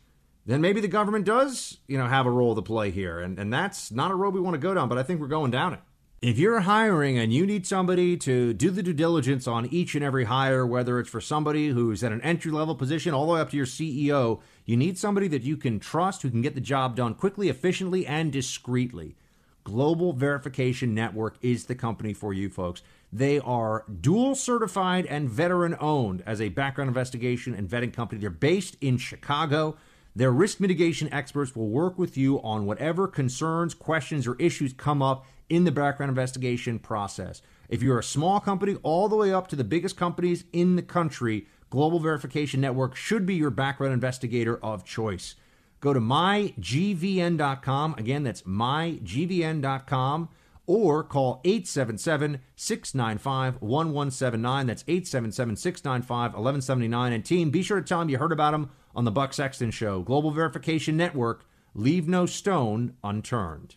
then 0.49 0.63
maybe 0.63 0.81
the 0.81 0.89
government 0.89 1.27
does, 1.27 1.77
you 1.87 1.99
know, 1.99 2.07
have 2.07 2.25
a 2.25 2.31
role 2.31 2.55
to 2.55 2.63
play 2.63 2.91
here. 2.91 3.21
And, 3.21 3.39
and 3.39 3.53
that's 3.53 3.93
not 3.93 4.11
a 4.11 4.15
road 4.15 4.33
we 4.33 4.41
want 4.41 4.55
to 4.55 4.59
go 4.59 4.73
down, 4.73 4.89
but 4.89 4.97
I 4.97 5.03
think 5.03 5.21
we're 5.21 5.29
going 5.29 5.51
down 5.51 5.75
it. 5.75 5.81
If 6.23 6.39
you're 6.39 6.61
hiring 6.61 7.19
and 7.19 7.33
you 7.33 7.47
need 7.47 7.67
somebody 7.67 8.17
to 8.17 8.55
do 8.55 8.71
the 8.71 8.83
due 8.83 8.95
diligence 8.95 9.47
on 9.47 9.67
each 9.67 9.95
and 9.95 10.03
every 10.03 10.25
hire, 10.25 10.67
whether 10.67 10.99
it's 10.99 11.11
for 11.11 11.21
somebody 11.21 11.69
who's 11.69 12.03
at 12.03 12.13
an 12.13 12.23
entry 12.23 12.51
level 12.51 12.75
position 12.75 13.13
all 13.13 13.27
the 13.27 13.35
way 13.35 13.41
up 13.41 13.51
to 13.51 13.59
your 13.59 13.67
CEO, 13.67 14.41
you 14.65 14.77
need 14.77 14.97
somebody 14.97 15.29
that 15.29 15.43
you 15.43 15.59
can 15.59 15.79
trust 15.79 16.23
who 16.23 16.31
can 16.31 16.41
get 16.41 16.55
the 16.55 16.63
job 16.63 16.97
done 16.97 17.15
quickly, 17.15 17.51
efficiently, 17.51 18.07
and 18.07 18.33
discreetly. 18.33 19.17
Global 19.65 20.15
Verification 20.15 20.95
Network 20.95 21.37
is 21.43 21.67
the 21.67 21.75
company 21.75 22.15
for 22.15 22.33
you 22.33 22.49
folks. 22.49 22.81
They 23.13 23.39
are 23.39 23.85
dual 24.01 24.35
certified 24.35 25.05
and 25.05 25.29
veteran 25.29 25.77
owned 25.79 26.23
as 26.25 26.41
a 26.41 26.49
background 26.49 26.89
investigation 26.89 27.55
and 27.55 27.69
vetting 27.69 27.93
company. 27.93 28.21
They're 28.21 28.31
based 28.31 28.77
in 28.81 28.97
Chicago. 28.97 29.77
Their 30.19 30.33
risk 30.33 30.59
mitigation 30.59 31.09
experts 31.13 31.55
will 31.55 31.69
work 31.69 31.97
with 31.97 32.17
you 32.17 32.43
on 32.43 32.67
whatever 32.67 33.07
concerns, 33.07 33.73
questions, 33.73 34.27
or 34.27 34.35
issues 34.41 34.73
come 34.73 35.01
up 35.01 35.25
in 35.49 35.63
the 35.63 35.71
background 35.71 36.11
investigation 36.11 36.81
process. 36.81 37.41
If 37.69 37.85
you're 37.85 38.01
a 38.01 38.03
small 38.03 38.41
company, 38.41 38.79
all 38.83 39.09
the 39.09 39.15
way 39.15 39.33
up 39.33 39.47
to 39.47 39.55
the 39.55 39.63
biggest 39.63 39.97
companies 39.97 40.43
in 40.53 40.75
the 40.75 40.83
country, 40.83 41.47
Global 41.71 42.01
Verification 42.01 42.61
Network 42.61 42.97
should 42.97 43.27
be 43.27 43.37
your 43.37 43.51
background 43.51 43.95
investigator 43.95 44.59
of 44.61 44.85
choice. 44.85 45.37
Go 45.79 45.93
to 45.93 46.01
mygvn.com. 46.01 47.95
Again, 47.97 48.25
that's 48.25 48.43
mygvn.com 48.43 50.29
or 50.67 51.05
call 51.05 51.41
877 51.45 52.41
695 52.57 53.63
1179. 53.63 54.67
That's 54.67 54.83
877 54.89 55.55
695 55.55 56.33
1179. 56.33 57.13
And 57.13 57.25
team, 57.25 57.51
be 57.51 57.63
sure 57.63 57.81
to 57.81 57.87
tell 57.87 58.01
them 58.01 58.09
you 58.09 58.19
heard 58.19 58.33
about 58.33 58.51
them 58.51 58.71
on 58.99 59.05
the 59.05 59.13
Buck 59.13 59.33
Sexton 59.33 59.71
Show. 59.71 60.03
Global 60.03 60.33
Verification 60.33 60.97
Network, 60.97 61.47
leave 61.73 62.09
no 62.09 62.27
stone 62.27 62.95
unturned. 63.05 63.77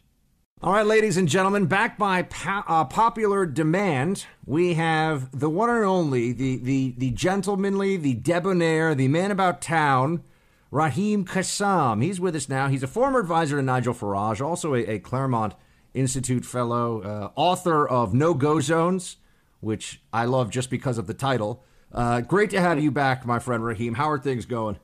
All 0.64 0.73
right, 0.73 0.85
ladies 0.85 1.15
and 1.15 1.30
gentlemen, 1.30 1.68
back 1.68 1.95
by 1.95 2.23
po- 2.23 2.64
uh, 2.68 2.85
popular 2.85 3.45
demand, 3.45 4.26
we 4.48 4.73
have 4.73 5.39
the 5.39 5.48
one 5.48 5.69
and 5.69 5.85
only, 5.85 6.31
the, 6.31 6.57
the, 6.57 6.95
the 6.98 7.11
gentlemanly, 7.11 7.98
the 7.98 8.15
debonair, 8.15 8.95
the 8.95 9.07
man 9.10 9.30
about 9.30 9.61
town, 9.61 10.23
Raheem 10.72 11.23
Kassam. 11.23 12.02
He's 12.02 12.19
with 12.19 12.35
us 12.35 12.49
now. 12.49 12.68
He's 12.68 12.81
a 12.81 12.88
former 12.88 13.19
advisor 13.19 13.57
to 13.57 13.61
Nigel 13.61 13.93
Farage, 13.93 14.43
also 14.43 14.73
a, 14.73 14.80
a 14.88 14.99
Claremont 14.99 15.53
Institute 15.93 16.45
fellow, 16.45 17.02
uh, 17.03 17.30
author 17.35 17.88
of 17.88 18.15
No 18.15 18.34
Go 18.34 18.60
Zones, 18.60 19.18
which 19.60 20.02
I 20.11 20.26
love 20.26 20.49
just 20.49 20.72
because 20.72 20.98
of 20.98 21.06
the 21.06 21.14
title. 21.14 21.64
Uh, 21.91 22.22
great 22.22 22.49
to 22.49 22.60
have 22.60 22.80
you 22.80 22.89
back, 22.89 23.23
my 23.23 23.38
friend 23.38 23.64
Raheem. 23.64 23.93
How 23.93 24.10
are 24.10 24.18
things 24.18 24.48
going? 24.48 24.80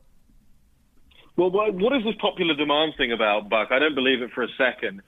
Well, 1.38 1.52
what, 1.52 1.74
what 1.76 1.96
is 1.96 2.04
this 2.04 2.16
popular 2.20 2.56
demand 2.56 2.94
thing 2.98 3.12
about, 3.12 3.48
Buck? 3.50 3.72
I 3.72 3.78
don't 3.78 3.96
believe 3.96 4.22
it 4.24 4.32
for 4.34 4.44
a 4.44 4.48
second. 4.58 5.02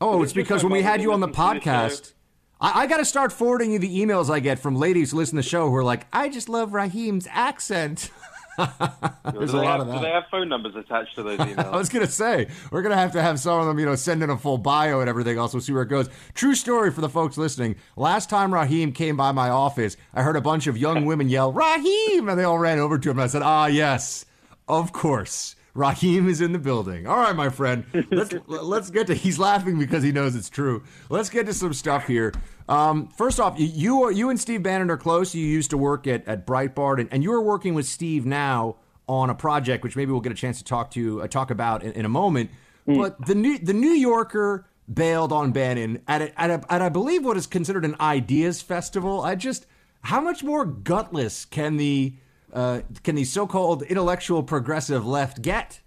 Oh, 0.00 0.22
it's 0.22 0.32
because 0.32 0.64
when 0.64 0.72
we 0.72 0.82
had 0.82 1.02
you 1.02 1.12
on 1.12 1.20
the 1.20 1.28
podcast, 1.28 2.14
I, 2.58 2.82
I 2.82 2.86
got 2.86 2.96
to 2.96 3.04
start 3.04 3.30
forwarding 3.30 3.70
you 3.70 3.78
the 3.78 4.00
emails 4.00 4.30
I 4.30 4.40
get 4.40 4.58
from 4.58 4.74
ladies 4.74 5.10
who 5.10 5.18
listen 5.18 5.36
to 5.36 5.42
the 5.42 5.48
show 5.48 5.68
who 5.68 5.76
are 5.76 5.84
like, 5.84 6.06
I 6.12 6.30
just 6.30 6.48
love 6.48 6.72
Raheem's 6.72 7.28
accent. 7.30 8.10
There's 8.58 9.52
a 9.54 9.58
they 9.58 9.64
lot 9.64 9.80
have, 9.80 9.88
of 9.88 9.94
Do 9.94 10.00
they 10.00 10.10
have 10.10 10.24
phone 10.30 10.48
numbers 10.48 10.74
attached 10.76 11.14
to 11.16 11.22
those 11.22 11.38
emails? 11.40 11.66
I 11.66 11.76
was 11.76 11.88
gonna 11.88 12.06
say 12.06 12.48
we're 12.70 12.82
gonna 12.82 12.96
have 12.96 13.12
to 13.12 13.22
have 13.22 13.38
some 13.38 13.60
of 13.60 13.66
them, 13.66 13.78
you 13.78 13.86
know, 13.86 13.94
send 13.94 14.22
in 14.22 14.30
a 14.30 14.36
full 14.36 14.58
bio 14.58 15.00
and 15.00 15.08
everything 15.08 15.38
else. 15.38 15.54
We'll 15.54 15.62
see 15.62 15.72
where 15.72 15.82
it 15.82 15.88
goes. 15.88 16.10
True 16.34 16.54
story 16.54 16.90
for 16.90 17.00
the 17.00 17.08
folks 17.08 17.38
listening. 17.38 17.76
Last 17.96 18.28
time 18.28 18.52
Raheem 18.52 18.92
came 18.92 19.16
by 19.16 19.32
my 19.32 19.48
office, 19.48 19.96
I 20.12 20.22
heard 20.22 20.36
a 20.36 20.40
bunch 20.42 20.66
of 20.66 20.76
young 20.76 21.06
women 21.06 21.28
yell 21.28 21.52
"Raheem," 21.52 22.28
and 22.28 22.38
they 22.38 22.44
all 22.44 22.58
ran 22.58 22.78
over 22.78 22.98
to 22.98 23.10
him. 23.10 23.18
And 23.18 23.24
I 23.24 23.28
said, 23.28 23.42
"Ah, 23.42 23.66
yes, 23.66 24.26
of 24.70 24.92
course." 24.92 25.56
Raheem 25.74 26.28
is 26.28 26.40
in 26.40 26.52
the 26.52 26.58
building. 26.58 27.06
All 27.06 27.16
right, 27.16 27.34
my 27.34 27.48
friend. 27.48 27.84
Let's 28.10 28.34
let's 28.46 28.90
get 28.90 29.06
to. 29.06 29.14
He's 29.14 29.38
laughing 29.38 29.78
because 29.78 30.02
he 30.02 30.12
knows 30.12 30.34
it's 30.34 30.50
true. 30.50 30.82
Let's 31.08 31.30
get 31.30 31.46
to 31.46 31.54
some 31.54 31.72
stuff 31.72 32.06
here. 32.06 32.32
Um, 32.68 33.08
first 33.08 33.38
off, 33.38 33.58
you 33.58 33.66
you, 33.66 34.02
are, 34.02 34.12
you 34.12 34.30
and 34.30 34.40
Steve 34.40 34.62
Bannon 34.62 34.90
are 34.90 34.96
close. 34.96 35.34
You 35.34 35.46
used 35.46 35.70
to 35.70 35.78
work 35.78 36.06
at 36.06 36.26
at 36.26 36.46
Breitbart, 36.46 37.00
and, 37.00 37.08
and 37.12 37.22
you 37.22 37.32
are 37.32 37.40
working 37.40 37.74
with 37.74 37.86
Steve 37.86 38.26
now 38.26 38.76
on 39.08 39.30
a 39.30 39.34
project, 39.34 39.84
which 39.84 39.96
maybe 39.96 40.10
we'll 40.12 40.20
get 40.20 40.32
a 40.32 40.36
chance 40.36 40.58
to 40.58 40.64
talk 40.64 40.90
to 40.92 41.22
uh, 41.22 41.28
talk 41.28 41.50
about 41.50 41.82
in, 41.82 41.92
in 41.92 42.04
a 42.04 42.08
moment. 42.08 42.50
But 42.86 43.24
the 43.24 43.34
new 43.36 43.58
the 43.58 43.74
New 43.74 43.92
Yorker 43.92 44.66
bailed 44.92 45.32
on 45.32 45.52
Bannon 45.52 46.02
at 46.08 46.22
a, 46.22 46.40
at, 46.40 46.50
a, 46.50 46.64
at 46.72 46.82
I 46.82 46.88
believe 46.88 47.24
what 47.24 47.36
is 47.36 47.46
considered 47.46 47.84
an 47.84 47.94
ideas 48.00 48.60
festival. 48.60 49.20
I 49.20 49.36
just 49.36 49.66
how 50.02 50.20
much 50.20 50.42
more 50.42 50.64
gutless 50.64 51.44
can 51.44 51.76
the 51.76 52.14
uh, 52.52 52.80
can 53.02 53.14
the 53.14 53.24
so-called 53.24 53.82
intellectual 53.82 54.42
progressive 54.42 55.06
left 55.06 55.42
get? 55.42 55.80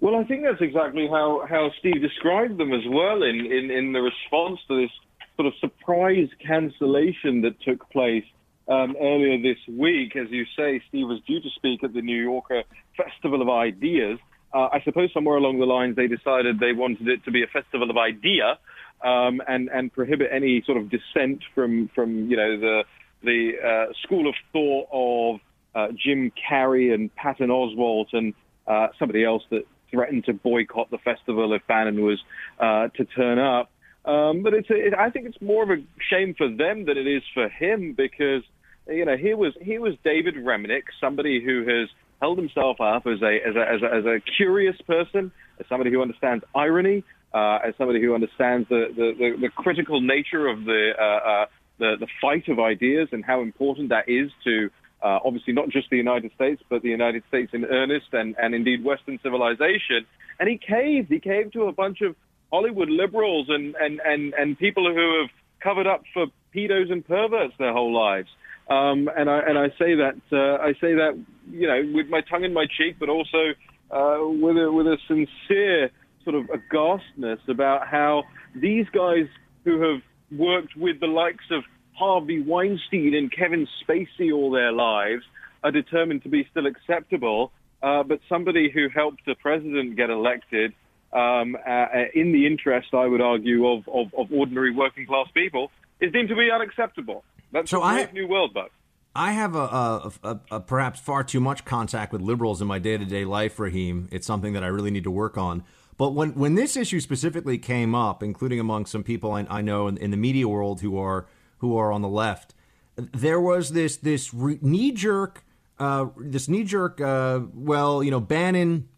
Well, 0.00 0.16
I 0.16 0.24
think 0.24 0.42
that's 0.42 0.60
exactly 0.60 1.08
how, 1.08 1.46
how 1.48 1.70
Steve 1.78 2.02
described 2.02 2.58
them 2.58 2.72
as 2.72 2.82
well 2.88 3.22
in, 3.22 3.46
in, 3.46 3.70
in 3.70 3.92
the 3.92 4.00
response 4.00 4.60
to 4.68 4.82
this 4.82 4.90
sort 5.36 5.46
of 5.46 5.54
surprise 5.60 6.28
cancellation 6.46 7.42
that 7.42 7.60
took 7.62 7.88
place 7.90 8.24
um, 8.68 8.96
earlier 9.00 9.40
this 9.40 9.58
week. 9.68 10.16
As 10.16 10.28
you 10.30 10.44
say, 10.56 10.82
Steve 10.88 11.08
was 11.08 11.20
due 11.26 11.40
to 11.40 11.48
speak 11.56 11.82
at 11.82 11.94
the 11.94 12.02
New 12.02 12.22
Yorker 12.22 12.64
Festival 12.96 13.40
of 13.40 13.48
Ideas. 13.48 14.18
Uh, 14.52 14.68
I 14.72 14.80
suppose 14.84 15.10
somewhere 15.12 15.36
along 15.36 15.58
the 15.58 15.66
lines 15.66 15.96
they 15.96 16.06
decided 16.06 16.58
they 16.58 16.72
wanted 16.72 17.08
it 17.08 17.24
to 17.24 17.30
be 17.30 17.42
a 17.42 17.46
festival 17.46 17.90
of 17.90 17.96
idea 17.96 18.58
um, 19.04 19.40
and, 19.48 19.68
and 19.68 19.92
prohibit 19.92 20.28
any 20.32 20.62
sort 20.64 20.78
of 20.78 20.90
dissent 20.90 21.42
from, 21.54 21.90
from 21.94 22.30
you 22.30 22.36
know, 22.36 22.58
the, 22.58 22.84
the 23.26 23.52
uh, 23.62 23.92
school 24.02 24.28
of 24.28 24.34
thought 24.52 24.88
of 24.90 25.40
uh, 25.74 25.92
Jim 25.92 26.32
Carrey 26.50 26.94
and 26.94 27.14
Patton 27.14 27.50
Oswalt 27.50 28.06
and 28.12 28.32
uh, 28.66 28.88
somebody 28.98 29.24
else 29.24 29.42
that 29.50 29.64
threatened 29.90 30.24
to 30.24 30.32
boycott 30.32 30.90
the 30.90 30.98
festival 30.98 31.52
if 31.52 31.62
Bannon 31.66 32.02
was 32.02 32.18
uh, 32.58 32.88
to 32.96 33.04
turn 33.04 33.38
up. 33.38 33.70
Um, 34.04 34.42
but 34.42 34.54
it's 34.54 34.70
a, 34.70 34.74
it, 34.74 34.94
I 34.94 35.10
think 35.10 35.26
it's 35.26 35.40
more 35.40 35.62
of 35.62 35.70
a 35.70 35.82
shame 36.10 36.34
for 36.36 36.48
them 36.48 36.84
than 36.86 36.96
it 36.96 37.06
is 37.06 37.22
for 37.34 37.48
him 37.48 37.92
because 37.92 38.42
you 38.88 39.04
know 39.04 39.16
here 39.16 39.36
was 39.36 39.52
here 39.60 39.80
was 39.80 39.94
David 40.04 40.36
Remnick, 40.36 40.84
somebody 41.00 41.42
who 41.44 41.66
has 41.66 41.88
held 42.20 42.38
himself 42.38 42.80
up 42.80 43.06
as 43.06 43.20
a 43.20 43.38
as 43.46 43.56
a 43.56 43.60
as 43.60 43.82
a, 43.82 43.94
as 43.94 44.04
a 44.04 44.20
curious 44.36 44.76
person, 44.86 45.32
as 45.58 45.66
somebody 45.68 45.90
who 45.90 46.02
understands 46.02 46.44
irony, 46.54 47.02
uh, 47.34 47.58
as 47.66 47.74
somebody 47.76 48.00
who 48.00 48.14
understands 48.14 48.68
the 48.68 48.86
the, 48.94 49.12
the, 49.18 49.40
the 49.42 49.48
critical 49.48 50.00
nature 50.00 50.46
of 50.46 50.64
the, 50.64 50.92
uh, 50.98 51.02
uh, 51.02 51.46
the 51.78 51.96
the 51.98 52.06
fight 52.20 52.48
of 52.48 52.58
ideas 52.58 53.08
and 53.12 53.24
how 53.24 53.42
important 53.42 53.90
that 53.90 54.08
is 54.08 54.30
to 54.44 54.70
uh, 55.02 55.18
obviously 55.24 55.52
not 55.52 55.68
just 55.68 55.90
the 55.90 55.96
United 55.96 56.32
States, 56.34 56.62
but 56.68 56.82
the 56.82 56.88
United 56.88 57.22
States 57.28 57.50
in 57.52 57.64
earnest 57.64 58.06
and, 58.12 58.34
and 58.40 58.54
indeed 58.54 58.82
Western 58.82 59.18
civilization. 59.22 60.06
And 60.40 60.48
he 60.48 60.58
caved. 60.58 61.10
He 61.10 61.20
caved 61.20 61.52
to 61.52 61.64
a 61.64 61.72
bunch 61.72 62.00
of 62.00 62.16
Hollywood 62.50 62.88
liberals 62.88 63.46
and, 63.48 63.74
and, 63.76 64.00
and, 64.04 64.34
and 64.34 64.58
people 64.58 64.92
who 64.92 65.20
have 65.20 65.30
covered 65.62 65.86
up 65.86 66.02
for 66.14 66.26
pedos 66.54 66.90
and 66.90 67.06
perverts 67.06 67.54
their 67.58 67.72
whole 67.72 67.94
lives. 67.94 68.28
Um, 68.68 69.08
and 69.16 69.30
I 69.30 69.38
and 69.46 69.56
I 69.56 69.68
say 69.78 69.94
that 69.94 70.20
uh, 70.32 70.60
I 70.60 70.72
say 70.80 70.94
that 70.94 71.16
you 71.52 71.68
know 71.68 71.88
with 71.94 72.08
my 72.08 72.20
tongue 72.20 72.42
in 72.42 72.52
my 72.52 72.66
cheek, 72.66 72.96
but 72.98 73.08
also 73.08 73.54
uh, 73.92 74.18
with 74.26 74.56
a 74.56 74.72
with 74.72 74.88
a 74.88 74.98
sincere 75.06 75.90
sort 76.24 76.34
of 76.34 76.50
aghastness 76.50 77.38
about 77.48 77.86
how 77.86 78.24
these 78.56 78.86
guys 78.92 79.28
who 79.62 79.80
have 79.80 80.02
worked 80.30 80.76
with 80.76 81.00
the 81.00 81.06
likes 81.06 81.44
of 81.50 81.62
Harvey 81.94 82.40
Weinstein 82.42 83.14
and 83.14 83.32
Kevin 83.32 83.66
Spacey 83.82 84.32
all 84.34 84.50
their 84.50 84.72
lives 84.72 85.22
are 85.64 85.70
determined 85.70 86.22
to 86.24 86.28
be 86.28 86.46
still 86.50 86.66
acceptable, 86.66 87.52
uh, 87.82 88.02
but 88.02 88.20
somebody 88.28 88.70
who 88.70 88.88
helped 88.88 89.24
the 89.26 89.34
president 89.36 89.96
get 89.96 90.10
elected 90.10 90.72
um, 91.12 91.56
uh, 91.66 91.86
in 92.14 92.32
the 92.32 92.46
interest, 92.46 92.88
I 92.92 93.06
would 93.06 93.20
argue, 93.20 93.66
of, 93.66 93.88
of, 93.88 94.12
of 94.16 94.32
ordinary 94.32 94.72
working 94.74 95.06
class 95.06 95.28
people 95.32 95.70
is 96.00 96.12
deemed 96.12 96.28
to 96.28 96.36
be 96.36 96.50
unacceptable. 96.50 97.24
That's 97.52 97.70
So 97.70 97.80
a 97.80 97.84
I- 97.84 98.10
new 98.12 98.26
world, 98.28 98.52
Buck. 98.52 98.70
I 99.18 99.32
have 99.32 99.56
a, 99.56 99.60
a, 99.60 100.12
a, 100.22 100.40
a 100.50 100.60
perhaps 100.60 101.00
far 101.00 101.24
too 101.24 101.40
much 101.40 101.64
contact 101.64 102.12
with 102.12 102.20
liberals 102.20 102.60
in 102.60 102.68
my 102.68 102.78
day 102.78 102.98
to 102.98 103.04
day 103.06 103.24
life, 103.24 103.58
Raheem. 103.58 104.08
It's 104.12 104.26
something 104.26 104.52
that 104.52 104.62
I 104.62 104.66
really 104.66 104.90
need 104.90 105.04
to 105.04 105.10
work 105.10 105.38
on. 105.38 105.64
But 105.98 106.10
when, 106.10 106.34
when 106.34 106.54
this 106.54 106.76
issue 106.76 107.00
specifically 107.00 107.58
came 107.58 107.94
up, 107.94 108.22
including 108.22 108.60
among 108.60 108.86
some 108.86 109.02
people 109.02 109.32
I, 109.32 109.46
I 109.48 109.62
know 109.62 109.88
in, 109.88 109.96
in 109.96 110.10
the 110.10 110.16
media 110.16 110.46
world 110.48 110.80
who 110.80 110.98
are 110.98 111.26
who 111.58 111.76
are 111.76 111.90
on 111.90 112.02
the 112.02 112.08
left, 112.08 112.54
there 112.96 113.40
was 113.40 113.70
this 113.70 113.96
this 113.96 114.34
re- 114.34 114.58
knee 114.60 114.92
jerk, 114.92 115.44
uh, 115.78 116.06
this 116.18 116.48
knee 116.48 116.64
jerk. 116.64 117.00
Uh, 117.00 117.40
well, 117.54 118.02
you 118.02 118.10
know, 118.10 118.20
Bannon, 118.20 118.88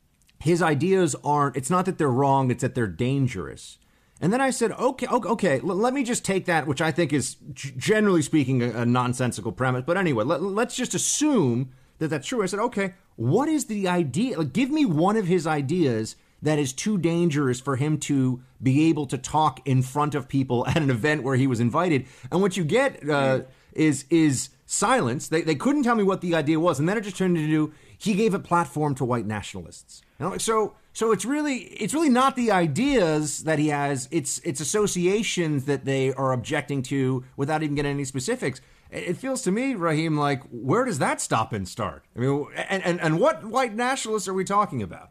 his 0.40 0.60
ideas 0.60 1.14
aren't. 1.22 1.56
It's 1.56 1.70
not 1.70 1.84
that 1.86 1.98
they're 1.98 2.08
wrong; 2.10 2.50
it's 2.50 2.62
that 2.62 2.74
they're 2.74 2.86
dangerous. 2.86 3.78
And 4.20 4.32
then 4.32 4.40
I 4.40 4.50
said, 4.50 4.72
okay, 4.72 5.06
okay, 5.06 5.28
okay 5.28 5.54
l- 5.60 5.76
let 5.76 5.94
me 5.94 6.02
just 6.02 6.24
take 6.24 6.46
that, 6.46 6.66
which 6.66 6.80
I 6.80 6.90
think 6.90 7.12
is 7.12 7.36
g- 7.52 7.72
generally 7.76 8.22
speaking 8.22 8.62
a, 8.62 8.80
a 8.80 8.86
nonsensical 8.86 9.52
premise. 9.52 9.84
But 9.86 9.96
anyway, 9.96 10.24
let, 10.24 10.42
let's 10.42 10.74
just 10.74 10.94
assume 10.94 11.70
that 11.98 12.08
that's 12.08 12.26
true. 12.26 12.42
I 12.42 12.46
said, 12.46 12.58
okay, 12.58 12.94
what 13.14 13.48
is 13.48 13.66
the 13.66 13.86
idea? 13.86 14.38
Like, 14.38 14.52
give 14.52 14.70
me 14.70 14.84
one 14.84 15.16
of 15.16 15.26
his 15.26 15.46
ideas 15.46 16.16
that 16.42 16.58
is 16.58 16.72
too 16.72 16.98
dangerous 16.98 17.60
for 17.60 17.76
him 17.76 17.98
to 17.98 18.42
be 18.62 18.88
able 18.88 19.06
to 19.06 19.18
talk 19.18 19.66
in 19.66 19.82
front 19.82 20.14
of 20.14 20.28
people 20.28 20.66
at 20.66 20.76
an 20.76 20.90
event 20.90 21.22
where 21.22 21.36
he 21.36 21.46
was 21.46 21.60
invited. 21.60 22.06
And 22.30 22.40
what 22.40 22.56
you 22.56 22.64
get 22.64 23.08
uh, 23.08 23.42
is 23.72 24.04
is 24.10 24.50
silence. 24.66 25.28
They, 25.28 25.42
they 25.42 25.54
couldn't 25.54 25.82
tell 25.82 25.94
me 25.94 26.04
what 26.04 26.20
the 26.20 26.34
idea 26.34 26.60
was, 26.60 26.78
and 26.78 26.88
then 26.88 26.98
it 26.98 27.02
just 27.02 27.16
turned 27.16 27.36
into 27.36 27.72
he 27.96 28.14
gave 28.14 28.34
a 28.34 28.38
platform 28.38 28.94
to 28.96 29.04
white 29.04 29.26
nationalists. 29.26 30.02
And 30.18 30.40
so 30.40 30.74
so 30.92 31.12
it's 31.12 31.24
really 31.24 31.56
it's 31.56 31.94
really 31.94 32.08
not 32.08 32.36
the 32.36 32.50
ideas 32.50 33.44
that 33.44 33.58
he 33.58 33.68
has. 33.68 34.08
It's 34.10 34.40
it's 34.40 34.60
associations 34.60 35.64
that 35.64 35.84
they 35.84 36.12
are 36.12 36.32
objecting 36.32 36.82
to 36.84 37.24
without 37.36 37.62
even 37.62 37.74
getting 37.74 37.92
any 37.92 38.04
specifics. 38.04 38.60
It 38.90 39.04
it 39.10 39.16
feels 39.16 39.42
to 39.42 39.50
me, 39.50 39.74
Raheem, 39.74 40.16
like 40.16 40.42
where 40.50 40.84
does 40.84 40.98
that 40.98 41.20
stop 41.20 41.52
and 41.52 41.68
start? 41.68 42.04
I 42.16 42.20
mean, 42.20 42.46
and 42.68 42.82
and, 42.84 43.00
and 43.00 43.20
what 43.20 43.44
white 43.44 43.74
nationalists 43.74 44.28
are 44.28 44.34
we 44.34 44.44
talking 44.44 44.82
about? 44.82 45.10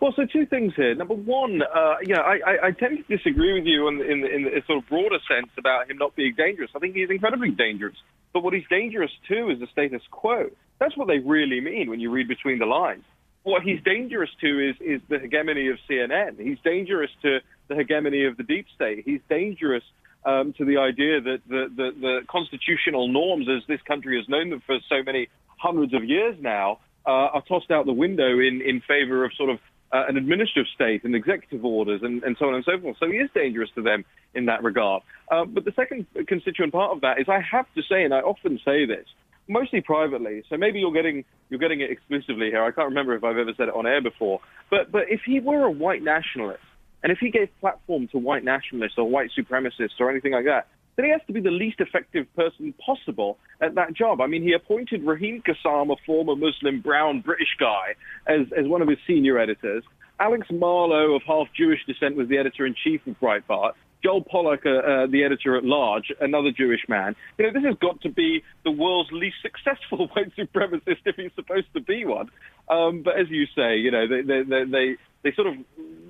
Well, 0.00 0.12
so 0.16 0.24
two 0.26 0.46
things 0.46 0.72
here. 0.76 0.94
Number 0.94 1.14
one, 1.14 1.62
uh, 1.62 1.96
you 2.02 2.14
know, 2.14 2.22
I, 2.22 2.38
I, 2.46 2.66
I 2.66 2.70
tend 2.72 3.04
to 3.06 3.16
disagree 3.16 3.52
with 3.52 3.66
you 3.66 3.88
in, 3.88 4.00
in, 4.00 4.24
in 4.24 4.46
a 4.46 4.64
sort 4.66 4.78
of 4.78 4.88
broader 4.88 5.18
sense 5.28 5.50
about 5.58 5.90
him 5.90 5.98
not 5.98 6.16
being 6.16 6.34
dangerous. 6.36 6.70
I 6.74 6.78
think 6.78 6.96
he's 6.96 7.10
incredibly 7.10 7.50
dangerous. 7.50 7.96
But 8.32 8.42
what 8.42 8.54
he's 8.54 8.66
dangerous 8.68 9.10
to 9.28 9.50
is 9.50 9.60
the 9.60 9.66
status 9.72 10.02
quo. 10.10 10.50
That's 10.80 10.96
what 10.96 11.06
they 11.06 11.18
really 11.18 11.60
mean 11.60 11.90
when 11.90 12.00
you 12.00 12.10
read 12.10 12.28
between 12.28 12.58
the 12.58 12.66
lines. 12.66 13.04
What 13.44 13.62
he's 13.62 13.80
dangerous 13.84 14.30
to 14.40 14.70
is, 14.70 14.76
is 14.80 15.00
the 15.08 15.18
hegemony 15.18 15.68
of 15.68 15.76
CNN. 15.88 16.40
He's 16.40 16.58
dangerous 16.64 17.10
to 17.22 17.38
the 17.68 17.74
hegemony 17.76 18.24
of 18.24 18.36
the 18.36 18.42
deep 18.42 18.66
state. 18.74 19.02
He's 19.04 19.20
dangerous 19.28 19.84
um, 20.24 20.54
to 20.54 20.64
the 20.64 20.78
idea 20.78 21.20
that 21.20 21.38
the, 21.46 21.68
the, 21.74 21.90
the 22.00 22.20
constitutional 22.28 23.08
norms, 23.08 23.46
as 23.48 23.66
this 23.68 23.80
country 23.82 24.16
has 24.16 24.28
known 24.28 24.50
them 24.50 24.62
for 24.66 24.78
so 24.88 25.02
many 25.04 25.28
hundreds 25.58 25.94
of 25.94 26.04
years 26.04 26.36
now, 26.40 26.80
uh, 27.06 27.36
are 27.36 27.42
tossed 27.46 27.70
out 27.70 27.84
the 27.84 27.92
window 27.92 28.40
in, 28.40 28.62
in 28.64 28.80
favor 28.80 29.24
of 29.24 29.32
sort 29.36 29.50
of 29.50 29.58
uh, 29.94 30.04
an 30.08 30.16
administrative 30.16 30.66
state 30.74 31.04
and 31.04 31.14
executive 31.14 31.64
orders 31.64 32.00
and, 32.02 32.22
and 32.24 32.36
so 32.38 32.46
on 32.46 32.54
and 32.54 32.64
so 32.64 32.78
forth. 32.80 32.96
So 32.98 33.06
he 33.06 33.18
is 33.18 33.30
dangerous 33.32 33.70
to 33.76 33.82
them 33.82 34.04
in 34.34 34.46
that 34.46 34.64
regard. 34.64 35.02
Uh, 35.30 35.44
but 35.44 35.64
the 35.64 35.72
second 35.76 36.06
constituent 36.26 36.72
part 36.72 36.90
of 36.90 37.00
that 37.02 37.20
is 37.20 37.26
I 37.28 37.40
have 37.40 37.66
to 37.76 37.82
say, 37.88 38.02
and 38.02 38.12
I 38.12 38.18
often 38.18 38.58
say 38.64 38.86
this, 38.86 39.06
mostly 39.48 39.80
privately. 39.80 40.42
So 40.50 40.56
maybe 40.56 40.80
you're 40.80 40.92
getting 40.92 41.24
you're 41.48 41.60
getting 41.60 41.80
it 41.80 41.90
exclusively 41.90 42.46
here. 42.50 42.64
I 42.64 42.72
can't 42.72 42.88
remember 42.88 43.14
if 43.14 43.22
I've 43.22 43.38
ever 43.38 43.52
said 43.56 43.68
it 43.68 43.74
on 43.74 43.86
air 43.86 44.02
before. 44.02 44.40
But 44.68 44.90
but 44.90 45.04
if 45.08 45.20
he 45.24 45.38
were 45.38 45.62
a 45.62 45.70
white 45.70 46.02
nationalist, 46.02 46.64
and 47.04 47.12
if 47.12 47.18
he 47.18 47.30
gave 47.30 47.48
platform 47.60 48.08
to 48.08 48.18
white 48.18 48.42
nationalists 48.42 48.94
or 48.98 49.08
white 49.08 49.30
supremacists 49.38 50.00
or 50.00 50.10
anything 50.10 50.32
like 50.32 50.46
that, 50.46 50.66
then 50.96 51.06
he 51.06 51.10
has 51.12 51.20
to 51.26 51.32
be 51.32 51.40
the 51.40 51.50
least 51.50 51.80
effective 51.80 52.26
person 52.34 52.74
possible 52.84 53.38
at 53.60 53.74
that 53.74 53.94
job. 53.94 54.20
I 54.20 54.26
mean, 54.26 54.42
he 54.42 54.52
appointed 54.52 55.02
Raheem 55.04 55.42
Kassam, 55.42 55.92
a 55.92 55.96
former 56.06 56.36
Muslim 56.36 56.80
brown 56.80 57.20
British 57.20 57.56
guy, 57.58 57.94
as, 58.26 58.46
as 58.56 58.66
one 58.66 58.82
of 58.82 58.88
his 58.88 58.98
senior 59.06 59.38
editors. 59.38 59.82
Alex 60.20 60.46
Marlow 60.50 61.14
of 61.16 61.22
half 61.26 61.48
Jewish 61.56 61.84
descent 61.86 62.16
was 62.16 62.28
the 62.28 62.38
editor 62.38 62.66
in 62.66 62.74
chief 62.84 63.04
of 63.06 63.18
Breitbart. 63.20 63.72
Joel 64.04 64.22
Pollak, 64.22 64.66
uh, 64.66 65.04
uh, 65.04 65.06
the 65.06 65.24
editor 65.24 65.56
at 65.56 65.64
large, 65.64 66.12
another 66.20 66.50
Jewish 66.56 66.82
man. 66.88 67.16
You 67.38 67.46
know, 67.46 67.52
this 67.54 67.64
has 67.64 67.76
got 67.80 68.02
to 68.02 68.10
be 68.10 68.42
the 68.62 68.70
world's 68.70 69.10
least 69.12 69.36
successful 69.40 70.08
white 70.14 70.36
supremacist 70.36 71.00
if 71.06 71.16
he's 71.16 71.32
supposed 71.34 71.72
to 71.74 71.80
be 71.80 72.04
one. 72.04 72.30
Um, 72.68 73.02
but 73.02 73.18
as 73.18 73.28
you 73.30 73.46
say, 73.56 73.78
you 73.78 73.90
know, 73.90 74.06
they 74.06 74.20
they 74.20 74.42
they, 74.42 74.64
they, 74.70 74.96
they 75.22 75.34
sort 75.34 75.48
of 75.48 75.54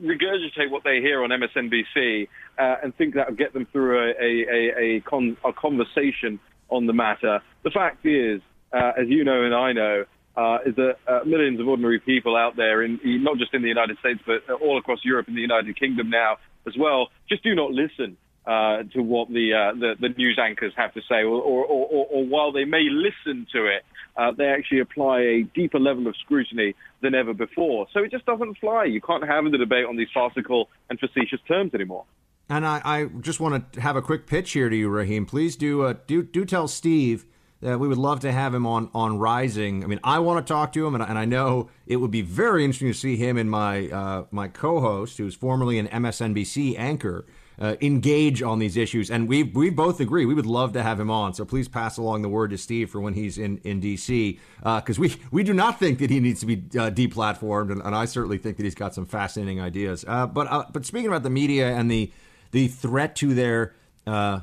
regurgitate 0.03 0.71
what 0.71 0.83
they 0.83 1.01
hear 1.01 1.23
on 1.23 1.31
MSNBC 1.31 2.29
uh, 2.59 2.77
and 2.83 2.95
think 2.97 3.15
that'll 3.15 3.35
get 3.35 3.53
them 3.53 3.67
through 3.71 3.99
a 3.99 4.11
a, 4.21 4.45
a, 4.51 4.97
a, 4.97 5.01
con- 5.01 5.37
a 5.45 5.53
conversation 5.53 6.41
on 6.71 6.87
the 6.87 6.93
matter. 6.93 7.41
The 7.63 7.71
fact 7.71 8.05
is, 8.05 8.41
uh, 8.73 8.93
as 9.01 9.09
you 9.09 9.23
know 9.23 9.45
and 9.45 9.55
I 9.55 9.73
know, 9.73 10.05
uh, 10.37 10.59
is 10.67 10.75
that 10.75 10.97
uh, 11.07 11.21
millions 11.25 11.61
of 11.61 11.69
ordinary 11.69 12.01
people 12.01 12.37
out 12.37 12.57
there, 12.57 12.83
in 12.83 12.99
not 13.23 13.39
just 13.39 13.55
in 13.55 13.63
the 13.63 13.69
United 13.69 13.99
States, 13.99 14.21
but 14.27 14.51
all 14.61 14.79
across 14.79 14.99
Europe 15.05 15.29
and 15.29 15.37
the 15.37 15.43
United 15.43 15.79
Kingdom 15.79 16.11
now 16.11 16.39
as 16.67 16.77
well, 16.79 17.09
just 17.29 17.43
do 17.43 17.55
not 17.55 17.71
listen 17.71 18.17
uh, 18.47 18.83
to 18.93 19.01
what 19.01 19.29
the, 19.29 19.55
uh, 19.55 19.79
the, 19.79 19.95
the 20.01 20.09
news 20.11 20.39
anchors 20.43 20.73
have 20.77 20.93
to 20.95 21.01
say, 21.09 21.23
or, 21.23 21.41
or, 21.41 21.65
or, 21.65 22.07
or 22.11 22.25
while 22.25 22.53
they 22.53 22.65
may 22.65 22.89
listen 22.91 23.47
to 23.53 23.67
it, 23.67 23.83
uh, 24.17 24.31
they 24.33 24.47
actually 24.47 24.81
apply 24.81 25.21
a 25.21 25.43
deeper 25.55 25.81
level 25.81 26.07
of 26.07 26.17
scrutiny 26.17 26.75
than 27.01 27.15
ever 27.15 27.33
before. 27.33 27.87
So 27.93 28.01
it 28.01 28.11
just 28.11 28.27
doesn't 28.27 28.59
fly. 28.59 28.85
You 28.85 29.01
can't 29.01 29.27
have 29.27 29.45
the 29.51 29.59
debate 29.59 29.87
on 29.87 29.97
these 29.97 30.09
farcical 30.13 30.69
and 30.91 31.01
facetious 31.01 31.41
terms 31.49 31.75
anymore. 31.75 32.05
And 32.49 32.67
I, 32.67 32.83
I 32.85 33.05
just 33.21 33.41
want 33.41 33.73
to 33.73 33.81
have 33.81 33.97
a 33.97 34.03
quick 34.03 34.27
pitch 34.27 34.53
here 34.53 34.69
to 34.69 34.77
you, 34.77 34.89
Raheem. 34.91 35.25
Please 35.25 35.57
do 35.57 35.83
uh, 35.83 35.95
do 36.07 36.23
do 36.23 36.45
tell 36.45 36.69
Steve 36.69 37.25
that 37.65 37.81
we 37.81 37.89
would 37.89 37.99
love 37.99 38.21
to 38.21 38.31
have 38.31 38.55
him 38.55 38.67
on 38.67 38.91
on 38.95 39.19
Rising. 39.19 39.83
I 39.83 39.87
mean, 39.87 40.01
I 40.05 40.19
want 40.19 40.47
to 40.47 40.53
talk 40.53 40.75
to 40.75 40.87
him, 40.87 40.95
and, 40.95 41.03
and 41.03 41.19
I 41.19 41.25
know 41.25 41.71
it 41.87 41.97
would 41.97 42.11
be 42.11 42.21
very 42.21 42.63
interesting 42.63 42.89
to 42.93 42.99
see 42.99 43.17
him 43.17 43.39
and 43.39 43.51
my 43.51 43.89
uh, 43.89 44.25
my 44.31 44.49
co-host, 44.49 45.17
who's 45.17 45.35
formerly 45.35 45.79
an 45.79 45.89
MSNBC 45.89 46.79
anchor, 46.79 47.25
uh, 47.59 47.77
engage 47.81 48.43
on 48.43 48.59
these 48.59 48.77
issues. 48.77 49.11
And 49.11 49.27
we 49.27 49.45
we 49.45 49.71
both 49.71 49.99
agree 49.99 50.27
we 50.27 50.35
would 50.35 50.45
love 50.45 50.75
to 50.75 50.83
have 50.83 51.01
him 51.01 51.11
on. 51.11 51.33
So 51.33 51.47
please 51.47 51.67
pass 51.67 51.97
along 51.97 52.21
the 52.21 52.29
word 52.29 52.51
to 52.51 52.59
Steve 52.59 52.91
for 52.91 53.01
when 53.01 53.15
he's 53.15 53.39
in 53.39 53.57
in 53.65 53.81
DC, 53.81 54.39
because 54.59 54.99
uh, 54.99 55.01
we 55.01 55.17
we 55.31 55.43
do 55.43 55.55
not 55.55 55.79
think 55.79 56.01
that 56.01 56.11
he 56.11 56.21
needs 56.21 56.41
to 56.41 56.47
be 56.47 56.57
uh, 56.79 56.91
deplatformed, 56.91 57.73
and, 57.73 57.81
and 57.81 57.95
I 57.95 58.05
certainly 58.05 58.37
think 58.37 58.59
that 58.59 58.65
he's 58.65 58.75
got 58.75 58.95
some 58.95 59.07
fascinating 59.07 59.63
ideas. 59.63 60.05
Uh, 60.07 60.27
but 60.27 60.53
uh, 60.53 60.67
but 60.71 60.85
speaking 60.85 61.09
about 61.09 61.23
the 61.23 61.31
media 61.31 61.75
and 61.75 61.91
the 61.91 62.13
the 62.51 62.69
threat 62.69 63.17
to 63.17 63.33
their 63.33 63.75
uh, 64.07 64.41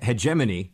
hegemony, 0.00 0.72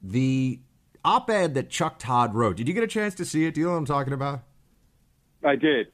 the 0.00 0.60
op-ed 1.04 1.54
that 1.54 1.70
Chuck 1.70 1.98
Todd 1.98 2.34
wrote. 2.34 2.56
Did 2.56 2.68
you 2.68 2.74
get 2.74 2.82
a 2.82 2.88
chance 2.88 3.14
to 3.16 3.24
see 3.24 3.46
it? 3.46 3.54
Do 3.54 3.60
you 3.60 3.66
know 3.66 3.72
what 3.72 3.78
I'm 3.78 3.86
talking 3.86 4.12
about? 4.12 4.42
I 5.44 5.56
did. 5.56 5.88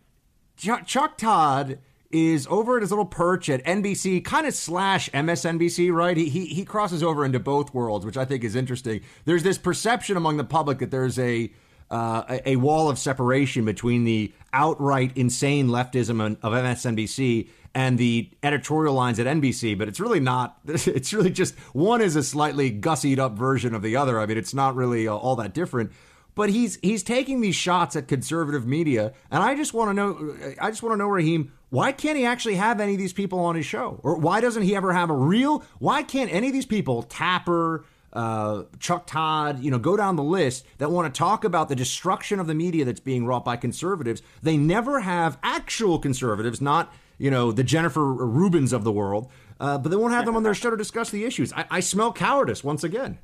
Chuck, 0.57 0.87
Chuck 0.87 1.17
Todd 1.17 1.79
is 2.11 2.47
over 2.49 2.77
at 2.77 2.83
his 2.83 2.91
little 2.91 3.07
perch 3.07 3.49
at 3.49 3.63
NBC, 3.65 4.25
kind 4.25 4.47
of 4.47 4.55
slash 4.55 5.11
MSNBC, 5.11 5.93
right? 5.93 6.17
He, 6.17 6.29
he 6.29 6.47
he 6.47 6.65
crosses 6.65 7.03
over 7.03 7.25
into 7.25 7.39
both 7.39 7.75
worlds, 7.75 8.07
which 8.07 8.17
I 8.17 8.25
think 8.25 8.45
is 8.45 8.57
interesting. 8.57 9.03
There's 9.25 9.43
this 9.43 9.59
perception 9.59 10.17
among 10.17 10.39
the 10.39 10.45
public 10.45 10.79
that 10.79 10.91
there's 10.91 11.19
a 11.19 11.53
uh, 11.91 12.23
a, 12.29 12.51
a 12.51 12.57
wall 12.57 12.91
of 12.91 12.99
separation 12.99 13.65
between 13.65 14.05
the 14.05 14.33
outright 14.53 15.17
insane 15.17 15.69
leftism 15.69 16.21
of 16.43 16.53
MSNBC 16.53 17.49
and 17.79 17.97
the 17.97 18.29
editorial 18.43 18.93
lines 18.93 19.21
at 19.21 19.27
NBC, 19.29 19.79
but 19.79 19.87
it's 19.87 20.01
really 20.01 20.19
not. 20.19 20.59
It's 20.99 21.13
really 21.13 21.31
just 21.31 21.57
one 21.73 22.01
is 22.01 22.17
a 22.17 22.25
slightly 22.25 22.73
gussied 22.73 23.19
up 23.19 23.33
version 23.39 23.73
of 23.73 23.83
the 23.83 23.95
other. 23.95 24.19
I 24.19 24.27
mean, 24.27 24.37
it's 24.37 24.53
not 24.53 24.75
really 24.75 25.07
uh, 25.07 25.15
all 25.15 25.37
that 25.37 25.55
different. 25.55 25.93
But 26.35 26.51
he's 26.51 26.79
he's 26.83 27.05
taking 27.05 27.41
these 27.41 27.55
shots 27.55 27.95
at 27.95 28.09
conservative 28.09 28.67
media, 28.67 29.13
and 29.31 29.43
I 29.43 29.55
just 29.55 29.75
want 29.75 29.91
to 29.91 29.95
know. 29.95 30.37
I 30.61 30.71
just 30.71 30.83
want 30.83 30.95
to 30.95 30.97
know, 30.97 31.07
Raheem, 31.07 31.53
why 31.71 31.93
can't 31.93 32.17
he 32.17 32.25
actually 32.25 32.57
have 32.57 32.81
any 32.81 32.95
of 32.95 32.99
these 32.99 33.13
people 33.13 33.39
on 33.39 33.55
his 33.55 33.67
show, 33.67 34.01
or 34.03 34.17
why 34.17 34.41
doesn't 34.41 34.63
he 34.65 34.75
ever 34.75 34.93
have 34.93 35.11
a 35.11 35.15
real? 35.15 35.63
Why 35.79 36.03
can't 36.03 36.33
any 36.33 36.49
of 36.49 36.53
these 36.53 36.67
people, 36.67 37.05
Tapper? 37.05 37.85
Uh, 38.11 38.63
Chuck 38.81 39.07
Todd, 39.07 39.63
you 39.63 39.71
know, 39.71 39.79
go 39.79 39.95
down 39.95 40.17
the 40.17 40.23
list 40.23 40.65
that 40.79 40.91
want 40.91 41.13
to 41.13 41.17
talk 41.17 41.45
about 41.45 41.69
the 41.69 41.77
destruction 41.77 42.41
of 42.41 42.47
the 42.47 42.55
media 42.55 42.85
that's 42.87 43.01
being 43.01 43.27
wrought 43.27 43.45
by 43.45 43.57
conservatives. 43.57 44.23
They 44.43 44.57
never 44.57 45.01
have 45.01 45.39
actual 45.43 45.99
conservatives, 45.99 46.63
not 46.63 46.91
you 47.19 47.31
know, 47.31 47.53
the 47.53 47.65
Jennifer 47.65 48.01
Rubins 48.01 48.73
of 48.73 48.85
the 48.85 48.93
world, 48.93 49.29
uh, 49.61 49.79
but 49.79 49.91
they 49.91 49.97
won't 49.97 50.13
have 50.15 50.25
them 50.25 50.37
on 50.37 50.43
their 50.43 50.55
show 50.63 50.71
to 50.71 50.77
discuss 50.77 51.11
the 51.11 51.25
issues. 51.25 51.53
I, 51.53 51.67
I 51.71 51.81
smell 51.81 52.13
cowardice 52.13 52.65
once 52.65 52.85
again. 52.85 53.19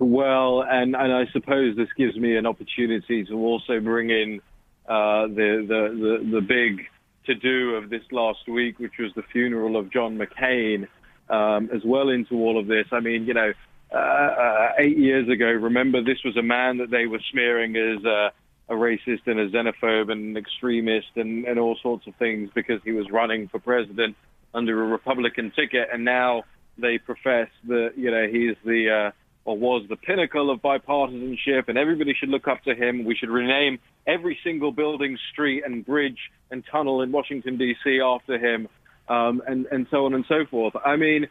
Well, 0.00 0.64
and, 0.68 0.96
and 0.96 1.12
I 1.12 1.26
suppose 1.32 1.76
this 1.76 1.88
gives 1.96 2.16
me 2.16 2.36
an 2.36 2.46
opportunity 2.46 3.24
to 3.26 3.34
also 3.34 3.78
bring 3.80 4.10
in 4.10 4.40
uh, 4.88 5.28
the, 5.28 5.64
the, 5.68 6.20
the, 6.24 6.30
the 6.32 6.40
big 6.40 6.86
to 7.26 7.34
do 7.34 7.76
of 7.76 7.90
this 7.90 8.02
last 8.10 8.48
week, 8.48 8.78
which 8.78 8.94
was 8.98 9.12
the 9.14 9.22
funeral 9.32 9.76
of 9.76 9.90
John 9.92 10.18
McCain, 10.18 10.88
um, 11.30 11.70
as 11.72 11.82
well 11.84 12.08
into 12.10 12.34
all 12.34 12.58
of 12.58 12.66
this. 12.66 12.86
I 12.92 13.00
mean, 13.00 13.24
you 13.24 13.34
know, 13.34 13.52
uh, 13.92 13.96
uh, 13.96 14.72
eight 14.78 14.98
years 14.98 15.28
ago, 15.28 15.46
remember 15.46 16.02
this 16.02 16.18
was 16.24 16.36
a 16.36 16.42
man 16.42 16.78
that 16.78 16.90
they 16.90 17.06
were 17.06 17.20
smearing 17.30 17.76
as 17.76 18.04
uh, 18.04 18.30
a 18.68 18.74
racist 18.74 19.26
and 19.26 19.38
a 19.38 19.48
xenophobe 19.50 20.10
and 20.10 20.24
an 20.24 20.36
extremist 20.36 21.08
and, 21.16 21.44
and 21.44 21.58
all 21.58 21.76
sorts 21.82 22.06
of 22.06 22.14
things 22.16 22.50
because 22.54 22.80
he 22.84 22.92
was 22.92 23.10
running 23.10 23.48
for 23.48 23.58
president 23.58 24.16
under 24.54 24.82
a 24.82 24.86
Republican 24.86 25.50
ticket, 25.50 25.88
and 25.92 26.04
now 26.04 26.44
they 26.78 26.98
profess 26.98 27.48
that 27.68 27.92
you 27.96 28.10
know 28.10 28.26
he's 28.26 28.56
the 28.64 28.90
uh, 28.90 29.10
or 29.44 29.58
was 29.58 29.84
the 29.88 29.96
pinnacle 29.96 30.50
of 30.50 30.62
bipartisanship, 30.62 31.68
and 31.68 31.76
everybody 31.76 32.14
should 32.14 32.30
look 32.30 32.48
up 32.48 32.62
to 32.64 32.74
him. 32.74 33.04
We 33.04 33.14
should 33.14 33.28
rename 33.28 33.78
every 34.06 34.38
single 34.42 34.72
building, 34.72 35.18
street, 35.32 35.64
and 35.66 35.84
bridge 35.84 36.18
and 36.50 36.64
tunnel 36.70 37.02
in 37.02 37.12
Washington 37.12 37.58
D.C. 37.58 38.00
after 38.00 38.38
him, 38.38 38.68
um, 39.08 39.42
and 39.46 39.66
and 39.66 39.86
so 39.90 40.06
on 40.06 40.14
and 40.14 40.24
so 40.28 40.46
forth. 40.50 40.74
I 40.84 40.96
mean, 40.96 41.26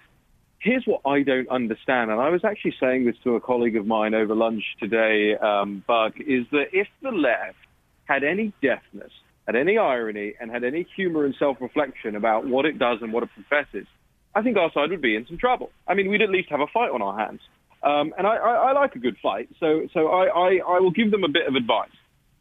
here's 0.63 0.85
what 0.85 1.01
I 1.05 1.23
don't 1.23 1.49
understand, 1.49 2.09
and 2.09 2.19
I 2.19 2.29
was 2.29 2.43
actually 2.43 2.75
saying 2.79 3.05
this 3.05 3.15
to 3.25 3.35
a 3.35 3.41
colleague 3.41 3.75
of 3.75 3.85
mine 3.85 4.13
over 4.13 4.33
lunch 4.33 4.63
today, 4.79 5.35
um, 5.35 5.83
Buck, 5.85 6.13
is 6.19 6.45
that 6.51 6.67
if 6.71 6.87
the 7.01 7.11
left 7.11 7.57
had 8.05 8.23
any 8.23 8.53
deafness, 8.61 9.11
had 9.45 9.55
any 9.55 9.77
irony, 9.77 10.33
and 10.39 10.49
had 10.49 10.63
any 10.63 10.87
humor 10.95 11.25
and 11.25 11.35
self-reflection 11.37 12.15
about 12.15 12.47
what 12.47 12.65
it 12.65 12.79
does 12.79 12.99
and 13.01 13.11
what 13.11 13.23
it 13.23 13.29
professes, 13.35 13.87
I 14.33 14.41
think 14.41 14.57
our 14.57 14.71
side 14.71 14.89
would 14.89 15.01
be 15.01 15.15
in 15.15 15.27
some 15.27 15.37
trouble. 15.37 15.69
I 15.87 15.93
mean, 15.93 16.09
we'd 16.09 16.21
at 16.21 16.29
least 16.29 16.49
have 16.49 16.61
a 16.61 16.67
fight 16.73 16.91
on 16.91 17.01
our 17.01 17.17
hands. 17.17 17.41
Um, 17.83 18.13
and 18.17 18.25
I, 18.25 18.37
I, 18.37 18.53
I 18.69 18.71
like 18.71 18.95
a 18.95 18.99
good 18.99 19.17
fight, 19.21 19.49
so 19.59 19.87
so 19.93 20.07
I, 20.07 20.27
I, 20.27 20.59
I 20.75 20.79
will 20.79 20.91
give 20.91 21.11
them 21.11 21.25
a 21.25 21.27
bit 21.27 21.45
of 21.45 21.55
advice. 21.55 21.91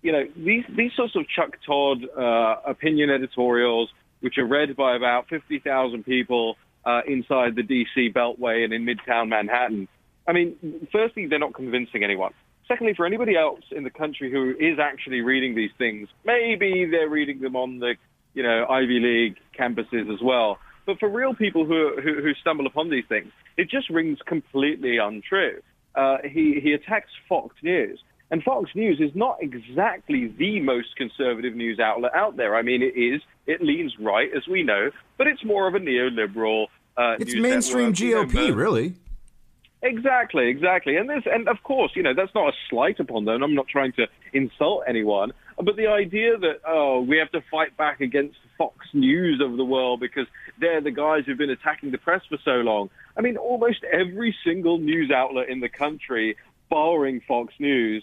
You 0.01 0.13
know, 0.13 0.25
these 0.37 0.63
these 0.77 0.93
sorts 0.95 1.17
of 1.17 1.25
Chuck 1.29 1.59
Todd 1.67 1.99
uh, 2.17 2.71
opinion 2.71 3.11
editorials, 3.11 3.91
which 4.21 4.39
are 4.39 4.47
read 4.47 4.77
by 4.77 4.95
about 4.95 5.29
fifty 5.29 5.59
thousand 5.59 6.05
people 6.05 6.57
uh, 6.85 7.01
inside 7.07 7.55
the 7.57 7.63
DC 7.63 8.13
Beltway 8.15 8.65
and 8.65 8.73
in 8.73 8.85
Midtown 8.85 9.29
Manhattan. 9.29 9.89
I 10.27 10.33
mean, 10.33 10.87
firstly, 10.93 11.27
they're 11.27 11.39
not 11.39 11.55
convincing 11.55 12.05
anyone. 12.05 12.33
Secondly, 12.69 12.95
for 12.97 13.07
anybody 13.07 13.37
else 13.37 13.61
in 13.71 13.85
the 13.85 13.91
country 13.91 14.31
who 14.31 14.55
is 14.59 14.79
actually 14.79 15.21
reading 15.21 15.55
these 15.55 15.71
things, 15.79 16.09
maybe 16.25 16.87
they're 16.91 17.09
reading 17.09 17.41
them 17.41 17.57
on 17.57 17.81
the, 17.81 17.97
you 18.35 18.43
know, 18.43 18.67
Ivy 18.69 19.01
League 19.01 19.37
campuses 19.59 20.13
as 20.13 20.21
well. 20.23 20.59
But 20.87 20.99
for 20.99 21.09
real 21.09 21.35
people 21.35 21.65
who, 21.65 22.01
who, 22.03 22.23
who 22.23 22.35
stumble 22.41 22.67
upon 22.67 22.91
these 22.91 23.05
things, 23.09 23.31
it 23.57 23.69
just 23.69 23.91
rings 23.91 24.19
completely 24.27 24.99
untrue. 24.99 25.61
Uh, 25.95 26.19
he, 26.25 26.61
he 26.63 26.73
attacks 26.73 27.11
Fox 27.29 27.55
News. 27.63 28.01
And 28.33 28.43
Fox 28.43 28.71
News 28.75 28.99
is 28.99 29.11
not 29.15 29.37
exactly 29.43 30.27
the 30.27 30.59
most 30.61 30.97
conservative 30.97 31.55
news 31.55 31.79
outlet 31.79 32.13
out 32.15 32.39
there. 32.39 32.57
I 32.57 32.63
mean, 32.63 32.83
it 32.83 32.99
is. 32.99 33.21
It 33.47 33.61
leans 33.61 33.95
right, 34.01 34.31
as 34.35 34.49
we 34.49 34.63
know, 34.63 34.91
but 35.19 35.27
it's 35.27 35.45
more 35.45 35.69
of 35.69 35.75
a 35.75 35.79
neoliberal. 35.79 36.69
Uh, 36.97 37.17
it's 37.21 37.35
mainstream 37.35 37.91
network, 37.91 38.31
GOP, 38.31 38.35
you 38.35 38.49
know, 38.49 38.55
really. 38.55 38.95
Exactly, 39.83 40.49
exactly. 40.49 40.97
And 40.97 41.11
this, 41.11 41.25
and 41.27 41.47
of 41.47 41.63
course, 41.63 41.93
you 41.95 42.03
know, 42.03 42.15
that's 42.15 42.35
not 42.35 42.49
a 42.49 42.57
slight 42.71 43.01
upon 43.01 43.27
them. 43.27 43.43
I'm 43.43 43.55
not 43.55 43.69
trying 43.69 43.93
to 43.95 44.07
insult 44.33 44.85
anyone, 44.89 45.33
but 45.59 45.77
the 45.77 45.89
idea 45.89 46.39
that 46.39 46.61
oh, 46.67 47.03
we 47.03 47.19
have 47.19 47.31
to 47.33 47.43
fight 47.51 47.77
back 47.77 48.01
against 48.01 48.37
Fox 48.57 48.87
News 48.95 49.43
of 49.45 49.59
the 49.59 49.65
world 49.65 50.01
because 50.01 50.27
they're 50.59 50.81
the 50.81 50.91
guys 50.91 51.25
who've 51.27 51.37
been 51.37 51.51
attacking 51.51 51.91
the 51.91 51.99
press 51.99 52.23
for 52.31 52.39
so 52.47 52.53
long. 52.63 52.89
I 53.15 53.21
mean, 53.21 53.37
almost 53.37 53.85
every 53.85 54.35
single 54.43 54.79
news 54.79 55.11
outlet 55.11 55.51
in 55.51 55.61
the 55.61 55.69
country, 55.69 56.37
barring 56.71 57.21
Fox 57.29 57.53
News, 57.59 58.03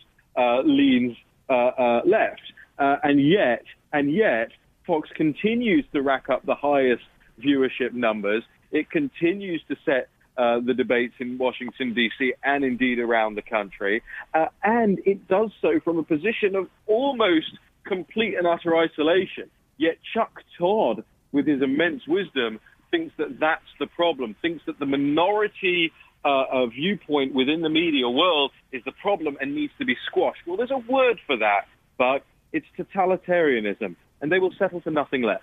leans 0.64 1.16
uh, 1.50 1.54
uh, 1.54 2.02
left, 2.06 2.42
uh, 2.78 2.98
and 3.04 3.20
yet, 3.20 3.64
and 3.92 4.14
yet, 4.14 4.50
Fox 4.86 5.10
continues 5.16 5.86
to 5.94 6.02
rack 6.02 6.30
up 6.30 6.46
the 6.46 6.56
highest 6.56 7.04
viewership 7.44 7.94
numbers. 7.94 8.44
It 8.72 8.90
continues 8.90 9.62
to 9.68 9.76
set 9.86 10.10
uh, 10.38 10.60
the 10.66 10.74
debates 10.74 11.16
in 11.20 11.38
Washington, 11.38 11.94
D.C., 11.94 12.34
and 12.44 12.64
indeed 12.64 13.00
around 13.00 13.36
the 13.36 13.42
country. 13.42 14.02
Uh, 14.34 14.46
and 14.64 15.00
it 15.06 15.28
does 15.28 15.52
so 15.62 15.80
from 15.84 15.98
a 15.98 16.04
position 16.04 16.56
of 16.56 16.68
almost 16.88 17.52
complete 17.86 18.36
and 18.38 18.48
utter 18.48 18.78
isolation. 18.78 19.50
Yet 19.78 19.98
Chuck 20.14 20.42
Todd, 20.58 21.04
with 21.32 21.46
his 21.46 21.62
immense 21.62 22.04
wisdom, 22.08 22.60
thinks 22.92 23.14
that 23.18 23.40
that's 23.40 23.72
the 23.80 23.88
problem, 23.88 24.36
thinks 24.42 24.64
that 24.66 24.80
the 24.80 24.86
minority 24.86 25.92
uh, 26.26 26.46
a 26.52 26.68
viewpoint 26.68 27.34
within 27.34 27.62
the 27.62 27.70
media 27.70 28.10
world 28.10 28.52
is 28.72 28.84
the 28.86 28.92
problem 28.92 29.38
and 29.40 29.56
needs 29.56 29.74
to 29.80 29.86
be 29.86 29.96
squashed. 30.08 30.42
Well, 30.46 30.58
there's 30.58 30.72
a 30.72 30.78
word 30.78 31.20
for 31.26 31.38
that, 31.38 31.68
but 31.98 32.24
it's 32.52 32.66
totalitarianism. 32.78 33.96
and 34.22 34.32
they 34.32 34.40
will 34.40 34.54
settle 34.58 34.82
for 34.82 34.92
nothing 34.92 35.22
less. 35.22 35.42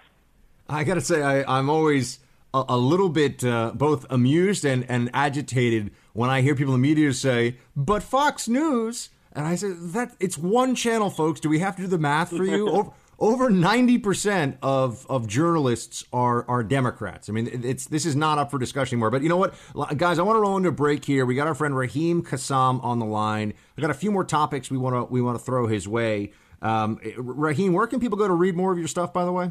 I 0.68 0.84
got 0.84 0.94
to 0.94 1.00
say, 1.00 1.22
I, 1.22 1.58
I'm 1.58 1.70
always 1.70 2.18
a, 2.52 2.64
a 2.70 2.76
little 2.76 3.08
bit 3.08 3.44
uh, 3.44 3.72
both 3.74 4.04
amused 4.10 4.64
and, 4.64 4.84
and 4.88 5.10
agitated 5.14 5.92
when 6.12 6.30
I 6.30 6.40
hear 6.42 6.54
people 6.54 6.74
in 6.74 6.82
the 6.82 6.88
media 6.88 7.12
say, 7.12 7.56
but 7.74 8.02
Fox 8.02 8.48
News. 8.48 9.10
And 9.32 9.46
I 9.46 9.54
say, 9.56 9.72
that 9.72 10.16
it's 10.18 10.38
one 10.38 10.74
channel, 10.74 11.10
folks. 11.10 11.40
Do 11.40 11.50
we 11.50 11.58
have 11.58 11.76
to 11.76 11.82
do 11.82 11.88
the 11.88 11.98
math 11.98 12.30
for 12.30 12.44
you? 12.44 12.68
over, 12.70 12.90
over 13.18 13.48
90% 13.48 14.58
of, 14.62 15.06
of 15.08 15.26
journalists 15.26 16.04
are, 16.12 16.48
are 16.48 16.62
Democrats. 16.62 17.28
I 17.28 17.32
mean, 17.32 17.48
it's 17.64 17.86
this 17.86 18.04
is 18.04 18.14
not 18.14 18.38
up 18.38 18.50
for 18.50 18.58
discussion 18.58 18.96
anymore. 18.96 19.10
But 19.10 19.22
you 19.22 19.28
know 19.28 19.38
what, 19.38 19.54
guys, 19.96 20.18
I 20.18 20.22
want 20.22 20.36
to 20.36 20.40
roll 20.40 20.56
into 20.56 20.68
a 20.68 20.72
break 20.72 21.04
here. 21.04 21.24
We 21.24 21.34
got 21.34 21.46
our 21.46 21.54
friend 21.54 21.76
Raheem 21.76 22.22
Kassam 22.22 22.82
on 22.84 22.98
the 22.98 23.06
line. 23.06 23.54
I 23.76 23.80
got 23.80 23.90
a 23.90 23.94
few 23.94 24.10
more 24.10 24.24
topics 24.24 24.70
we 24.70 24.78
want 24.78 24.94
to 24.94 25.04
we 25.04 25.22
want 25.22 25.38
to 25.38 25.44
throw 25.44 25.66
his 25.66 25.88
way. 25.88 26.32
Um, 26.60 27.00
Raheem, 27.16 27.72
where 27.72 27.86
can 27.86 28.00
people 28.00 28.18
go 28.18 28.28
to 28.28 28.34
read 28.34 28.54
more 28.54 28.72
of 28.72 28.78
your 28.78 28.88
stuff, 28.88 29.12
by 29.12 29.24
the 29.24 29.32
way? 29.32 29.50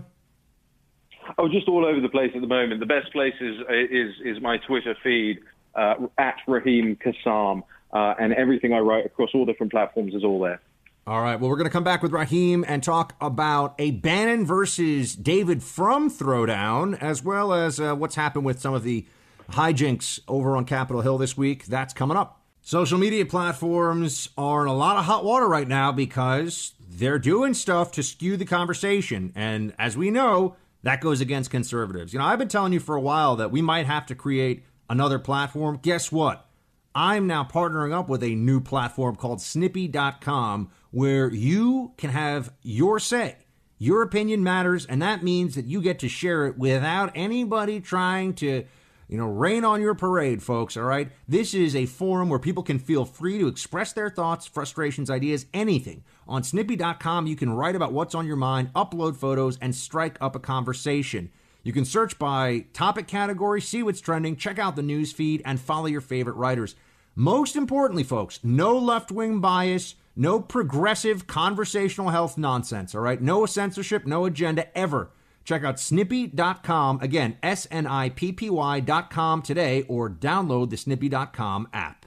Oh, 1.37 1.47
just 1.49 1.67
all 1.67 1.85
over 1.85 1.99
the 1.99 2.09
place 2.09 2.31
at 2.35 2.41
the 2.41 2.47
moment. 2.47 2.79
The 2.79 2.85
best 2.85 3.11
place 3.11 3.33
is 3.41 3.57
is, 3.69 4.13
is 4.23 4.41
my 4.41 4.57
Twitter 4.57 4.95
feed 5.03 5.39
uh, 5.73 5.95
at 6.19 6.35
Raheem 6.47 6.97
Kassam, 6.97 7.63
uh, 7.93 8.13
and 8.19 8.33
everything 8.33 8.73
I 8.73 8.79
write 8.79 9.05
across 9.05 9.29
all 9.33 9.45
different 9.45 9.71
platforms 9.71 10.13
is 10.13 10.23
all 10.23 10.39
there. 10.39 10.61
All 11.07 11.21
right. 11.21 11.39
Well, 11.39 11.51
we're 11.51 11.57
going 11.57 11.69
to 11.69 11.71
come 11.71 11.83
back 11.83 12.01
with 12.01 12.11
Raheem 12.11 12.65
and 12.67 12.81
talk 12.81 13.13
about 13.21 13.75
a 13.77 13.91
Bannon 13.91 14.43
versus 14.43 15.15
David 15.15 15.61
Frum 15.61 16.09
throwdown, 16.09 16.99
as 16.99 17.23
well 17.23 17.53
as 17.53 17.79
uh, 17.79 17.93
what's 17.93 18.15
happened 18.15 18.43
with 18.43 18.59
some 18.59 18.73
of 18.73 18.81
the 18.81 19.05
hijinks 19.51 20.19
over 20.27 20.57
on 20.57 20.65
Capitol 20.65 21.03
Hill 21.03 21.19
this 21.19 21.37
week. 21.37 21.67
That's 21.67 21.93
coming 21.93 22.17
up. 22.17 22.41
Social 22.63 22.97
media 22.97 23.23
platforms 23.23 24.29
are 24.35 24.63
in 24.63 24.67
a 24.67 24.73
lot 24.73 24.97
of 24.97 25.05
hot 25.05 25.23
water 25.23 25.47
right 25.47 25.67
now 25.67 25.91
because 25.91 26.73
they're 26.79 27.19
doing 27.19 27.53
stuff 27.53 27.91
to 27.91 28.01
skew 28.01 28.35
the 28.35 28.45
conversation. 28.45 29.31
And 29.35 29.75
as 29.77 29.95
we 29.95 30.09
know, 30.09 30.55
that 30.81 31.01
goes 31.01 31.21
against 31.21 31.51
conservatives. 31.51 32.13
You 32.13 32.19
know, 32.19 32.25
I've 32.25 32.39
been 32.39 32.47
telling 32.47 32.73
you 32.73 32.79
for 32.79 32.95
a 32.95 33.01
while 33.01 33.35
that 33.35 33.51
we 33.51 33.61
might 33.61 33.85
have 33.85 34.07
to 34.07 34.15
create 34.15 34.63
another 34.89 35.19
platform. 35.19 35.77
Guess 35.83 36.11
what? 36.11 36.49
I'm 36.95 37.27
now 37.27 37.43
partnering 37.43 37.93
up 37.93 38.07
with 38.07 38.23
a 38.23 38.33
new 38.35 38.61
platform 38.61 39.17
called 39.17 39.41
snippy.com 39.41 40.71
where 40.95 41.29
you 41.29 41.91
can 41.97 42.09
have 42.09 42.53
your 42.63 43.01
say. 43.01 43.35
Your 43.77 44.01
opinion 44.01 44.45
matters, 44.45 44.85
and 44.85 45.01
that 45.01 45.25
means 45.25 45.55
that 45.55 45.65
you 45.65 45.81
get 45.81 45.99
to 45.99 46.07
share 46.07 46.45
it 46.45 46.57
without 46.57 47.11
anybody 47.15 47.81
trying 47.81 48.33
to, 48.35 48.63
you 49.09 49.17
know, 49.17 49.27
rain 49.27 49.65
on 49.65 49.81
your 49.81 49.93
parade, 49.93 50.41
folks, 50.41 50.77
all 50.77 50.85
right? 50.85 51.11
This 51.27 51.53
is 51.53 51.75
a 51.75 51.85
forum 51.85 52.29
where 52.29 52.39
people 52.39 52.63
can 52.63 52.79
feel 52.79 53.03
free 53.03 53.37
to 53.39 53.49
express 53.49 53.91
their 53.91 54.09
thoughts, 54.09 54.45
frustrations, 54.45 55.09
ideas, 55.09 55.47
anything. 55.53 56.05
On 56.29 56.43
snippy.com, 56.43 57.27
you 57.27 57.35
can 57.35 57.49
write 57.49 57.75
about 57.75 57.91
what's 57.91 58.15
on 58.15 58.25
your 58.25 58.37
mind, 58.37 58.71
upload 58.73 59.17
photos, 59.17 59.57
and 59.61 59.75
strike 59.75 60.17
up 60.21 60.33
a 60.33 60.39
conversation. 60.39 61.29
You 61.61 61.73
can 61.73 61.83
search 61.83 62.17
by 62.17 62.67
topic 62.71 63.07
category, 63.07 63.59
see 63.59 63.83
what's 63.83 63.99
trending, 63.99 64.37
check 64.37 64.59
out 64.59 64.77
the 64.77 64.81
news 64.81 65.11
feed, 65.11 65.41
and 65.43 65.59
follow 65.59 65.87
your 65.87 65.99
favorite 65.99 66.37
writers. 66.37 66.73
Most 67.15 67.57
importantly, 67.57 68.03
folks, 68.03 68.39
no 68.43 68.77
left 68.77 69.11
wing 69.11 69.41
bias, 69.41 69.95
no 70.15 70.39
progressive 70.39 71.27
conversational 71.27 72.09
health 72.09 72.37
nonsense, 72.37 72.95
all 72.95 73.01
right? 73.01 73.21
No 73.21 73.45
censorship, 73.45 74.05
no 74.05 74.25
agenda 74.25 74.75
ever. 74.77 75.11
Check 75.43 75.63
out 75.63 75.79
snippy.com, 75.79 76.99
again, 77.01 77.37
S 77.43 77.67
N 77.69 77.85
I 77.85 78.09
P 78.09 78.31
P 78.31 78.49
Y.com 78.49 79.41
today, 79.43 79.83
or 79.83 80.09
download 80.09 80.71
the 80.71 80.77
snippy.com 80.77 81.67
app. 81.71 82.05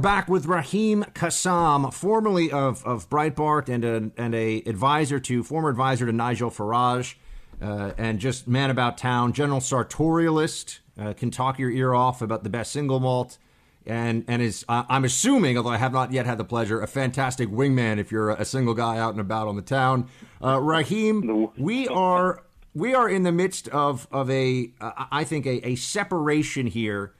Back 0.00 0.28
with 0.28 0.46
Raheem 0.46 1.04
Kassam, 1.14 1.92
formerly 1.92 2.50
of, 2.50 2.84
of 2.84 3.08
Breitbart 3.08 3.68
and 3.68 3.84
a, 3.84 4.10
and 4.20 4.34
a 4.34 4.62
advisor 4.66 5.20
to, 5.20 5.44
former 5.44 5.68
advisor 5.68 6.06
to 6.06 6.12
Nigel 6.12 6.50
Farage, 6.50 7.14
uh, 7.60 7.92
and 7.96 8.18
just 8.18 8.48
man 8.48 8.70
about 8.70 8.98
town, 8.98 9.32
general 9.32 9.60
sartorialist, 9.60 10.80
uh, 10.98 11.12
can 11.12 11.30
talk 11.30 11.60
your 11.60 11.70
ear 11.70 11.94
off 11.94 12.20
about 12.20 12.42
the 12.42 12.50
best 12.50 12.72
single 12.72 12.98
malt 12.98 13.38
and 13.86 14.24
and 14.28 14.42
is 14.42 14.64
uh, 14.68 14.84
I'm 14.88 15.04
assuming, 15.04 15.56
although 15.56 15.70
I 15.70 15.76
have 15.76 15.92
not 15.92 16.12
yet 16.12 16.26
had 16.26 16.38
the 16.38 16.44
pleasure, 16.44 16.80
a 16.80 16.86
fantastic 16.86 17.48
wingman 17.48 17.98
if 17.98 18.12
you're 18.12 18.30
a, 18.30 18.44
single 18.44 18.74
guy 18.74 18.98
out 18.98 19.12
and 19.12 19.20
about 19.20 19.48
on 19.48 19.56
the 19.56 19.62
town. 19.62 20.08
Uh, 20.42 20.60
Raheem, 20.60 21.50
we 21.56 21.88
are 21.88 22.44
we 22.74 22.94
are 22.94 23.08
in 23.08 23.22
the 23.22 23.32
midst 23.32 23.68
of 23.68 24.06
of 24.12 24.30
a 24.30 24.70
uh, 24.80 25.06
I 25.10 25.24
think 25.24 25.46
a, 25.46 25.66
a 25.66 25.74
separation 25.76 26.66
here 26.66 27.14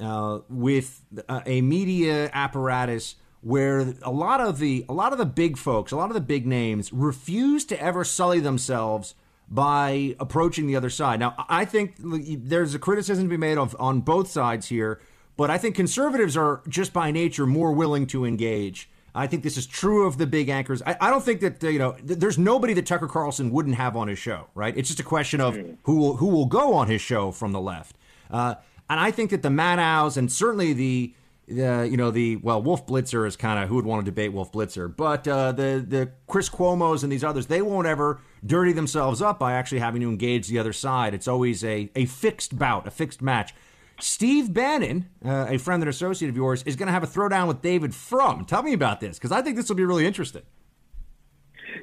uh, 0.00 0.40
with 0.48 1.02
a, 1.28 1.42
a 1.46 1.60
media 1.60 2.30
apparatus 2.32 3.16
where 3.40 3.94
a 4.02 4.10
lot 4.10 4.40
of 4.40 4.58
the 4.58 4.84
a 4.88 4.92
lot 4.92 5.12
of 5.12 5.18
the 5.18 5.26
big 5.26 5.56
folks, 5.56 5.92
a 5.92 5.96
lot 5.96 6.10
of 6.10 6.14
the 6.14 6.20
big 6.20 6.46
names 6.46 6.92
refuse 6.92 7.64
to 7.66 7.80
ever 7.80 8.04
sully 8.04 8.40
themselves 8.40 9.14
by 9.48 10.16
approaching 10.18 10.66
the 10.66 10.76
other 10.76 10.88
side. 10.88 11.20
Now, 11.20 11.34
I 11.48 11.66
think 11.66 11.94
there's 11.98 12.74
a 12.74 12.78
criticism 12.78 13.24
to 13.26 13.28
be 13.28 13.36
made 13.36 13.58
of 13.58 13.76
on 13.78 14.00
both 14.00 14.30
sides 14.30 14.68
here 14.68 15.00
but 15.36 15.50
I 15.50 15.58
think 15.58 15.74
conservatives 15.74 16.36
are 16.36 16.62
just 16.68 16.92
by 16.92 17.10
nature 17.10 17.46
more 17.46 17.72
willing 17.72 18.06
to 18.08 18.24
engage. 18.24 18.88
I 19.14 19.26
think 19.26 19.42
this 19.42 19.56
is 19.56 19.66
true 19.66 20.06
of 20.06 20.16
the 20.16 20.26
big 20.26 20.48
anchors. 20.48 20.82
I, 20.86 20.96
I 21.00 21.10
don't 21.10 21.22
think 21.22 21.40
that 21.40 21.62
you 21.62 21.78
know. 21.78 21.92
Th- 21.92 22.18
there's 22.18 22.38
nobody 22.38 22.72
that 22.74 22.86
Tucker 22.86 23.08
Carlson 23.08 23.50
wouldn't 23.50 23.74
have 23.74 23.94
on 23.96 24.08
his 24.08 24.18
show, 24.18 24.46
right? 24.54 24.74
It's 24.76 24.88
just 24.88 25.00
a 25.00 25.04
question 25.04 25.40
of 25.40 25.58
who 25.82 25.96
will 25.96 26.16
who 26.16 26.28
will 26.28 26.46
go 26.46 26.72
on 26.74 26.88
his 26.88 27.02
show 27.02 27.30
from 27.30 27.52
the 27.52 27.60
left. 27.60 27.96
Uh, 28.30 28.54
and 28.88 28.98
I 28.98 29.10
think 29.10 29.30
that 29.30 29.42
the 29.42 29.50
Maddow's 29.50 30.16
and 30.16 30.32
certainly 30.32 30.72
the 30.72 31.14
the 31.46 31.88
you 31.90 31.96
know 31.96 32.10
the 32.10 32.36
well 32.36 32.62
Wolf 32.62 32.86
Blitzer 32.86 33.26
is 33.26 33.36
kind 33.36 33.62
of 33.62 33.68
who 33.68 33.74
would 33.76 33.84
want 33.84 34.04
to 34.04 34.10
debate 34.10 34.32
Wolf 34.32 34.50
Blitzer, 34.50 34.94
but 34.94 35.28
uh, 35.28 35.52
the 35.52 35.84
the 35.86 36.10
Chris 36.26 36.48
Cuomo's 36.48 37.02
and 37.02 37.12
these 37.12 37.24
others 37.24 37.46
they 37.46 37.60
won't 37.60 37.86
ever 37.86 38.20
dirty 38.44 38.72
themselves 38.72 39.20
up 39.20 39.38
by 39.38 39.52
actually 39.52 39.80
having 39.80 40.00
to 40.00 40.08
engage 40.08 40.48
the 40.48 40.58
other 40.58 40.72
side. 40.72 41.14
It's 41.14 41.28
always 41.28 41.62
a 41.64 41.90
a 41.94 42.06
fixed 42.06 42.58
bout, 42.58 42.86
a 42.86 42.90
fixed 42.90 43.20
match. 43.20 43.54
Steve 44.02 44.52
Bannon, 44.52 45.08
uh, 45.24 45.46
a 45.48 45.58
friend 45.58 45.80
and 45.80 45.88
associate 45.88 46.28
of 46.28 46.36
yours, 46.36 46.64
is 46.64 46.74
going 46.74 46.88
to 46.88 46.92
have 46.92 47.04
a 47.04 47.06
throwdown 47.06 47.46
with 47.46 47.62
David 47.62 47.94
Frum. 47.94 48.44
Tell 48.44 48.62
me 48.62 48.72
about 48.72 49.00
this, 49.00 49.16
because 49.16 49.30
I 49.30 49.42
think 49.42 49.56
this 49.56 49.68
will 49.68 49.76
be 49.76 49.84
really 49.84 50.06
interesting. 50.06 50.42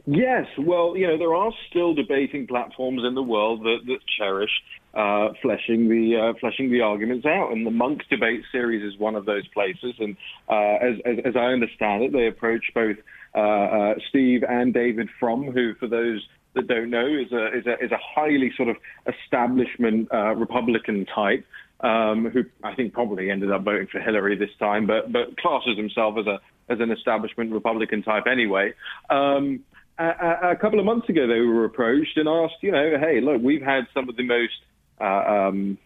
Yes, 0.05 0.45
well, 0.57 0.97
you 0.97 1.07
know, 1.07 1.17
there 1.17 1.33
are 1.33 1.51
still 1.69 1.93
debating 1.93 2.45
platforms 2.45 3.03
in 3.05 3.15
the 3.15 3.23
world 3.23 3.61
that, 3.63 3.79
that 3.85 3.99
cherish 4.17 4.51
uh, 4.93 5.29
fleshing 5.41 5.87
the 5.87 6.17
uh, 6.17 6.39
fleshing 6.39 6.71
the 6.71 6.81
arguments 6.81 7.25
out, 7.25 7.51
and 7.51 7.65
the 7.65 7.71
Munk 7.71 8.01
debate 8.09 8.41
series 8.51 8.83
is 8.83 8.99
one 8.99 9.15
of 9.15 9.25
those 9.25 9.47
places. 9.49 9.93
And 9.99 10.17
uh, 10.49 10.77
as, 10.81 10.95
as, 11.05 11.17
as 11.25 11.35
I 11.35 11.45
understand 11.53 12.03
it, 12.03 12.11
they 12.11 12.27
approach 12.27 12.65
both 12.73 12.97
uh, 13.35 13.39
uh, 13.39 13.93
Steve 14.09 14.43
and 14.47 14.73
David 14.73 15.09
Frum, 15.19 15.51
who, 15.51 15.73
for 15.75 15.87
those 15.87 16.27
that 16.55 16.67
don't 16.67 16.89
know, 16.89 17.05
is 17.05 17.31
a 17.31 17.57
is 17.57 17.65
a, 17.65 17.85
is 17.85 17.91
a 17.91 17.99
highly 18.01 18.51
sort 18.57 18.69
of 18.69 18.77
establishment 19.07 20.09
Republican 20.11 21.05
type 21.05 21.45
um, 21.81 22.29
who 22.31 22.43
I 22.63 22.75
think 22.75 22.93
probably 22.93 23.31
ended 23.31 23.51
up 23.51 23.63
voting 23.63 23.87
for 23.91 23.99
Hillary 23.99 24.37
this 24.37 24.49
time, 24.59 24.87
but 24.87 25.11
but 25.11 25.37
classes 25.37 25.77
himself 25.77 26.15
as 26.19 26.27
a 26.27 26.39
as 26.71 26.79
an 26.79 26.91
establishment 26.91 27.51
Republican 27.51 28.03
type 28.03 28.23
anyway. 28.29 28.73
Um, 29.09 29.63
a, 29.97 30.51
a, 30.51 30.55
couple 30.55 30.79
of 30.79 30.85
months 30.85 31.09
ago, 31.09 31.27
they 31.27 31.41
were 31.41 31.65
approached 31.65 32.15
and 32.15 32.29
asked, 32.29 32.61
you 32.61 32.71
know, 32.71 32.97
hey, 32.99 33.19
look, 33.21 33.41
we've 33.41 33.61
had 33.61 33.85
some 33.93 34.07
of 34.07 34.15
the 34.15 34.23
most 34.23 34.53
uh, 35.01 35.49
um, 35.49 35.77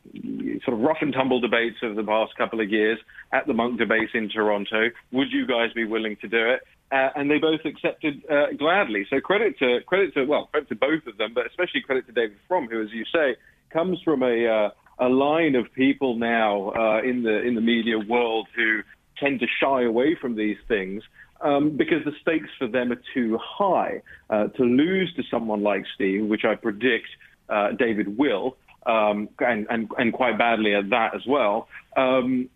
sort 0.63 0.77
of 0.77 0.83
rough 0.83 0.97
and 1.01 1.13
tumble 1.13 1.39
debates 1.39 1.77
of 1.81 1.95
the 1.95 2.03
past 2.03 2.35
couple 2.37 2.59
of 2.59 2.69
years 2.69 2.99
at 3.31 3.47
the 3.47 3.53
Munk 3.53 3.79
debates 3.79 4.11
in 4.13 4.29
Toronto. 4.29 4.89
Would 5.11 5.31
you 5.31 5.47
guys 5.47 5.73
be 5.73 5.85
willing 5.85 6.17
to 6.21 6.27
do 6.27 6.49
it? 6.51 6.61
Uh, 6.91 7.09
and 7.15 7.29
they 7.29 7.39
both 7.39 7.61
accepted 7.65 8.21
uh, 8.29 8.53
gladly. 8.57 9.05
So 9.09 9.19
credit 9.19 9.57
to 9.59 9.79
credit 9.87 10.13
to 10.13 10.25
well, 10.25 10.47
credit 10.47 10.69
to 10.69 10.75
both 10.75 11.07
of 11.07 11.17
them, 11.17 11.33
but 11.33 11.47
especially 11.47 11.81
credit 11.81 12.05
to 12.07 12.11
David 12.11 12.37
Frum, 12.47 12.67
who, 12.69 12.83
as 12.83 12.89
you 12.91 13.03
say, 13.11 13.35
comes 13.71 13.99
from 14.03 14.21
a 14.21 14.47
uh, 14.47 14.69
a 14.99 15.09
line 15.09 15.55
of 15.55 15.71
people 15.73 16.15
now 16.15 16.71
uh, 16.71 17.01
in 17.01 17.23
the 17.23 17.41
in 17.41 17.55
the 17.55 17.61
media 17.61 17.99
world 17.99 18.47
who 18.55 18.81
tend 19.17 19.39
to 19.39 19.47
shy 19.59 19.83
away 19.83 20.15
from 20.15 20.35
these 20.35 20.57
things 20.67 21.03
um, 21.41 21.71
because 21.71 22.03
the 22.05 22.13
stakes 22.21 22.49
for 22.57 22.67
them 22.67 22.91
are 22.91 23.01
too 23.13 23.37
high. 23.41 24.01
Uh, 24.29 24.47
to 24.47 24.63
lose 24.63 25.13
to 25.15 25.23
someone 25.29 25.61
like 25.61 25.83
Steve, 25.95 26.25
which 26.25 26.45
I 26.45 26.55
predict 26.55 27.07
uh, 27.49 27.71
David 27.71 28.17
will, 28.17 28.57
um, 28.85 29.29
and, 29.39 29.67
and, 29.69 29.91
and 29.97 30.13
quite 30.13 30.37
badly 30.37 30.73
at 30.73 30.89
that 30.89 31.15
as 31.15 31.25
well. 31.27 31.67
Um, 31.95 32.49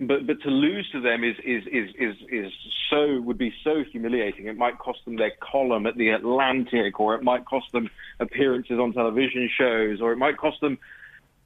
but 0.00 0.28
but 0.28 0.40
to 0.42 0.48
lose 0.48 0.88
to 0.92 1.00
them 1.00 1.24
is 1.24 1.34
is 1.44 1.64
is 1.66 1.90
is 1.98 2.16
is 2.30 2.52
so 2.88 3.20
would 3.20 3.38
be 3.38 3.52
so 3.64 3.82
humiliating. 3.90 4.46
It 4.46 4.56
might 4.56 4.78
cost 4.78 5.04
them 5.04 5.16
their 5.16 5.32
column 5.40 5.86
at 5.86 5.96
the 5.96 6.10
Atlantic, 6.10 7.00
or 7.00 7.16
it 7.16 7.24
might 7.24 7.44
cost 7.46 7.72
them 7.72 7.90
appearances 8.20 8.78
on 8.78 8.92
television 8.92 9.50
shows, 9.52 10.00
or 10.00 10.12
it 10.12 10.16
might 10.16 10.36
cost 10.36 10.60
them 10.60 10.78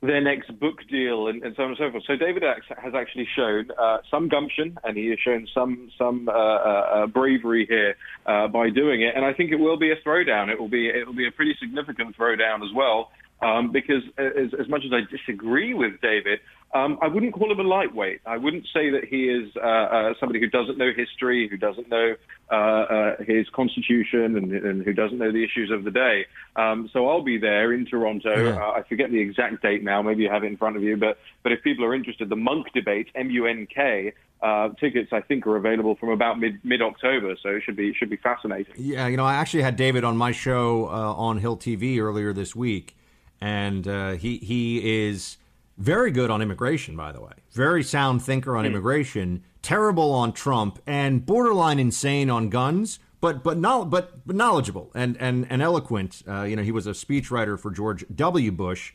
their 0.02 0.20
next 0.20 0.58
book 0.58 0.78
deal 0.90 1.28
and, 1.28 1.42
and 1.44 1.54
so 1.56 1.62
on 1.62 1.68
and 1.70 1.78
so 1.78 1.90
forth. 1.90 2.02
So 2.06 2.16
David 2.16 2.42
has 2.42 2.92
actually 2.94 3.28
shown 3.36 3.68
uh, 3.78 3.98
some 4.10 4.28
gumption 4.28 4.76
and 4.82 4.96
he 4.96 5.08
has 5.10 5.18
shown 5.24 5.46
some 5.54 5.90
some 5.96 6.28
uh, 6.28 6.32
uh, 6.32 6.34
uh, 6.34 7.06
bravery 7.06 7.66
here 7.68 7.94
uh, 8.26 8.48
by 8.48 8.68
doing 8.70 9.02
it. 9.02 9.14
And 9.14 9.24
I 9.24 9.32
think 9.32 9.52
it 9.52 9.56
will 9.56 9.78
be 9.78 9.92
a 9.92 9.96
throwdown. 10.06 10.48
It 10.50 10.58
will 10.58 10.68
be 10.68 10.88
it 10.88 11.06
will 11.06 11.14
be 11.14 11.28
a 11.28 11.30
pretty 11.30 11.54
significant 11.60 12.16
throwdown 12.16 12.64
as 12.64 12.74
well. 12.74 13.10
Um, 13.40 13.72
because 13.72 14.02
as, 14.18 14.54
as 14.58 14.68
much 14.68 14.82
as 14.86 14.92
I 14.92 15.00
disagree 15.10 15.74
with 15.74 16.00
David, 16.00 16.38
um, 16.74 16.98
I 17.02 17.08
wouldn't 17.08 17.34
call 17.34 17.52
him 17.52 17.60
a 17.60 17.68
lightweight. 17.68 18.22
I 18.24 18.38
wouldn't 18.38 18.64
say 18.72 18.88
that 18.90 19.04
he 19.04 19.24
is 19.28 19.50
uh, 19.56 19.60
uh, 19.60 20.14
somebody 20.18 20.40
who 20.40 20.48
doesn't 20.48 20.78
know 20.78 20.90
history, 20.96 21.46
who 21.46 21.58
doesn't 21.58 21.90
know 21.90 22.14
uh, 22.50 22.54
uh, 22.54 23.16
his 23.26 23.46
constitution, 23.50 24.36
and, 24.36 24.52
and, 24.52 24.82
who 24.82 24.94
doesn't 24.94 25.18
know 25.18 25.30
the 25.30 25.44
issues 25.44 25.70
of 25.70 25.84
the 25.84 25.90
day. 25.90 26.24
Um, 26.56 26.88
so 26.92 27.08
I'll 27.08 27.22
be 27.22 27.36
there 27.36 27.74
in 27.74 27.84
Toronto. 27.84 28.34
Yeah. 28.34 28.56
Uh, 28.56 28.70
I 28.70 28.82
forget 28.88 29.10
the 29.10 29.20
exact 29.20 29.60
date 29.62 29.84
now. 29.84 30.00
Maybe 30.00 30.22
you 30.22 30.30
have 30.30 30.44
it 30.44 30.46
in 30.46 30.56
front 30.56 30.76
of 30.76 30.82
you. 30.82 30.96
But 30.96 31.18
but 31.42 31.52
if 31.52 31.62
people 31.62 31.84
are 31.84 31.94
interested, 31.94 32.30
the 32.30 32.36
Munk 32.36 32.72
debate, 32.72 33.08
M-U-N-K, 33.14 34.14
uh, 34.42 34.70
tickets 34.80 35.12
I 35.12 35.20
think 35.20 35.46
are 35.46 35.56
available 35.56 35.94
from 35.96 36.08
about 36.08 36.40
mid 36.40 36.58
mid 36.64 36.80
October. 36.80 37.36
So 37.42 37.50
it 37.50 37.64
should 37.64 37.76
be 37.76 37.92
should 37.92 38.10
be 38.10 38.16
fascinating. 38.16 38.74
Yeah, 38.78 39.08
you 39.08 39.18
know, 39.18 39.26
I 39.26 39.34
actually 39.34 39.62
had 39.62 39.76
David 39.76 40.04
on 40.04 40.16
my 40.16 40.32
show 40.32 40.86
uh, 40.86 41.12
on 41.14 41.36
Hill 41.36 41.58
TV 41.58 41.98
earlier 41.98 42.32
this 42.32 42.56
week, 42.56 42.96
and 43.42 43.86
uh, 43.86 44.12
he 44.12 44.38
he 44.38 45.06
is 45.06 45.36
very 45.82 46.10
good 46.10 46.30
on 46.30 46.40
immigration, 46.42 46.96
by 46.96 47.12
the 47.12 47.20
way. 47.20 47.32
Very 47.52 47.82
sound 47.82 48.22
thinker 48.22 48.56
on 48.56 48.64
immigration. 48.64 49.42
Terrible 49.62 50.12
on 50.12 50.32
Trump, 50.32 50.80
and 50.86 51.24
borderline 51.26 51.78
insane 51.78 52.30
on 52.30 52.48
guns. 52.48 52.98
But 53.20 53.44
but 53.44 53.56
no, 53.58 53.84
but, 53.84 54.26
but 54.26 54.34
knowledgeable 54.36 54.90
and 54.94 55.16
and 55.20 55.46
and 55.50 55.60
eloquent. 55.62 56.22
Uh, 56.26 56.42
you 56.42 56.56
know, 56.56 56.62
he 56.62 56.72
was 56.72 56.86
a 56.86 56.90
speechwriter 56.92 57.58
for 57.58 57.70
George 57.70 58.04
W. 58.14 58.50
Bush. 58.52 58.92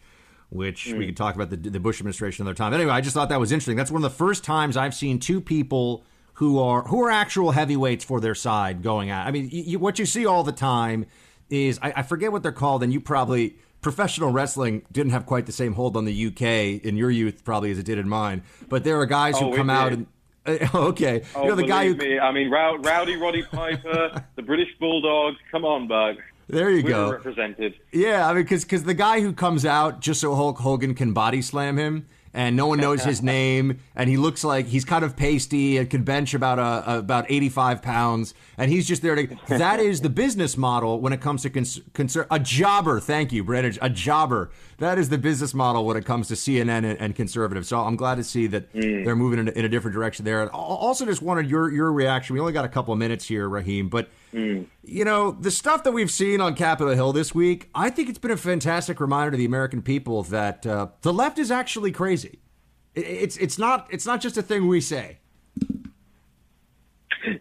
Which 0.50 0.86
we 0.88 0.94
Mm. 0.94 1.06
could 1.08 1.18
talk 1.18 1.36
about 1.36 1.50
the, 1.50 1.58
the 1.58 1.80
Bush 1.80 2.00
administration 2.00 2.44
another 2.46 2.56
time. 2.56 2.74
Anyway, 2.74 2.92
I 2.92 3.02
just 3.02 3.14
thought 3.14 3.28
that 3.28 3.40
was 3.40 3.52
interesting. 3.52 3.76
That's 3.76 3.92
one 3.92 4.02
of 4.02 4.10
the 4.10 4.18
first 4.18 4.46
times 4.46 4.78
I've 4.78 4.96
seen 4.96 5.20
two 5.20 5.42
people 5.42 6.06
who 6.36 6.58
are 6.60 6.84
who 6.84 7.02
are 7.04 7.12
actual 7.12 7.52
heavyweights 7.52 8.06
for 8.06 8.22
their 8.22 8.34
side 8.36 8.82
going 8.82 9.10
at. 9.10 9.28
I 9.28 9.32
mean, 9.32 9.50
you- 9.52 9.78
what 9.78 10.00
you 10.00 10.06
see 10.06 10.26
all 10.26 10.46
the 10.46 10.54
time 10.54 11.06
is 11.50 11.78
I, 11.82 11.92
I 11.98 12.02
forget 12.04 12.32
what 12.32 12.44
they're 12.44 12.54
called, 12.54 12.82
and 12.82 12.94
you 12.94 13.02
probably 13.02 13.58
professional 13.92 14.32
wrestling 14.32 14.82
didn't 14.92 15.12
have 15.14 15.26
quite 15.26 15.46
the 15.46 15.52
same 15.54 15.74
hold 15.74 15.96
on 15.96 16.04
the 16.04 16.28
UK 16.28 16.42
in 16.86 16.98
your 16.98 17.10
youth 17.10 17.44
probably 17.46 17.72
as 17.72 17.80
it 17.80 17.86
did 17.86 17.98
in 17.98 18.10
mine. 18.10 18.44
But 18.68 18.84
there 18.84 19.00
are 19.00 19.06
guys 19.06 19.36
Oh, 19.38 19.52
who 19.52 19.56
come 19.56 19.70
out 19.70 19.90
did. 19.92 20.06
and 20.46 20.70
okay, 20.76 21.24
Oh, 21.36 21.44
you 21.44 21.50
know 21.50 21.56
the 21.56 21.64
guy 21.64 21.88
who 21.88 21.96
me, 21.96 22.20
I 22.20 22.32
mean, 22.34 22.50
Row- 22.50 22.78
Rowdy 22.80 23.16
Roddy 23.16 23.44
Piper, 23.44 24.24
the 24.36 24.42
British 24.42 24.68
Bulldog. 24.80 25.36
Come 25.52 25.64
on, 25.64 25.88
Buck. 25.88 26.18
There 26.50 26.70
you 26.70 26.84
We're 26.84 26.90
go. 26.90 27.12
Represented. 27.12 27.76
Yeah, 27.94 28.28
I 28.30 28.34
mean, 28.34 28.44
because 28.44 28.64
because 28.66 28.84
the 28.84 28.94
guy 28.94 29.22
who 29.22 29.32
comes 29.34 29.66
out 29.66 30.02
just 30.02 30.20
so 30.22 30.36
Hulk 30.36 30.58
Hogan 30.60 30.94
can 30.96 31.14
body 31.14 31.42
slam 31.42 31.78
him, 31.78 32.08
and 32.38 32.56
no 32.56 32.68
one 32.68 32.80
knows 32.80 33.04
his 33.04 33.24
name, 33.36 33.80
and 33.96 34.08
he 34.10 34.16
looks 34.16 34.44
like 34.44 34.68
he's 34.68 34.86
kind 34.86 35.04
of 35.04 35.18
pasty 35.18 35.78
and 35.78 35.90
can 35.90 36.04
bench 36.04 36.36
about 36.36 36.60
a, 36.60 37.00
about 37.00 37.26
eighty 37.30 37.50
five 37.50 37.82
pounds, 37.82 38.36
and 38.58 38.72
he's 38.72 38.88
just 38.88 39.02
there 39.02 39.16
to. 39.16 39.36
That 39.48 39.80
is 39.80 40.02
the 40.02 40.10
business 40.10 40.56
model 40.56 41.02
when 41.02 41.14
it 41.14 41.20
comes 41.20 41.42
to 41.42 41.50
cons- 41.50 41.82
concern. 41.94 42.28
A 42.30 42.40
jobber, 42.40 43.00
thank 43.00 43.32
you, 43.32 43.44
Brandon. 43.44 43.76
A 43.82 43.90
jobber. 43.90 44.52
That 44.80 45.00
is 45.00 45.10
the 45.10 45.18
business 45.18 45.56
model 45.56 45.86
when 45.86 45.98
it 45.98 46.06
comes 46.06 46.28
to 46.28 46.36
CNN 46.36 46.70
and, 46.86 47.00
and 47.00 47.16
conservatives. 47.16 47.68
So 47.68 47.80
I'm 47.80 47.96
glad 47.96 48.16
to 48.16 48.24
see 48.24 48.46
that 48.48 48.72
they're 48.74 49.16
moving 49.16 49.40
in 49.40 49.48
a, 49.48 49.52
in 49.52 49.66
a 49.66 49.70
different 49.70 49.96
direction 49.96 50.24
there. 50.24 50.42
And 50.44 50.52
Also, 50.52 51.04
just 51.06 51.22
wanted 51.24 51.50
your 51.50 51.72
your 51.74 51.92
reaction. 51.92 52.36
We 52.36 52.40
only 52.40 52.54
got 52.54 52.64
a 52.64 52.70
couple 52.70 52.94
of 52.94 53.00
minutes 53.00 53.26
here, 53.28 53.50
Raheem, 53.50 53.90
but 53.90 54.08
you 54.34 55.04
know, 55.04 55.32
the 55.32 55.50
stuff 55.50 55.84
that 55.84 55.94
we've 55.94 56.12
seen 56.12 56.42
on 56.42 56.54
Capitol 56.54 56.94
Hill 56.94 57.12
this 57.12 57.34
week, 57.34 57.70
I 57.74 57.90
think 57.90 58.08
it's 58.08 58.20
been 58.20 58.30
a 58.30 58.38
fantastic 58.38 59.00
reminder 59.00 59.32
to 59.32 59.38
the 59.38 59.46
American 59.46 59.82
people 59.82 60.22
that 60.24 60.68
uh, 60.68 60.90
the 61.02 61.12
left 61.12 61.40
is 61.40 61.50
actually 61.50 61.92
crazy. 61.92 62.38
It- 62.94 63.02
It's 63.08 63.38
it's 63.38 63.58
not 63.58 63.88
it's 63.90 64.06
not 64.06 64.22
just 64.22 64.38
a 64.38 64.44
thing 64.44 64.68
we 64.68 64.80
say. 64.82 65.18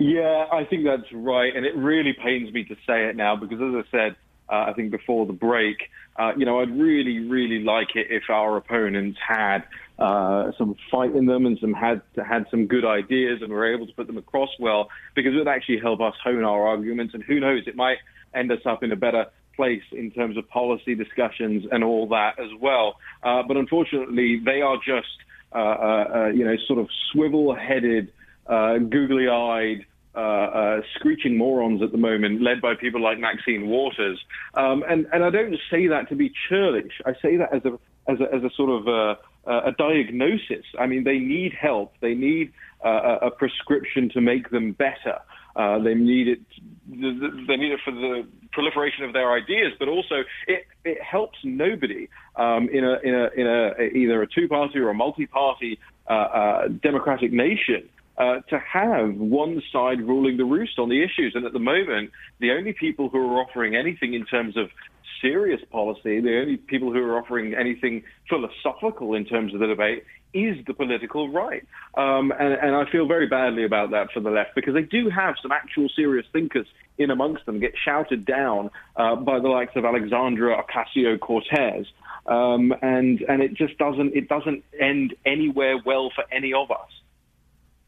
Yeah, 0.00 0.46
I 0.50 0.64
think 0.64 0.84
that's 0.84 1.12
right, 1.12 1.54
and 1.54 1.64
it 1.66 1.76
really 1.76 2.12
pains 2.14 2.52
me 2.52 2.64
to 2.64 2.74
say 2.86 3.08
it 3.08 3.14
now 3.14 3.36
because, 3.36 3.60
as 3.60 3.84
I 3.84 3.90
said, 3.90 4.16
uh, 4.48 4.70
I 4.70 4.72
think 4.72 4.90
before 4.90 5.26
the 5.26 5.32
break, 5.32 5.76
uh, 6.18 6.32
you 6.36 6.44
know, 6.44 6.60
I'd 6.60 6.76
really, 6.76 7.20
really 7.20 7.62
like 7.62 7.94
it 7.94 8.08
if 8.10 8.24
our 8.30 8.56
opponents 8.56 9.18
had 9.26 9.64
uh, 9.98 10.52
some 10.58 10.76
fight 10.90 11.14
in 11.14 11.26
them 11.26 11.46
and 11.46 11.58
some 11.58 11.72
had 11.72 12.02
had 12.16 12.46
some 12.50 12.66
good 12.66 12.84
ideas 12.84 13.40
and 13.42 13.50
were 13.50 13.72
able 13.72 13.86
to 13.86 13.92
put 13.94 14.06
them 14.06 14.18
across 14.18 14.50
well, 14.58 14.88
because 15.14 15.34
it 15.34 15.38
would 15.38 15.48
actually 15.48 15.80
help 15.80 16.00
us 16.00 16.14
hone 16.22 16.44
our 16.44 16.66
arguments, 16.66 17.14
and 17.14 17.22
who 17.22 17.40
knows, 17.40 17.62
it 17.66 17.76
might 17.76 17.98
end 18.34 18.50
us 18.52 18.60
up 18.66 18.82
in 18.82 18.92
a 18.92 18.96
better 18.96 19.26
place 19.54 19.82
in 19.92 20.10
terms 20.10 20.36
of 20.36 20.46
policy 20.50 20.94
discussions 20.94 21.64
and 21.72 21.82
all 21.82 22.06
that 22.08 22.38
as 22.38 22.50
well. 22.60 22.96
Uh, 23.22 23.42
but 23.48 23.56
unfortunately, 23.56 24.38
they 24.44 24.60
are 24.60 24.76
just, 24.76 25.16
uh, 25.54 25.58
uh, 25.58 26.30
you 26.34 26.44
know, 26.44 26.56
sort 26.66 26.78
of 26.78 26.88
swivel-headed, 27.10 28.12
googly-eyed, 28.46 29.86
uh, 30.16 30.20
uh, 30.20 30.80
screeching 30.94 31.36
morons 31.36 31.82
at 31.82 31.92
the 31.92 31.98
moment, 31.98 32.42
led 32.42 32.60
by 32.60 32.74
people 32.74 33.00
like 33.00 33.18
Maxine 33.18 33.68
Waters. 33.68 34.18
Um, 34.54 34.82
and, 34.88 35.06
and 35.12 35.24
I 35.24 35.30
don't 35.30 35.56
say 35.70 35.86
that 35.88 36.08
to 36.08 36.16
be 36.16 36.32
churlish. 36.48 37.00
I 37.04 37.12
say 37.20 37.36
that 37.36 37.54
as 37.54 37.64
a, 37.64 37.78
as 38.10 38.20
a, 38.20 38.34
as 38.34 38.42
a 38.42 38.50
sort 38.56 38.70
of 38.70 38.88
uh, 38.88 39.14
a 39.46 39.72
diagnosis. 39.72 40.64
I 40.78 40.86
mean, 40.86 41.04
they 41.04 41.18
need 41.18 41.52
help. 41.52 41.94
They 42.00 42.14
need 42.14 42.52
uh, 42.84 43.18
a 43.22 43.26
a 43.26 43.30
prescription 43.30 44.08
to 44.10 44.20
make 44.20 44.50
them 44.50 44.72
better. 44.72 45.18
Uh, 45.54 45.78
they 45.78 45.94
need 45.94 46.28
it. 46.28 46.40
They 46.88 47.56
need 47.56 47.72
it 47.72 47.80
for 47.84 47.92
the 47.92 48.26
proliferation 48.52 49.04
of 49.04 49.12
their 49.12 49.32
ideas, 49.32 49.72
but 49.78 49.88
also 49.88 50.24
it, 50.46 50.66
it 50.84 51.02
helps 51.02 51.38
nobody 51.44 52.08
um, 52.36 52.68
in 52.70 52.84
a 52.84 52.98
in 53.02 53.14
a 53.14 53.28
in 53.36 53.46
a 53.46 53.82
either 53.96 54.22
a 54.22 54.26
two-party 54.26 54.78
or 54.78 54.90
a 54.90 54.94
multi-party 54.94 55.78
uh, 56.08 56.12
uh, 56.12 56.68
democratic 56.68 57.32
nation. 57.32 57.88
Uh, 58.18 58.40
to 58.48 58.58
have 58.58 59.14
one 59.16 59.62
side 59.70 60.00
ruling 60.00 60.38
the 60.38 60.44
roost 60.44 60.78
on 60.78 60.88
the 60.88 61.02
issues. 61.02 61.32
And 61.34 61.44
at 61.44 61.52
the 61.52 61.58
moment, 61.58 62.10
the 62.40 62.50
only 62.52 62.72
people 62.72 63.10
who 63.10 63.18
are 63.18 63.42
offering 63.42 63.76
anything 63.76 64.14
in 64.14 64.24
terms 64.24 64.56
of 64.56 64.70
serious 65.20 65.60
policy, 65.70 66.20
the 66.20 66.40
only 66.40 66.56
people 66.56 66.92
who 66.92 67.02
are 67.02 67.18
offering 67.18 67.54
anything 67.54 68.04
philosophical 68.28 69.14
in 69.14 69.24
terms 69.24 69.54
of 69.54 69.60
the 69.60 69.66
debate 69.66 70.04
is 70.34 70.56
the 70.66 70.74
political 70.74 71.30
right. 71.30 71.66
Um, 71.96 72.32
and, 72.38 72.52
and 72.54 72.76
I 72.76 72.90
feel 72.90 73.06
very 73.06 73.26
badly 73.26 73.64
about 73.64 73.90
that 73.92 74.12
for 74.12 74.20
the 74.20 74.30
left 74.30 74.54
because 74.54 74.74
they 74.74 74.82
do 74.82 75.08
have 75.08 75.36
some 75.40 75.52
actual 75.52 75.88
serious 75.94 76.26
thinkers 76.32 76.66
in 76.98 77.10
amongst 77.10 77.46
them 77.46 77.60
get 77.60 77.72
shouted 77.82 78.24
down 78.24 78.70
uh, 78.96 79.16
by 79.16 79.40
the 79.40 79.48
likes 79.48 79.72
of 79.76 79.84
Alexandra 79.84 80.62
Ocasio 80.62 81.18
Cortez. 81.18 81.86
Um, 82.26 82.74
and 82.82 83.20
and 83.28 83.40
it 83.40 83.54
just 83.54 83.78
doesn't 83.78 84.16
it 84.16 84.28
doesn't 84.28 84.64
end 84.80 85.14
anywhere 85.24 85.76
well 85.84 86.10
for 86.14 86.24
any 86.32 86.52
of 86.52 86.70
us. 86.70 86.90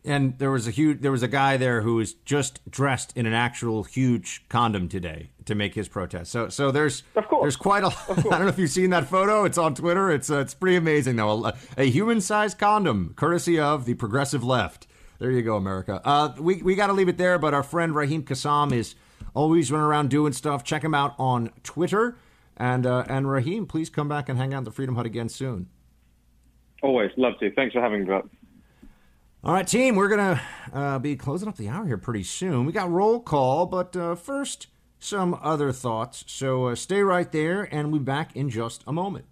And 0.05 0.39
there 0.39 0.51
was 0.51 0.67
a 0.67 0.71
huge 0.71 1.01
there 1.01 1.11
was 1.11 1.23
a 1.23 1.29
guy 1.29 1.57
there 1.57 1.83
who 1.83 1.97
was 1.97 2.15
just 2.15 2.69
dressed 2.71 3.13
in 3.17 3.27
an 3.27 3.35
actual 3.35 3.83
huge 3.83 4.45
condom 4.49 4.89
today 4.89 5.31
to 5.45 5.55
make 5.55 5.75
his 5.75 5.89
protest. 5.89 6.31
So 6.31 6.49
so 6.49 6.71
there's 6.71 7.03
there's 7.43 7.57
quite 7.57 7.83
a 7.83 7.89
I 8.09 8.15
don't 8.23 8.41
know 8.41 8.49
if 8.49 8.59
you've 8.59 8.71
seen 8.71 8.91
that 8.91 9.07
photo. 9.07 9.45
It's 9.45 9.59
on 9.59 9.75
Twitter. 9.75 10.11
It's 10.11 10.31
uh, 10.31 10.39
it's 10.39 10.55
pretty 10.55 10.77
amazing 10.77 11.17
though. 11.17 11.47
A, 11.47 11.55
a 11.77 11.91
human 11.91 12.21
sized 12.21 12.59
condom, 12.59 13.13
courtesy 13.17 13.59
of 13.59 13.85
the 13.85 13.95
progressive 13.95 14.45
left. 14.45 14.87
There 15.19 15.33
you 15.33 15.43
go, 15.43 15.57
America. 15.57 16.01
Uh, 16.05 16.33
we 16.39 16.63
we 16.63 16.75
got 16.75 16.87
to 16.87 16.93
leave 16.93 17.09
it 17.09 17.19
there. 17.19 17.39
But 17.39 17.53
our 17.53 17.65
friend 17.65 17.95
Raheem 17.95 18.23
Kassam 18.23 18.73
is 18.73 18.95
always 19.35 19.71
running 19.73 19.87
around 19.87 20.11
doing 20.11 20.33
stuff. 20.33 20.63
Check 20.65 20.83
him 20.83 20.95
out 20.95 21.15
on 21.19 21.51
Twitter. 21.65 22.17
And 22.57 22.87
uh, 22.87 23.05
and 23.09 23.31
Raheem, 23.31 23.67
please 23.67 23.91
come 23.91 24.09
back 24.09 24.29
and 24.29 24.39
hang 24.39 24.55
out 24.55 24.59
at 24.59 24.65
the 24.65 24.71
Freedom 24.71 24.97
Hut 24.97 25.07
again 25.07 25.29
soon. 25.29 25.69
Always 26.83 27.11
love 27.17 27.39
to. 27.41 27.51
Thanks 27.53 27.73
for 27.73 27.81
having 27.81 28.07
me. 28.07 28.15
Brett. 29.43 29.49
All 29.49 29.55
right, 29.55 29.67
team, 29.67 29.95
we're 29.97 30.09
going 30.09 30.37
to 30.37 30.43
uh, 30.73 30.99
be 30.99 31.17
closing 31.17 31.49
up 31.49 31.57
the 31.57 31.69
hour 31.69 31.87
here 31.87 31.99
pretty 31.99 32.25
soon. 32.25 32.67
We 32.67 32.73
got 32.73 32.91
roll 32.91 33.21
call, 33.21 33.67
but 33.67 33.97
uh, 33.97 34.15
first, 34.15 34.67
some 34.99 35.39
other 35.43 35.73
thoughts. 35.73 36.25
So 36.27 36.67
uh, 36.67 36.75
stay 36.75 37.03
right 37.03 37.31
there, 37.31 37.63
and 37.63 37.91
we'll 37.91 38.01
be 38.01 38.05
back 38.05 38.35
in 38.37 38.51
just 38.51 38.83
a 38.87 38.93
moment. 38.93 39.25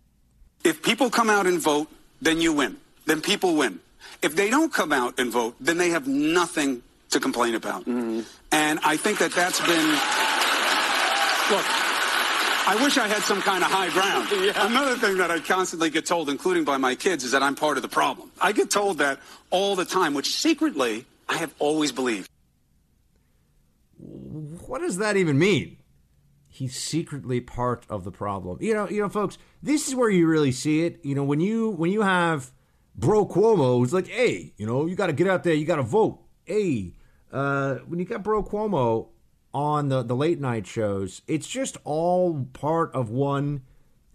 If 0.65 0.83
people 0.83 1.11
come 1.11 1.31
out 1.31 1.47
and 1.47 1.61
vote, 1.61 1.89
then 2.21 2.41
you 2.41 2.53
win. 2.53 2.77
Then 3.07 3.21
people 3.21 3.57
win. 3.57 3.81
If 4.23 4.35
they 4.37 4.51
don't 4.51 4.73
come 4.73 4.93
out 4.93 5.19
and 5.19 5.31
vote, 5.31 5.57
then 5.61 5.79
they 5.79 5.91
have 5.91 6.07
nothing 6.07 6.83
to 7.11 7.21
complain 7.21 7.55
about. 7.55 7.87
And 7.87 8.25
I 8.53 8.97
think 8.97 9.19
that 9.19 9.33
that's 9.33 9.61
been. 9.61 9.91
Look, 11.51 11.86
I 12.69 12.75
wish 12.83 12.99
I 12.99 13.07
had 13.07 13.23
some 13.23 13.41
kind 13.41 13.63
of 13.63 13.71
high 13.71 13.91
ground. 13.91 14.33
Another 14.57 14.97
thing 14.97 15.19
that 15.19 15.31
I 15.31 15.39
constantly 15.39 15.89
get 15.89 16.05
told, 16.05 16.29
including 16.29 16.65
by 16.65 16.79
my 16.79 16.97
kids, 16.97 17.23
is 17.23 17.31
that 17.31 17.41
I'm 17.41 17.55
part 17.55 17.77
of 17.77 17.83
the 17.85 17.89
problem. 17.89 18.33
I 18.41 18.51
get 18.51 18.71
told 18.71 18.99
that 18.99 19.21
all 19.51 19.77
the 19.77 19.85
time, 19.85 20.15
which 20.15 20.35
secretly 20.35 21.05
I 21.29 21.37
have 21.37 21.55
always 21.61 21.93
believed. 21.93 22.29
What 23.99 24.81
does 24.81 24.99
that 24.99 25.17
even 25.17 25.39
mean? 25.39 25.77
He's 26.49 26.77
secretly 26.77 27.41
part 27.41 27.87
of 27.89 28.03
the 28.03 28.11
problem. 28.11 28.59
You 28.61 28.75
know, 28.75 28.89
you 28.89 29.01
know, 29.01 29.09
folks. 29.09 29.39
This 29.63 29.87
is 29.87 29.95
where 29.95 30.11
you 30.11 30.27
really 30.27 30.53
see 30.53 30.85
it. 30.87 30.99
You 31.05 31.15
know, 31.15 31.23
when 31.23 31.39
you 31.39 31.71
when 31.71 31.93
you 31.93 32.03
have 32.03 32.51
Bro 32.97 33.27
Cuomo 33.27 33.79
who's 33.79 33.93
like, 33.93 34.09
hey, 34.09 34.55
you 34.57 34.67
know, 34.67 34.87
you 34.87 34.97
got 34.97 35.07
to 35.07 35.13
get 35.13 35.29
out 35.29 35.45
there, 35.45 35.55
you 35.55 35.67
got 35.67 35.77
to 35.77 35.83
vote. 35.83 36.19
Hey, 36.45 36.95
uh, 37.31 37.77
when 37.87 38.01
you 38.01 38.07
got 38.07 38.25
Bro 38.25 38.45
Cuomo 38.45 39.09
on 39.57 39.89
the 39.89 40.03
the 40.03 40.15
late 40.15 40.39
night 40.39 40.67
shows, 40.67 41.23
it's 41.27 41.47
just 41.47 41.79
all 41.83 42.47
part 42.53 42.93
of 42.93 43.09
one 43.09 43.63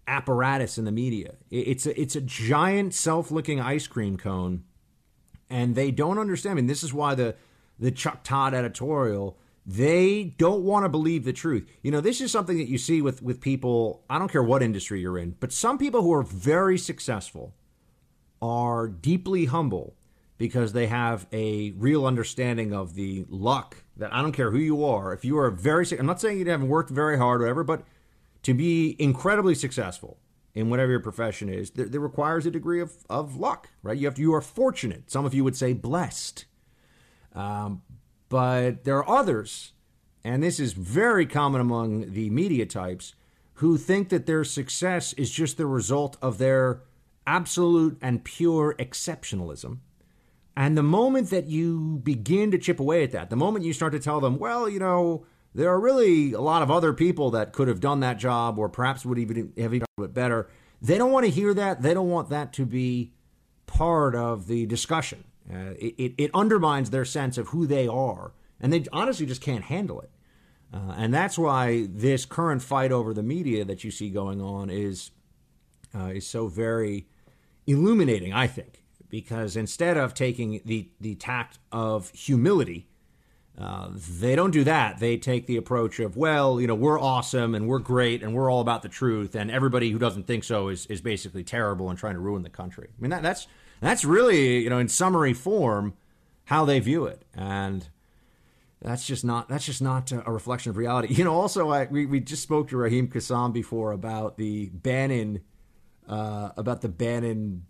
apparatus 0.08 0.78
in 0.78 0.86
the 0.86 0.92
media. 0.92 1.34
It's 1.50 1.88
a 1.88 2.00
it's 2.00 2.16
a 2.16 2.22
giant 2.22 2.94
self-licking 2.94 3.60
ice 3.60 3.88
cream 3.88 4.18
cone, 4.18 4.64
and 5.50 5.74
they 5.74 5.90
don't 5.90 6.20
understand. 6.20 6.52
I 6.52 6.56
mean, 6.58 6.68
this 6.68 6.84
is 6.84 6.94
why 6.94 7.16
the 7.16 7.36
the 7.80 7.90
Chuck 7.90 8.24
Todd 8.24 8.54
editorial 8.54 9.40
They 9.66 10.36
don't 10.38 10.64
want 10.64 10.86
to 10.86 10.90
believe 10.90 11.24
the 11.24 11.34
truth. 11.34 11.70
You 11.84 11.92
know, 11.92 12.02
this 12.02 12.20
is 12.20 12.32
something 12.32 12.58
that 12.58 12.68
you 12.68 12.78
see 12.78 13.02
with 13.02 13.22
with 13.22 13.42
people. 13.42 14.04
I 14.10 14.18
don't 14.18 14.32
care 14.32 14.42
what 14.44 14.64
industry 14.64 15.02
you're 15.02 15.20
in, 15.20 15.36
but 15.40 15.54
some 15.54 15.78
people 15.78 16.02
who 16.02 16.14
are 16.14 16.24
very 16.24 16.78
successful 16.78 17.54
are 18.42 18.88
deeply 18.88 19.46
humble 19.46 19.96
because 20.40 20.74
they 20.74 20.88
have 20.88 21.28
a 21.32 21.72
real 21.72 22.08
understanding 22.08 22.74
of 22.74 22.96
the 22.96 23.26
luck 23.30 23.84
that 24.02 24.12
I 24.12 24.24
don't 24.24 24.32
care 24.32 24.50
who 24.50 24.58
you 24.58 24.84
are. 24.84 25.14
If 25.14 25.24
you 25.24 25.38
are 25.38 25.52
very, 25.52 25.86
I'm 25.98 26.08
not 26.08 26.20
saying 26.20 26.40
you 26.40 26.50
haven't 26.50 26.70
worked 26.70 26.90
very 26.90 27.20
hard 27.20 27.40
or 27.40 27.44
whatever, 27.44 27.64
but 27.64 27.84
to 28.42 28.56
be 28.56 28.96
incredibly 28.98 29.54
successful 29.54 30.18
in 30.56 30.72
whatever 30.72 30.90
your 30.90 31.00
profession 31.00 31.50
is, 31.50 31.70
there, 31.70 32.00
requires 32.00 32.48
a 32.48 32.52
degree 32.52 32.82
of, 32.82 32.94
of 33.12 33.36
luck, 33.36 33.70
right? 33.84 33.96
You 33.96 34.08
have 34.08 34.16
to, 34.16 34.22
you 34.22 34.34
are 34.34 34.42
fortunate. 34.42 35.12
Some 35.12 35.24
of 35.24 35.36
you 35.36 35.44
would 35.44 35.56
say 35.56 35.74
blessed. 35.74 36.46
Um, 37.36 37.84
but 38.28 38.86
there 38.86 38.98
are 38.98 39.08
others, 39.08 39.74
and 40.24 40.42
this 40.42 40.60
is 40.60 40.74
very 40.74 41.28
common 41.28 41.62
among 41.62 42.12
the 42.14 42.32
media 42.32 42.66
types, 42.66 43.14
who 43.56 43.78
think 43.78 44.10
that 44.10 44.26
their 44.26 44.44
success 44.44 45.14
is 45.14 45.30
just 45.30 45.58
the 45.58 45.68
result 45.68 46.18
of 46.24 46.40
their 46.40 46.82
absolute 47.28 48.00
and 48.02 48.24
pure 48.24 48.74
exceptionalism. 48.80 49.78
And 50.56 50.78
the 50.78 50.84
moment 50.84 51.30
that 51.30 51.48
you 51.48 52.02
begin 52.04 52.52
to 52.52 52.58
chip 52.58 52.80
away 52.80 53.04
at 53.04 53.12
that, 53.12 53.30
the 53.30 53.36
moment 53.36 53.66
you 53.66 53.74
start 53.74 53.94
to 53.94 54.00
tell 54.00 54.20
them, 54.20 54.38
well, 54.38 54.68
you 54.68 54.80
know, 54.80 55.26
there 55.56 55.70
are 55.70 55.80
really 55.80 56.34
a 56.34 56.42
lot 56.42 56.62
of 56.62 56.70
other 56.70 56.94
people 56.94 57.32
that 57.32 57.54
could 57.54 57.68
have 57.68 57.80
done 57.80 58.00
that 58.02 58.18
job 58.18 58.58
or 58.58 58.70
perhaps 58.70 59.06
would 59.06 59.18
even 59.18 59.54
have 59.58 59.72
done 59.72 59.86
it 60.00 60.14
better, 60.14 60.50
they 60.82 60.98
don't 60.98 61.12
want 61.12 61.26
to 61.26 61.32
hear 61.32 61.54
that. 61.54 61.82
They 61.82 61.94
don't 61.94 62.10
want 62.10 62.30
that 62.30 62.54
to 62.54 62.66
be 62.66 63.14
part 63.66 64.16
of 64.16 64.48
the 64.48 64.66
discussion. 64.66 65.24
Uh, 65.52 65.74
it, 65.80 65.96
it, 65.98 66.14
it, 66.18 66.32
undermines 66.34 66.92
their 66.92 67.04
sense 67.04 67.38
of 67.38 67.50
who 67.50 67.66
they 67.66 67.88
are, 67.88 68.32
and 68.60 68.72
they 68.72 68.86
honestly 68.94 69.26
just 69.26 69.42
can't 69.42 69.66
handle 69.66 70.00
it. 70.00 70.10
Uh, 70.74 70.94
and 70.96 71.14
that's 71.14 71.38
why 71.38 71.88
this 71.90 72.26
current 72.26 72.62
fight 72.62 72.92
over 72.92 73.14
the 73.14 73.24
media 73.24 73.66
that 73.66 73.84
you 73.84 73.92
see 73.92 74.10
going 74.10 74.40
on 74.40 74.70
is 74.70 75.12
uh, 75.94 76.06
is 76.06 76.26
so 76.26 76.48
very 76.48 77.08
illuminating, 77.68 78.32
I 78.32 78.48
think, 78.48 78.81
because 79.12 79.56
instead 79.56 79.98
of 79.98 80.16
taking 80.16 80.62
the 80.66 80.90
the 81.00 81.14
tact 81.16 81.60
of 81.72 82.10
humility, 82.12 82.88
uh, 83.60 83.90
they 83.94 84.36
don't 84.36 84.52
do 84.52 84.64
that. 84.64 85.00
They 85.00 85.18
take 85.18 85.46
the 85.46 85.58
approach 85.58 86.00
of, 86.00 86.16
well, 86.16 86.60
you 86.60 86.66
know, 86.66 86.74
we're 86.74 87.00
awesome 87.00 87.54
and 87.54 87.68
we're 87.68 87.80
great 87.80 88.24
and 88.24 88.34
we're 88.34 88.50
all 88.50 88.62
about 88.62 88.82
the 88.82 88.90
truth, 88.90 89.36
and 89.36 89.52
everybody 89.52 89.92
who 89.92 90.00
doesn't 90.00 90.26
think 90.26 90.44
so 90.44 90.70
is 90.70 90.88
is 90.88 91.02
basically 91.02 91.44
terrible 91.44 91.90
and 91.90 92.00
trying 92.00 92.16
to 92.16 92.20
ruin 92.20 92.42
the 92.42 92.50
country. 92.50 92.88
I 92.90 93.02
mean, 93.02 93.12
that, 93.12 93.22
that's 93.22 93.46
that's 93.82 94.04
really, 94.06 94.60
you 94.60 94.70
know, 94.70 94.80
in 94.80 94.88
summary 94.88 95.34
form, 95.34 95.94
how 96.46 96.66
they 96.66 96.80
view 96.80 97.06
it, 97.06 97.24
and 97.36 97.88
that's 98.82 99.06
just 99.06 99.26
not 99.26 99.50
that's 99.50 99.66
just 99.66 99.82
not 99.82 100.12
a 100.12 100.32
reflection 100.32 100.70
of 100.70 100.78
reality. 100.78 101.14
You 101.14 101.26
know, 101.26 101.36
also, 101.36 101.70
I, 101.70 101.86
we 101.86 102.06
we 102.06 102.22
just 102.22 102.42
spoke 102.42 102.70
to 102.70 102.78
Raheem 102.78 103.10
Kassam 103.10 103.52
before 103.52 103.92
about 103.92 104.38
the 104.38 104.70
Bannon, 104.70 105.42
uh, 106.08 106.52
about 106.56 106.82
the 106.82 106.90
Bannon 106.90 107.66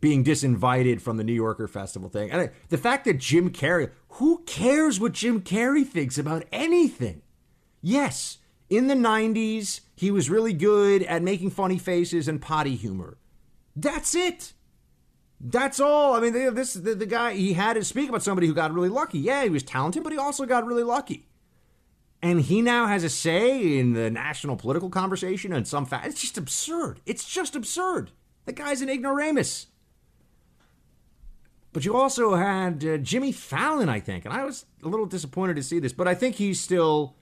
being 0.00 0.24
disinvited 0.24 1.00
from 1.00 1.16
the 1.16 1.24
New 1.24 1.32
Yorker 1.32 1.68
Festival 1.68 2.08
thing, 2.08 2.30
and 2.30 2.50
the 2.68 2.78
fact 2.78 3.04
that 3.04 3.18
Jim 3.18 3.50
Carrey, 3.50 3.90
who 4.10 4.42
cares 4.46 4.98
what 4.98 5.12
Jim 5.12 5.42
Carrey 5.42 5.86
thinks 5.86 6.18
about 6.18 6.44
anything? 6.52 7.22
Yes, 7.82 8.38
in 8.68 8.86
the 8.86 8.94
'90s, 8.94 9.80
he 9.96 10.10
was 10.10 10.30
really 10.30 10.52
good 10.52 11.02
at 11.04 11.22
making 11.22 11.50
funny 11.50 11.78
faces 11.78 12.28
and 12.28 12.40
potty 12.40 12.76
humor. 12.76 13.18
That's 13.76 14.14
it. 14.14 14.52
That's 15.40 15.80
all. 15.80 16.14
I 16.14 16.20
mean, 16.20 16.32
this 16.54 16.74
the, 16.74 16.94
the 16.94 17.06
guy 17.06 17.32
he 17.32 17.54
had 17.54 17.74
to 17.74 17.84
speak 17.84 18.08
about 18.08 18.22
somebody 18.22 18.46
who 18.46 18.54
got 18.54 18.74
really 18.74 18.90
lucky. 18.90 19.18
Yeah, 19.18 19.44
he 19.44 19.50
was 19.50 19.62
talented, 19.62 20.02
but 20.02 20.12
he 20.12 20.18
also 20.18 20.44
got 20.44 20.66
really 20.66 20.82
lucky. 20.82 21.26
And 22.22 22.42
he 22.42 22.60
now 22.60 22.86
has 22.86 23.02
a 23.02 23.08
say 23.08 23.78
in 23.78 23.94
the 23.94 24.10
national 24.10 24.56
political 24.56 24.90
conversation 24.90 25.54
and 25.54 25.66
some 25.66 25.86
fact. 25.86 26.06
It's 26.06 26.20
just 26.20 26.36
absurd. 26.36 27.00
It's 27.06 27.26
just 27.26 27.56
absurd. 27.56 28.10
The 28.44 28.52
guy's 28.52 28.82
an 28.82 28.90
ignoramus. 28.90 29.68
But 31.72 31.84
you 31.84 31.96
also 31.96 32.34
had 32.34 32.84
uh, 32.84 32.96
Jimmy 32.98 33.32
Fallon, 33.32 33.88
I 33.88 34.00
think, 34.00 34.24
and 34.24 34.34
I 34.34 34.44
was 34.44 34.66
a 34.82 34.88
little 34.88 35.06
disappointed 35.06 35.56
to 35.56 35.62
see 35.62 35.78
this, 35.78 35.92
but 35.92 36.08
I 36.08 36.14
think 36.14 36.36
he's 36.36 36.60
still 36.60 37.14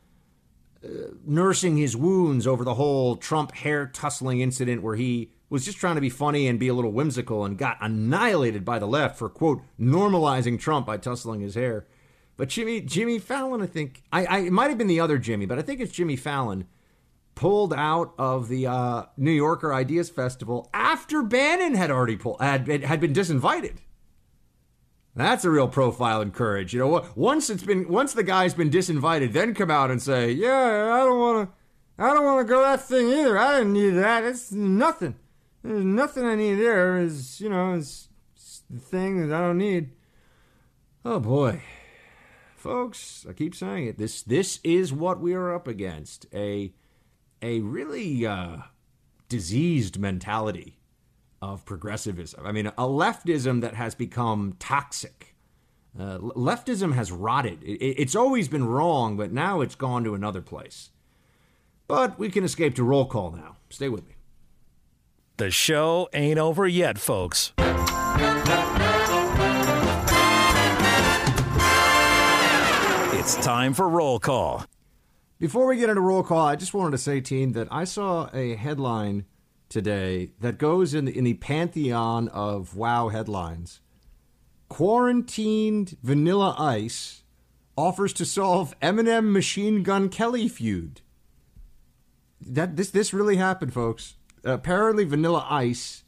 uh, 0.82 0.88
nursing 1.26 1.76
his 1.76 1.96
wounds 1.96 2.46
over 2.46 2.64
the 2.64 2.74
whole 2.74 3.16
Trump 3.16 3.54
hair 3.54 3.86
tussling 3.86 4.40
incident 4.40 4.82
where 4.82 4.96
he 4.96 5.32
was 5.50 5.64
just 5.64 5.78
trying 5.78 5.96
to 5.96 6.00
be 6.00 6.10
funny 6.10 6.46
and 6.46 6.58
be 6.58 6.68
a 6.68 6.74
little 6.74 6.92
whimsical 6.92 7.44
and 7.44 7.58
got 7.58 7.78
annihilated 7.80 8.64
by 8.64 8.78
the 8.78 8.86
left 8.86 9.18
for 9.18 9.28
quote 9.28 9.62
normalizing 9.80 10.58
Trump 10.58 10.86
by 10.86 10.96
tussling 10.96 11.40
his 11.40 11.54
hair. 11.54 11.86
But 12.36 12.48
Jimmy 12.50 12.80
Jimmy 12.80 13.18
Fallon, 13.18 13.60
I 13.60 13.66
think 13.66 14.02
I, 14.12 14.24
I 14.24 14.38
it 14.38 14.52
might 14.52 14.68
have 14.68 14.78
been 14.78 14.86
the 14.86 15.00
other 15.00 15.18
Jimmy, 15.18 15.46
but 15.46 15.58
I 15.58 15.62
think 15.62 15.80
it's 15.80 15.92
Jimmy 15.92 16.16
Fallon 16.16 16.66
pulled 17.34 17.72
out 17.72 18.14
of 18.18 18.48
the 18.48 18.66
uh, 18.66 19.04
New 19.16 19.32
Yorker 19.32 19.74
Ideas 19.74 20.10
Festival 20.10 20.70
after 20.72 21.22
Bannon 21.22 21.74
had 21.74 21.90
already 21.90 22.16
pulled 22.16 22.40
had 22.40 22.68
had 22.68 23.00
been 23.00 23.12
disinvited. 23.12 23.78
That's 25.18 25.44
a 25.44 25.50
real 25.50 25.66
profile 25.66 26.20
and 26.20 26.32
courage. 26.32 26.72
You 26.72 26.78
know, 26.78 27.04
once 27.16 27.50
it's 27.50 27.64
been 27.64 27.88
once 27.88 28.12
the 28.12 28.22
guy's 28.22 28.54
been 28.54 28.70
disinvited, 28.70 29.32
then 29.32 29.52
come 29.52 29.68
out 29.68 29.90
and 29.90 30.00
say, 30.00 30.30
"Yeah, 30.30 30.92
I 30.94 30.98
don't 31.04 31.18
want 31.18 31.50
to, 31.50 32.02
I 32.04 32.14
don't 32.14 32.24
want 32.24 32.46
to 32.46 32.48
go 32.48 32.62
that 32.62 32.82
thing 32.82 33.08
either. 33.08 33.36
I 33.36 33.58
didn't 33.58 33.72
need 33.72 33.90
that. 33.90 34.22
It's 34.22 34.52
nothing." 34.52 35.16
There's 35.64 35.84
nothing 35.84 36.24
I 36.24 36.36
need 36.36 36.54
there. 36.54 36.98
Is 36.98 37.40
you 37.40 37.48
know, 37.48 37.74
is 37.74 38.06
the 38.70 38.78
thing 38.78 39.26
that 39.26 39.34
I 39.34 39.40
don't 39.40 39.58
need. 39.58 39.90
Oh 41.04 41.18
boy, 41.18 41.62
folks! 42.54 43.26
I 43.28 43.32
keep 43.32 43.56
saying 43.56 43.88
it. 43.88 43.98
This 43.98 44.22
this 44.22 44.60
is 44.62 44.92
what 44.92 45.18
we 45.18 45.34
are 45.34 45.52
up 45.52 45.66
against. 45.66 46.26
A 46.32 46.72
a 47.42 47.58
really 47.58 48.24
uh, 48.24 48.58
diseased 49.28 49.98
mentality 49.98 50.77
of 51.40 51.64
progressivism. 51.64 52.44
I 52.44 52.52
mean, 52.52 52.66
a 52.66 52.72
leftism 52.72 53.60
that 53.60 53.74
has 53.74 53.94
become 53.94 54.56
toxic. 54.58 55.34
Uh, 55.98 56.18
leftism 56.18 56.94
has 56.94 57.10
rotted. 57.10 57.62
It, 57.62 57.76
it's 58.00 58.14
always 58.14 58.48
been 58.48 58.66
wrong, 58.66 59.16
but 59.16 59.32
now 59.32 59.60
it's 59.60 59.74
gone 59.74 60.04
to 60.04 60.14
another 60.14 60.42
place. 60.42 60.90
But 61.86 62.18
we 62.18 62.28
can 62.28 62.44
escape 62.44 62.74
to 62.76 62.84
roll 62.84 63.06
call 63.06 63.30
now. 63.32 63.56
Stay 63.70 63.88
with 63.88 64.06
me. 64.06 64.14
The 65.38 65.50
show 65.50 66.08
ain't 66.12 66.38
over 66.38 66.66
yet, 66.66 66.98
folks. 66.98 67.52
It's 73.12 73.36
time 73.36 73.74
for 73.74 73.88
roll 73.88 74.18
call. 74.18 74.64
Before 75.38 75.66
we 75.66 75.76
get 75.76 75.88
into 75.88 76.00
roll 76.00 76.22
call, 76.22 76.46
I 76.46 76.56
just 76.56 76.74
wanted 76.74 76.92
to 76.92 76.98
say, 76.98 77.20
team, 77.20 77.52
that 77.52 77.68
I 77.70 77.84
saw 77.84 78.28
a 78.34 78.56
headline 78.56 79.26
today 79.68 80.32
that 80.40 80.58
goes 80.58 80.94
in 80.94 81.06
the, 81.06 81.16
in 81.16 81.24
the 81.24 81.34
pantheon 81.34 82.28
of 82.28 82.76
wow 82.76 83.08
headlines. 83.08 83.80
Quarantined 84.68 85.96
Vanilla 86.02 86.54
Ice 86.58 87.22
offers 87.76 88.12
to 88.14 88.24
solve 88.24 88.78
Eminem 88.80 89.32
Machine 89.32 89.82
Gun 89.82 90.08
Kelly 90.08 90.48
feud. 90.48 91.00
That 92.40 92.76
this 92.76 92.90
this 92.90 93.12
really 93.12 93.36
happened, 93.36 93.72
folks 93.72 94.14
apparently 94.44 95.04
Vanilla 95.04 95.46
Ice, 95.48 96.04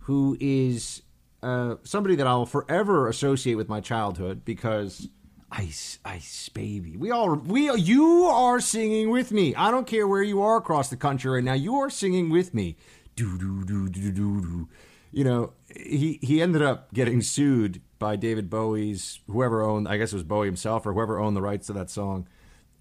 who 0.00 0.36
is 0.40 1.02
uh, 1.42 1.76
somebody 1.82 2.14
that 2.16 2.26
I'll 2.26 2.46
forever 2.46 3.08
associate 3.08 3.54
with 3.54 3.68
my 3.68 3.80
childhood 3.80 4.44
because 4.44 5.08
Ice, 5.52 5.98
Ice, 6.04 6.48
baby. 6.48 6.96
We 6.96 7.10
all, 7.10 7.34
we, 7.34 7.70
you 7.74 8.24
are 8.24 8.58
singing 8.60 9.10
with 9.10 9.32
me. 9.32 9.54
I 9.54 9.70
don't 9.70 9.86
care 9.86 10.08
where 10.08 10.22
you 10.22 10.40
are 10.42 10.56
across 10.56 10.88
the 10.88 10.96
country 10.96 11.30
right 11.30 11.44
now. 11.44 11.52
You 11.52 11.76
are 11.76 11.90
singing 11.90 12.30
with 12.30 12.54
me. 12.54 12.76
Do 13.16 13.36
do 13.38 13.62
do 13.64 13.88
do 13.88 14.10
do 14.10 14.40
do. 14.40 14.68
You 15.10 15.24
know, 15.24 15.52
he 15.76 16.18
he 16.22 16.40
ended 16.40 16.62
up 16.62 16.92
getting 16.94 17.20
sued 17.20 17.82
by 17.98 18.16
David 18.16 18.48
Bowie's 18.48 19.20
whoever 19.26 19.62
owned, 19.62 19.86
I 19.86 19.98
guess 19.98 20.12
it 20.12 20.16
was 20.16 20.24
Bowie 20.24 20.46
himself 20.46 20.86
or 20.86 20.94
whoever 20.94 21.18
owned 21.18 21.36
the 21.36 21.42
rights 21.42 21.66
to 21.66 21.74
that 21.74 21.90
song, 21.90 22.26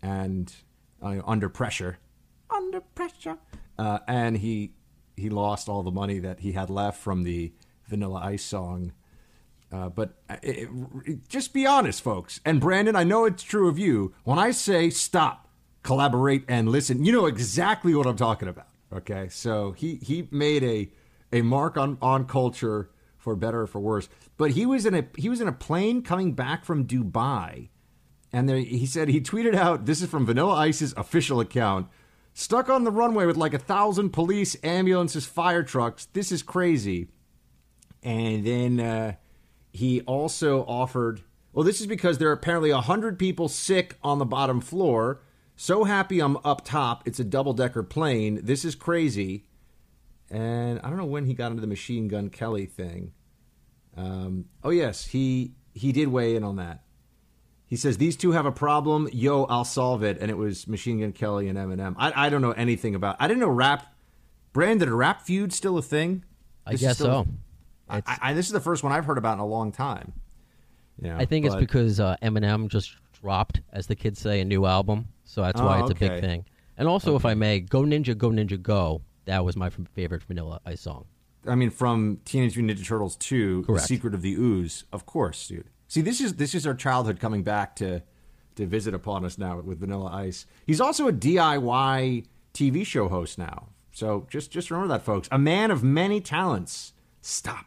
and 0.02 0.54
uh, 1.02 1.18
under 1.26 1.50
pressure, 1.50 2.00
under 2.50 2.80
pressure, 2.80 3.38
uh, 3.78 4.00
and 4.08 4.38
he 4.38 4.72
he 5.18 5.30
lost 5.30 5.68
all 5.68 5.84
the 5.84 5.92
money 5.92 6.20
that 6.20 6.40
he 6.40 6.54
had 6.54 6.70
left 6.70 7.02
from 7.02 7.24
the 7.24 7.52
Vanilla 7.88 8.22
Ice 8.24 8.44
song. 8.44 8.94
Uh, 9.72 9.90
but 9.90 10.16
uh, 10.30 10.36
it, 10.44 10.70
it, 11.06 11.28
just 11.30 11.54
be 11.54 11.66
honest, 11.66 12.02
folks. 12.02 12.42
And 12.46 12.60
Brandon, 12.60 12.96
I 12.96 13.04
know 13.04 13.26
it's 13.26 13.44
true 13.44 13.70
of 13.70 13.80
you. 13.80 14.14
When 14.24 14.38
I 14.38 14.52
say 14.52 14.90
stop, 14.90 15.48
collaborate, 15.84 16.44
and 16.48 16.70
listen, 16.70 17.06
you 17.06 17.12
know 17.12 17.26
exactly 17.26 17.96
what 17.96 18.06
I'm 18.06 18.18
talking 18.18 18.50
about. 18.50 18.68
Okay, 18.94 19.30
so 19.30 19.72
he 19.72 19.96
he 19.96 20.28
made 20.32 20.64
a 20.64 20.92
a 21.32 21.42
mark 21.42 21.78
on 21.78 21.98
on 22.02 22.26
culture 22.26 22.90
for 23.18 23.36
better 23.36 23.62
or 23.62 23.68
for 23.68 23.80
worse. 23.80 24.10
But 24.38 24.52
he 24.52 24.66
was 24.66 24.86
in 24.86 24.94
a 24.94 25.06
he 25.18 25.30
was 25.30 25.40
in 25.40 25.48
a 25.48 25.54
plane 25.54 26.02
coming 26.02 26.34
back 26.34 26.66
from 26.66 26.86
Dubai, 26.86 27.70
and 28.34 28.50
there, 28.50 28.58
he 28.58 28.86
said 28.86 29.08
he 29.08 29.22
tweeted 29.22 29.56
out. 29.56 29.86
This 29.86 30.02
is 30.02 30.10
from 30.10 30.26
Vanilla 30.26 30.56
Ice's 30.56 30.94
official 30.98 31.40
account 31.40 31.88
stuck 32.34 32.70
on 32.70 32.84
the 32.84 32.92
runway 32.92 33.26
with 33.26 33.38
like 33.38 33.54
a 33.54 33.60
thousand 33.60 34.12
police, 34.12 34.56
ambulances, 34.64 35.26
fire 35.26 35.64
trucks. 35.64 36.08
This 36.14 36.32
is 36.32 36.44
crazy. 36.44 37.10
And 38.04 38.46
then 38.46 38.80
uh, 38.80 39.14
he 39.72 40.02
also 40.02 40.64
offered 40.66 41.22
Well, 41.54 41.66
this 41.66 41.82
is 41.82 41.88
because 41.88 42.18
there 42.18 42.30
are 42.30 42.34
apparently 42.34 42.72
100 42.72 43.18
people 43.18 43.48
sick 43.48 43.98
on 44.04 44.20
the 44.20 44.26
bottom 44.26 44.62
floor. 44.62 45.22
So 45.56 45.84
happy 45.84 46.20
I'm 46.20 46.38
up 46.38 46.66
top. 46.66 47.08
It's 47.08 47.20
a 47.20 47.24
double 47.24 47.54
decker 47.54 47.84
plane. 47.84 48.40
This 48.44 48.66
is 48.66 48.76
crazy. 48.76 49.46
And 50.30 50.80
I 50.80 50.88
don't 50.90 50.98
know 50.98 51.06
when 51.06 51.26
he 51.26 51.34
got 51.34 51.52
into 51.52 51.62
the 51.62 51.68
Machine 51.68 52.08
Gun 52.08 52.30
Kelly 52.30 52.66
thing. 52.66 53.12
Um, 53.98 54.46
oh, 54.64 54.70
yes, 54.70 55.06
he, 55.08 55.56
he 55.74 55.92
did 55.92 56.08
weigh 56.08 56.36
in 56.36 56.44
on 56.44 56.56
that. 56.56 56.84
He 57.66 57.76
says, 57.76 57.98
These 57.98 58.16
two 58.16 58.32
have 58.32 58.46
a 58.46 58.52
problem. 58.52 59.10
Yo, 59.12 59.44
I'll 59.44 59.66
solve 59.66 60.04
it. 60.04 60.18
And 60.20 60.32
it 60.32 60.38
was 60.38 60.68
Machine 60.68 61.02
Gun 61.02 61.12
Kelly 61.12 61.48
and 61.48 61.58
Eminem. 61.58 61.96
I, 61.98 62.28
I 62.28 62.30
don't 62.30 62.42
know 62.42 62.52
anything 62.52 62.96
about 62.96 63.18
I 63.20 63.28
didn't 63.28 63.42
know 63.42 63.50
rap. 63.50 63.94
Brandon, 64.54 64.90
a 64.90 64.96
rap 64.96 65.22
feud 65.22 65.54
still 65.54 65.78
a 65.78 65.82
thing? 65.82 66.26
I 66.66 66.72
This 66.72 66.82
is 66.82 66.88
guess 66.88 66.98
so. 66.98 67.28
I, 67.92 68.18
I, 68.22 68.34
this 68.34 68.46
is 68.48 68.52
the 68.52 68.60
first 68.60 68.84
one 68.84 68.92
I've 68.92 69.06
heard 69.06 69.18
about 69.18 69.34
in 69.34 69.40
a 69.40 69.46
long 69.46 69.72
time. 69.72 70.14
Yeah, 71.02 71.18
I 71.18 71.26
think 71.26 71.46
it's 71.46 71.56
because 71.56 72.00
uh, 72.00 72.16
Eminem 72.22 72.68
just 72.68 72.96
dropped, 73.22 73.62
as 73.74 73.88
the 73.88 73.96
kids 73.96 74.20
say, 74.20 74.40
a 74.42 74.46
new 74.46 74.66
album, 74.66 75.08
so 75.24 75.42
that's 75.42 75.60
why 75.60 75.80
Oh, 75.80 75.84
it's 75.84 75.92
a 75.92 75.96
big 75.96 76.22
thing. 76.22 76.46
And 76.78 76.88
also, 76.88 77.16
if 77.16 77.26
I 77.26 77.34
may, 77.34 77.60
"Go 77.60 77.82
Ninja, 77.82 78.18
Go 78.18 78.30
Ninja, 78.30 78.62
Go." 78.62 79.02
That 79.26 79.44
was 79.46 79.56
my 79.56 79.70
favorite 79.70 80.24
Vanilla 80.24 80.60
Ice 80.66 80.82
song. 80.82 81.06
I 81.48 81.56
mean, 81.56 81.70
from 81.70 82.20
Teenage 82.26 82.56
Mutant 82.58 82.80
Ninja 82.80 82.88
Turtles 82.88 83.16
2, 83.18 83.64
Correct. 83.66 83.82
The 83.82 83.88
Secret 83.88 84.14
of 84.14 84.22
the 84.22 84.34
Ooze, 84.34 84.84
of 84.94 85.06
course, 85.06 85.48
dude. 85.48 85.70
See, 85.88 86.02
this 86.02 86.22
is 86.22 86.36
this 86.36 86.54
is 86.56 86.66
our 86.68 86.74
childhood 86.74 87.20
coming 87.20 87.44
back 87.44 87.76
to 87.78 88.02
to 88.56 88.66
visit 88.66 88.94
upon 88.94 89.26
us 89.26 89.38
now 89.38 89.60
with 89.60 89.80
Vanilla 89.80 90.10
Ice. 90.12 90.46
He's 90.66 90.82
also 90.82 91.08
a 91.08 91.14
DIY 91.14 92.26
TV 92.54 92.86
show 92.86 93.08
host 93.10 93.38
now. 93.38 93.70
So 93.92 94.28
just 94.30 94.52
just 94.52 94.70
remember 94.72 94.94
that, 94.94 95.04
folks. 95.04 95.28
A 95.32 95.38
man 95.40 95.72
of 95.72 95.84
many 95.84 96.22
talents. 96.22 96.94
Stop, 97.22 97.66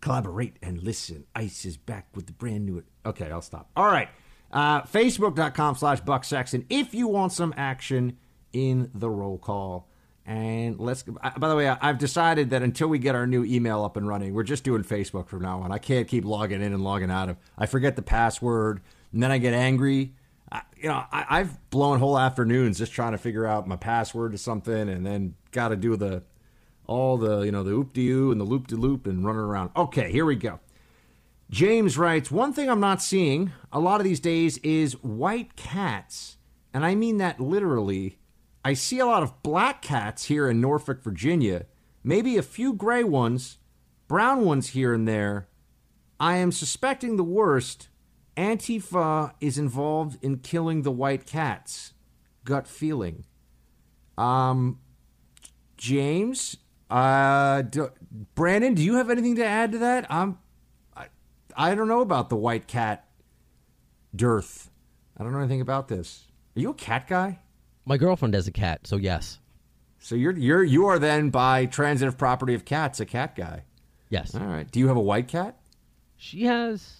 collaborate, 0.00 0.56
and 0.62 0.82
listen. 0.82 1.24
Ice 1.34 1.64
is 1.64 1.76
back 1.76 2.08
with 2.14 2.26
the 2.26 2.32
brand 2.32 2.66
new. 2.66 2.82
Okay, 3.04 3.30
I'll 3.30 3.42
stop. 3.42 3.70
All 3.76 3.86
right. 3.86 4.08
Uh, 4.52 4.82
Facebook.com 4.82 5.74
slash 5.74 6.00
Buck 6.00 6.24
Sexton 6.24 6.64
if 6.70 6.94
you 6.94 7.08
want 7.08 7.32
some 7.32 7.52
action 7.56 8.16
in 8.52 8.90
the 8.94 9.10
roll 9.10 9.38
call. 9.38 9.88
And 10.24 10.80
let's. 10.80 11.04
By 11.04 11.48
the 11.48 11.54
way, 11.54 11.68
I've 11.68 11.98
decided 11.98 12.50
that 12.50 12.60
until 12.62 12.88
we 12.88 12.98
get 12.98 13.14
our 13.14 13.28
new 13.28 13.44
email 13.44 13.84
up 13.84 13.96
and 13.96 14.08
running, 14.08 14.34
we're 14.34 14.42
just 14.42 14.64
doing 14.64 14.82
Facebook 14.82 15.28
from 15.28 15.42
now 15.42 15.60
on. 15.60 15.70
I 15.70 15.78
can't 15.78 16.08
keep 16.08 16.24
logging 16.24 16.62
in 16.62 16.72
and 16.72 16.82
logging 16.82 17.12
out 17.12 17.28
of. 17.28 17.36
I 17.56 17.66
forget 17.66 17.94
the 17.94 18.02
password, 18.02 18.80
and 19.12 19.22
then 19.22 19.30
I 19.30 19.38
get 19.38 19.54
angry. 19.54 20.14
I, 20.50 20.62
you 20.76 20.88
know, 20.88 21.04
I, 21.12 21.26
I've 21.28 21.70
blown 21.70 22.00
whole 22.00 22.18
afternoons 22.18 22.78
just 22.78 22.92
trying 22.92 23.12
to 23.12 23.18
figure 23.18 23.46
out 23.46 23.68
my 23.68 23.76
password 23.76 24.32
to 24.32 24.38
something, 24.38 24.88
and 24.88 25.06
then 25.06 25.34
got 25.52 25.68
to 25.68 25.76
do 25.76 25.96
the 25.96 26.24
all 26.86 27.16
the 27.16 27.42
you 27.42 27.52
know 27.52 27.62
the 27.62 27.72
oop 27.72 27.92
de 27.92 28.08
oo 28.08 28.30
and 28.30 28.40
the 28.40 28.44
loop 28.44 28.66
de 28.66 28.76
loop 28.76 29.06
and 29.06 29.24
running 29.24 29.40
around. 29.40 29.70
Okay, 29.76 30.10
here 30.10 30.24
we 30.24 30.36
go. 30.36 30.60
James 31.50 31.96
writes, 31.96 32.30
One 32.30 32.52
thing 32.52 32.68
I'm 32.68 32.80
not 32.80 33.02
seeing 33.02 33.52
a 33.72 33.78
lot 33.78 34.00
of 34.00 34.04
these 34.04 34.20
days 34.20 34.58
is 34.58 34.94
white 35.02 35.56
cats. 35.56 36.38
And 36.74 36.84
I 36.84 36.94
mean 36.94 37.18
that 37.18 37.40
literally. 37.40 38.18
I 38.64 38.74
see 38.74 38.98
a 38.98 39.06
lot 39.06 39.22
of 39.22 39.42
black 39.42 39.80
cats 39.80 40.24
here 40.24 40.50
in 40.50 40.60
Norfolk, 40.60 41.02
Virginia, 41.02 41.66
maybe 42.02 42.36
a 42.36 42.42
few 42.42 42.72
gray 42.72 43.04
ones, 43.04 43.58
brown 44.08 44.44
ones 44.44 44.70
here 44.70 44.92
and 44.92 45.06
there. 45.06 45.48
I 46.18 46.36
am 46.36 46.50
suspecting 46.50 47.16
the 47.16 47.24
worst. 47.24 47.88
Antifa 48.36 49.32
is 49.40 49.56
involved 49.56 50.18
in 50.22 50.38
killing 50.38 50.82
the 50.82 50.90
white 50.90 51.26
cats. 51.26 51.92
Gut 52.44 52.66
feeling. 52.66 53.24
Um, 54.18 54.80
James, 55.76 56.56
uh, 56.90 57.62
do, 57.62 57.90
Brandon, 58.34 58.74
do 58.74 58.82
you 58.82 58.94
have 58.94 59.10
anything 59.10 59.36
to 59.36 59.44
add 59.44 59.72
to 59.72 59.78
that? 59.78 60.06
I'm, 60.10 60.38
I, 60.96 61.06
I 61.56 61.74
don't 61.74 61.88
know 61.88 62.00
about 62.00 62.28
the 62.28 62.36
white 62.36 62.66
cat 62.66 63.06
dearth. 64.14 64.70
I 65.16 65.22
don't 65.22 65.32
know 65.32 65.38
anything 65.38 65.60
about 65.60 65.88
this. 65.88 66.26
Are 66.56 66.60
you 66.60 66.70
a 66.70 66.74
cat 66.74 67.06
guy? 67.08 67.40
My 67.84 67.96
girlfriend 67.96 68.34
has 68.34 68.48
a 68.48 68.52
cat, 68.52 68.86
so 68.86 68.96
yes. 68.96 69.38
So 69.98 70.14
you're 70.14 70.36
you're 70.36 70.62
you 70.62 70.86
are 70.86 70.98
then 70.98 71.30
by 71.30 71.66
transitive 71.66 72.16
property 72.16 72.54
of 72.54 72.64
cats 72.64 73.00
a 73.00 73.06
cat 73.06 73.34
guy. 73.34 73.64
Yes. 74.08 74.34
All 74.34 74.46
right. 74.46 74.70
Do 74.70 74.78
you 74.78 74.88
have 74.88 74.96
a 74.96 75.00
white 75.00 75.28
cat? 75.28 75.56
She 76.16 76.44
has 76.44 76.98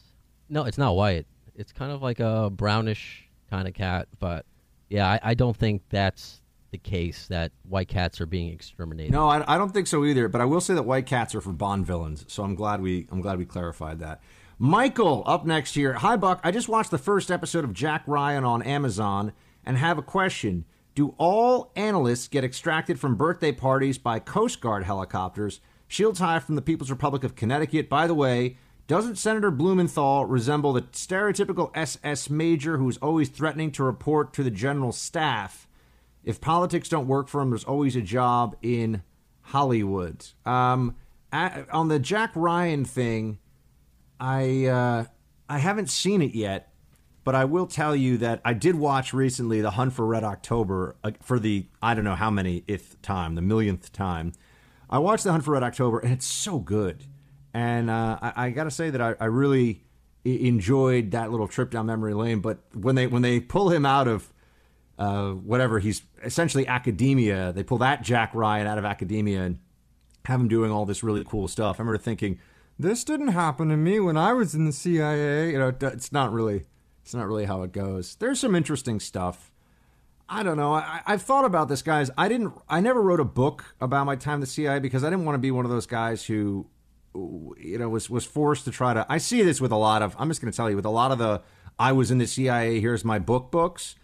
no. 0.48 0.64
It's 0.64 0.78
not 0.78 0.96
white. 0.96 1.26
It's 1.54 1.72
kind 1.72 1.92
of 1.92 2.02
like 2.02 2.20
a 2.20 2.50
brownish 2.50 3.28
kind 3.48 3.68
of 3.68 3.74
cat. 3.74 4.08
But 4.18 4.44
yeah, 4.88 5.08
I, 5.08 5.20
I 5.22 5.34
don't 5.34 5.56
think 5.56 5.82
that's 5.88 6.40
the 6.82 6.90
case 6.90 7.26
that 7.28 7.52
white 7.68 7.88
cats 7.88 8.20
are 8.20 8.26
being 8.26 8.52
exterminated. 8.52 9.12
No, 9.12 9.28
I, 9.28 9.54
I 9.54 9.58
don't 9.58 9.72
think 9.72 9.86
so 9.86 10.04
either. 10.04 10.28
But 10.28 10.40
I 10.40 10.44
will 10.44 10.60
say 10.60 10.74
that 10.74 10.82
white 10.82 11.06
cats 11.06 11.34
are 11.34 11.40
for 11.40 11.52
Bond 11.52 11.86
villains. 11.86 12.24
So 12.28 12.42
I'm 12.42 12.54
glad 12.54 12.80
we 12.80 13.06
I'm 13.10 13.20
glad 13.20 13.38
we 13.38 13.46
clarified 13.46 14.00
that. 14.00 14.20
Michael 14.58 15.22
up 15.26 15.46
next 15.46 15.74
here. 15.74 15.94
Hi 15.94 16.16
Buck. 16.16 16.40
I 16.44 16.50
just 16.50 16.68
watched 16.68 16.90
the 16.90 16.98
first 16.98 17.30
episode 17.30 17.64
of 17.64 17.72
Jack 17.72 18.02
Ryan 18.06 18.44
on 18.44 18.62
Amazon 18.62 19.32
and 19.64 19.78
have 19.78 19.98
a 19.98 20.02
question. 20.02 20.64
Do 20.94 21.14
all 21.18 21.72
analysts 21.76 22.28
get 22.28 22.44
extracted 22.44 22.98
from 22.98 23.16
birthday 23.16 23.52
parties 23.52 23.98
by 23.98 24.18
Coast 24.18 24.60
Guard 24.60 24.84
helicopters? 24.84 25.60
Shields 25.88 26.20
high 26.20 26.38
from 26.38 26.56
the 26.56 26.62
People's 26.62 26.90
Republic 26.90 27.22
of 27.22 27.36
Connecticut. 27.36 27.88
By 27.88 28.06
the 28.06 28.14
way, 28.14 28.56
doesn't 28.86 29.16
Senator 29.16 29.50
Blumenthal 29.50 30.24
resemble 30.24 30.72
the 30.72 30.82
stereotypical 30.82 31.70
SS 31.74 32.30
major 32.30 32.78
who's 32.78 32.96
always 32.98 33.28
threatening 33.28 33.70
to 33.72 33.84
report 33.84 34.32
to 34.34 34.42
the 34.42 34.50
general 34.50 34.92
staff? 34.92 35.65
If 36.26 36.40
politics 36.40 36.88
don't 36.88 37.06
work 37.06 37.28
for 37.28 37.40
him, 37.40 37.50
there's 37.50 37.64
always 37.64 37.96
a 37.96 38.02
job 38.02 38.56
in 38.60 39.02
Hollywood. 39.42 40.26
Um, 40.44 40.96
a- 41.32 41.64
on 41.72 41.86
the 41.88 41.98
Jack 41.98 42.32
Ryan 42.34 42.84
thing, 42.84 43.38
I 44.18 44.66
uh, 44.66 45.04
I 45.48 45.58
haven't 45.58 45.88
seen 45.88 46.20
it 46.20 46.34
yet, 46.34 46.72
but 47.22 47.36
I 47.36 47.44
will 47.44 47.66
tell 47.66 47.94
you 47.94 48.18
that 48.18 48.40
I 48.44 48.54
did 48.54 48.74
watch 48.74 49.14
recently 49.14 49.60
The 49.60 49.70
Hunt 49.70 49.92
for 49.92 50.04
Red 50.04 50.24
October 50.24 50.96
uh, 51.04 51.12
for 51.22 51.38
the 51.38 51.66
I 51.80 51.94
don't 51.94 52.04
know 52.04 52.16
how 52.16 52.30
many 52.30 52.64
if 52.66 53.00
time, 53.02 53.36
the 53.36 53.42
millionth 53.42 53.92
time. 53.92 54.32
I 54.90 54.98
watched 54.98 55.22
The 55.24 55.30
Hunt 55.30 55.44
for 55.44 55.52
Red 55.52 55.62
October, 55.62 56.00
and 56.00 56.12
it's 56.12 56.26
so 56.26 56.58
good. 56.58 57.04
And 57.54 57.88
uh, 57.88 58.18
I, 58.20 58.46
I 58.46 58.50
got 58.50 58.64
to 58.64 58.70
say 58.70 58.90
that 58.90 59.00
I, 59.00 59.14
I 59.20 59.26
really 59.26 59.84
enjoyed 60.24 61.12
that 61.12 61.30
little 61.30 61.46
trip 61.48 61.70
down 61.70 61.86
memory 61.86 62.14
lane. 62.14 62.40
But 62.40 62.58
when 62.74 62.96
they 62.96 63.06
when 63.06 63.22
they 63.22 63.38
pull 63.38 63.70
him 63.70 63.86
out 63.86 64.08
of 64.08 64.32
uh, 64.98 65.30
whatever 65.30 65.78
he's 65.78 66.02
essentially 66.24 66.66
academia, 66.66 67.52
they 67.52 67.62
pull 67.62 67.78
that 67.78 68.02
Jack 68.02 68.34
Ryan 68.34 68.66
out 68.66 68.78
of 68.78 68.84
academia 68.84 69.42
and 69.42 69.58
have 70.24 70.40
him 70.40 70.48
doing 70.48 70.70
all 70.70 70.86
this 70.86 71.02
really 71.02 71.24
cool 71.24 71.48
stuff. 71.48 71.78
I 71.78 71.82
remember 71.82 71.98
thinking, 71.98 72.38
this 72.78 73.04
didn't 73.04 73.28
happen 73.28 73.68
to 73.68 73.76
me 73.76 74.00
when 74.00 74.16
I 74.16 74.32
was 74.32 74.54
in 74.54 74.66
the 74.66 74.72
CIA. 74.72 75.50
You 75.50 75.58
know, 75.58 75.72
it's 75.80 76.12
not 76.12 76.32
really, 76.32 76.64
it's 77.02 77.14
not 77.14 77.26
really 77.26 77.44
how 77.44 77.62
it 77.62 77.72
goes. 77.72 78.16
There's 78.16 78.40
some 78.40 78.54
interesting 78.54 79.00
stuff. 79.00 79.52
I 80.28 80.42
don't 80.42 80.56
know. 80.56 80.74
I, 80.74 81.02
I've 81.06 81.22
thought 81.22 81.44
about 81.44 81.68
this, 81.68 81.82
guys. 81.82 82.10
I 82.18 82.28
didn't. 82.28 82.52
I 82.68 82.80
never 82.80 83.00
wrote 83.00 83.20
a 83.20 83.24
book 83.24 83.76
about 83.80 84.06
my 84.06 84.16
time 84.16 84.34
in 84.34 84.40
the 84.40 84.46
CIA 84.46 84.80
because 84.80 85.04
I 85.04 85.10
didn't 85.10 85.24
want 85.24 85.36
to 85.36 85.40
be 85.40 85.52
one 85.52 85.64
of 85.64 85.70
those 85.70 85.86
guys 85.86 86.24
who, 86.24 86.66
you 87.14 87.78
know, 87.78 87.88
was 87.88 88.10
was 88.10 88.24
forced 88.24 88.64
to 88.64 88.72
try 88.72 88.92
to. 88.92 89.06
I 89.08 89.18
see 89.18 89.42
this 89.42 89.60
with 89.60 89.70
a 89.70 89.76
lot 89.76 90.02
of. 90.02 90.16
I'm 90.18 90.28
just 90.28 90.40
going 90.40 90.50
to 90.50 90.56
tell 90.56 90.68
you 90.68 90.76
with 90.76 90.84
a 90.84 90.90
lot 90.90 91.12
of 91.12 91.18
the. 91.18 91.42
I 91.78 91.92
was 91.92 92.10
in 92.10 92.18
the 92.18 92.26
CIA. 92.26 92.80
Here's 92.80 93.04
my 93.04 93.20
book 93.20 93.52
books. 93.52 93.94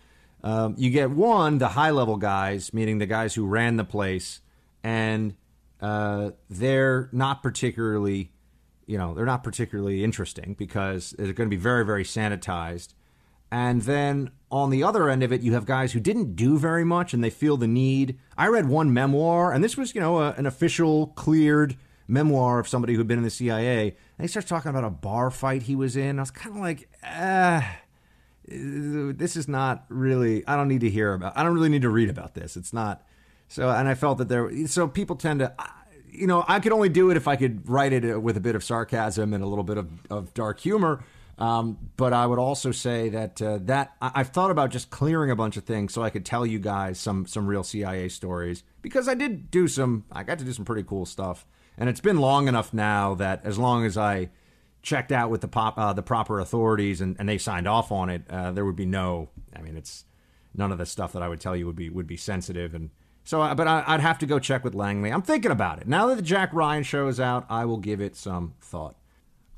Um, 0.43 0.75
you 0.77 0.91
get 0.91 1.11
one 1.11 1.59
the 1.59 1.69
high 1.69 1.91
level 1.91 2.17
guys, 2.17 2.75
meaning 2.75 2.99
the 2.99 3.07
guys 3.07 3.35
who 3.35 3.47
ran 3.47 3.77
the 3.77 3.85
place, 3.85 4.41
and 4.83 5.35
uh, 5.81 6.31
they're 6.51 7.09
not 7.13 7.43
particularly, 7.43 8.33
you 8.87 8.99
know, 8.99 9.15
they're 9.15 9.27
not 9.27 9.45
particularly 9.45 10.03
interesting 10.03 10.55
because 10.59 11.15
they're 11.19 11.33
going 11.33 11.49
to 11.49 11.57
be 11.57 11.61
very 11.61 11.85
very 11.85 12.05
sanitized. 12.05 12.95
And 13.53 13.83
then 13.83 14.31
on 14.51 14.71
the 14.71 14.83
other 14.83 15.11
end 15.11 15.23
of 15.23 15.31
it, 15.31 15.43
you 15.43 15.53
have 15.53 15.67
guys 15.67 15.93
who 15.93 16.01
didn't 16.01 16.37
do 16.37 16.59
very 16.59 16.85
much 16.85 17.13
and 17.13 17.23
they 17.23 17.29
feel 17.29 17.59
the 17.59 17.69
need. 17.69 18.19
I 18.37 18.47
read 18.47 18.67
one 18.67 18.95
memoir, 18.95 19.53
and 19.53 19.63
this 19.63 19.77
was, 19.77 19.95
you 19.95 20.01
know, 20.01 20.21
a, 20.21 20.33
an 20.33 20.47
official, 20.47 21.09
cleared 21.09 21.77
memoir 22.09 22.59
of 22.59 22.67
somebody 22.67 22.95
who'd 22.95 23.07
been 23.07 23.19
in 23.19 23.25
the 23.25 23.31
CIA. 23.31 23.89
And 23.89 24.25
he 24.25 24.27
starts 24.27 24.49
talking 24.49 24.71
about 24.71 24.85
a 24.85 24.91
bar 24.91 25.31
fight 25.31 25.65
he 25.65 25.77
was 25.77 25.97
in. 25.97 26.19
I 26.19 26.23
was 26.23 26.31
kind 26.31 26.57
of 26.57 26.63
like, 26.63 26.89
ah, 27.05 27.77
this 28.47 29.37
is 29.37 29.49
not 29.49 29.85
really, 29.89 30.47
I 30.47 30.57
don't 30.57 30.69
need 30.69 30.81
to 30.81 30.91
hear 30.91 31.15
about, 31.15 31.37
I 31.37 31.43
don't 31.43 31.55
really 31.55 31.69
need 31.69 31.83
to 31.83 31.91
read 31.91 32.11
about 32.11 32.35
this. 32.35 32.57
It's 32.57 32.73
not. 32.73 33.03
So, 33.49 33.69
and 33.69 33.87
I 33.89 33.95
felt 33.95 34.19
that 34.19 34.29
there, 34.29 34.67
so 34.67 34.89
people 34.89 35.17
tend 35.17 35.41
to, 35.41 35.53
you 36.11 36.27
know, 36.27 36.45
I 36.49 36.59
could 36.61 36.73
only 36.73 36.89
do 36.89 37.11
it 37.11 37.17
if 37.17 37.29
I 37.29 37.37
could 37.37 37.69
write 37.69 37.93
it 37.93 38.21
with 38.23 38.37
a 38.37 38.41
bit 38.41 38.55
of 38.55 38.65
sarcasm 38.65 39.33
and 39.35 39.43
a 39.45 39.47
little 39.47 39.65
bit 39.65 39.79
of, 39.79 39.89
of 40.11 40.35
dark 40.35 40.61
humor. 40.61 41.05
Um, 41.39 41.79
but 41.97 42.13
I 42.13 42.27
would 42.27 42.39
also 42.39 42.73
say 42.73 43.09
that 43.09 43.41
uh, 43.41 43.59
that 43.63 43.95
I- 44.03 44.13
I've 44.17 44.29
thought 44.29 44.51
about 44.51 44.71
just 44.71 44.91
clearing 44.91 45.31
a 45.31 45.35
bunch 45.35 45.57
of 45.57 45.65
things 45.65 45.93
so 45.93 46.03
I 46.03 46.11
could 46.11 46.27
tell 46.27 46.45
you 46.45 46.59
guys 46.59 47.01
some 47.01 47.27
some 47.27 47.47
real 47.47 47.65
CIA 47.65 48.11
stories 48.11 48.63
because 48.83 49.09
I 49.09 49.15
did 49.15 49.51
do 49.51 49.67
some. 49.67 50.05
I 50.13 50.25
got 50.25 50.39
to 50.41 50.45
do 50.45 50.53
some 50.53 50.67
pretty 50.67 50.83
cool 50.87 51.07
stuff, 51.07 51.47
and 51.79 51.89
it's 51.89 52.03
been 52.03 52.19
long 52.19 52.49
enough 52.49 52.75
now 52.75 53.15
that 53.15 53.41
as 53.45 53.59
long 53.59 53.85
as 53.87 53.97
I 53.97 54.29
checked 54.83 55.13
out 55.13 55.31
with 55.31 55.41
the 55.41 55.49
pop 55.49 55.79
uh, 55.79 55.93
the 55.93 56.03
proper 56.03 56.41
authorities 56.41 57.01
and, 57.01 57.17
and 57.19 57.29
they 57.29 57.39
signed 57.39 57.69
off 57.69 57.93
on 57.93 58.09
it, 58.11 58.23
uh, 58.29 58.53
there 58.53 58.65
would 58.65 58.77
be 58.77 58.87
no. 58.87 59.31
I 59.55 59.63
mean, 59.63 59.77
it's 59.77 60.05
none 60.55 60.73
of 60.73 60.79
the 60.79 60.87
stuff 60.87 61.13
that 61.13 61.23
I 61.23 61.29
would 61.29 61.41
tell 61.41 61.57
you 61.57 61.67
would 61.67 61.77
be 61.77 61.89
would 61.89 62.07
be 62.07 62.17
sensitive 62.17 62.75
and. 62.75 62.91
So, 63.25 63.41
uh, 63.41 63.55
but 63.55 63.69
I, 63.69 63.85
I'd 63.87 64.01
have 64.01 64.19
to 64.19 64.27
go 64.27 64.41
check 64.41 64.65
with 64.65 64.75
Langley. 64.75 65.13
I'm 65.13 65.23
thinking 65.23 65.53
about 65.53 65.81
it. 65.81 65.87
Now 65.87 66.09
that 66.09 66.17
the 66.17 66.23
Jack 66.23 66.53
Ryan 66.53 66.83
show 66.83 67.07
is 67.07 67.21
out, 67.21 67.47
I 67.49 67.65
will 67.65 67.77
give 67.77 68.01
it 68.01 68.17
some 68.17 68.55
thought. 68.61 68.97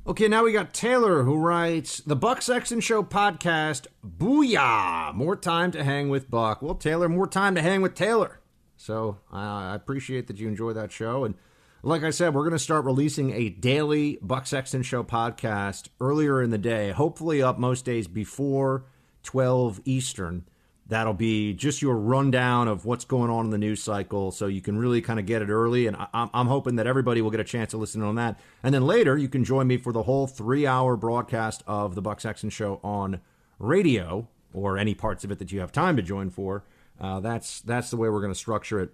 Okay, 0.06 0.28
now 0.28 0.44
we 0.44 0.52
got 0.52 0.74
Taylor 0.74 1.22
who 1.22 1.38
writes 1.38 2.00
the 2.00 2.14
Buck 2.14 2.42
Sexton 2.42 2.80
Show 2.80 3.02
podcast. 3.02 3.86
Booyah! 4.06 5.14
More 5.14 5.34
time 5.34 5.70
to 5.70 5.82
hang 5.82 6.10
with 6.10 6.30
Buck. 6.30 6.60
Well, 6.60 6.74
Taylor, 6.74 7.08
more 7.08 7.26
time 7.26 7.54
to 7.54 7.62
hang 7.62 7.80
with 7.80 7.94
Taylor. 7.94 8.40
So 8.76 9.20
uh, 9.32 9.36
I 9.36 9.74
appreciate 9.74 10.26
that 10.26 10.36
you 10.36 10.46
enjoy 10.46 10.74
that 10.74 10.92
show. 10.92 11.24
And 11.24 11.36
like 11.84 12.02
I 12.02 12.10
said, 12.10 12.32
we're 12.32 12.44
going 12.44 12.52
to 12.52 12.58
start 12.58 12.86
releasing 12.86 13.32
a 13.32 13.50
daily 13.50 14.18
Buck 14.22 14.46
Sexton 14.46 14.82
Show 14.82 15.04
podcast 15.04 15.88
earlier 16.00 16.42
in 16.42 16.48
the 16.48 16.56
day, 16.56 16.92
hopefully 16.92 17.42
up 17.42 17.58
most 17.58 17.84
days 17.84 18.08
before 18.08 18.86
12 19.22 19.82
Eastern. 19.84 20.44
That'll 20.86 21.12
be 21.12 21.52
just 21.52 21.82
your 21.82 21.96
rundown 21.96 22.68
of 22.68 22.86
what's 22.86 23.04
going 23.04 23.30
on 23.30 23.44
in 23.44 23.50
the 23.50 23.58
news 23.58 23.82
cycle, 23.82 24.30
so 24.30 24.46
you 24.46 24.62
can 24.62 24.78
really 24.78 25.02
kind 25.02 25.18
of 25.18 25.26
get 25.26 25.42
it 25.42 25.50
early. 25.50 25.86
And 25.86 25.96
I'm 26.14 26.46
hoping 26.46 26.76
that 26.76 26.86
everybody 26.86 27.20
will 27.20 27.30
get 27.30 27.40
a 27.40 27.44
chance 27.44 27.72
to 27.72 27.76
listen 27.76 28.00
on 28.02 28.14
that. 28.14 28.40
And 28.62 28.74
then 28.74 28.86
later, 28.86 29.18
you 29.18 29.28
can 29.28 29.44
join 29.44 29.66
me 29.66 29.76
for 29.76 29.92
the 29.92 30.04
whole 30.04 30.26
three-hour 30.26 30.96
broadcast 30.96 31.62
of 31.66 31.94
the 31.94 32.02
Buck 32.02 32.20
Sexton 32.20 32.48
Show 32.48 32.80
on 32.82 33.20
radio, 33.58 34.26
or 34.54 34.78
any 34.78 34.94
parts 34.94 35.22
of 35.22 35.30
it 35.30 35.38
that 35.38 35.52
you 35.52 35.60
have 35.60 35.72
time 35.72 35.96
to 35.96 36.02
join 36.02 36.30
for. 36.30 36.64
Uh, 36.98 37.20
that's 37.20 37.60
that's 37.60 37.90
the 37.90 37.96
way 37.98 38.08
we're 38.08 38.20
going 38.20 38.32
to 38.32 38.38
structure 38.38 38.80
it. 38.80 38.90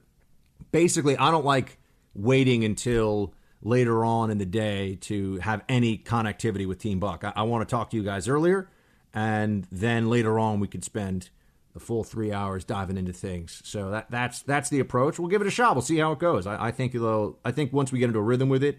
Basically, 0.73 1.17
I 1.17 1.31
don't 1.31 1.45
like 1.45 1.79
waiting 2.15 2.65
until 2.65 3.35
later 3.63 4.05
on 4.05 4.31
in 4.31 4.39
the 4.39 4.47
day 4.47 4.97
to 5.03 5.37
have 5.39 5.63
any 5.69 5.99
connectivity 5.99 6.67
with 6.67 6.79
Team 6.79 6.99
Buck. 6.99 7.25
I, 7.25 7.33
I 7.37 7.43
want 7.43 7.67
to 7.67 7.71
talk 7.71 7.91
to 7.91 7.97
you 7.97 8.03
guys 8.03 8.29
earlier, 8.29 8.69
and 9.13 9.67
then 9.71 10.09
later 10.09 10.39
on 10.39 10.61
we 10.61 10.69
could 10.69 10.85
spend 10.85 11.31
the 11.73 11.81
full 11.81 12.03
three 12.03 12.33
hours 12.33 12.65
diving 12.65 12.97
into 12.97 13.13
things. 13.13 13.63
So 13.65 13.91
that 13.91 14.11
that's 14.11 14.43
that's 14.43 14.71
the 14.71 14.81
approach. 14.81 15.19
We'll 15.19 15.29
give 15.29 15.41
it 15.41 15.47
a 15.47 15.53
shot. 15.53 15.75
We'll 15.75 15.83
see 15.83 15.99
how 15.99 16.13
it 16.13 16.19
goes. 16.19 16.47
I, 16.47 16.67
I 16.67 16.71
think 16.71 16.95
it'll. 16.95 17.39
I 17.45 17.53
think 17.53 17.73
once 17.73 17.93
we 17.93 17.99
get 17.99 18.07
into 18.07 18.19
a 18.19 18.23
rhythm 18.23 18.49
with 18.49 18.65
it, 18.65 18.79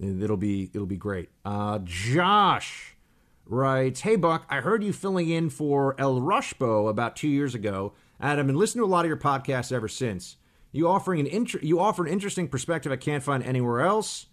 it'll 0.00 0.36
be 0.36 0.70
it'll 0.74 0.86
be 0.86 0.96
great. 0.96 1.30
Uh, 1.44 1.78
Josh 1.84 2.96
writes, 3.46 4.00
"Hey 4.00 4.16
Buck, 4.16 4.44
I 4.50 4.60
heard 4.60 4.82
you 4.82 4.92
filling 4.92 5.30
in 5.30 5.50
for 5.50 5.94
El 5.98 6.20
Rushbo 6.20 6.90
about 6.90 7.16
two 7.16 7.28
years 7.28 7.54
ago, 7.54 7.94
and 8.20 8.38
I've 8.38 8.46
been 8.46 8.58
listening 8.58 8.82
to 8.82 8.86
a 8.86 8.92
lot 8.92 9.04
of 9.04 9.08
your 9.08 9.16
podcasts 9.16 9.72
ever 9.72 9.88
since. 9.88 10.36
You 10.72 10.88
offering 10.88 11.26
an 11.26 11.46
you 11.62 11.80
offer 11.80 12.04
an 12.04 12.12
interesting 12.12 12.48
perspective 12.48 12.92
I 12.92 12.96
can't 12.96 13.22
find 13.22 13.42
anywhere 13.42 13.80
else." 13.80 14.26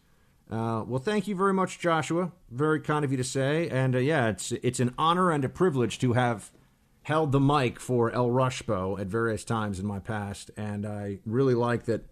Uh, 0.51 0.83
well, 0.85 0.99
thank 0.99 1.27
you 1.27 1.35
very 1.35 1.53
much, 1.53 1.79
Joshua. 1.79 2.31
Very 2.51 2.79
kind 2.79 3.05
of 3.05 3.11
you 3.11 3.17
to 3.17 3.23
say, 3.23 3.69
and 3.69 3.95
uh, 3.95 3.99
yeah, 3.99 4.27
it's 4.27 4.51
it's 4.51 4.79
an 4.79 4.93
honor 4.97 5.31
and 5.31 5.45
a 5.45 5.49
privilege 5.49 5.99
to 5.99 6.13
have 6.13 6.51
held 7.03 7.31
the 7.31 7.39
mic 7.39 7.79
for 7.79 8.11
El 8.11 8.29
Rushbo 8.29 8.99
at 8.99 9.07
various 9.07 9.43
times 9.43 9.79
in 9.79 9.85
my 9.85 9.99
past, 9.99 10.51
and 10.57 10.85
I 10.85 11.19
really 11.25 11.53
like 11.55 11.85
that 11.85 12.05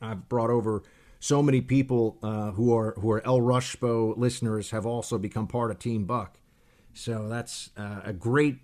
I've 0.00 0.28
brought 0.28 0.50
over 0.50 0.82
so 1.18 1.42
many 1.42 1.60
people 1.60 2.18
uh, 2.22 2.52
who 2.52 2.76
are 2.76 2.94
who 2.98 3.10
are 3.10 3.26
El 3.26 3.40
Rushbo 3.40 4.16
listeners 4.16 4.70
have 4.70 4.86
also 4.86 5.18
become 5.18 5.46
part 5.46 5.70
of 5.70 5.78
Team 5.78 6.04
Buck. 6.04 6.38
So 6.94 7.28
that's 7.28 7.70
uh, 7.76 8.00
a 8.04 8.12
great, 8.12 8.58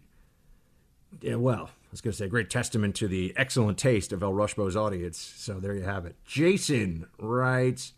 yeah, 1.20 1.34
well, 1.34 1.70
was 1.92 2.00
going 2.00 2.12
to 2.12 2.18
say 2.18 2.24
a 2.24 2.28
great 2.28 2.50
testament 2.50 2.96
to 2.96 3.06
the 3.06 3.32
excellent 3.36 3.78
taste 3.78 4.12
of 4.12 4.22
El 4.22 4.32
Rushbo's 4.32 4.76
audience. 4.76 5.18
So 5.18 5.60
there 5.60 5.74
you 5.74 5.82
have 5.82 6.06
it. 6.06 6.16
Jason 6.24 7.06
writes. 7.18 7.92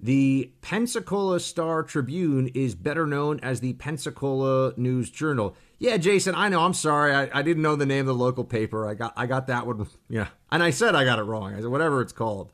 The 0.00 0.52
Pensacola 0.60 1.40
Star 1.40 1.82
Tribune 1.82 2.46
is 2.54 2.76
better 2.76 3.04
known 3.04 3.40
as 3.40 3.58
the 3.58 3.72
Pensacola 3.72 4.72
News 4.76 5.10
Journal. 5.10 5.56
Yeah, 5.80 5.96
Jason, 5.96 6.36
I 6.36 6.48
know. 6.48 6.60
I'm 6.60 6.74
sorry. 6.74 7.12
I, 7.12 7.28
I 7.36 7.42
didn't 7.42 7.64
know 7.64 7.74
the 7.74 7.84
name 7.84 8.00
of 8.00 8.06
the 8.06 8.14
local 8.14 8.44
paper. 8.44 8.86
I 8.86 8.94
got 8.94 9.12
I 9.16 9.26
got 9.26 9.48
that 9.48 9.66
one. 9.66 9.88
Yeah, 10.08 10.28
and 10.52 10.62
I 10.62 10.70
said 10.70 10.94
I 10.94 11.04
got 11.04 11.18
it 11.18 11.24
wrong. 11.24 11.52
I 11.52 11.56
said 11.60 11.66
whatever 11.66 12.00
it's 12.00 12.12
called, 12.12 12.52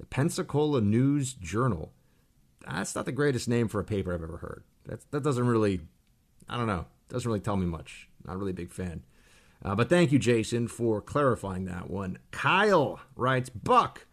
the 0.00 0.06
Pensacola 0.06 0.80
News 0.80 1.34
Journal. 1.34 1.92
That's 2.66 2.94
not 2.94 3.04
the 3.04 3.12
greatest 3.12 3.46
name 3.46 3.68
for 3.68 3.78
a 3.78 3.84
paper 3.84 4.14
I've 4.14 4.22
ever 4.22 4.38
heard. 4.38 4.64
That 4.86 5.10
that 5.10 5.22
doesn't 5.22 5.46
really, 5.46 5.80
I 6.48 6.56
don't 6.56 6.66
know, 6.66 6.86
doesn't 7.10 7.28
really 7.28 7.40
tell 7.40 7.56
me 7.56 7.66
much. 7.66 8.08
Not 8.24 8.38
really 8.38 8.52
big 8.54 8.72
fan. 8.72 9.04
Uh, 9.64 9.74
but 9.74 9.88
thank 9.88 10.12
you, 10.12 10.18
Jason, 10.18 10.68
for 10.68 11.00
clarifying 11.00 11.64
that 11.64 11.90
one. 11.90 12.18
Kyle 12.30 13.00
writes, 13.14 13.48
Buck. 13.50 14.06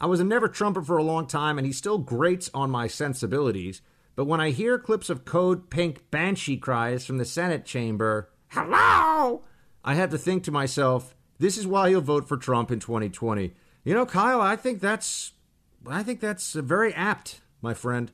I 0.00 0.06
was 0.06 0.20
a 0.20 0.24
never 0.24 0.48
Trumper 0.48 0.82
for 0.82 0.96
a 0.96 1.02
long 1.02 1.26
time, 1.26 1.58
and 1.58 1.66
he 1.66 1.72
still 1.72 1.98
grates 1.98 2.50
on 2.52 2.70
my 2.70 2.86
sensibilities. 2.86 3.80
But 4.16 4.26
when 4.26 4.40
I 4.40 4.50
hear 4.50 4.78
clips 4.78 5.10
of 5.10 5.24
Code 5.24 5.70
Pink 5.70 6.10
banshee 6.10 6.56
cries 6.56 7.04
from 7.04 7.18
the 7.18 7.24
Senate 7.24 7.64
chamber, 7.64 8.30
hello, 8.48 9.42
I 9.84 9.94
have 9.94 10.10
to 10.10 10.18
think 10.18 10.44
to 10.44 10.50
myself, 10.50 11.14
this 11.38 11.58
is 11.58 11.66
why 11.66 11.88
he'll 11.88 12.00
vote 12.00 12.28
for 12.28 12.36
Trump 12.36 12.70
in 12.70 12.80
2020. 12.80 13.54
You 13.84 13.94
know, 13.94 14.06
Kyle, 14.06 14.40
I 14.40 14.56
think 14.56 14.80
that's, 14.80 15.32
I 15.86 16.02
think 16.02 16.20
that's 16.20 16.52
very 16.52 16.94
apt, 16.94 17.40
my 17.60 17.74
friend. 17.74 18.10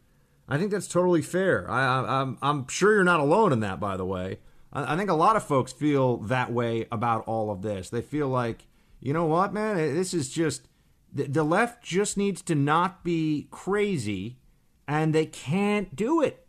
I 0.48 0.58
think 0.58 0.70
that's 0.70 0.88
totally 0.88 1.22
fair. 1.22 1.70
I, 1.70 1.84
I, 1.84 2.20
I'm, 2.20 2.38
I'm 2.42 2.66
sure 2.68 2.94
you're 2.94 3.04
not 3.04 3.20
alone 3.20 3.52
in 3.52 3.60
that, 3.60 3.78
by 3.78 3.96
the 3.96 4.06
way. 4.06 4.38
I, 4.72 4.96
think 4.96 5.10
a 5.10 5.14
lot 5.14 5.36
of 5.36 5.42
folks 5.42 5.72
feel 5.72 6.18
that 6.18 6.52
way 6.52 6.86
about 6.92 7.24
all 7.26 7.50
of 7.50 7.62
this. 7.62 7.90
They 7.90 8.02
feel 8.02 8.28
like, 8.28 8.66
you 9.00 9.12
know 9.12 9.26
what, 9.26 9.52
man, 9.52 9.76
this 9.76 10.14
is 10.14 10.30
just 10.30 10.68
the, 11.12 11.24
the 11.24 11.42
left 11.42 11.82
just 11.82 12.16
needs 12.16 12.40
to 12.42 12.54
not 12.54 13.02
be 13.02 13.48
crazy, 13.50 14.38
and 14.86 15.14
they 15.14 15.26
can't 15.26 15.96
do 15.96 16.20
it. 16.20 16.46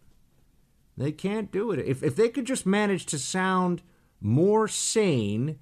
They 0.97 1.11
can't 1.11 1.51
do 1.51 1.71
it. 1.71 1.79
If, 1.79 2.03
if 2.03 2.15
they 2.15 2.29
could 2.29 2.45
just 2.45 2.65
manage 2.65 3.05
to 3.07 3.17
sound 3.17 3.81
more 4.19 4.67
sane, 4.67 5.57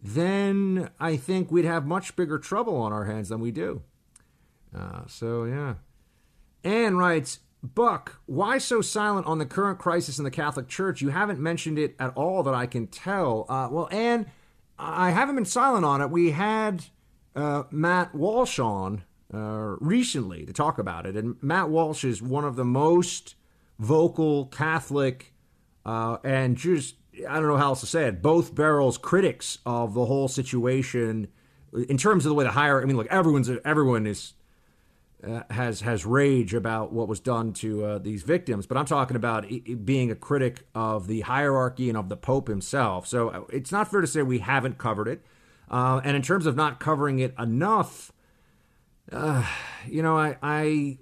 then 0.00 0.90
I 1.00 1.16
think 1.16 1.50
we'd 1.50 1.64
have 1.64 1.86
much 1.86 2.14
bigger 2.14 2.38
trouble 2.38 2.76
on 2.76 2.92
our 2.92 3.06
hands 3.06 3.30
than 3.30 3.40
we 3.40 3.50
do. 3.50 3.82
Uh, 4.76 5.02
so, 5.08 5.44
yeah. 5.44 5.74
Anne 6.62 6.96
writes, 6.96 7.40
Buck, 7.64 8.20
why 8.26 8.58
so 8.58 8.82
silent 8.82 9.26
on 9.26 9.38
the 9.38 9.46
current 9.46 9.78
crisis 9.78 10.18
in 10.18 10.24
the 10.24 10.30
Catholic 10.30 10.68
Church? 10.68 11.00
You 11.00 11.08
haven't 11.08 11.40
mentioned 11.40 11.78
it 11.78 11.96
at 11.98 12.12
all 12.14 12.42
that 12.42 12.52
I 12.52 12.66
can 12.66 12.88
tell. 12.88 13.46
Uh, 13.48 13.68
well, 13.70 13.88
Anne, 13.90 14.30
I 14.78 15.12
haven't 15.12 15.36
been 15.36 15.46
silent 15.46 15.82
on 15.82 16.02
it. 16.02 16.10
We 16.10 16.32
had 16.32 16.84
uh, 17.34 17.62
Matt 17.70 18.14
Walsh 18.14 18.58
on 18.58 19.04
uh, 19.32 19.76
recently 19.80 20.44
to 20.44 20.52
talk 20.52 20.78
about 20.78 21.06
it. 21.06 21.16
And 21.16 21.36
Matt 21.40 21.70
Walsh 21.70 22.04
is 22.04 22.20
one 22.20 22.44
of 22.44 22.56
the 22.56 22.66
most 22.66 23.34
vocal 23.78 24.44
Catholic 24.46 25.32
uh, 25.86 26.18
and 26.22 26.58
just, 26.58 26.96
I 27.26 27.34
don't 27.34 27.48
know 27.48 27.56
how 27.56 27.68
else 27.68 27.80
to 27.80 27.86
say 27.86 28.04
it, 28.08 28.20
both 28.20 28.54
barrels 28.54 28.98
critics 28.98 29.58
of 29.64 29.94
the 29.94 30.04
whole 30.04 30.28
situation 30.28 31.28
in 31.88 31.96
terms 31.96 32.26
of 32.26 32.28
the 32.28 32.34
way 32.34 32.44
the 32.44 32.50
higher, 32.50 32.82
I 32.82 32.84
mean, 32.84 32.98
look, 32.98 33.06
everyone's, 33.08 33.50
everyone 33.64 34.06
is. 34.06 34.34
Uh, 35.26 35.42
has 35.50 35.80
has 35.80 36.04
rage 36.04 36.52
about 36.52 36.92
what 36.92 37.08
was 37.08 37.20
done 37.20 37.52
to 37.52 37.84
uh, 37.84 37.98
these 37.98 38.22
victims, 38.22 38.66
but 38.66 38.76
I'm 38.76 38.84
talking 38.84 39.16
about 39.16 39.50
it 39.50 39.84
being 39.86 40.10
a 40.10 40.14
critic 40.14 40.66
of 40.74 41.06
the 41.06 41.22
hierarchy 41.22 41.88
and 41.88 41.96
of 41.96 42.08
the 42.08 42.16
Pope 42.16 42.48
himself. 42.48 43.06
So 43.06 43.28
uh, 43.28 43.40
it's 43.50 43.72
not 43.72 43.90
fair 43.90 44.00
to 44.00 44.06
say 44.06 44.22
we 44.22 44.40
haven't 44.40 44.76
covered 44.76 45.08
it. 45.08 45.24
Uh, 45.70 46.00
and 46.04 46.14
in 46.16 46.22
terms 46.22 46.46
of 46.46 46.56
not 46.56 46.78
covering 46.78 47.20
it 47.20 47.34
enough, 47.38 48.12
uh, 49.12 49.46
you 49.86 50.02
know, 50.02 50.18
I, 50.18 50.36
I, 50.42 50.98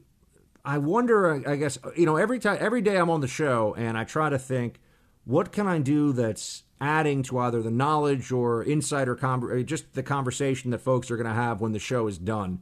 I 0.64 0.78
wonder. 0.78 1.48
I 1.48 1.56
guess 1.56 1.78
you 1.96 2.06
know, 2.06 2.16
every 2.16 2.38
time, 2.38 2.58
every 2.60 2.82
day 2.82 2.96
I'm 2.96 3.10
on 3.10 3.22
the 3.22 3.28
show, 3.28 3.74
and 3.76 3.98
I 3.98 4.04
try 4.04 4.30
to 4.30 4.38
think, 4.38 4.80
what 5.24 5.52
can 5.52 5.66
I 5.66 5.78
do 5.78 6.12
that's 6.12 6.62
adding 6.82 7.22
to 7.22 7.38
either 7.38 7.62
the 7.62 7.70
knowledge 7.70 8.32
or 8.32 8.64
insight 8.64 9.08
or 9.08 9.62
just 9.62 9.94
the 9.94 10.02
conversation 10.02 10.72
that 10.72 10.80
folks 10.80 11.10
are 11.10 11.16
going 11.16 11.28
to 11.28 11.32
have 11.32 11.60
when 11.60 11.70
the 11.70 11.78
show 11.78 12.08
is 12.08 12.18
done. 12.18 12.60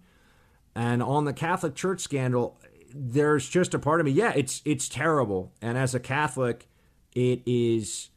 And 0.81 1.02
on 1.02 1.27
the 1.27 1.35
Catholic 1.35 1.74
Church 1.74 2.01
scandal, 2.01 2.59
there's 2.94 3.47
just 3.47 3.74
a 3.74 3.78
part 3.78 4.01
of 4.01 4.07
me. 4.07 4.12
Yeah, 4.12 4.32
it's 4.35 4.62
it's 4.65 4.89
terrible, 4.89 5.52
and 5.61 5.77
as 5.77 5.94
a 5.94 6.01
Catholic, 6.01 6.70
it 7.15 7.43
is 7.44 8.09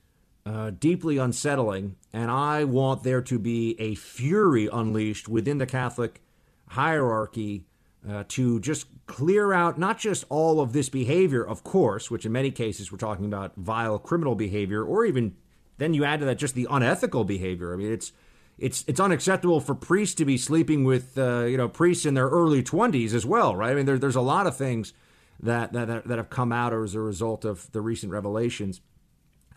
uh, 0.45 0.69
deeply 0.69 1.17
unsettling, 1.17 1.97
and 2.13 2.31
I 2.31 2.63
want 2.63 3.03
there 3.03 3.21
to 3.23 3.37
be 3.37 3.75
a 3.81 3.95
fury 3.95 4.69
unleashed 4.71 5.27
within 5.27 5.57
the 5.57 5.65
Catholic 5.65 6.21
hierarchy 6.69 7.65
uh, 8.09 8.23
to 8.29 8.61
just 8.61 8.87
clear 9.07 9.51
out 9.51 9.77
not 9.77 9.99
just 9.99 10.23
all 10.29 10.61
of 10.61 10.71
this 10.71 10.87
behavior, 10.87 11.45
of 11.45 11.65
course, 11.65 12.09
which 12.09 12.25
in 12.25 12.31
many 12.31 12.49
cases 12.49 12.93
we're 12.93 12.97
talking 12.97 13.25
about 13.25 13.57
vile 13.57 13.99
criminal 13.99 14.35
behavior, 14.35 14.85
or 14.85 15.03
even 15.03 15.35
then 15.79 15.93
you 15.93 16.05
add 16.05 16.21
to 16.21 16.25
that 16.25 16.37
just 16.37 16.55
the 16.55 16.69
unethical 16.71 17.25
behavior. 17.25 17.73
I 17.73 17.75
mean, 17.75 17.91
it's 17.91 18.13
it's 18.57 18.83
it's 18.87 18.99
unacceptable 18.99 19.59
for 19.59 19.75
priests 19.75 20.15
to 20.15 20.25
be 20.25 20.37
sleeping 20.37 20.83
with 20.83 21.17
uh, 21.17 21.45
you 21.45 21.57
know 21.57 21.67
priests 21.67 22.05
in 22.05 22.13
their 22.13 22.29
early 22.29 22.63
twenties 22.63 23.13
as 23.13 23.25
well, 23.25 23.55
right? 23.55 23.71
I 23.71 23.75
mean, 23.75 23.85
there, 23.85 23.97
there's 23.97 24.15
a 24.15 24.21
lot 24.21 24.47
of 24.47 24.55
things 24.55 24.93
that, 25.39 25.73
that 25.73 26.07
that 26.07 26.17
have 26.17 26.29
come 26.29 26.51
out 26.51 26.73
as 26.73 26.95
a 26.95 26.99
result 26.99 27.45
of 27.45 27.71
the 27.71 27.81
recent 27.81 28.11
revelations. 28.11 28.81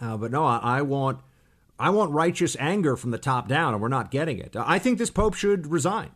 Uh, 0.00 0.16
but 0.16 0.30
no, 0.30 0.44
I, 0.44 0.58
I, 0.62 0.82
want 0.82 1.20
I 1.78 1.90
want 1.90 2.10
righteous 2.10 2.56
anger 2.58 2.96
from 2.96 3.12
the 3.12 3.18
top 3.18 3.48
down, 3.48 3.72
and 3.72 3.82
we're 3.82 3.88
not 3.88 4.10
getting 4.10 4.38
it. 4.38 4.54
I 4.58 4.78
think 4.78 4.98
this 4.98 5.10
pope 5.10 5.34
should 5.34 5.66
resign 5.66 6.10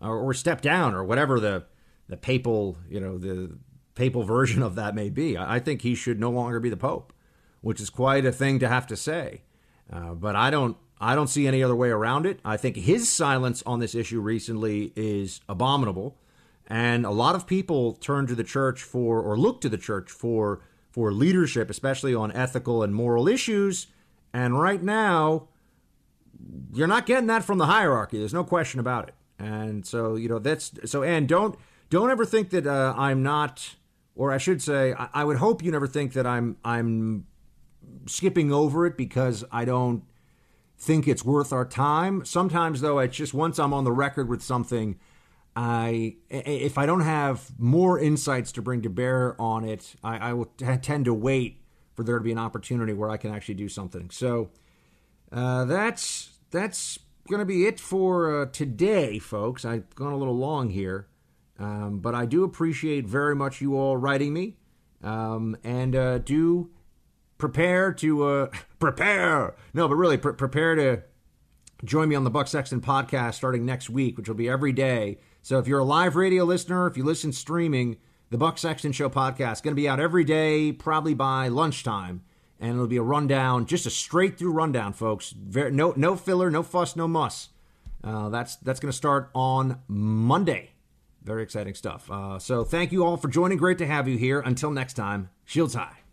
or, 0.00 0.16
or 0.16 0.34
step 0.34 0.60
down 0.60 0.94
or 0.94 1.04
whatever 1.04 1.40
the 1.40 1.64
the 2.08 2.16
papal 2.16 2.78
you 2.88 3.00
know 3.00 3.18
the 3.18 3.58
papal 3.94 4.22
version 4.22 4.62
of 4.62 4.74
that 4.76 4.94
may 4.94 5.10
be. 5.10 5.36
I, 5.36 5.56
I 5.56 5.58
think 5.58 5.82
he 5.82 5.94
should 5.94 6.20
no 6.20 6.30
longer 6.30 6.60
be 6.60 6.70
the 6.70 6.76
pope, 6.76 7.12
which 7.60 7.80
is 7.80 7.90
quite 7.90 8.24
a 8.24 8.32
thing 8.32 8.58
to 8.60 8.68
have 8.68 8.86
to 8.88 8.96
say. 8.96 9.42
Uh, 9.92 10.14
but 10.14 10.34
I 10.36 10.50
don't 10.50 10.76
I 11.00 11.14
don't 11.14 11.28
see 11.28 11.46
any 11.46 11.62
other 11.62 11.76
way 11.76 11.90
around 11.90 12.26
it. 12.26 12.40
I 12.44 12.56
think 12.56 12.76
his 12.76 13.08
silence 13.08 13.62
on 13.66 13.80
this 13.80 13.94
issue 13.94 14.20
recently 14.20 14.92
is 14.96 15.40
abominable, 15.48 16.16
and 16.66 17.04
a 17.04 17.10
lot 17.10 17.34
of 17.34 17.46
people 17.46 17.92
turn 17.92 18.26
to 18.28 18.34
the 18.34 18.44
church 18.44 18.82
for 18.82 19.20
or 19.20 19.36
look 19.36 19.60
to 19.62 19.68
the 19.68 19.78
church 19.78 20.10
for 20.10 20.60
for 20.90 21.12
leadership, 21.12 21.68
especially 21.68 22.14
on 22.14 22.32
ethical 22.32 22.82
and 22.82 22.94
moral 22.94 23.28
issues. 23.28 23.88
And 24.32 24.58
right 24.58 24.82
now, 24.82 25.48
you're 26.72 26.86
not 26.86 27.04
getting 27.04 27.26
that 27.26 27.44
from 27.44 27.58
the 27.58 27.66
hierarchy. 27.66 28.18
There's 28.18 28.34
no 28.34 28.44
question 28.44 28.80
about 28.80 29.08
it. 29.08 29.14
And 29.38 29.86
so, 29.86 30.16
you 30.16 30.28
know, 30.28 30.38
that's 30.38 30.72
so. 30.86 31.02
And 31.02 31.28
don't 31.28 31.58
don't 31.90 32.10
ever 32.10 32.24
think 32.24 32.50
that 32.50 32.66
uh, 32.66 32.94
I'm 32.96 33.22
not, 33.22 33.76
or 34.14 34.32
I 34.32 34.38
should 34.38 34.62
say, 34.62 34.94
I, 34.94 35.08
I 35.12 35.24
would 35.24 35.36
hope 35.36 35.62
you 35.62 35.70
never 35.70 35.86
think 35.86 36.14
that 36.14 36.26
I'm 36.26 36.56
I'm 36.64 37.26
skipping 38.06 38.50
over 38.50 38.86
it 38.86 38.96
because 38.96 39.44
I 39.52 39.64
don't 39.64 40.02
think 40.78 41.08
it's 41.08 41.24
worth 41.24 41.52
our 41.52 41.64
time. 41.64 42.24
Sometimes, 42.24 42.80
though, 42.80 42.98
it's 42.98 43.16
just 43.16 43.34
once 43.34 43.58
I'm 43.58 43.72
on 43.72 43.84
the 43.84 43.92
record 43.92 44.28
with 44.28 44.42
something, 44.42 44.98
I 45.54 46.16
if 46.28 46.76
I 46.76 46.84
don't 46.84 47.00
have 47.00 47.50
more 47.58 47.98
insights 47.98 48.52
to 48.52 48.62
bring 48.62 48.82
to 48.82 48.90
bear 48.90 49.40
on 49.40 49.64
it, 49.64 49.94
I, 50.04 50.30
I 50.30 50.32
will 50.34 50.44
t- 50.44 50.76
tend 50.76 51.06
to 51.06 51.14
wait 51.14 51.62
for 51.94 52.04
there 52.04 52.18
to 52.18 52.24
be 52.24 52.32
an 52.32 52.38
opportunity 52.38 52.92
where 52.92 53.08
I 53.08 53.16
can 53.16 53.34
actually 53.34 53.54
do 53.54 53.68
something. 53.68 54.10
So 54.10 54.50
uh, 55.32 55.64
that's 55.64 56.38
that's 56.50 56.98
going 57.26 57.40
to 57.40 57.46
be 57.46 57.66
it 57.66 57.80
for 57.80 58.42
uh, 58.42 58.46
today, 58.46 59.18
folks. 59.18 59.64
I've 59.64 59.92
gone 59.94 60.12
a 60.12 60.16
little 60.16 60.36
long 60.36 60.68
here, 60.70 61.08
um, 61.58 62.00
but 62.00 62.14
I 62.14 62.26
do 62.26 62.44
appreciate 62.44 63.06
very 63.06 63.34
much 63.34 63.62
you 63.62 63.76
all 63.76 63.96
writing 63.96 64.34
me, 64.34 64.56
um, 65.02 65.56
and 65.64 65.96
uh, 65.96 66.18
do 66.18 66.70
prepare 67.38 67.92
to 67.94 68.24
uh, 68.24 68.50
prepare. 68.78 69.54
No, 69.74 69.88
but 69.88 69.96
really 69.96 70.16
pre- 70.16 70.34
prepare 70.34 70.74
to 70.74 71.02
join 71.84 72.08
me 72.08 72.14
on 72.14 72.24
the 72.24 72.30
Buck 72.30 72.48
Sexton 72.48 72.80
podcast 72.80 73.34
starting 73.34 73.64
next 73.64 73.90
week, 73.90 74.16
which 74.16 74.28
will 74.28 74.34
be 74.34 74.48
every 74.48 74.72
day. 74.72 75.18
So 75.42 75.58
if 75.58 75.68
you're 75.68 75.80
a 75.80 75.84
live 75.84 76.16
radio 76.16 76.44
listener, 76.44 76.86
if 76.86 76.96
you 76.96 77.04
listen 77.04 77.32
streaming, 77.32 77.98
the 78.30 78.38
Buck 78.38 78.58
Sexton 78.58 78.92
Show 78.92 79.08
podcast 79.08 79.52
is 79.52 79.60
going 79.60 79.72
to 79.72 79.80
be 79.80 79.88
out 79.88 80.00
every 80.00 80.24
day, 80.24 80.72
probably 80.72 81.14
by 81.14 81.48
lunchtime, 81.48 82.22
and 82.58 82.72
it'll 82.72 82.88
be 82.88 82.96
a 82.96 83.02
rundown, 83.02 83.66
just 83.66 83.86
a 83.86 83.90
straight 83.90 84.38
through 84.38 84.52
rundown, 84.52 84.92
folks. 84.92 85.30
Very, 85.30 85.70
no 85.70 85.92
no 85.96 86.16
filler, 86.16 86.50
no 86.50 86.62
fuss, 86.62 86.96
no 86.96 87.06
muss. 87.06 87.50
Uh, 88.02 88.28
that's 88.28 88.56
that's 88.56 88.80
going 88.80 88.90
to 88.90 88.96
start 88.96 89.30
on 89.34 89.80
Monday. 89.86 90.70
Very 91.22 91.42
exciting 91.42 91.74
stuff. 91.74 92.10
Uh, 92.10 92.38
so 92.38 92.64
thank 92.64 92.92
you 92.92 93.04
all 93.04 93.16
for 93.16 93.28
joining. 93.28 93.58
Great 93.58 93.78
to 93.78 93.86
have 93.86 94.08
you 94.08 94.16
here. 94.16 94.40
Until 94.40 94.70
next 94.70 94.94
time, 94.94 95.30
shields 95.44 95.74
high. 95.74 96.05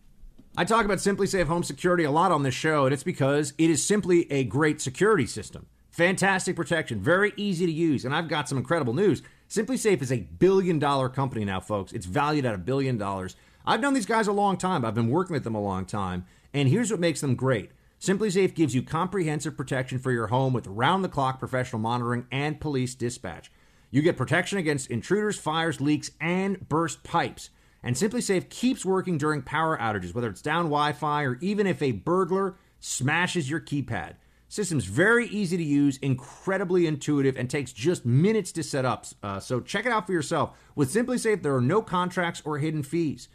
I 0.56 0.66
talk 0.66 0.86
about 0.86 1.00
SimpliSafe 1.00 1.48
Home 1.48 1.64
Security 1.64 2.04
a 2.04 2.12
lot 2.12 2.32
on 2.32 2.44
this 2.44 2.54
show, 2.54 2.86
and 2.86 2.94
it's 2.94 3.02
because 3.02 3.56
it 3.58 3.72
is 3.72 3.84
simply 3.84 4.32
a 4.32 4.44
great 4.44 4.80
security 4.80 5.26
system. 5.26 5.66
Fantastic 5.90 6.56
protection, 6.56 7.02
very 7.02 7.34
easy 7.38 7.66
to 7.66 7.72
use, 7.72 8.06
and 8.06 8.14
I've 8.14 8.28
got 8.28 8.48
some 8.48 8.60
incredible 8.60 8.94
news. 8.94 9.24
SimpliSafe 9.50 10.04
is 10.04 10.12
a 10.12 10.28
billion 10.38 10.78
dollar 10.78 11.10
company 11.10 11.44
now, 11.44 11.60
folks. 11.60 11.92
It's 11.92 12.06
valued 12.06 12.46
at 12.46 12.54
a 12.54 12.60
billion 12.60 13.00
dollars. 13.00 13.36
I've 13.66 13.80
known 13.82 13.96
these 13.96 14.06
guys 14.06 14.28
a 14.28 14.32
long 14.32 14.58
time. 14.58 14.86
I've 14.86 14.94
been 14.94 15.10
working 15.10 15.34
with 15.34 15.44
them 15.44 15.56
a 15.56 15.62
long 15.62 15.86
time, 15.88 16.24
and 16.54 16.70
here's 16.70 16.92
what 16.92 17.00
makes 17.00 17.22
them 17.22 17.34
great. 17.34 17.72
SimpliSafe 18.00 18.54
gives 18.54 18.76
you 18.76 18.84
comprehensive 18.84 19.58
protection 19.58 19.98
for 19.98 20.12
your 20.12 20.28
home 20.28 20.54
with 20.54 20.68
round 20.68 21.04
the 21.04 21.10
clock 21.10 21.40
professional 21.40 21.82
monitoring 21.82 22.28
and 22.32 22.62
police 22.62 22.94
dispatch. 22.94 23.52
You 23.90 24.04
get 24.04 24.18
protection 24.18 24.60
against 24.60 24.92
intruders, 24.92 25.40
fires, 25.40 25.82
leaks, 25.82 26.12
and 26.22 26.70
burst 26.70 27.04
pipes. 27.04 27.50
And 27.84 27.96
SimpliSafe 27.96 28.50
keeps 28.50 28.86
working 28.86 29.18
during 29.18 29.42
power 29.42 29.78
outages, 29.78 30.16
whether 30.16 30.30
it's 30.30 30.42
down 30.42 30.66
Wi 30.66 30.94
Fi 30.94 31.24
or 31.24 31.38
even 31.42 31.68
if 31.68 31.82
a 31.82 31.92
burglar 31.92 32.56
smashes 32.80 33.50
your 33.50 33.60
keypad. 33.60 34.16
System's 34.48 34.86
very 34.86 35.28
easy 35.28 35.58
to 35.58 35.64
use, 35.64 35.98
incredibly 35.98 36.86
intuitive, 36.86 37.36
and 37.36 37.50
takes 37.50 37.74
just 37.74 38.06
minutes 38.06 38.52
to 38.52 38.62
set 38.62 38.86
up. 38.86 39.06
Uh, 39.24 39.40
so 39.40 39.60
check 39.60 39.86
it 39.86 39.92
out 39.92 40.06
for 40.06 40.14
yourself. 40.14 40.56
With 40.76 40.94
SimpliSafe, 40.94 41.42
there 41.42 41.56
are 41.56 41.62
no 41.62 41.82
contracts 41.82 42.42
or 42.46 42.60
hidden 42.60 42.84
fees. 42.84 43.30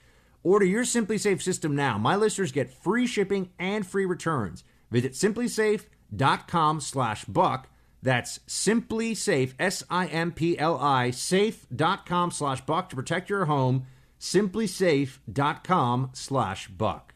Order 0.44 0.64
your 0.64 0.84
SimpliSafe 0.84 1.42
system 1.42 1.74
now. 1.74 1.98
My 1.98 2.14
listeners 2.14 2.52
get 2.52 2.72
free 2.72 3.06
shipping 3.06 3.50
and 3.58 3.84
free 3.84 4.06
returns. 4.06 4.62
Visit 4.92 5.12
simplisafe.com 5.14 6.80
slash 6.80 7.24
buck. 7.24 7.68
That's 8.00 8.38
SimpliSafe, 8.46 9.54
S 9.58 9.82
I 9.90 10.06
M 10.06 10.30
P 10.30 10.56
L 10.56 10.78
I, 10.78 11.10
safe.com 11.10 12.30
slash 12.30 12.60
buck 12.60 12.90
to 12.90 12.96
protect 12.96 13.28
your 13.28 13.46
home. 13.46 13.86
Simplisafe.com 14.20 16.10
slash 16.12 16.68
buck. 16.68 17.14